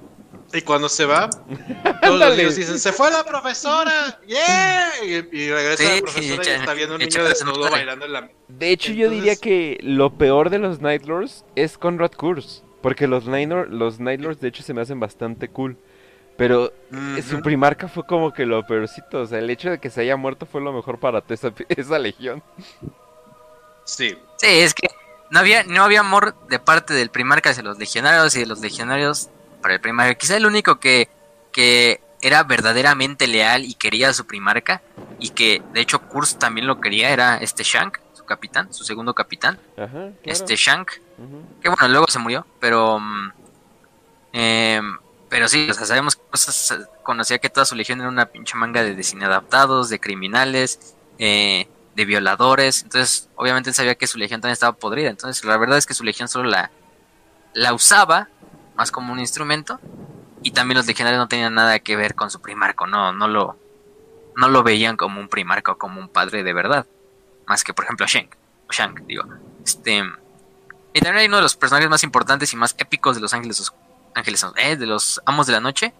[0.53, 1.29] Y cuando se va,
[2.01, 4.91] todos los niños dicen, se fue la profesora, ¡yeah!
[5.03, 8.29] Y, y regresa Sí, la profesora y está viendo un niño desnudo bailando en la...
[8.47, 12.61] De hecho, yo diría que lo peor de los Night Lords es Conrad Kurz.
[12.81, 15.75] Porque los Night, Lord- los Night Lords, de hecho, se me hacen bastante cool.
[16.37, 16.71] Pero
[17.27, 19.21] su primarca fue como que lo peorcito.
[19.21, 21.97] O sea, el hecho de que se haya muerto fue lo mejor para esa, esa
[21.97, 22.43] legión.
[23.85, 24.15] Sí.
[24.37, 24.87] Sí, es que
[25.29, 28.59] no había, no había amor de parte del primarca hacia los legionarios y de los
[28.59, 29.29] legionarios
[29.61, 30.15] para el primarca.
[30.15, 31.09] Quizá el único que,
[31.51, 34.81] que era verdaderamente leal y quería a su primarca
[35.19, 39.13] y que de hecho Kurz también lo quería era este Shank, su capitán, su segundo
[39.13, 40.13] capitán, Ajá, claro.
[40.25, 40.91] este Shank,
[41.61, 42.99] que bueno, luego se murió, pero...
[44.33, 44.97] em,
[45.29, 48.83] pero sí, o sea, sabemos cosas, conocía que toda su legión era una pinche manga
[48.83, 52.83] de desinadaptados, de criminales, eh, de violadores.
[52.83, 55.09] Entonces, obviamente él sabía que su legión también estaba podrida.
[55.09, 56.71] Entonces, la verdad es que su legión solo la,
[57.53, 58.29] la usaba
[58.75, 59.79] más como un instrumento.
[60.43, 63.57] Y también los legionarios no tenían nada que ver con su primarco, no, no lo,
[64.35, 66.85] no lo veían como un primarco como un padre de verdad.
[67.47, 68.35] Más que, por ejemplo, Shank,
[68.69, 69.23] o Shank, digo.
[69.65, 70.03] Este,
[70.93, 73.71] y también hay uno de los personajes más importantes y más épicos de los ángeles,
[74.13, 75.93] ángeles eh, de los amos de la noche,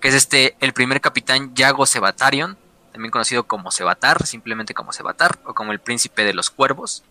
[0.00, 2.58] que es este, el primer capitán Yago Sebatarion,
[2.98, 7.04] también conocido como Sebatar, simplemente como Sebatar, o como el príncipe de los cuervos.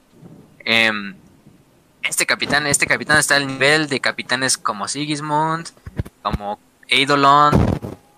[0.66, 1.16] Em,
[2.04, 5.70] este capitán, este capitán está al nivel de capitanes como Sigismund,
[6.24, 6.60] como
[6.90, 7.54] Eidolon,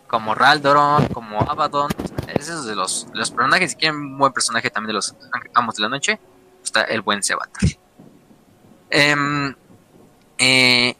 [0.07, 1.91] como Raldoron, como Abaddon.
[2.25, 5.14] De los, de los personajes, si quieren un buen personaje también de los
[5.53, 6.19] amos de la noche,
[6.64, 7.61] está el buen Sebatar.
[8.89, 9.53] Em,
[10.39, 10.95] eh,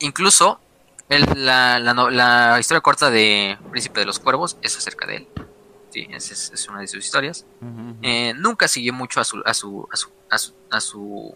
[0.00, 0.60] incluso
[1.08, 5.28] la historia corta de Príncipe de los Cuervos es acerca de él.
[6.02, 7.46] Esa es, es una de sus historias.
[8.02, 11.34] Eh, nunca siguió mucho a su, a su, a su, a su, a su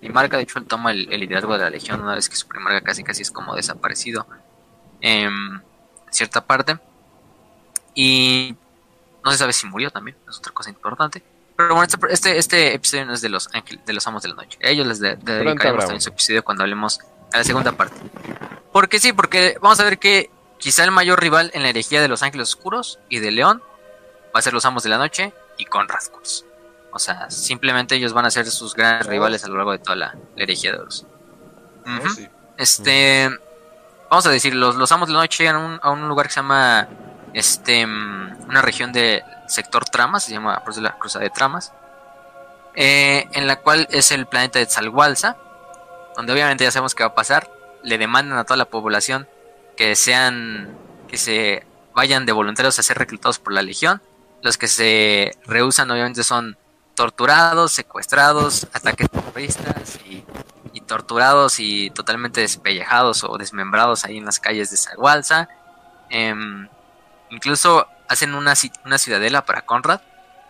[0.00, 0.36] primarca.
[0.36, 2.80] De hecho, él toma el, el liderazgo de la legión una vez que su primarca
[2.82, 4.26] casi casi es como desaparecido
[5.00, 5.62] em, en
[6.12, 6.78] cierta parte.
[7.94, 8.54] Y
[9.24, 11.22] no se sabe si murió también, es otra cosa importante.
[11.56, 14.30] Pero bueno, este, este, este episodio no es de los ángeles, de los amos de
[14.30, 14.58] la noche.
[14.64, 16.00] A ellos les de- dedicaremos habrá también uno.
[16.00, 16.98] su episodio cuando hablemos
[17.32, 17.96] a la segunda parte.
[18.72, 22.08] Porque sí, porque vamos a ver que quizá el mayor rival en la herejía de
[22.08, 23.62] los ángeles oscuros y de León
[24.34, 26.44] va a ser los amos de la noche y con Kurz.
[26.92, 29.96] O sea, simplemente ellos van a ser sus grandes rivales a lo largo de toda
[29.96, 31.06] la, la herejía de Horus.
[31.86, 32.28] Oh, sí.
[32.58, 33.30] Este,
[34.10, 36.26] vamos a decir, los, los amos de la noche llegan a un, a un lugar
[36.26, 36.86] que se llama,
[37.32, 41.72] este, mm, una región de sector Tramas, se llama por eso la cruzada de Tramas,
[42.74, 45.36] eh, en la cual es el planeta de Tzalhualza,
[46.16, 47.50] donde obviamente ya sabemos qué va a pasar,
[47.82, 49.28] le demandan a toda la población
[49.76, 50.76] que sean,
[51.08, 54.02] que se vayan de voluntarios a ser reclutados por la legión,
[54.42, 56.56] los que se rehusan obviamente son
[56.94, 60.24] torturados, secuestrados, ataques terroristas y,
[60.72, 65.48] y torturados y totalmente despellejados o desmembrados ahí en las calles de Zagualza.
[66.10, 66.68] Em,
[67.30, 68.54] incluso hacen una,
[68.84, 70.00] una ciudadela para Conrad,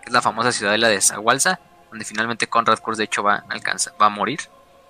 [0.00, 3.44] que es la famosa ciudadela de Zagualza, donde finalmente Conrad Kurz de hecho va a,
[3.50, 4.40] alcanzar, va a morir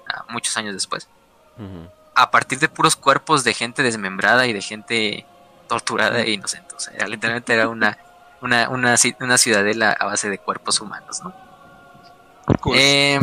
[0.09, 1.09] ah, muchos años después.
[2.15, 5.27] A partir de puros cuerpos de gente desmembrada y de gente
[5.69, 6.75] torturada e inocente.
[6.75, 7.99] O sea, literalmente era una,
[8.43, 11.35] una, una, una ciudadela a base de cuerpos humanos, ¿no?
[12.61, 12.77] Cool.
[12.79, 13.21] Eh,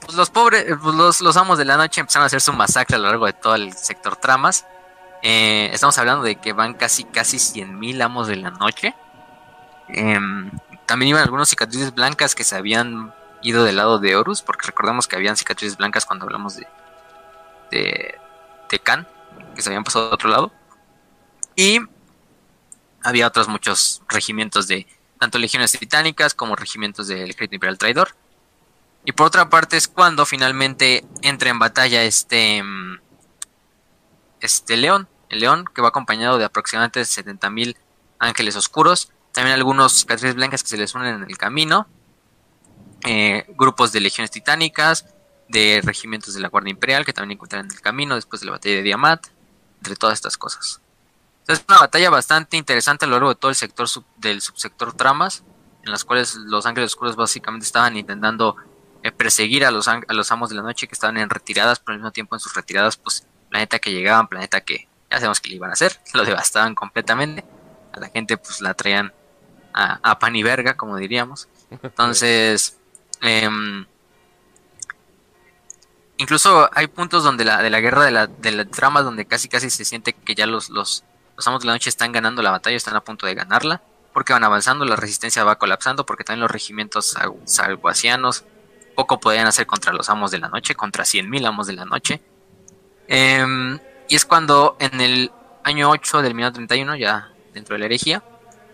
[0.00, 2.52] pues los pobres, eh, pues los, los amos de la noche empezaron a hacer su
[2.52, 4.66] masacre a lo largo de todo el sector tramas.
[5.22, 8.94] Eh, estamos hablando de que van casi casi 100.000 amos de la noche.
[9.88, 10.50] Em,
[10.86, 13.12] también iban algunos cicatrices blancas que se habían
[13.42, 16.66] ido del lado de Horus, porque recordamos que habían cicatrices blancas cuando hablamos de
[17.72, 18.14] de,
[18.70, 19.08] de Khan,
[19.56, 20.52] que se habían pasado a otro lado.
[21.56, 21.80] Y
[23.02, 24.86] había otros muchos regimientos de
[25.18, 28.16] tanto legiones británicas como regimientos del Ejército Imperial Traidor.
[29.04, 32.98] Y por otra parte es cuando finalmente entra en batalla este mm,
[34.40, 37.76] este león, el león que va acompañado de aproximadamente 70.000
[38.18, 41.86] ángeles oscuros, también algunos cicatrices blancas que se les unen en el camino,
[43.04, 45.06] eh, grupos de legiones titánicas,
[45.48, 48.52] de regimientos de la Guardia Imperial que también encuentran en el camino después de la
[48.52, 49.26] batalla de Diamat,
[49.78, 50.81] entre todas estas cosas.
[51.48, 54.92] Es una batalla bastante interesante a lo largo de todo el sector sub- del subsector
[54.94, 55.42] tramas,
[55.84, 58.56] en las cuales los ángeles oscuros básicamente estaban intentando
[59.02, 61.94] eh, perseguir a los, a los amos de la noche que estaban en retiradas, pero
[61.94, 65.50] al mismo tiempo en sus retiradas, pues planeta que llegaban, planeta que ya sabemos que
[65.50, 67.44] le iban a hacer, lo devastaban completamente,
[67.92, 69.12] a la gente pues la traían
[69.74, 71.48] a, a pan y verga, como diríamos.
[71.82, 72.78] Entonces,
[73.20, 73.84] em,
[76.16, 79.48] incluso hay puntos donde la, de la guerra de la, de la trama donde casi
[79.48, 81.04] casi se siente que ya los, los,
[81.42, 84.32] los amos de la noche están ganando la batalla, están a punto de ganarla, porque
[84.32, 88.44] van avanzando, la resistencia va colapsando, porque también los regimientos sal- salguacianos
[88.94, 92.20] poco podían hacer contra los amos de la noche, contra 100.000 amos de la noche.
[93.08, 95.32] Em, y es cuando en el
[95.64, 98.22] año 8 del 1931, ya dentro de la herejía,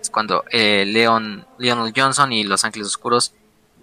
[0.01, 3.33] es cuando eh, Leon, Leonel Johnson y los Ángeles Oscuros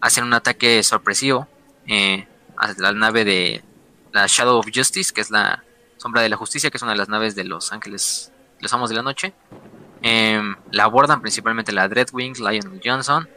[0.01, 1.47] hacen un ataque sorpresivo
[1.87, 3.63] eh, a la nave de
[4.11, 5.63] la Shadow of Justice, que es la
[5.97, 8.89] sombra de la justicia, que es una de las naves de los Ángeles, los Amos
[8.89, 9.33] de la Noche.
[10.01, 13.27] Em, la abordan principalmente la Dreadwing, Lionel Johnson,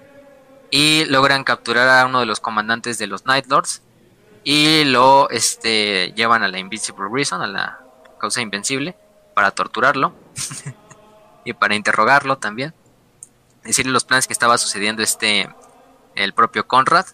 [0.71, 3.83] y logran capturar a uno de los comandantes de los Night Lords
[4.45, 7.81] y lo este, llevan a la Invincible Reason, a la
[8.21, 8.97] causa invencible,
[9.35, 10.13] para torturarlo
[11.45, 12.75] y para interrogarlo también.
[13.63, 15.49] Decirle los planes que estaba sucediendo este
[16.15, 17.07] el propio Conrad.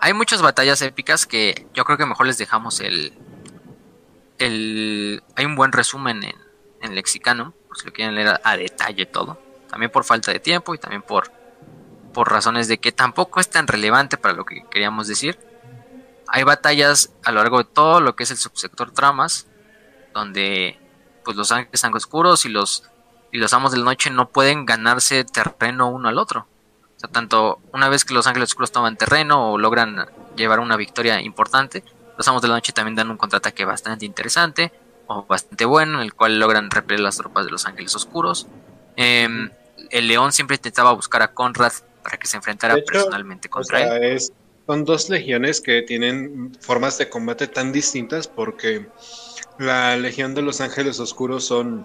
[0.00, 3.12] Hay muchas batallas épicas que yo creo que mejor les dejamos el,
[4.38, 6.36] el hay un buen resumen en,
[6.80, 9.40] en Lexicano, por si lo quieren leer a, detalle todo.
[9.68, 11.30] También por falta de tiempo y también por,
[12.12, 15.38] por razones de que tampoco es tan relevante para lo que queríamos decir.
[16.26, 19.46] Hay batallas a lo largo de todo lo que es el subsector tramas,
[20.14, 20.78] donde
[21.24, 22.84] pues los ángeles oscuros y los
[23.32, 26.48] y los amos de la noche no pueden ganarse terreno uno al otro.
[26.96, 30.76] O sea, tanto una vez que los ángeles oscuros toman terreno o logran llevar una
[30.76, 31.84] victoria importante,
[32.18, 34.72] los amos de la noche también dan un contraataque bastante interesante
[35.10, 38.46] o bastante bueno, en el cual logran repeler las tropas de los ángeles oscuros.
[38.94, 39.50] Em,
[39.90, 41.72] el león siempre intentaba buscar a Conrad
[42.04, 44.20] para que se enfrentara personalmente contra él.
[44.66, 48.86] son dos legiones que tienen formas de combate tan distintas porque
[49.58, 51.84] la legión de los ángeles oscuros son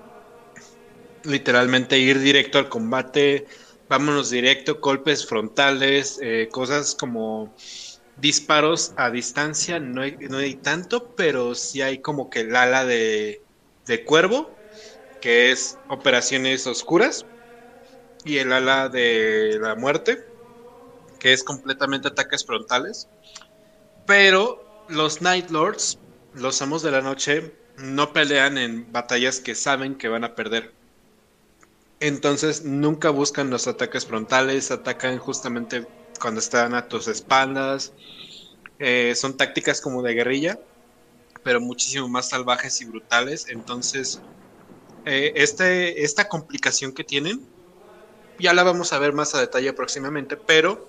[1.24, 3.48] literalmente ir directo al combate,
[3.90, 7.56] vámonos directo, golpes frontales, eh, cosas como
[8.16, 12.86] disparos a distancia no hay, no hay tanto, pero sí hay como que el ala
[12.86, 13.46] de,
[13.86, 14.64] de cuervo,
[15.20, 17.28] que es operaciones oscuras,
[18.24, 20.18] y el ala de la muerte,
[21.20, 23.10] que es completamente ataques frontales.
[24.06, 26.02] Pero los Night Lords,
[26.34, 30.76] los amos de la noche, no pelean en batallas que saben que van a perder.
[32.00, 35.86] Entonces nunca buscan los ataques frontales, atacan justamente
[36.20, 37.94] cuando están a tus espaldas.
[38.80, 40.60] Eh, son tácticas como de guerrilla,
[41.44, 43.48] pero muchísimo más salvajes y brutales.
[43.50, 44.22] Entonces,
[45.06, 47.46] eh, este, esta complicación que tienen,
[48.40, 50.86] ya la vamos a ver más a detalle próximamente, pero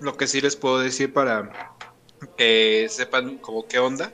[0.00, 1.76] lo que sí les puedo decir para
[2.36, 4.12] que sepan como qué onda,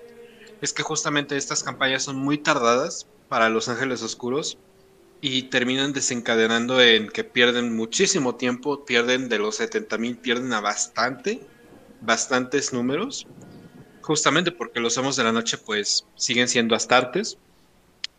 [0.61, 4.59] es que justamente estas campañas son muy tardadas para los Ángeles Oscuros
[5.29, 11.41] y terminan desencadenando en que pierden muchísimo tiempo, pierden de los 70.000, pierden a bastante,
[12.01, 13.27] bastantes números,
[14.03, 17.39] justamente porque los Amos de la Noche pues siguen siendo astartes,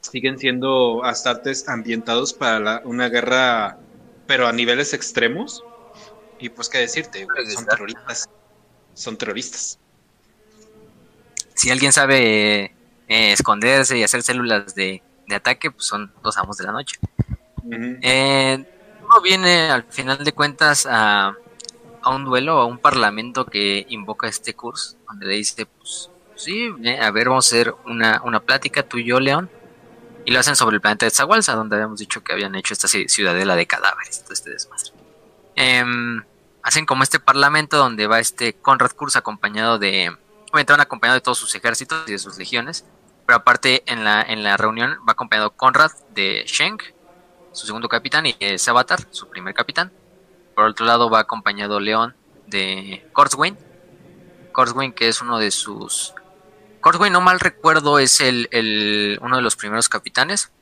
[0.02, 3.80] siguen siendo astartes ambientados para una guerra,
[4.26, 5.64] pero a niveles extremos,
[6.42, 8.30] y pues qué decirte, son terroristas,
[8.94, 9.80] son terroristas.
[11.56, 12.76] Si alguien sabe
[13.08, 16.98] eh, esconderse y hacer células de de ataque, pues son los amos de la noche.
[18.02, 18.66] Eh,
[19.04, 21.36] uno viene al final de cuentas a,
[22.02, 26.70] a un duelo, a un parlamento que invoca este curso, donde le dice, pues sí,
[27.00, 29.50] a ver, vamos a hacer una, una plática tú y yo, León.
[30.26, 32.88] Y lo hacen sobre el planeta de Zagualza, donde habíamos dicho que habían hecho esta
[32.90, 34.92] ciudadela de cadáveres, todo este desmadre.
[35.56, 36.22] Em,
[36.64, 40.16] hacen como este parlamento donde va este Conrad Kurz acompañado de,
[40.52, 42.86] acompañado de todos sus ejércitos y de sus legiones,
[43.28, 46.82] pero aparte en la, en la reunión va acompañado Conrad de Schenk,
[47.52, 49.92] su segundo capitán, y de Sabatar, su primer capitán.
[50.56, 52.16] Por otro lado va acompañado León
[52.48, 53.58] de Kurzwein.
[54.54, 56.14] Kurzwein que es uno de sus...
[56.80, 60.54] Kurzwein, no mal recuerdo, es el, uno de los primeros capitanes.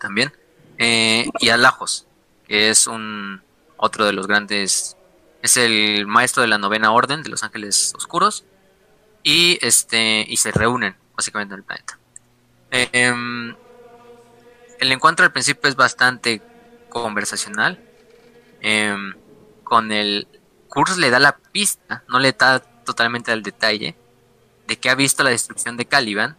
[0.00, 0.32] También.
[0.78, 2.06] Eh, y Alajos,
[2.48, 3.42] que es un
[3.76, 4.96] otro de los grandes...
[5.42, 8.44] Es el maestro de la novena orden de los ángeles oscuros.
[9.22, 11.98] Y este y se reúnen básicamente en el planeta.
[12.70, 13.54] Em,
[14.78, 16.42] el encuentro al principio es bastante
[16.88, 17.78] conversacional.
[18.60, 19.14] Em,
[19.64, 20.26] con el
[20.68, 23.96] curso le da la pista, no le da totalmente al detalle,
[24.66, 26.36] de que ha visto la destrucción de Caliban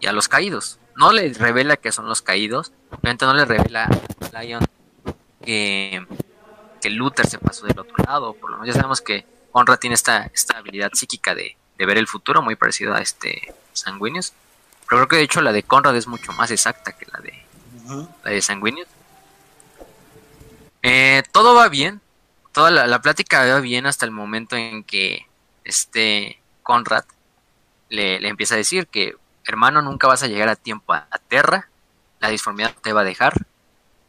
[0.00, 0.78] y a los caídos.
[0.96, 4.64] No le revela que son los caídos, obviamente no le revela a Lion
[5.42, 6.06] que,
[6.80, 9.94] que Luther se pasó del otro lado, por lo menos ya sabemos que Honra tiene
[9.94, 14.34] esta, esta habilidad psíquica de, de ver el futuro, muy parecido a este Sanguíneos.
[14.86, 17.42] Pero creo que de hecho la de Conrad es mucho más exacta que la de,
[18.22, 18.86] la de Sanguíneos.
[20.82, 22.02] Eh, todo va bien,
[22.52, 25.26] toda la, plática va bien hasta el momento en que
[25.64, 27.04] este Conrad
[27.88, 31.70] le, empieza a decir que hermano nunca vas a llegar a tiempo a, a Terra,
[32.18, 33.46] la disformidad te va a dejar,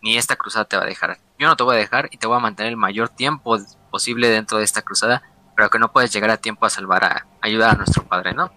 [0.01, 1.19] ni esta cruzada te va a dejar.
[1.40, 3.58] Yo no te voy a dejar y te voy a mantener el mayor tiempo
[3.90, 5.24] posible dentro de esta cruzada
[5.55, 8.51] pero que no puedes llegar a tiempo a salvar a ayudar a nuestro padre, ¿no?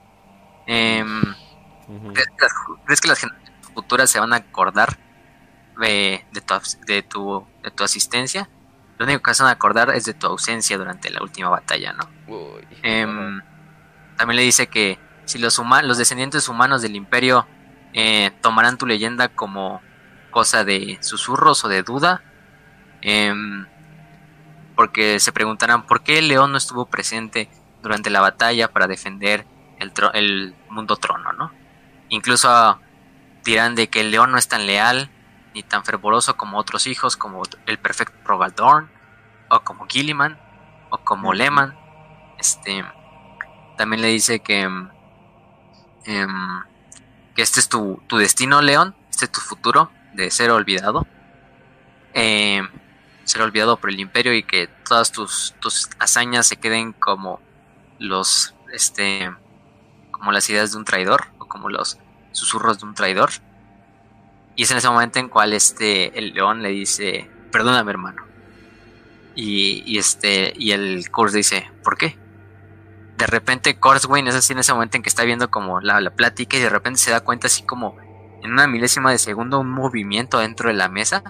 [0.67, 1.23] Em,
[2.13, 3.39] ¿crees, que las, generaciones
[3.75, 4.99] futuras se van a acordar
[5.79, 6.55] de, tu,
[6.87, 8.49] de, tu, de tu asistencia?
[8.99, 11.93] Lo único que se van a acordar es de tu ausencia durante la última batalla,
[11.93, 12.09] ¿no?
[12.83, 13.41] Em,
[14.17, 17.47] también le dice que si los, los descendientes humanos del imperio
[17.93, 19.83] eh, tomarán tu leyenda como
[20.31, 22.23] cosa de susurros o de duda,
[23.01, 23.67] em,
[24.77, 27.49] porque se preguntarán por qué el león no estuvo presente
[27.83, 29.47] durante la batalla para defender
[29.79, 31.53] el, el mundo trono, ¿no?
[32.09, 32.81] Incluso
[33.45, 35.11] dirán de que el león no es tan leal
[35.55, 38.91] ni tan fervoroso como otros hijos, como el perfecto Progaldorn,
[39.49, 40.39] o como Gilliman,
[40.91, 41.77] o como Lehman.
[42.39, 42.85] Este,
[43.77, 44.89] también le dice que, em,
[47.35, 51.07] que este es tu, destino, León, este es tu futuro de ser olvidado.
[52.13, 52.69] Em,
[53.25, 57.41] ser olvidado por el imperio y que todas tus, tus hazañas se queden como
[57.99, 59.31] los este
[60.11, 61.99] como las ideas de un traidor o como los
[62.33, 63.31] susurros de un traidor.
[64.57, 68.25] Y es en ese momento en cual este el león le dice perdóname hermano
[69.37, 72.17] y, este y el Kurs dice ¿por qué?
[73.17, 76.11] de repente Kurzwein es así en ese momento en que está viendo como la, la
[76.11, 77.97] plática y de repente se da cuenta así como
[78.43, 81.23] en una milésima de segundo un movimiento dentro de la mesa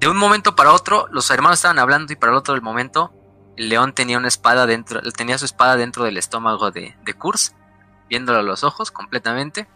[0.00, 3.12] de un momento para otro, los hermanos estaban hablando y para el otro momento,
[3.56, 7.52] el león tenía una espada dentro, tenía su espada dentro del estómago de, de Kurz,
[8.08, 9.66] viéndolo a los ojos completamente.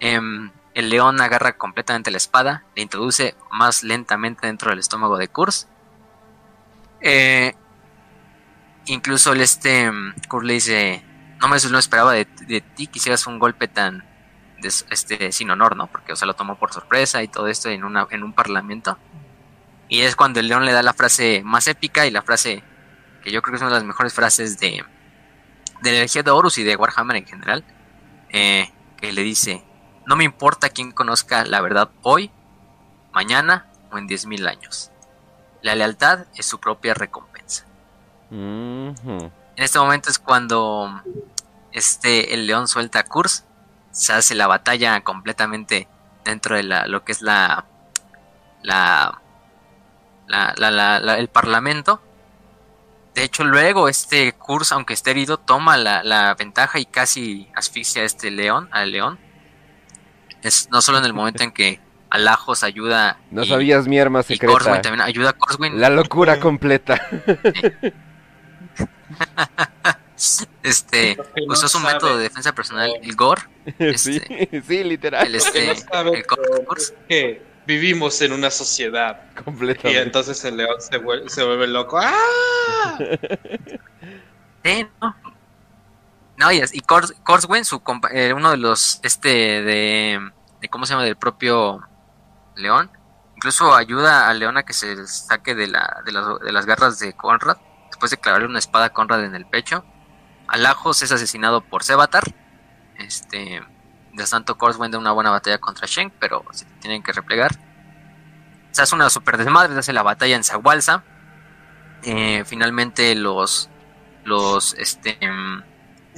[0.00, 5.28] Em, el león agarra completamente la espada, le introduce más lentamente dentro del estómago de
[5.28, 5.66] Kurz.
[7.00, 7.54] Eh,
[8.86, 11.04] incluso el este em, Kurz le dice,
[11.40, 14.07] no me no esperaba de, ti que hicieras un golpe tan
[14.62, 15.86] este, sin honor, ¿no?
[15.86, 18.98] Porque o sea, lo tomó por sorpresa y todo esto en, una, en un parlamento.
[19.88, 22.62] Y es cuando el león le da la frase más épica y la frase
[23.22, 24.84] que yo creo que es una de las mejores frases de,
[25.80, 27.64] de la energía de Horus y de Warhammer en general.
[28.30, 29.64] Eh, que le dice,
[30.06, 32.30] no me importa quién conozca la verdad hoy,
[33.12, 34.90] mañana o en 10.000 años.
[35.62, 37.64] La lealtad es su propia recompensa.
[38.30, 41.02] En este momento es cuando
[41.72, 43.44] este, el león suelta a Kurz,
[43.98, 45.88] se hace la batalla completamente
[46.24, 47.66] dentro de la, lo que es la,
[48.62, 49.20] la
[51.18, 52.00] el Parlamento.
[53.14, 58.04] De hecho, luego este Kurz, aunque esté herido, toma la, ventaja y casi asfixia a
[58.04, 59.18] este león, al león.
[60.42, 63.18] Es no solo en el momento en que Alajos ayuda.
[63.32, 64.80] No sabías mi arma secreta.
[64.80, 65.68] también ayuda a.
[65.70, 67.02] La locura completa.
[70.62, 71.16] este
[71.48, 73.42] usó su método de defensa personal, el Gore.
[73.96, 75.26] sí, este, sí, literal.
[75.26, 75.74] El, este,
[77.66, 79.20] vivimos en una sociedad.
[79.44, 79.92] Completamente.
[79.92, 81.98] Y entonces el león se vuelve, se vuelve loco.
[82.00, 82.98] ¡Ah!
[84.64, 85.16] Sí, no.
[86.36, 87.82] No, y, y Corswen, su
[88.12, 90.30] eh, uno de los, este, de,
[90.60, 91.04] de, ¿cómo se llama?
[91.04, 91.80] Del propio
[92.54, 92.90] león,
[93.36, 96.98] incluso ayuda al león a que se saque de, la, de, las, de las garras
[96.98, 97.56] de Conrad,
[97.86, 99.84] después de clavarle una espada a Conrad en el pecho.
[100.48, 102.24] Alajos es asesinado por Sebatar,
[102.96, 103.62] este,
[104.12, 107.52] de tanto Corswen de una buena batalla contra Shen, pero se tienen que replegar.
[108.72, 111.04] Se hace una super desmadre, se hace la batalla en Zagualza.
[112.02, 113.68] Eh, finalmente los
[114.24, 115.18] los este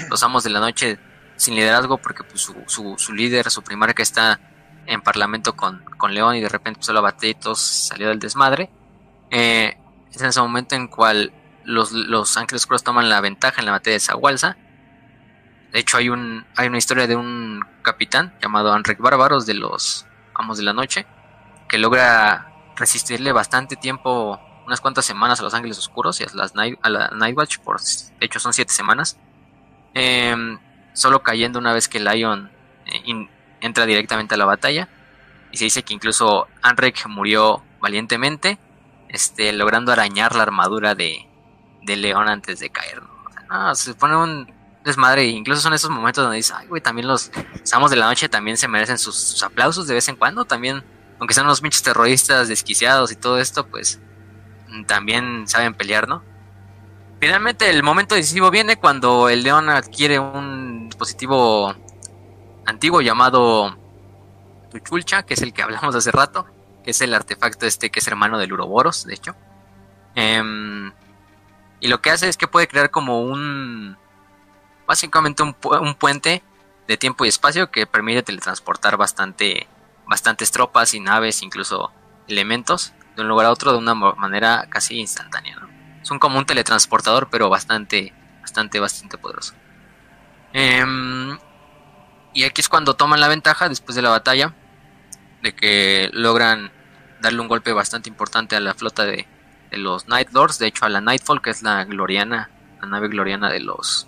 [0.09, 0.99] los amos de la noche
[1.37, 4.39] sin liderazgo porque pues, su, su, líder, su primarca está
[4.87, 8.19] en parlamento con, con León y de repente empezó la batalla y todos salió del
[8.19, 8.71] desmadre.
[9.31, 9.79] Eh,
[10.11, 11.33] es en ese momento en cual
[11.71, 14.57] los, los Ángeles Cross toman la ventaja en la batalla de Zagualza
[15.73, 20.07] de hecho, hay, un, hay una historia de un capitán llamado Enric Bárbaros de los
[20.35, 21.07] Amos de la Noche
[21.69, 26.53] que logra resistirle bastante tiempo, unas cuantas semanas a los Ángeles Oscuros y a, las
[26.57, 29.19] a la Nightwatch, por, de hecho son siete semanas,
[29.95, 30.59] em,
[30.93, 32.51] solo cayendo una vez que Lion
[32.87, 33.29] eh,
[33.61, 34.89] entra directamente a la batalla.
[35.53, 38.59] Y se dice que incluso Anric murió valientemente,
[39.09, 41.30] este, logrando arañar la armadura de,
[41.83, 43.03] de León antes de caer.
[43.75, 45.27] se pone un, desmadre.
[45.27, 47.31] Incluso son esos momentos donde dices, ay, güey, también los
[47.73, 50.45] amos de la noche también se merecen sus, aplausos de vez en cuando.
[50.45, 50.85] También,
[51.19, 54.01] aunque sean unos pinches terroristas desquiciados y todo esto, pues
[54.87, 56.23] también saben pelear, ¿no?
[57.21, 61.75] Finalmente, el momento decisivo viene cuando el león adquiere un dispositivo
[62.65, 63.77] antiguo llamado
[64.71, 66.47] Tuchulcha, que es el que hablamos hace rato,
[66.83, 69.37] que es el artefacto este que es hermano del Uroboros, de hecho.
[70.15, 70.93] Em,
[71.81, 73.97] y lo que hace es que puede crear como un
[74.87, 75.55] básicamente un,
[75.95, 76.43] puente
[76.89, 79.69] de tiempo y espacio que permite teletransportar bastante,
[80.07, 81.93] bastantes tropas y naves, incluso
[82.27, 85.57] elementos, de un lugar a otro de una manera casi instantánea.
[86.03, 89.55] Es un como un teletransportador, pero bastante, bastante, bastante poderoso.
[90.53, 91.39] Em,
[92.35, 94.55] y aquí es cuando toman la ventaja después de la batalla,
[95.43, 96.73] de que logran
[97.21, 99.29] darle un golpe bastante importante a la flota de,
[99.79, 102.51] los Night Lords, de hecho a la Nightfall, que es la gloriana,
[102.81, 104.07] la nave gloriana de los...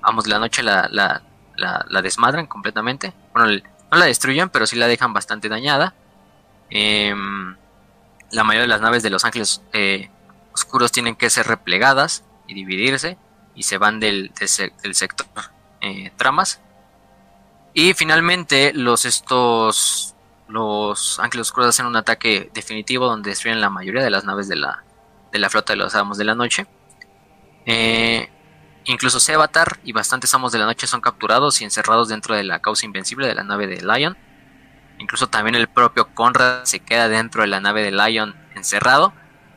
[0.00, 1.22] Vamos, la noche la, la,
[1.56, 3.12] la, desmadran completamente.
[3.32, 5.94] Bueno, no la destruyen, pero sí la dejan bastante dañada.
[6.70, 7.56] Em,
[8.32, 10.10] la mayoría de las naves de los Ángeles eh,
[10.52, 13.16] Oscuros tienen que ser replegadas y dividirse
[13.54, 15.26] y se van del, del sector
[15.80, 16.60] eh, tramas.
[17.74, 20.11] Y finalmente los estos
[20.52, 24.56] los Ángeles Oscuros hacen un ataque definitivo donde destruyen la mayoría de las naves de
[24.56, 24.84] la,
[25.32, 26.66] de la flota de los Amos de la Noche.
[27.64, 28.28] Eh,
[28.84, 32.60] incluso Sevatar y bastantes Amos de la Noche son capturados y encerrados dentro de la
[32.60, 34.16] causa invencible de la nave de Lion.
[34.98, 39.12] Incluso también el propio Conrad se queda dentro de la nave de Lion encerrado.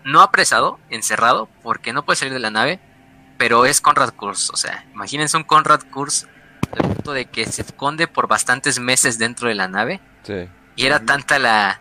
[0.06, 2.80] No apresado, encerrado, porque no puede salir de la nave,
[3.38, 4.50] pero es Conrad Kurz.
[4.52, 6.26] O sea, imagínense un Conrad Kurz
[6.72, 10.00] al punto de que se esconde por bastantes meses dentro de la nave.
[10.24, 10.48] Sí.
[10.76, 11.80] Y era tanta la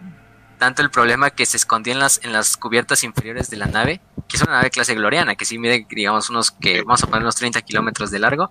[0.59, 4.01] tanto el problema que se escondía en las, en las cubiertas inferiores de la nave,
[4.29, 7.23] que es una nave clase gloriana, que sí mide, digamos, unos que vamos a poner
[7.23, 8.51] unos 30 kilómetros de largo.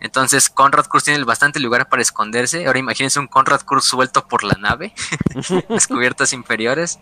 [0.00, 2.66] Entonces Conrad Kurz tiene bastante lugar para esconderse.
[2.66, 4.92] Ahora imagínense un Conrad Kurz suelto por la nave,
[5.68, 6.98] las cubiertas inferiores.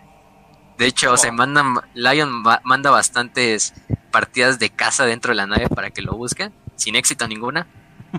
[0.79, 3.75] De hecho, o sea, mandan, Lion manda bastantes
[4.11, 7.67] partidas de caza dentro de la nave para que lo busquen, sin éxito ninguna.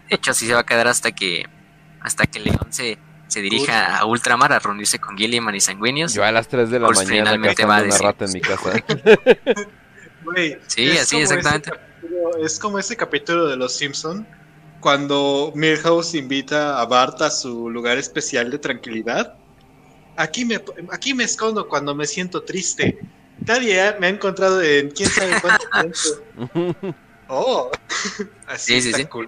[0.09, 1.49] De hecho, así se va a quedar hasta que
[2.01, 6.13] hasta que León se, se dirija a Ultramar a reunirse con Gilliman y Sanguinius.
[6.13, 8.73] Yo a las 3 de la mañana finalmente va a una rata en mi casa.
[10.67, 11.71] sí, así exactamente.
[12.43, 14.25] Es como ese capítulo de Los Simpson
[14.79, 19.35] cuando Milhouse invita a Bart a su lugar especial de tranquilidad.
[20.15, 22.99] Aquí me, aquí me escondo cuando me siento triste.
[23.45, 26.95] Nadie me ha encontrado en quién sabe cuánto tiempo.
[27.27, 27.71] Oh,
[28.45, 29.05] así sí, sí, sí.
[29.05, 29.27] cool.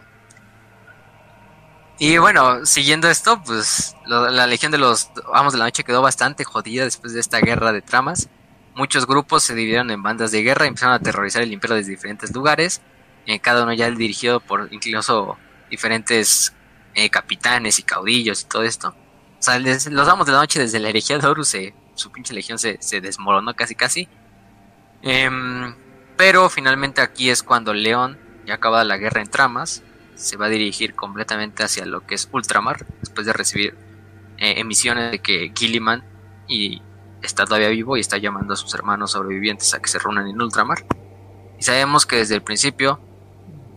[1.99, 6.43] Y bueno, siguiendo esto, pues la Legión de los Amos de la Noche quedó bastante
[6.43, 8.29] jodida después de esta guerra de tramas.
[8.75, 11.89] Muchos grupos se dividieron en bandas de guerra y empezaron a aterrorizar el imperio desde
[11.89, 12.81] diferentes lugares.
[13.25, 15.37] Eh, cada uno ya dirigido por incluso
[15.71, 16.53] diferentes
[16.93, 18.89] eh, capitanes y caudillos y todo esto.
[18.89, 21.55] O sea, los Amos de la Noche desde la herejía de Horus,
[21.95, 24.07] su pinche legión se, se desmoronó casi casi.
[25.01, 25.75] Em,
[26.15, 29.83] pero finalmente aquí es cuando León, ya acaba la guerra en tramas,
[30.17, 33.77] se va a dirigir completamente hacia lo que es ultramar, después de recibir
[34.37, 36.03] eh, emisiones de que Gilliman
[36.47, 36.81] y
[37.21, 40.41] está todavía vivo y está llamando a sus hermanos sobrevivientes a que se reúnan en
[40.41, 40.85] ultramar.
[41.59, 42.99] Y sabemos que desde el principio,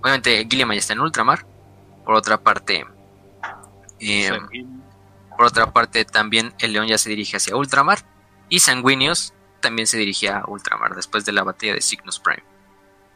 [0.00, 1.46] obviamente Gilliman ya está en ultramar.
[2.04, 2.86] Por otra parte,
[4.00, 4.30] eh,
[5.36, 7.98] por otra parte también el león ya se dirige hacia ultramar
[8.48, 12.42] y Sanguinius también se dirige a ultramar después de la batalla de Cygnus Prime.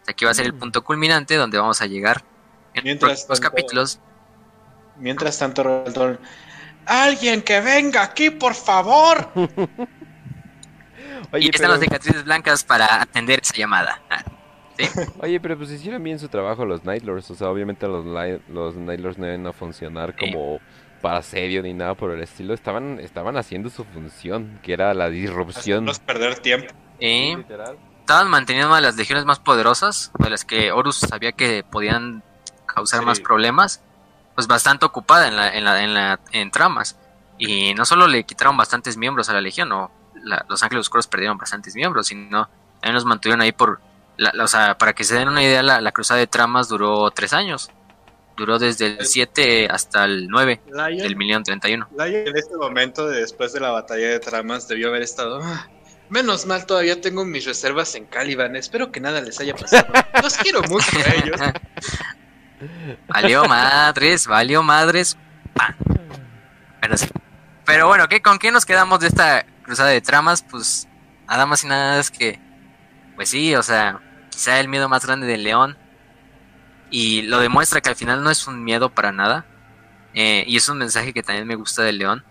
[0.06, 0.58] Aquí va a ser el mm.
[0.58, 2.24] punto culminante donde vamos a llegar
[2.82, 4.00] mientras los capítulos.
[4.98, 6.18] Mientras tanto, Roldón,
[6.86, 9.30] alguien que venga aquí, por favor.
[11.34, 14.00] y están las cicatrices blancas para atender esa llamada.
[14.10, 14.24] Ah,
[15.20, 17.30] Oye, pero pues hicieron bien su trabajo los Nightlords.
[17.30, 18.04] O sea, obviamente los,
[18.48, 20.60] los Nightlords no iban a funcionar como
[21.00, 22.54] para serio ni nada por el estilo.
[22.54, 25.86] Estaban, estaban haciendo su función, que era la disrupción.
[26.06, 26.74] perder tiempo.
[26.98, 32.22] Estaban manteniendo a las legiones más poderosas, de las que Horus sabía que podían
[32.74, 33.80] causar más problemas,
[34.34, 36.96] pues bastante ocupada en, la, en, la, en, la, en tramas.
[37.38, 39.90] Y no solo le quitaron bastantes miembros a la Legión, o
[40.48, 42.48] los Ángeles Oscuros perdieron bastantes miembros, sino
[42.80, 43.80] también los mantuvieron ahí por...
[44.40, 47.70] o sea, para que se den una idea, la, cruzada de tramas duró tres años.
[48.36, 50.60] Duró desde el 7 hasta el 9
[50.98, 51.88] del millón 31.
[51.96, 55.40] Lion en este momento, después de la batalla de tramas, debió haber estado...
[55.40, 55.68] Ah,
[56.08, 58.56] menos mal, todavía tengo mis reservas en Caliban.
[58.56, 59.86] Espero que nada les haya pasado.
[60.20, 61.40] Los quiero mucho a ellos.
[63.08, 65.16] Valió madres, valió madres.
[67.64, 70.42] Pero, bueno, ¿qué, ¿con qué nos quedamos de esta cruzada de tramas?
[70.42, 70.88] Pues
[71.26, 72.40] nada más y nada es que,
[73.16, 74.00] pues sí, o sea,
[74.30, 75.78] quizá el miedo más grande del león.
[76.90, 79.46] Y lo demuestra que al final no es un miedo para nada.
[80.12, 82.24] Eh, y es un mensaje que también me gusta del león.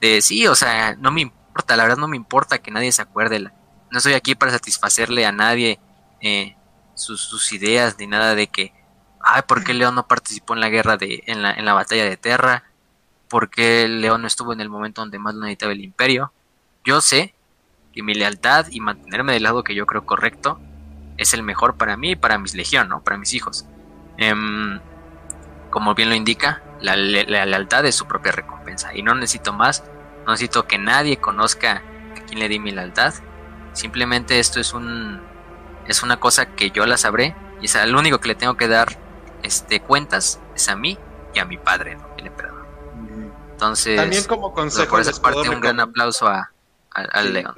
[0.00, 3.02] De sí, o sea, no me importa, la verdad no me importa que nadie se
[3.02, 3.40] acuerde.
[3.90, 5.80] No estoy aquí para satisfacerle a nadie
[6.20, 6.56] eh,
[6.94, 8.72] sus, sus ideas ni nada de que
[9.22, 12.04] ay, ¿por qué León no participó en la guerra de, en la, en la batalla
[12.04, 12.64] de Terra?
[13.28, 16.32] ¿Por qué León no estuvo en el momento donde más lo necesitaba el imperio?
[16.84, 17.34] Yo sé
[17.92, 20.60] que mi lealtad y mantenerme del lado que yo creo correcto
[21.16, 23.02] es el mejor para mí y para mis legión, ¿no?
[23.02, 23.66] Para mis hijos.
[24.16, 24.80] Em,
[25.70, 28.94] como bien lo indica, la, lealtad es su propia recompensa.
[28.94, 29.84] Y no necesito más,
[30.24, 31.82] no necesito que nadie conozca
[32.16, 33.14] a quién le di mi lealtad.
[33.72, 35.20] Simplemente esto es un
[35.86, 38.68] es una cosa que yo la sabré y es al único que le tengo que
[38.68, 38.96] dar
[39.42, 40.98] este, cuentas es a mí
[41.34, 41.98] y a mi padre.
[42.18, 42.66] el emperador.
[43.52, 46.50] Entonces, también como consejo por esa parte un gran aplauso a,
[46.90, 47.54] al león.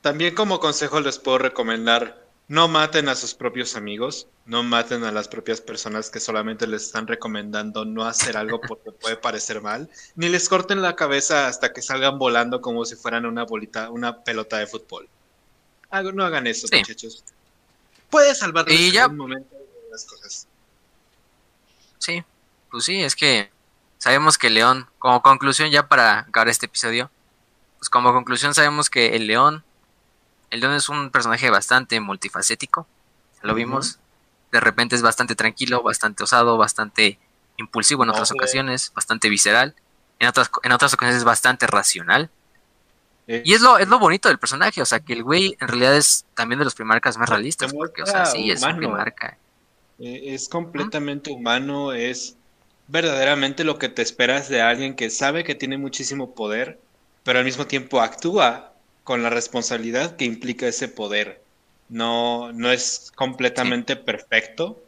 [0.00, 5.12] También como consejo les puedo recomendar no maten a sus propios amigos, no maten a
[5.12, 9.88] las propias personas que solamente les están recomendando no hacer algo porque puede parecer mal,
[10.14, 14.22] ni les corten la cabeza hasta que salgan volando como si fueran una bolita, una
[14.22, 15.08] pelota de fútbol.
[16.12, 17.22] No hagan eso, muchachos.
[18.10, 19.56] Puede salvarles en un momento
[19.92, 20.48] las cosas.
[22.04, 22.24] Sí,
[22.70, 23.50] pues sí, es que
[23.98, 27.10] sabemos que el león, como conclusión ya para acabar este episodio,
[27.78, 29.64] pues como conclusión sabemos que el león
[30.54, 32.86] el León es un personaje bastante multifacético.
[33.42, 33.98] Lo vimos.
[34.52, 37.18] De repente es bastante tranquilo, bastante osado, bastante
[37.56, 39.74] impulsivo en otras ocasiones, bastante visceral.
[40.20, 42.30] En otras, en otras ocasiones es bastante racional.
[43.26, 43.42] Eh.
[43.44, 45.96] Y es lo, es lo bonito del personaje, o sea, que el güey en realidad
[45.96, 49.36] es también de los primarcas más realistas, porque, o sea, sí, es un primarca.
[49.98, 52.36] Eh, es completamente humano, es
[52.88, 56.78] verdaderamente lo que te esperas de alguien que sabe que tiene muchísimo poder,
[57.22, 58.72] pero al mismo tiempo actúa
[59.04, 61.42] con la responsabilidad que implica ese poder.
[61.88, 64.82] No, no es completamente perfecto.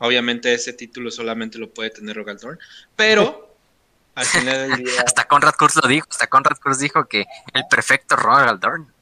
[0.00, 2.58] Obviamente ese título solamente lo puede tener Rogaldorn,
[2.96, 3.54] pero
[4.14, 4.92] al final del día...
[5.06, 8.92] hasta Conrad Kurz lo dijo, hasta Conrad Kurz dijo que el perfecto Rogaldorn.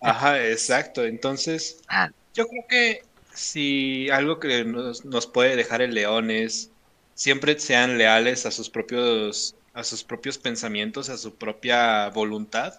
[0.00, 1.04] Ajá, exacto.
[1.04, 2.10] Entonces, ah.
[2.34, 3.02] yo creo que
[3.38, 6.70] si algo que nos, nos puede dejar el león es
[7.14, 12.74] siempre sean leales a sus propios a sus propios pensamientos, a su propia voluntad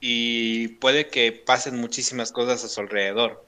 [0.00, 3.44] y puede que pasen muchísimas cosas a su alrededor,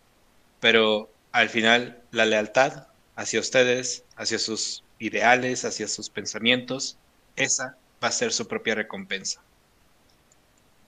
[0.60, 6.99] pero al final la lealtad hacia ustedes, hacia sus ideales, hacia sus pensamientos,
[7.36, 9.41] esa va a ser su propia recompensa.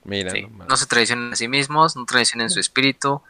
[0.03, 0.33] Mira,
[0.69, 3.23] no, se traicionen a sí mismos, no traicionen su espíritu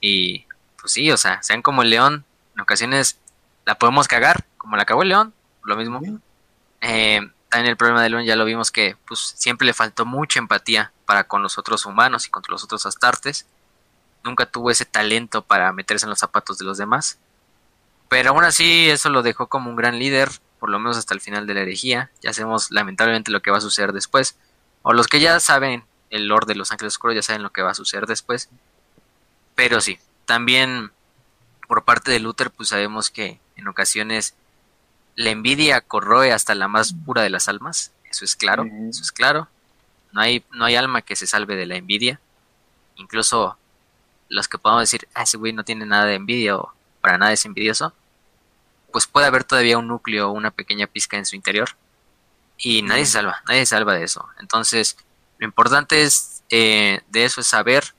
[0.00, 0.46] y
[0.86, 2.24] pues sí, o sea, sean como el león,
[2.54, 3.18] en ocasiones
[3.64, 5.34] la podemos cagar, como la cagó el león,
[5.64, 6.00] lo mismo.
[6.80, 10.38] Eh, también el problema de León ya lo vimos que pues siempre le faltó mucha
[10.38, 13.46] empatía para con los otros humanos y contra los otros astartes.
[14.22, 17.18] Nunca tuvo ese talento para meterse en los zapatos de los demás.
[18.08, 21.20] Pero aún así eso lo dejó como un gran líder, por lo menos hasta el
[21.20, 22.12] final de la herejía.
[22.22, 24.38] Ya sabemos lamentablemente lo que va a suceder después.
[24.82, 27.62] O los que ya saben el Lord de los Ángeles Oscuros ya saben lo que
[27.62, 28.50] va a suceder después.
[29.56, 30.92] Pero sí, también
[31.66, 34.34] por parte de Luther pues sabemos que en ocasiones
[35.14, 39.12] la envidia corroe hasta la más pura de las almas, eso es claro, eso es
[39.12, 39.48] claro.
[40.12, 42.20] No hay, no hay alma que se salve de la envidia.
[42.94, 43.58] Incluso
[44.28, 47.32] los que podamos decir, ah, ese güey no tiene nada de envidia o para nada
[47.32, 47.92] es envidioso,
[48.92, 51.70] pues puede haber todavía un núcleo, una pequeña pizca en su interior.
[52.58, 54.26] Y nadie se salva, nadie se salva de eso.
[54.40, 54.96] Entonces,
[55.38, 57.94] lo importante es eh, de eso es saber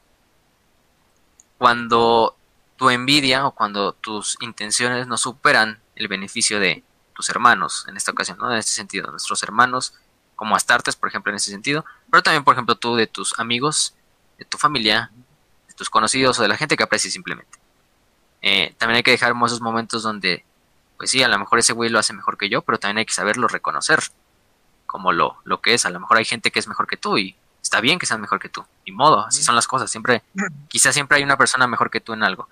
[1.57, 2.35] cuando
[2.75, 6.83] tu envidia o cuando tus intenciones no superan el beneficio de,
[7.17, 8.51] tus hermanos, en esta ocasión, ¿no?
[8.51, 9.95] En este sentido, nuestros hermanos,
[10.35, 13.95] como Astartes, por ejemplo, en ese sentido, pero también, por ejemplo, tú de tus amigos,
[14.37, 15.11] de tu familia,
[15.67, 17.57] de tus conocidos o de la gente que aprecies simplemente.
[18.43, 20.45] Eh, también hay que dejar esos momentos donde,
[20.97, 23.05] pues sí, a lo mejor ese güey lo hace mejor que yo, pero también hay
[23.07, 23.99] que saberlo reconocer
[24.85, 25.87] como lo, lo que es.
[25.87, 27.35] A lo mejor hay gente que es mejor que tú y
[27.67, 28.65] está bien que sean mejor que tú.
[28.85, 29.91] Ni modo, así son las cosas.
[29.91, 30.23] Siempre,
[30.67, 32.47] quizás siempre hay una persona mejor que tú en algo.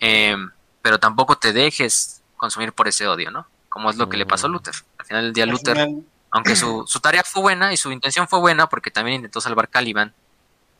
[0.00, 0.36] Eh,
[0.82, 3.46] pero tampoco te dejes consumir por ese odio, ¿no?
[3.76, 4.74] como es lo que le pasó a Luther.
[4.96, 5.76] Al final del día Luther,
[6.30, 10.14] aunque su, tarea fue buena y su intención fue buena, porque también intentó salvar Caliban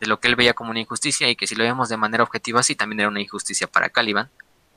[0.01, 2.23] de lo que él veía como una injusticia y que si lo vemos de manera
[2.23, 4.31] objetiva sí también era una injusticia para Caliban,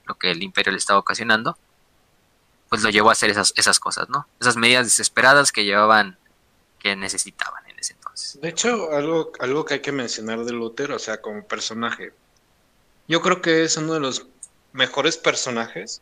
[0.04, 1.58] lo que el imperio le estaba ocasionando,
[2.68, 4.28] pues lo llevó a hacer esas, esas cosas, ¿no?
[4.42, 6.18] Esas medidas desesperadas que llevaban,
[6.78, 7.64] que necesitaban.
[8.42, 12.12] De hecho, algo, algo que hay que mencionar de Luther, o sea, como personaje,
[13.08, 14.28] yo creo que es uno de los
[14.74, 16.02] mejores personajes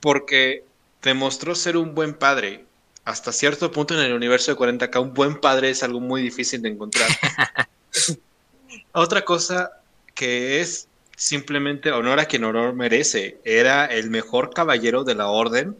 [0.00, 0.64] porque
[1.02, 2.66] demostró ser un buen padre.
[3.04, 6.62] Hasta cierto punto en el universo de 40K, un buen padre es algo muy difícil
[6.62, 7.08] de encontrar.
[8.92, 9.72] Otra cosa
[10.14, 13.38] que es simplemente honor a quien honor merece.
[13.44, 15.76] Era el mejor caballero de la orden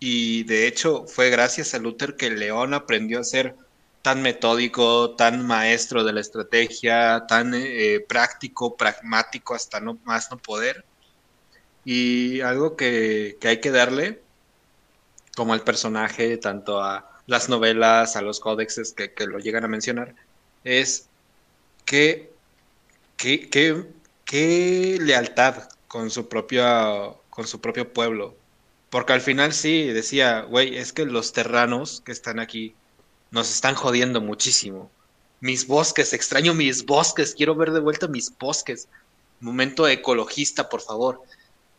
[0.00, 3.54] y de hecho fue gracias a Luther que León aprendió a ser
[4.02, 10.38] tan metódico, tan maestro de la estrategia, tan eh, práctico, pragmático hasta no más no
[10.38, 10.84] poder.
[11.84, 14.22] Y algo que, que hay que darle
[15.36, 20.14] como el personaje, tanto a las novelas, a los códexes que, lo llegan a mencionar,
[20.64, 21.08] es
[21.84, 22.32] que,
[23.16, 28.36] qué lealtad con su, propio, con su propio pueblo.
[28.90, 32.74] Porque al final sí, decía, güey, es que los terranos que están aquí
[33.30, 34.90] nos están jodiendo muchísimo.
[35.40, 38.88] Mis bosques, extraño mis bosques, quiero ver de vuelta mis bosques.
[39.40, 41.22] Momento ecologista, por favor.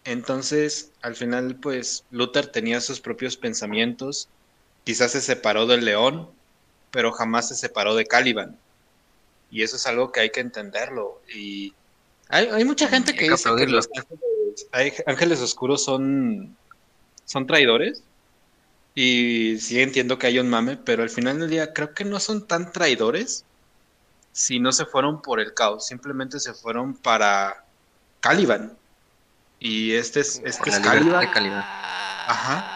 [0.05, 4.29] Entonces, al final, pues, Luther tenía sus propios pensamientos
[4.89, 6.27] quizás se separó del león,
[6.89, 8.57] pero jamás se separó de Caliban.
[9.51, 11.21] Y eso es algo que hay que entenderlo.
[11.31, 11.75] Y
[12.27, 16.55] hay, hay mucha gente que dice que los ángeles, hay, ángeles oscuros son,
[17.25, 18.01] son traidores.
[18.95, 22.19] Y sí entiendo que hay un mame, pero al final del día creo que no
[22.19, 23.45] son tan traidores
[24.31, 27.65] si no se fueron por el caos, simplemente se fueron para
[28.19, 28.73] Caliban.
[29.59, 31.63] Y este es, este es Caliban.
[32.27, 32.75] Ajá.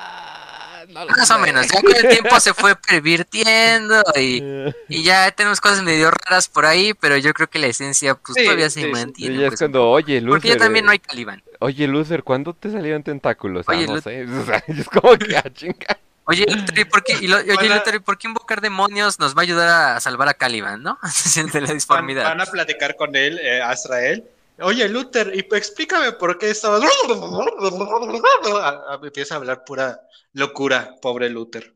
[0.93, 4.43] Más o menos, ya con el tiempo se fue pervirtiendo y,
[4.89, 8.43] y, ya tenemos cosas medio raras por ahí, pero yo creo que la esencia pues
[8.43, 9.35] todavía se mantiene.
[9.35, 10.35] Y es pues, cuando, oye, Luther.
[10.35, 11.41] Porque ya también no hay Caliban.
[11.59, 13.67] Oye, Luther, ¿cuándo te salieron tentáculos?
[13.69, 14.25] Oye, ah, no sé.
[14.29, 15.99] O sea, es como que a ah, chingar.
[16.25, 16.45] Oye,
[16.75, 20.29] ¿y por qué, y oye, ¿por qué invocar demonios nos va a ayudar a salvar
[20.29, 20.97] a Caliban, no?
[21.53, 22.23] de la disformidad.
[22.23, 24.27] Van, a platicar con él, eh, a Israel.
[24.59, 26.79] Oye, Luther, y explícame por qué estaba...
[29.03, 29.99] Empieza a hablar pura
[30.33, 31.73] locura, pobre Luther.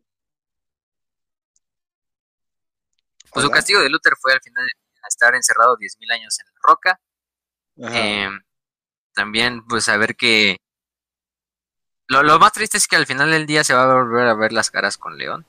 [3.32, 4.72] Pues su castigo de Luther fue al final de
[5.08, 7.00] estar encerrado 10.000 años en la roca.
[7.78, 8.30] Eh,
[9.14, 10.58] también, pues, saber que
[12.08, 14.54] lo, más triste es que al final del día se va a volver a ver
[14.54, 15.46] las caras con León.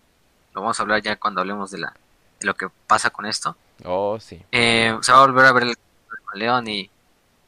[0.54, 1.94] Lo vamos a hablar ya cuando hablemos de, la,
[2.40, 3.56] de lo que pasa con esto.
[3.84, 4.42] Oh, sí.
[4.50, 5.76] Eh, se va a volver a ver
[6.24, 6.90] con León y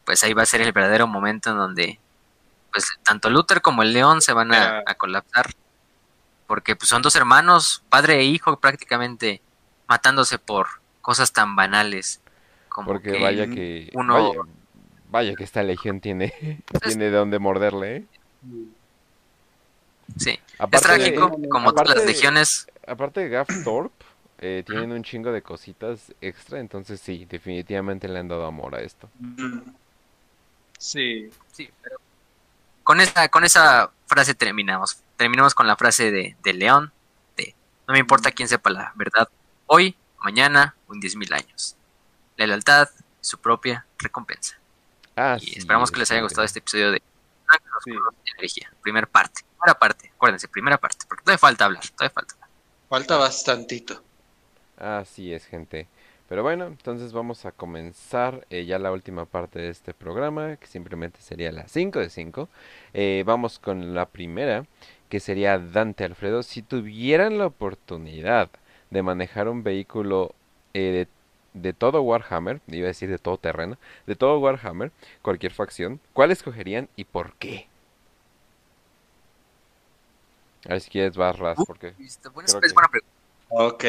[0.04, 1.98] pues ahí va a ser el verdadero momento en donde
[2.70, 5.50] pues tanto Luther como el León se van a, colapsar.
[6.46, 9.40] Porque pues son dos hermanos, padre e hijo prácticamente,
[9.86, 10.66] matándose por
[11.00, 12.20] cosas tan banales.
[12.68, 13.90] Como porque vaya que...
[13.94, 14.32] Uno...
[15.10, 18.04] Vaya, que esta legión tiene, tiene de dónde morderle, ¿eh?
[20.20, 20.38] Sí,
[20.70, 22.66] es trágico, como todas las legiones.
[22.86, 24.04] Aparte de Gaff Thorpe,
[24.38, 28.82] eh, tienen un chingo de cositas extra, entonces sí, definitivamente le han dado amor a
[28.82, 29.08] esto.
[30.76, 31.30] Sí.
[31.50, 31.96] Sí, pero
[32.84, 34.98] con esa, con esa frase terminamos.
[35.16, 36.92] Terminamos con la frase de, de León,
[37.38, 37.54] de
[37.88, 39.28] no me importa quién sepa la verdad,
[39.66, 41.76] hoy, mañana o en diez mil años.
[42.36, 42.90] La lealtad,
[43.22, 44.58] su propia recompensa.
[45.16, 47.02] Ah, y esperamos que les haya gustado este episodio de
[48.36, 52.34] energía, primer parte primera parte, acuérdense, primera parte, porque todavía falta hablar, todavía falta
[52.88, 54.02] Falta bastantito.
[54.76, 55.86] Así es, gente.
[56.28, 60.66] Pero bueno, entonces vamos a comenzar eh, ya la última parte de este programa, que
[60.66, 62.48] simplemente sería la 5 de 5.
[62.94, 64.66] Eh, vamos con la primera,
[65.08, 66.42] que sería Dante Alfredo.
[66.42, 68.50] Si tuvieran la oportunidad
[68.90, 70.34] de manejar un vehículo
[70.74, 71.08] eh, de,
[71.52, 76.30] de, todo Warhammer, iba a decir de todo terreno, de todo Warhammer, cualquier facción, ¿cuál
[76.30, 77.68] escogerían y por qué?
[80.66, 81.94] A ver si quieres barras, porque...
[81.98, 83.20] es buena pregunta.
[83.50, 83.84] Ok.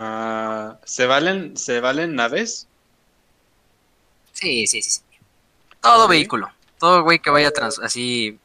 [0.00, 2.66] Uh, ¿se, valen, ¿Se valen naves?
[4.32, 5.00] Sí, sí, sí.
[5.80, 6.50] Todo vehículo.
[6.78, 8.38] Todo güey que vaya trans así...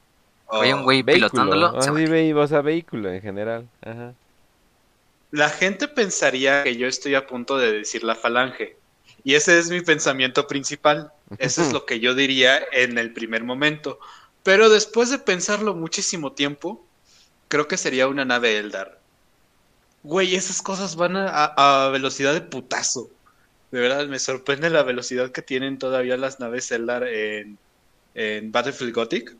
[0.51, 1.77] Vaya un güey pilotándolo.
[1.77, 3.69] Así ve, o sea, vehículo en general.
[3.81, 4.13] Ajá.
[5.31, 8.77] La gente pensaría que yo estoy a punto de decir la falange.
[9.23, 11.11] Y ese es mi pensamiento principal.
[11.37, 13.99] Eso es lo que yo diría en el primer momento.
[14.43, 16.85] Pero después de pensarlo muchísimo tiempo,
[17.47, 18.99] creo que sería una nave Eldar.
[20.03, 23.09] Güey, esas cosas van a, velocidad de putazo.
[23.71, 27.59] De verdad, me sorprende la velocidad que tienen todavía las naves Eldar en,
[28.51, 29.35] Battlefield Gothic.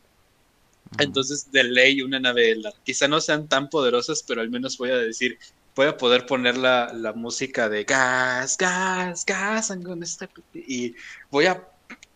[0.98, 2.74] Entonces, de ley, una nave Eldar.
[2.84, 5.38] Quizá no sean tan poderosas, pero al menos voy a decir,
[5.80, 9.74] voy a poder poner la, la música de gas, gas, gas,
[10.52, 10.94] y
[11.30, 11.66] voy a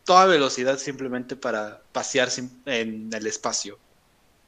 [0.04, 2.28] toda velocidad simplemente para pasear
[2.66, 3.78] en el espacio.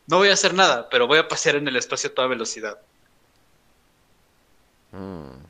[0.06, 2.78] No voy a hacer nada, pero voy a pasear en el espacio a toda velocidad.
[4.92, 5.46] Mm.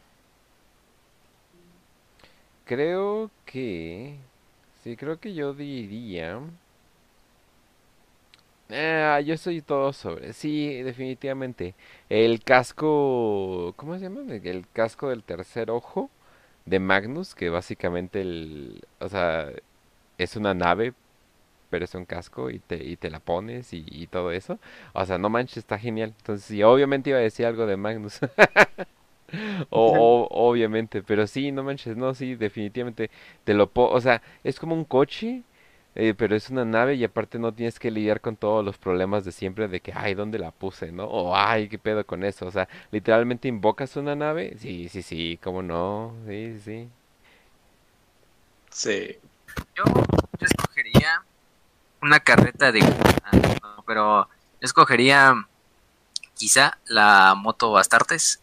[2.66, 4.16] Creo que...
[4.84, 6.38] Sí, creo que yo diría...
[8.70, 10.32] Ah, yo soy todo sobre.
[10.32, 11.74] Sí, definitivamente.
[12.08, 13.74] El casco.
[13.76, 14.20] ¿Cómo se llama?
[14.32, 16.10] El casco del tercer ojo
[16.66, 18.84] de Magnus, que básicamente el.
[19.00, 19.50] O sea,
[20.18, 20.94] es una nave,
[21.70, 24.58] pero es un casco y te, y te la pones y, todo eso.
[24.94, 26.14] O sea, no manches, está genial.
[26.18, 28.20] Entonces, sí, obviamente iba a decir algo de Magnus.
[29.70, 33.10] o, obviamente, pero sí, no manches, no, sí, definitivamente
[33.44, 35.42] te lo o sea, es como un coche,
[35.96, 39.24] eh, pero es una nave y aparte no tienes que lidiar con todos los problemas
[39.24, 41.04] de siempre de que, ay, ¿dónde la puse, no?
[41.04, 42.46] O, ay, ¿qué pedo con eso?
[42.46, 46.14] O sea, literalmente invocas una nave, sí, sí, sí, ¿cómo no?
[46.28, 46.88] Sí, sí.
[48.70, 49.18] Sí.
[49.74, 49.84] Yo,
[50.38, 51.22] yo escogería
[52.02, 52.80] una carreta de...
[53.86, 54.28] pero
[54.60, 55.34] escogería
[56.34, 58.40] quizá la moto Bastartes,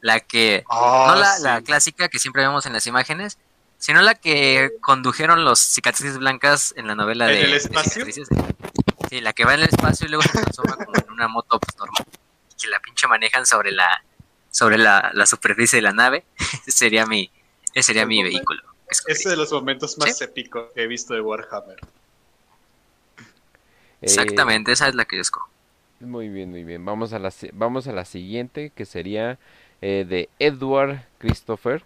[0.00, 0.64] la que...
[0.68, 3.38] Ah, no la, clásica que siempre vemos en las imágenes,
[3.82, 7.42] sino la que condujeron los cicatrices blancas en la novela de...
[7.42, 8.06] el espacio?
[9.10, 11.58] sí, la que va en el espacio y luego se transforma como en una moto
[11.58, 12.04] pues, normal.
[12.60, 14.04] Que la pinche manejan sobre la
[14.52, 16.24] sobre la, la superficie de la nave.
[16.68, 17.32] sería mi
[17.74, 18.62] ese sería mi vehículo.
[19.08, 21.80] Es de los momentos más épicos que he visto de Warhammer.
[24.00, 25.50] Exactamente, esa es la que yo escojo.
[25.98, 26.84] Muy bien, muy bien.
[26.84, 29.40] Vamos a la, vamos a la siguiente, que sería
[29.80, 31.84] eh, de Edward Christopher.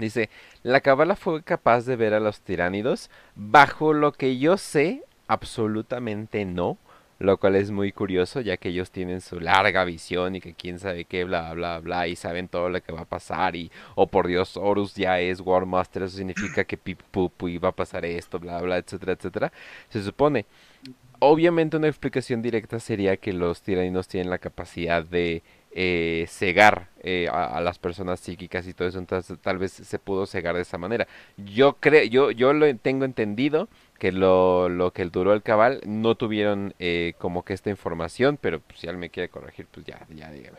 [0.00, 0.30] Dice,
[0.62, 3.10] la cabala fue capaz de ver a los tiránidos.
[3.34, 6.78] Bajo lo que yo sé, absolutamente no
[7.20, 10.78] lo cual es muy curioso ya que ellos tienen su larga visión y que quién
[10.78, 14.06] sabe qué, bla, bla, bla, y saben todo lo que va a pasar y, oh
[14.06, 17.72] por Dios, Horus ya es War Master, eso significa que pip, pup, y va a
[17.72, 19.52] pasar esto, bla, bla, etcétera, etcétera,
[19.90, 20.46] se supone.
[21.18, 27.28] Obviamente una explicación directa sería que los tiraninos tienen la capacidad de eh, cegar eh,
[27.30, 30.78] a, las personas psíquicas y todo eso, entonces tal vez se pudo cegar de esa
[30.78, 31.06] manera.
[31.36, 33.68] Yo creo, yo, yo lo tengo entendido
[33.98, 38.60] que lo, lo que duró el cabal no tuvieron eh, como que esta información, pero
[38.60, 40.58] pues, si alguien me quiere corregir, pues ya, ya dígame.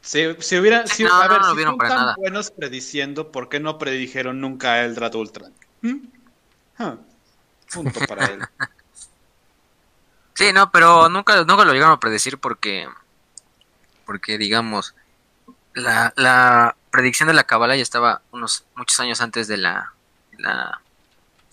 [0.00, 4.40] Si, si hubiera, si, a ver, si son tan buenos prediciendo, ¿por qué no predijeron
[4.40, 5.52] nunca a Eldrad Ultran?
[5.82, 5.96] ¿Mm?
[7.74, 8.40] Punto para él.
[10.38, 12.88] Sí, no, pero nunca, nunca lo llegaron a predecir porque,
[14.06, 14.94] porque digamos,
[15.74, 19.94] la, la predicción de la cabala ya estaba unos muchos años antes de la,
[20.38, 20.80] la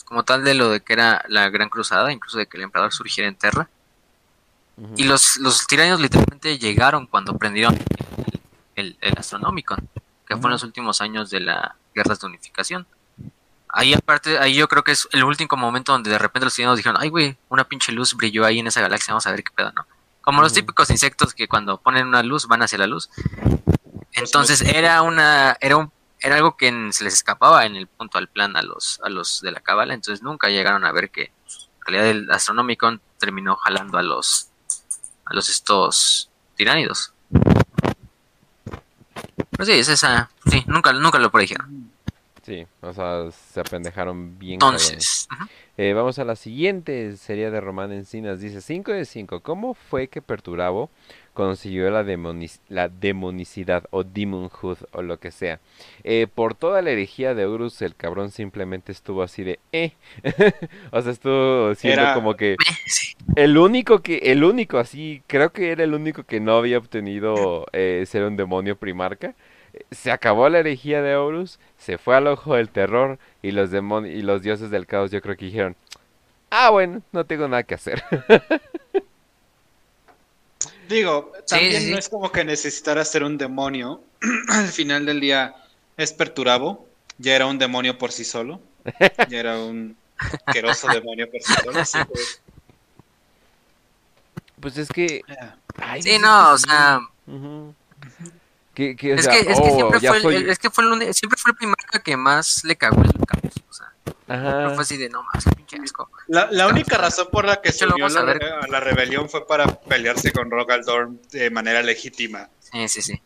[0.06, 2.94] como tal de lo de que era la gran cruzada, incluso de que el emperador
[2.94, 3.68] surgiera en Terra.
[4.96, 7.76] Y los, los tiranios literalmente llegaron cuando prendieron
[8.76, 9.90] el, el, Astronomicon,
[10.28, 12.86] que fue en los últimos años de la guerra de unificación.
[13.78, 16.78] Ahí aparte, ahí yo creo que es el último momento donde de repente los ciudadanos
[16.78, 19.52] dijeron, ay güey, una pinche luz brilló ahí en esa galaxia, vamos a ver qué
[19.54, 19.86] pedo, ¿no?
[20.22, 23.10] Como los típicos insectos que cuando ponen una luz van hacia la luz.
[24.14, 28.30] Entonces era una, era un, era algo que se les escapaba en el punto al
[28.30, 31.86] plan a los, a los de la cabala, entonces nunca llegaron a ver que en
[31.86, 34.52] realidad el Astronomicon terminó jalando a los,
[35.26, 37.12] a los estos tiránidos.
[39.52, 41.94] Pero sí, es esa, sí, nunca, nunca lo predijeron.
[42.46, 44.54] Sí, o sea, se apendejaron bien.
[44.54, 45.28] Entonces,
[45.78, 48.40] eh, vamos a la siguiente, sería de Román Encinas.
[48.40, 49.40] Dice 5 de 5.
[49.40, 50.92] ¿Cómo fue que Perturabo
[51.34, 52.06] consiguió la,
[52.70, 55.60] la demonicidad o demonhood o lo que sea?
[56.04, 59.94] Eh, por toda la herejía de Horus, el cabrón simplemente estuvo así de eh.
[60.92, 62.58] o sea, estuvo siendo como que
[63.36, 67.66] el único que, el único así, creo que era el único que no había obtenido
[67.74, 69.34] eh, ser un demonio primarca
[69.92, 74.16] se acabó la herejía de Horus, se fue al ojo del terror y los demonios
[74.16, 75.76] y los dioses del caos yo creo que dijeron,
[76.50, 78.04] ah bueno, no tengo nada que hacer.
[80.90, 84.02] Digo, también no es como que necesitara ser un demonio.
[84.50, 85.56] Al final del día
[85.98, 86.88] es perturabo.
[87.18, 88.62] Ya era un demonio por sí solo.
[89.30, 91.74] Ya era un asqueroso demonio por sí solo.
[92.08, 92.42] pues...
[94.60, 94.78] pues...
[94.78, 95.24] es que...
[96.02, 97.02] sí, no, o sea
[98.76, 102.00] es, que, es, que, siempre fue el, es que fue el, siempre fue el primarca
[102.00, 103.54] que más le cagó el caos.
[103.70, 103.94] O sea,
[104.28, 104.72] Ajá.
[104.76, 106.10] fue así de no más, pinche asco.
[106.28, 108.32] La, la única razón por la que se unió a la,
[108.62, 112.50] a la, rebelión fue para pelearse con Rogaldorn de manera legítima.
[112.60, 113.22] Sí, sí, sí.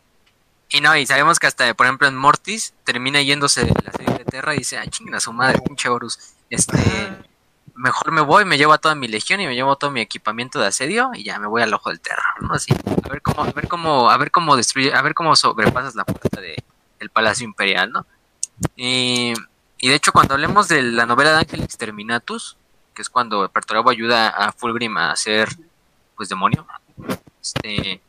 [0.72, 4.18] Y no, y sabemos que hasta, por ejemplo, en Mortis termina yéndose de la serie
[4.18, 6.18] de Terra y dice, ay, chingada su madre, pinche Horus.
[6.48, 6.78] Este,
[7.80, 10.60] mejor me voy, me llevo a toda mi legión y me llevo todo mi equipamiento
[10.60, 12.52] de asedio y ya me voy al ojo del terror, ¿no?
[12.52, 15.94] Así, a ver cómo, a ver cómo, a ver cómo destruye, a ver cómo sobrepasas
[15.94, 16.62] la puerta de,
[16.98, 18.06] del Palacio Imperial, ¿no?
[18.76, 19.32] Y,
[19.78, 22.58] y de hecho cuando hablemos de la novela de Ángel Exterminatus,
[22.94, 25.48] que es cuando Perturabo ayuda a Fulgrim a ser
[26.16, 26.66] pues demonio,
[27.40, 28.02] este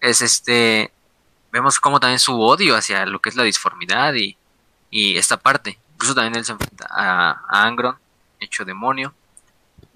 [0.00, 0.92] es este
[1.52, 4.36] vemos como también su odio hacia lo que es la disformidad y,
[4.90, 5.78] y esta parte.
[5.94, 7.96] Incluso también él se enfrenta a, a Angron
[8.40, 9.14] hecho demonio.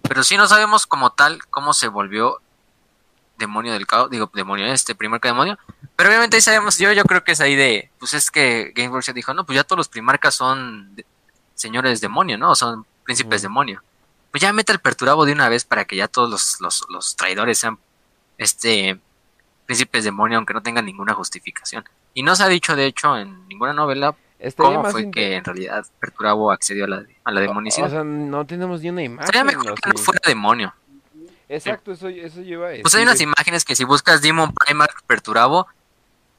[0.03, 2.41] Pero si no sabemos como tal cómo se volvió
[3.39, 5.59] demonio del caos, digo, demonio este, primarca demonio.
[5.97, 9.07] Pero obviamente ahí sabemos, yo, yo creo que es ahí de, pues es que Gameworks
[9.07, 10.97] se dijo, no, pues ya todos los primarcas son
[11.55, 12.55] señores demonio, ¿no?
[12.55, 13.83] Son príncipes demonio.
[14.31, 17.17] Pues ya mete el perturabo de una vez para que ya todos los, los, los
[17.17, 17.79] traidores sean
[18.39, 18.99] este
[19.67, 21.85] príncipes demonio, aunque no tengan ninguna justificación.
[22.15, 24.15] Y no se ha dicho, de hecho, en ninguna novela
[24.57, 27.87] ¿Cómo fue que en realidad Perturabo accedió a la, a la demonicidad?
[27.87, 29.27] O, sea, no tenemos ni una imagen.
[29.27, 30.75] Sería mejor que no fuera demonio.
[31.49, 35.67] Exacto, eso, eso lleva a Pues hay unas imágenes que si buscas Demon Primarch Perturabo,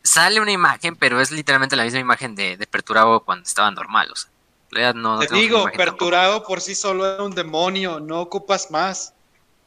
[0.02, 4.10] sale una imagen, pero es literalmente la misma imagen de, de Perturabo cuando estaba normal.
[4.12, 9.13] O sea, no, Te digo, Perturabo por sí solo era un demonio, no ocupas más.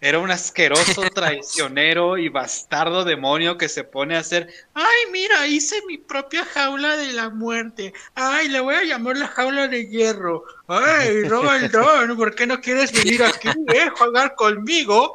[0.00, 5.76] Era un asqueroso traicionero y bastardo demonio que se pone a hacer, ay, mira, hice
[5.86, 7.94] mi propia jaula de la muerte.
[8.14, 10.44] Ay, le voy a llamar la jaula de hierro.
[10.68, 15.14] Ay, Robaldón, ¿por qué no quieres venir aquí, eh, jugar conmigo?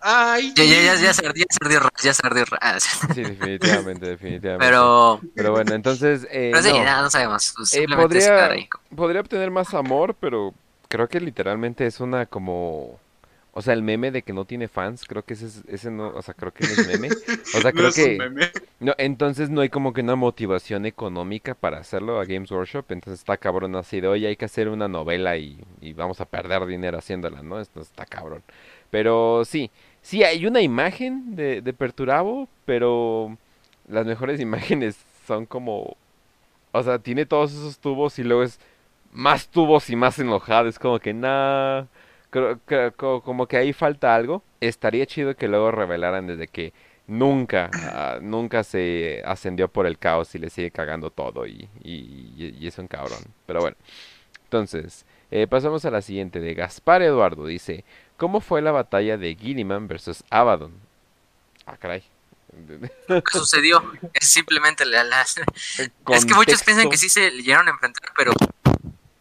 [0.00, 2.44] Ay, Ya, ya, ya, ya se ardió, ya se ardió, ya se ardió.
[2.60, 2.88] Ah, sí.
[3.14, 4.64] Sí, definitivamente, definitivamente.
[4.64, 6.26] Pero, Pero bueno, entonces.
[6.30, 6.84] Eh, pero sí, no.
[6.84, 7.48] nada, no sabemos.
[7.48, 8.68] Eh, Simplemente es podría-.
[8.94, 10.54] Podría obtener más amor, pero
[10.88, 13.00] creo que literalmente es una como...
[13.58, 16.08] O sea, el meme de que no tiene fans, creo que ese, es- ese no,
[16.10, 17.16] o sea, creo que no es meme.
[17.54, 18.16] O sea, no creo es un que...
[18.16, 18.52] meme.
[18.80, 23.20] No, entonces no hay como que una motivación económica para hacerlo a Games Workshop, entonces
[23.20, 26.64] está cabrón así de, oye, hay que hacer una novela y, y vamos a perder
[26.66, 27.60] dinero haciéndola, ¿no?
[27.60, 28.42] Esto está cabrón.
[28.90, 29.70] Pero sí,
[30.02, 33.36] sí hay una imagen de, de Perturabo, pero
[33.88, 34.96] las mejores imágenes
[35.26, 35.96] son como,
[36.72, 38.60] o sea, tiene todos esos tubos y luego es
[39.12, 41.86] más tubos y más enojado, es como que nada,
[42.30, 44.42] creo, creo- co- como que ahí falta algo.
[44.60, 46.72] Estaría chido que luego revelaran desde que
[47.06, 52.66] nunca, ah, nunca se ascendió por el caos y le sigue cagando todo y, y,
[52.66, 53.20] es un cabrón.
[53.46, 53.76] Pero bueno,
[54.44, 57.46] entonces, eh, pasamos a la siguiente de Gaspar Eduardo.
[57.46, 57.84] Dice,
[58.16, 60.72] ¿cómo fue la batalla de Gilliman versus Abaddon?
[61.66, 62.02] Ah, caray.
[63.08, 63.82] ¿Qué sucedió?
[64.14, 68.32] Es simplemente la, la- Es que muchos piensan que sí se llegaron a enfrentar, pero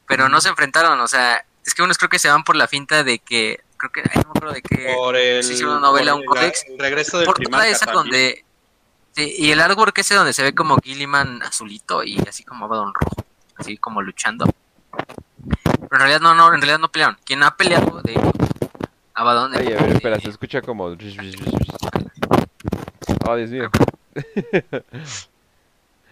[0.08, 2.68] pero no se enfrentaron, o sea, es que unos creo que se van por la
[2.68, 5.70] finta de que creo que ay, no me acuerdo de que Por el, se hizo
[5.70, 8.04] una novela, por un códex, el regreso del por toda esa también.
[8.04, 8.46] donde
[9.12, 12.94] sí, y el artwork ese donde se ve como Gilliman azulito y así como Abaddon
[12.94, 13.26] rojo,
[13.58, 14.46] así como luchando.
[14.96, 17.18] Pero en realidad no, no, en realidad no pelearon.
[17.26, 18.18] Quien ha peleado de
[19.14, 20.86] Abaddon Ay, a ver, espera, se escucha como...
[20.86, 21.18] Oh, Dios
[23.50, 23.70] mío.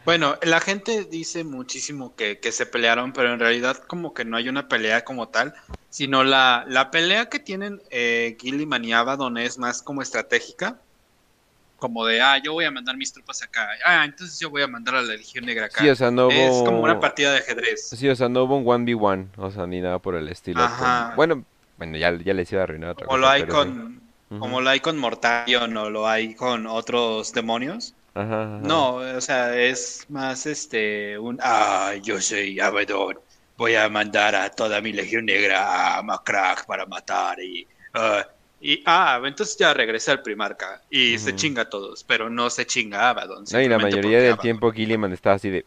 [0.06, 4.38] Bueno, la gente dice muchísimo que, que se pelearon, pero en realidad como que no
[4.38, 5.53] hay una pelea como tal,
[5.90, 10.84] sino la, la pelea que tienen eh, Gilliman y Abaddon es más como estratégica,
[11.77, 14.67] como de, ah, yo voy a mandar mis tropas acá, ah, entonces yo voy a
[14.67, 15.82] mandar a la Legión Negra acá.
[15.82, 17.98] Sí, o sea, no Es como una partida de ajedrez.
[17.98, 20.64] Sí, o sea, no hubo un 1v1, o sea, ni nada por el estilo.
[20.64, 21.09] Ajá.
[21.09, 21.45] con- Bueno,
[21.77, 23.48] bueno, ya, ya les iba a arruinar otra Como cosa, lo hay sí.
[23.48, 24.40] con, Ujú.
[24.40, 27.93] como lo hay con Mortarion o lo hay con otros demonios.
[28.16, 28.60] Ajá, ajá.
[28.61, 33.19] No, o sea, es más este un ah, yo soy Abaddon,
[33.58, 38.26] voy a mandar a toda mi legión negra a Macrack para matar y ah,
[38.61, 42.66] y ah, entonces ya regresa al primarca y se chinga a todos, pero no se
[42.66, 43.44] chinga a Abaddon.
[43.52, 45.66] No, y la mayoría del Abaddon- tiempo Gilliman estaba así de...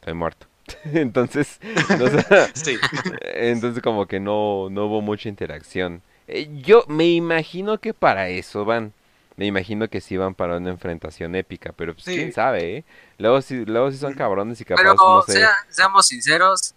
[0.00, 0.46] Estoy muerto.
[0.94, 1.58] Entonces,
[2.00, 2.78] o sea, Sí.
[3.34, 6.02] entonces como que no, no hubo mucha interacción.
[6.28, 8.92] Eh, Yo me imagino que para eso van.
[9.40, 12.14] Me imagino que sí van para una enfrentación épica, pero pues Sí.
[12.14, 12.84] quién sabe, ¿eh?
[13.16, 15.32] Luego sí, luego sí son cabrones y capaz, Pero no sé.
[15.32, 16.74] sea- seamos sinceros,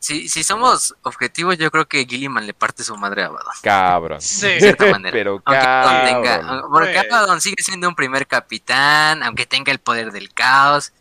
[0.00, 3.52] si, si somos objetivos, yo creo que Gilliman le parte su madre a Abaddon.
[3.62, 4.20] Cabrón.
[4.20, 4.46] Sí.
[4.54, 5.12] de cierta manera.
[5.12, 6.04] Pero Aunque cabrón.
[6.24, 6.98] tenga, porque.
[6.98, 10.92] Abaddon sigue siendo un primer capitán, aunque tenga el poder del caos.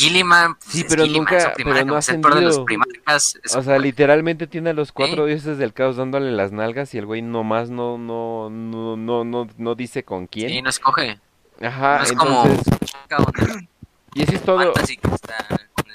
[0.00, 2.64] Gilliman, pues, Sí, pero Gilliman, nunca- pero no ha pues, de los ascendido.
[2.64, 3.38] primarcas.
[3.42, 6.98] es O sea, literalmente tiene a los cuatro dioses del caos dándole las nalgas y
[6.98, 10.48] el güey nomás no, no, no, no, no, no dice con quién.
[10.50, 11.18] Sí, no escoge.
[11.60, 13.68] Ajá, no es como- entonces, Abaddon
[14.14, 14.72] y eso es todo.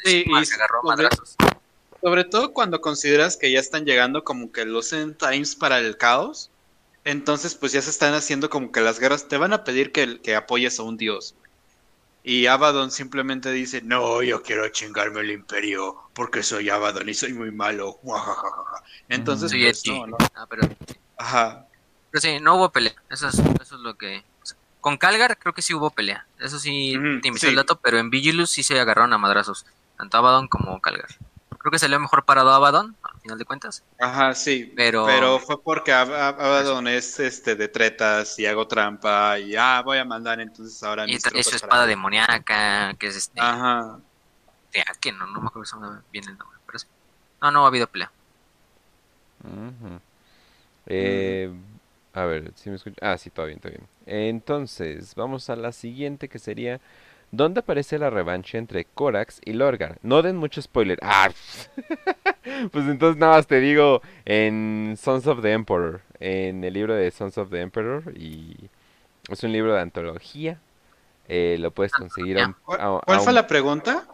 [0.03, 1.35] Sí, y sobre- madrazos.
[2.01, 5.97] Sobre todo cuando consideras que ya están llegando como que los end times para el
[5.97, 6.51] caos.
[7.03, 10.19] Entonces, pues ya se están haciendo como que las guerras te van a pedir que,
[10.21, 11.35] que apoyes a un dios.
[12.27, 17.33] Y Abaddon simplemente dice, no, yo quiero chingarme el imperio porque soy Abaddon y soy
[17.33, 17.99] muy malo.
[19.09, 20.17] Entonces, Soy pues, no, no.
[20.33, 20.67] Ah, pero,
[21.19, 21.67] Ajá.
[22.09, 22.95] pero sí, no hubo pelea.
[23.11, 24.23] Eso es, eso es lo que.
[24.81, 26.25] con Calgar creo que sí hubo pelea.
[26.39, 27.47] Eso sí, te invito sí.
[27.47, 29.67] el dato, pero en Vigilus sí se agarraron a madrazos.
[29.95, 31.09] Tanto Abaddon como Calgar.
[31.59, 32.95] Creo que salió mejor parado Abaddon,
[33.25, 33.83] final de cuentas.
[33.99, 34.71] Ajá, sí.
[34.75, 39.55] Pero- Pero fue porque Ab- Ab- Abaddon es este de tretas y hago trampa y
[39.55, 43.41] ah, voy a mandar entonces ahora Y tropas su espada demoníaca, que es este.
[43.41, 43.99] Ajá.
[45.01, 46.59] que no, no me acuerdo viene el nombre.
[46.67, 46.87] Pero sí.
[47.41, 48.11] No, no ha habido pelea.
[50.87, 51.51] Eh,
[52.13, 52.95] a ver, si me escucha.
[53.01, 53.87] Ah, sí, todo bien, todo bien.
[54.05, 56.79] Entonces, vamos a la siguiente que sería.
[57.35, 59.97] ¿Dónde aparece la revancha entre Corax y Lorgar?
[60.01, 60.97] No den mucho spoiler.
[61.01, 61.29] Ah,
[62.71, 67.11] pues entonces nada más te digo en Sons of the Emperor, en el libro de
[67.11, 68.69] Sons of the Emperor y
[69.29, 70.59] es un libro de antología.
[71.27, 74.07] Eh, lo puedes conseguir a un, ¿Cuál, a- fue la pregunta?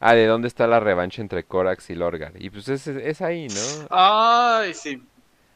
[0.00, 2.32] Ah, ¿de dónde está la revancha entre Corax y Lorgar?
[2.38, 3.86] Y pues es, es ahí, ¿no?
[3.90, 5.02] Ay, sí.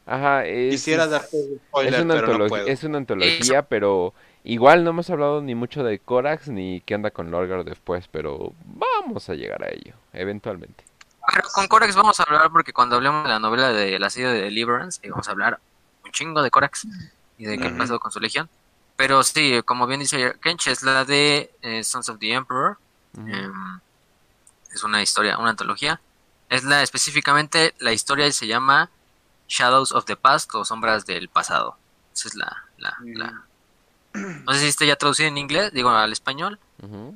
[0.05, 1.37] Ajá, es, Quisiera darte
[1.69, 2.67] spoiler, es una, pero no puedo.
[2.67, 4.13] es una antología, pero
[4.51, 8.53] igual no hemos hablado ni mucho de Corax ni qué anda con Lorgar después, pero
[8.65, 10.83] vamos a llegar a ello, eventualmente.
[11.31, 14.29] Pero con Corax vamos a hablar porque cuando hablemos de la novela de la serie
[14.29, 15.59] de Deliverance, eh, vamos a hablar
[16.03, 16.87] un chingo de Corax
[17.37, 17.77] y de qué Ujú.
[17.77, 18.49] pasó con su legión.
[18.95, 22.77] Pero sí, como bien dice Kench, es la de eh, Sons of the Emperor.
[23.17, 23.79] Em,
[24.73, 26.01] es una historia, una antología.
[26.49, 28.89] Es la específicamente la historia se llama
[29.47, 31.77] Shadows of the Past o Sombras del Pasado.
[32.13, 33.43] Esa es la, la, la...
[34.45, 36.59] No sé si está ya traducido en inglés, digo al español.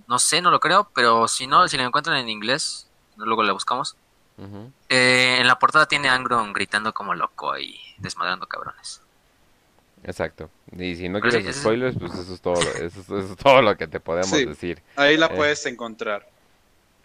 [0.08, 3.54] No sé, no lo creo, pero si no, si la encuentran en inglés, luego la
[3.54, 3.96] buscamos.
[4.90, 9.02] Eh, en la portada tiene a Angron gritando como loco y desmadrando cabrones.
[10.04, 10.50] Exacto.
[10.78, 13.38] Y si no Pero quieres spoilers, pues eso es todo, lo- eso, es- eso es
[13.38, 14.46] todo lo que te podemos Sí.
[14.46, 14.82] decir.
[14.98, 15.34] Ahí la Eh.
[15.36, 16.28] puedes encontrar.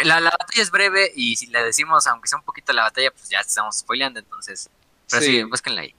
[0.00, 3.10] La, la batalla es breve y si le decimos, aunque sea un poquito la batalla,
[3.12, 4.68] pues ya estamos spoileando, entonces.
[5.10, 5.42] Pero sí, Sí.
[5.44, 5.94] búsquenla ahí.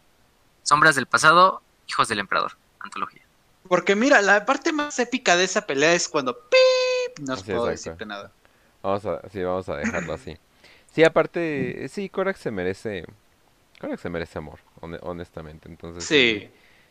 [0.63, 3.21] Sombras del pasado, hijos del emperador, antología.
[3.67, 7.19] Porque mira, la parte más épica de esa pelea es cuando ¡pip!
[7.19, 7.69] No os puedo exacto.
[7.69, 8.31] decirte nada.
[8.83, 10.37] Vamos a, sí, vamos a dejarlo así.
[10.93, 13.05] Sí, aparte, sí, Korak se merece,
[13.81, 15.69] Korak se merece amor, hone- honestamente.
[15.69, 16.49] Entonces, Sí.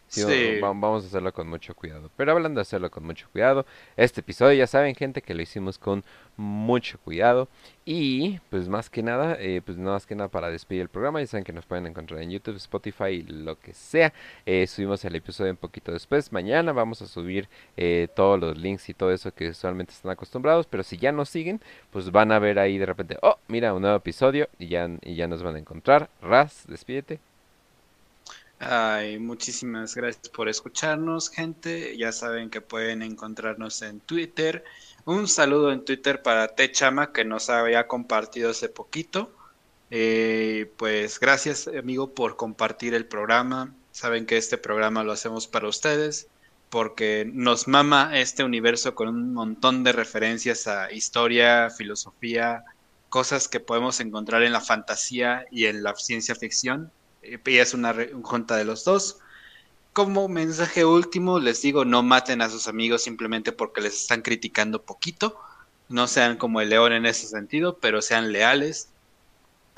[0.08, 0.60] Sí, Sí.
[0.60, 2.10] va- vamos a hacerlo con mucho cuidado.
[2.16, 3.64] Pero hablando de hacerlo con mucho cuidado,
[3.96, 6.04] este episodio ya saben, gente, que lo hicimos con
[6.36, 7.48] mucho cuidado.
[7.84, 11.20] Y, pues más que nada, eh, pues no más que nada para despedir el programa,
[11.20, 14.12] ya saben que nos pueden encontrar en YouTube, Spotify, lo que sea.
[14.46, 16.30] Eh, subimos el episodio un poquito después.
[16.32, 20.66] Mañana vamos a subir eh, todos los links y todo eso que usualmente están acostumbrados.
[20.66, 23.82] Pero si ya nos siguen, pues van a ver ahí de repente, oh, mira, un
[23.82, 26.08] nuevo episodio y ya, y ya nos van a encontrar.
[26.20, 27.20] Raz, despídete.
[28.60, 31.96] Ay, muchísimas gracias por escucharnos, gente.
[31.96, 34.64] Ya saben que pueden encontrarnos en Twitter.
[35.04, 39.32] Un saludo en Twitter para Techama, que nos había compartido hace poquito.
[39.90, 43.74] Eh, pues gracias, amigo, por compartir el programa.
[43.92, 46.28] Saben que este programa lo hacemos para ustedes,
[46.68, 52.64] porque nos mama este universo con un montón de referencias a historia, filosofía,
[53.08, 57.94] cosas que podemos encontrar en la fantasía y en la ciencia ficción y es una
[58.22, 59.18] junta de los dos.
[59.92, 64.82] Como mensaje último, les digo, no maten a sus amigos simplemente porque les están criticando
[64.82, 65.40] poquito.
[65.88, 68.90] No sean como el león en ese sentido, pero sean leales.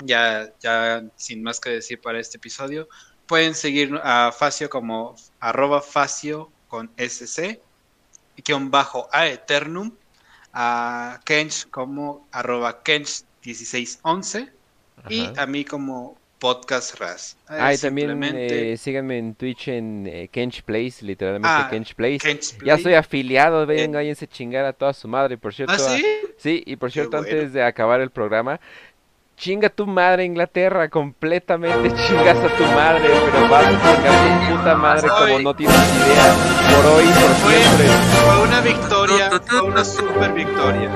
[0.03, 2.87] Ya, ya sin más que decir para este episodio,
[3.27, 7.61] pueden seguir a Facio como arroba Facio con SC,
[8.45, 9.93] guion bajo a Eternum,
[10.53, 14.51] a Kench como arroba Kench1611
[15.09, 15.43] y Ajá.
[15.43, 17.37] a mí como Podcast Raz.
[17.47, 21.93] Ah, y también eh, síganme en Twitch en eh, Kench Plays, literalmente Ah, Kench.
[21.95, 23.95] Kench Ya soy afiliado, ven, Eh.
[23.97, 25.37] váyanse a chingar a toda su madre.
[25.37, 26.03] Por cierto, ¿Ah, sí?
[26.03, 27.27] a- sí, y por cierto, bueno.
[27.31, 28.59] antes de acabar el programa,
[29.41, 34.75] chinga tu madre Inglaterra, completamente chingas a tu madre, pero vas a chingar tu puta
[34.75, 36.35] madre como no tienes idea,
[36.75, 37.87] por hoy, por Fue, siempre.
[38.23, 40.91] fue una victoria, fue una super victoria.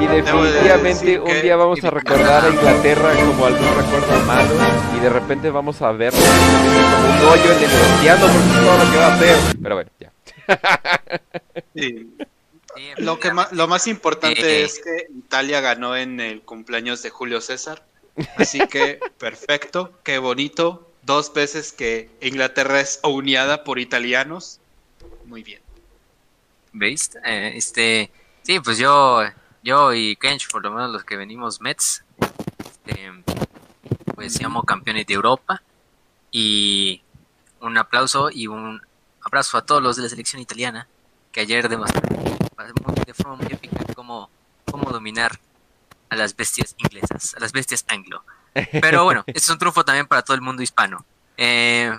[0.00, 4.54] Y de definitivamente un día vamos a recordar a Inglaterra como algún recuerdo malo
[4.96, 8.84] y de repente vamos a verlo como un hoyo en el océano porque es todo
[8.84, 9.36] lo que va a hacer.
[9.60, 10.12] Pero bueno, ya.
[11.74, 12.16] Sí.
[12.98, 14.64] Lo, que ma- lo más importante Eh.
[14.64, 17.84] es que Italia ganó en el cumpleaños de Julio César.
[18.36, 20.86] Así que perfecto, qué bonito.
[21.02, 24.60] Dos veces que Inglaterra es uniada por italianos.
[25.24, 25.60] Muy bien.
[26.72, 27.10] ¿Veis?
[27.24, 28.10] Eh, este,
[28.42, 29.22] sí, pues yo,
[29.62, 32.04] yo y Kench, por lo menos los que venimos Mets,
[32.64, 33.10] este,
[34.14, 35.62] pues seamos campeones de Europa
[36.30, 37.02] y
[37.60, 38.80] un aplauso y un
[39.22, 40.86] abrazo a todos los de la selección italiana
[41.32, 42.09] que ayer demostraron
[42.64, 44.30] de forma muy épica cómo,
[44.70, 45.38] cómo dominar
[46.08, 48.24] a las bestias inglesas, a las bestias anglo.
[48.52, 51.04] Pero bueno, este es un triunfo también para todo el mundo hispano.
[51.36, 51.96] Eh,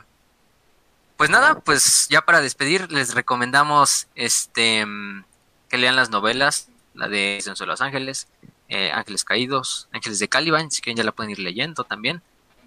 [1.18, 4.86] pues nada, pues ya para despedir les recomendamos este
[5.70, 8.28] que lean las novelas, la de Censo de los Ángeles,
[8.68, 12.22] eh, Ángeles Caídos, Ángeles de Caliban, si quieren ya la pueden ir leyendo también.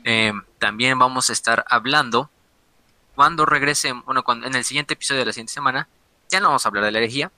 [0.05, 2.31] Eh, también vamos a estar hablando
[3.15, 5.89] cuando regrese, bueno, cuando, en el siguiente episodio de la siguiente semana,
[6.29, 7.31] ya no vamos a hablar de la herejía,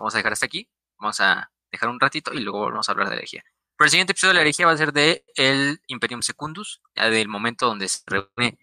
[0.00, 3.08] vamos a dejar hasta aquí, vamos a dejar un ratito y luego vamos a hablar
[3.08, 3.44] de la herejía.
[3.76, 7.28] Pero el siguiente episodio de la herejía va a ser de el Imperium Secundus, del
[7.28, 8.58] momento donde se reúne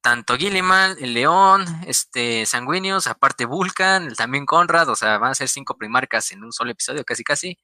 [0.00, 5.48] tanto Gilliman, el León, este Sanguinius, aparte Vulcan, también Conrad, o sea, van a ser
[5.48, 7.58] cinco primarcas en un solo episodio, casi casi.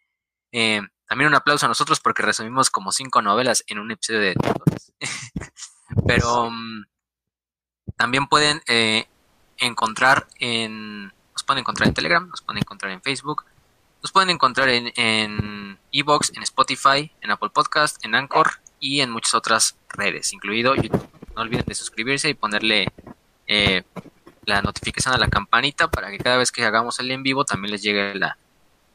[0.52, 4.34] Eh, también un aplauso a nosotros porque resumimos como cinco novelas en un episodio de.
[6.06, 6.84] Pero mm,
[7.96, 9.06] también pueden eh,
[9.56, 11.12] encontrar en.
[11.46, 13.44] Pueden encontrar en Telegram, nos pueden encontrar en Facebook,
[14.02, 18.50] nos pueden encontrar en, en Evox, en Spotify, en Apple Podcast, en Anchor
[18.80, 21.08] y en muchas otras redes, incluido YouTube.
[21.34, 22.92] No olviden de suscribirse y ponerle
[23.46, 23.84] eh,
[24.44, 27.72] la notificación a la campanita para que cada vez que hagamos el en vivo también
[27.72, 28.36] les llegue la,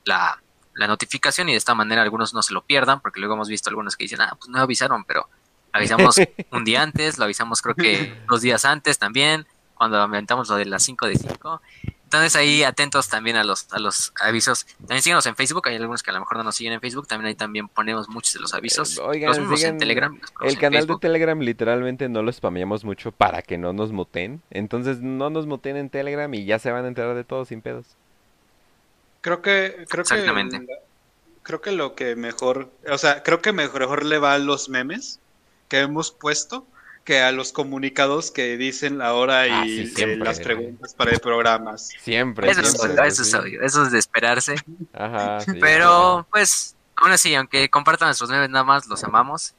[0.06, 0.42] la,
[0.74, 3.70] la notificación y de esta manera algunos no se lo pierdan, porque luego hemos visto
[3.70, 5.28] algunos que dicen, ah, pues no avisaron, pero
[5.72, 6.16] avisamos
[6.52, 10.66] un día antes, lo avisamos creo que dos días antes también, cuando inventamos lo de
[10.66, 11.62] las 5 de 5.
[12.12, 14.66] Entonces ahí atentos también a los, a los avisos.
[14.80, 17.08] También síganos en Facebook, hay algunos que a lo mejor no nos siguen en Facebook,
[17.08, 18.98] también ahí también ponemos muchos de los avisos.
[18.98, 20.20] Eh, oigan, los mismos en Telegram.
[20.20, 20.98] los El en canal de.
[20.98, 24.42] Telegram literalmente no lo spameamos mucho para que no nos muten.
[24.50, 27.62] Entonces no nos muten en Telegram y ya se van a enterar de todo sin
[27.62, 27.86] pedos.
[29.22, 30.68] Creo que, creo que,
[31.44, 35.22] creo que lo que mejor, o sea, creo que mejor le va a los memes
[35.70, 36.66] que hemos puesto
[37.04, 40.18] que a los comunicados que dicen la hora y Ah, sí, eh, siempre.
[40.20, 41.90] las preguntas para el programas.
[42.02, 42.50] Siempre.
[42.52, 44.56] Eso es siempre, obvio, eso es obvio, eso es de esperarse.
[44.94, 49.54] Ajá, sí, Pero, pues, aún así, aunque compartan nuestros memes nada más, los amamos.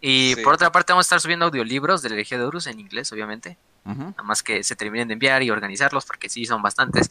[0.00, 0.42] Y Sí.
[0.42, 3.56] por otra parte, vamos a estar subiendo audiolibros de la de Horus en inglés, obviamente.
[3.84, 7.10] Nada más que se terminen de enviar y organizarlos, porque sí, son bastantes.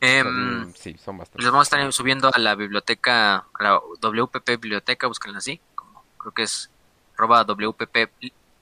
[0.00, 1.44] Em, sí, son bastantes.
[1.44, 6.04] los vamos a estar subiendo a la biblioteca, a la WPP Biblioteca, búsquenla así, como
[6.18, 6.70] creo que es
[7.16, 7.44] arroba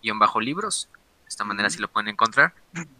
[0.02, 0.88] WPP-libros.
[1.22, 2.52] De esta manera sí lo pueden encontrar.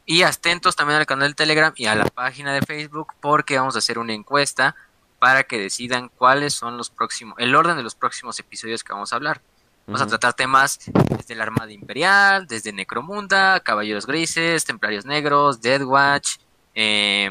[0.06, 3.76] Y atentos también al canal de Telegram y a la página de Facebook, porque vamos
[3.76, 4.74] a hacer una encuesta
[5.18, 9.12] para que decidan cuáles son los próximos, el orden de los próximos episodios que vamos
[9.12, 9.40] a hablar.
[9.86, 10.78] Vamos a tratar temas
[11.16, 16.38] desde la Armada Imperial, desde Necromunda, Caballeros Grises, Templarios Negros, Deadwatch,
[16.74, 17.30] eh,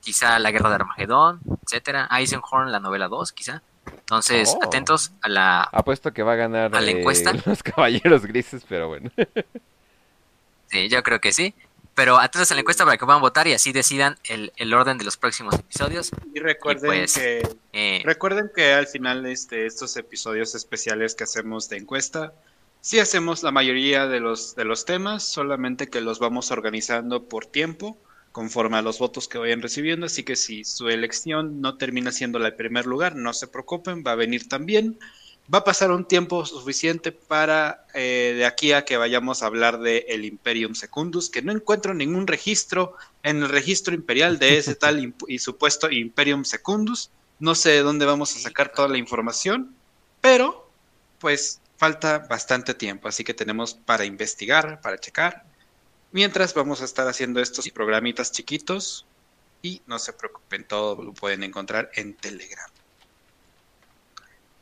[0.00, 2.08] quizá la Guerra de Armagedón, etcétera.
[2.10, 3.62] Eisenhorn, la novela 2, quizá.
[3.86, 4.64] Entonces, Oh.
[4.64, 5.62] atentos a la...
[5.62, 7.32] Apuesto que va a ganar ¿A la eh, encuesta?
[7.46, 9.10] los caballeros grises, pero bueno.
[10.70, 11.54] Sí, yo creo que sí.
[11.94, 14.96] Pero atentos a la encuesta para que puedan votar y así decidan el, el orden
[14.96, 16.10] de los próximos episodios.
[16.34, 17.42] Y recuerden Y pues, que
[17.74, 22.32] Eh, recuerden que al final este estos episodios especiales que hacemos de encuesta
[22.80, 27.44] sí hacemos la mayoría de los de los temas, solamente que los vamos organizando por
[27.44, 27.98] tiempo
[28.32, 32.38] conforme a los votos que vayan recibiendo, así que si su elección no termina siendo
[32.38, 34.98] la de primer lugar, no se preocupen, va a venir también.
[35.52, 39.80] Va a pasar un tiempo suficiente para eh, de aquí a que vayamos a hablar
[39.80, 44.76] de el Imperium Secundus, que no encuentro ningún registro en el registro imperial de ese
[44.76, 47.10] tal y supuesto Imperium Secundus.
[47.38, 49.74] No sé de dónde vamos a sacar toda la información,
[50.20, 50.70] pero
[51.18, 55.44] pues falta bastante tiempo, así que tenemos para investigar, para checar.
[56.12, 59.06] Mientras vamos a estar haciendo estos programitas chiquitos
[59.62, 62.68] y no se preocupen, todo lo pueden encontrar en Telegram.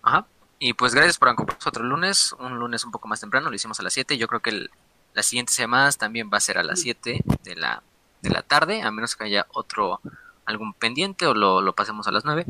[0.03, 0.27] Ajá.
[0.59, 3.81] Y pues gracias por acompañarnos otro lunes, un lunes un poco más temprano, lo hicimos
[3.81, 4.17] a las 7.
[4.19, 4.71] Yo creo que el-
[5.15, 7.83] las siguientes semanas también va a ser a las 7 de la,
[8.23, 10.01] de la tarde, a menos que haya otro,
[10.45, 12.45] algún pendiente o lo, lo pasemos a las 9.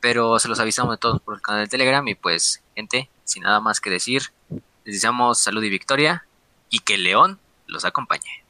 [0.00, 3.42] Pero se los avisamos de todos por el canal de Telegram y pues, gente, sin
[3.42, 4.30] nada más que decir,
[4.84, 6.24] les deseamos salud y victoria
[6.70, 8.45] y que León los acompañe.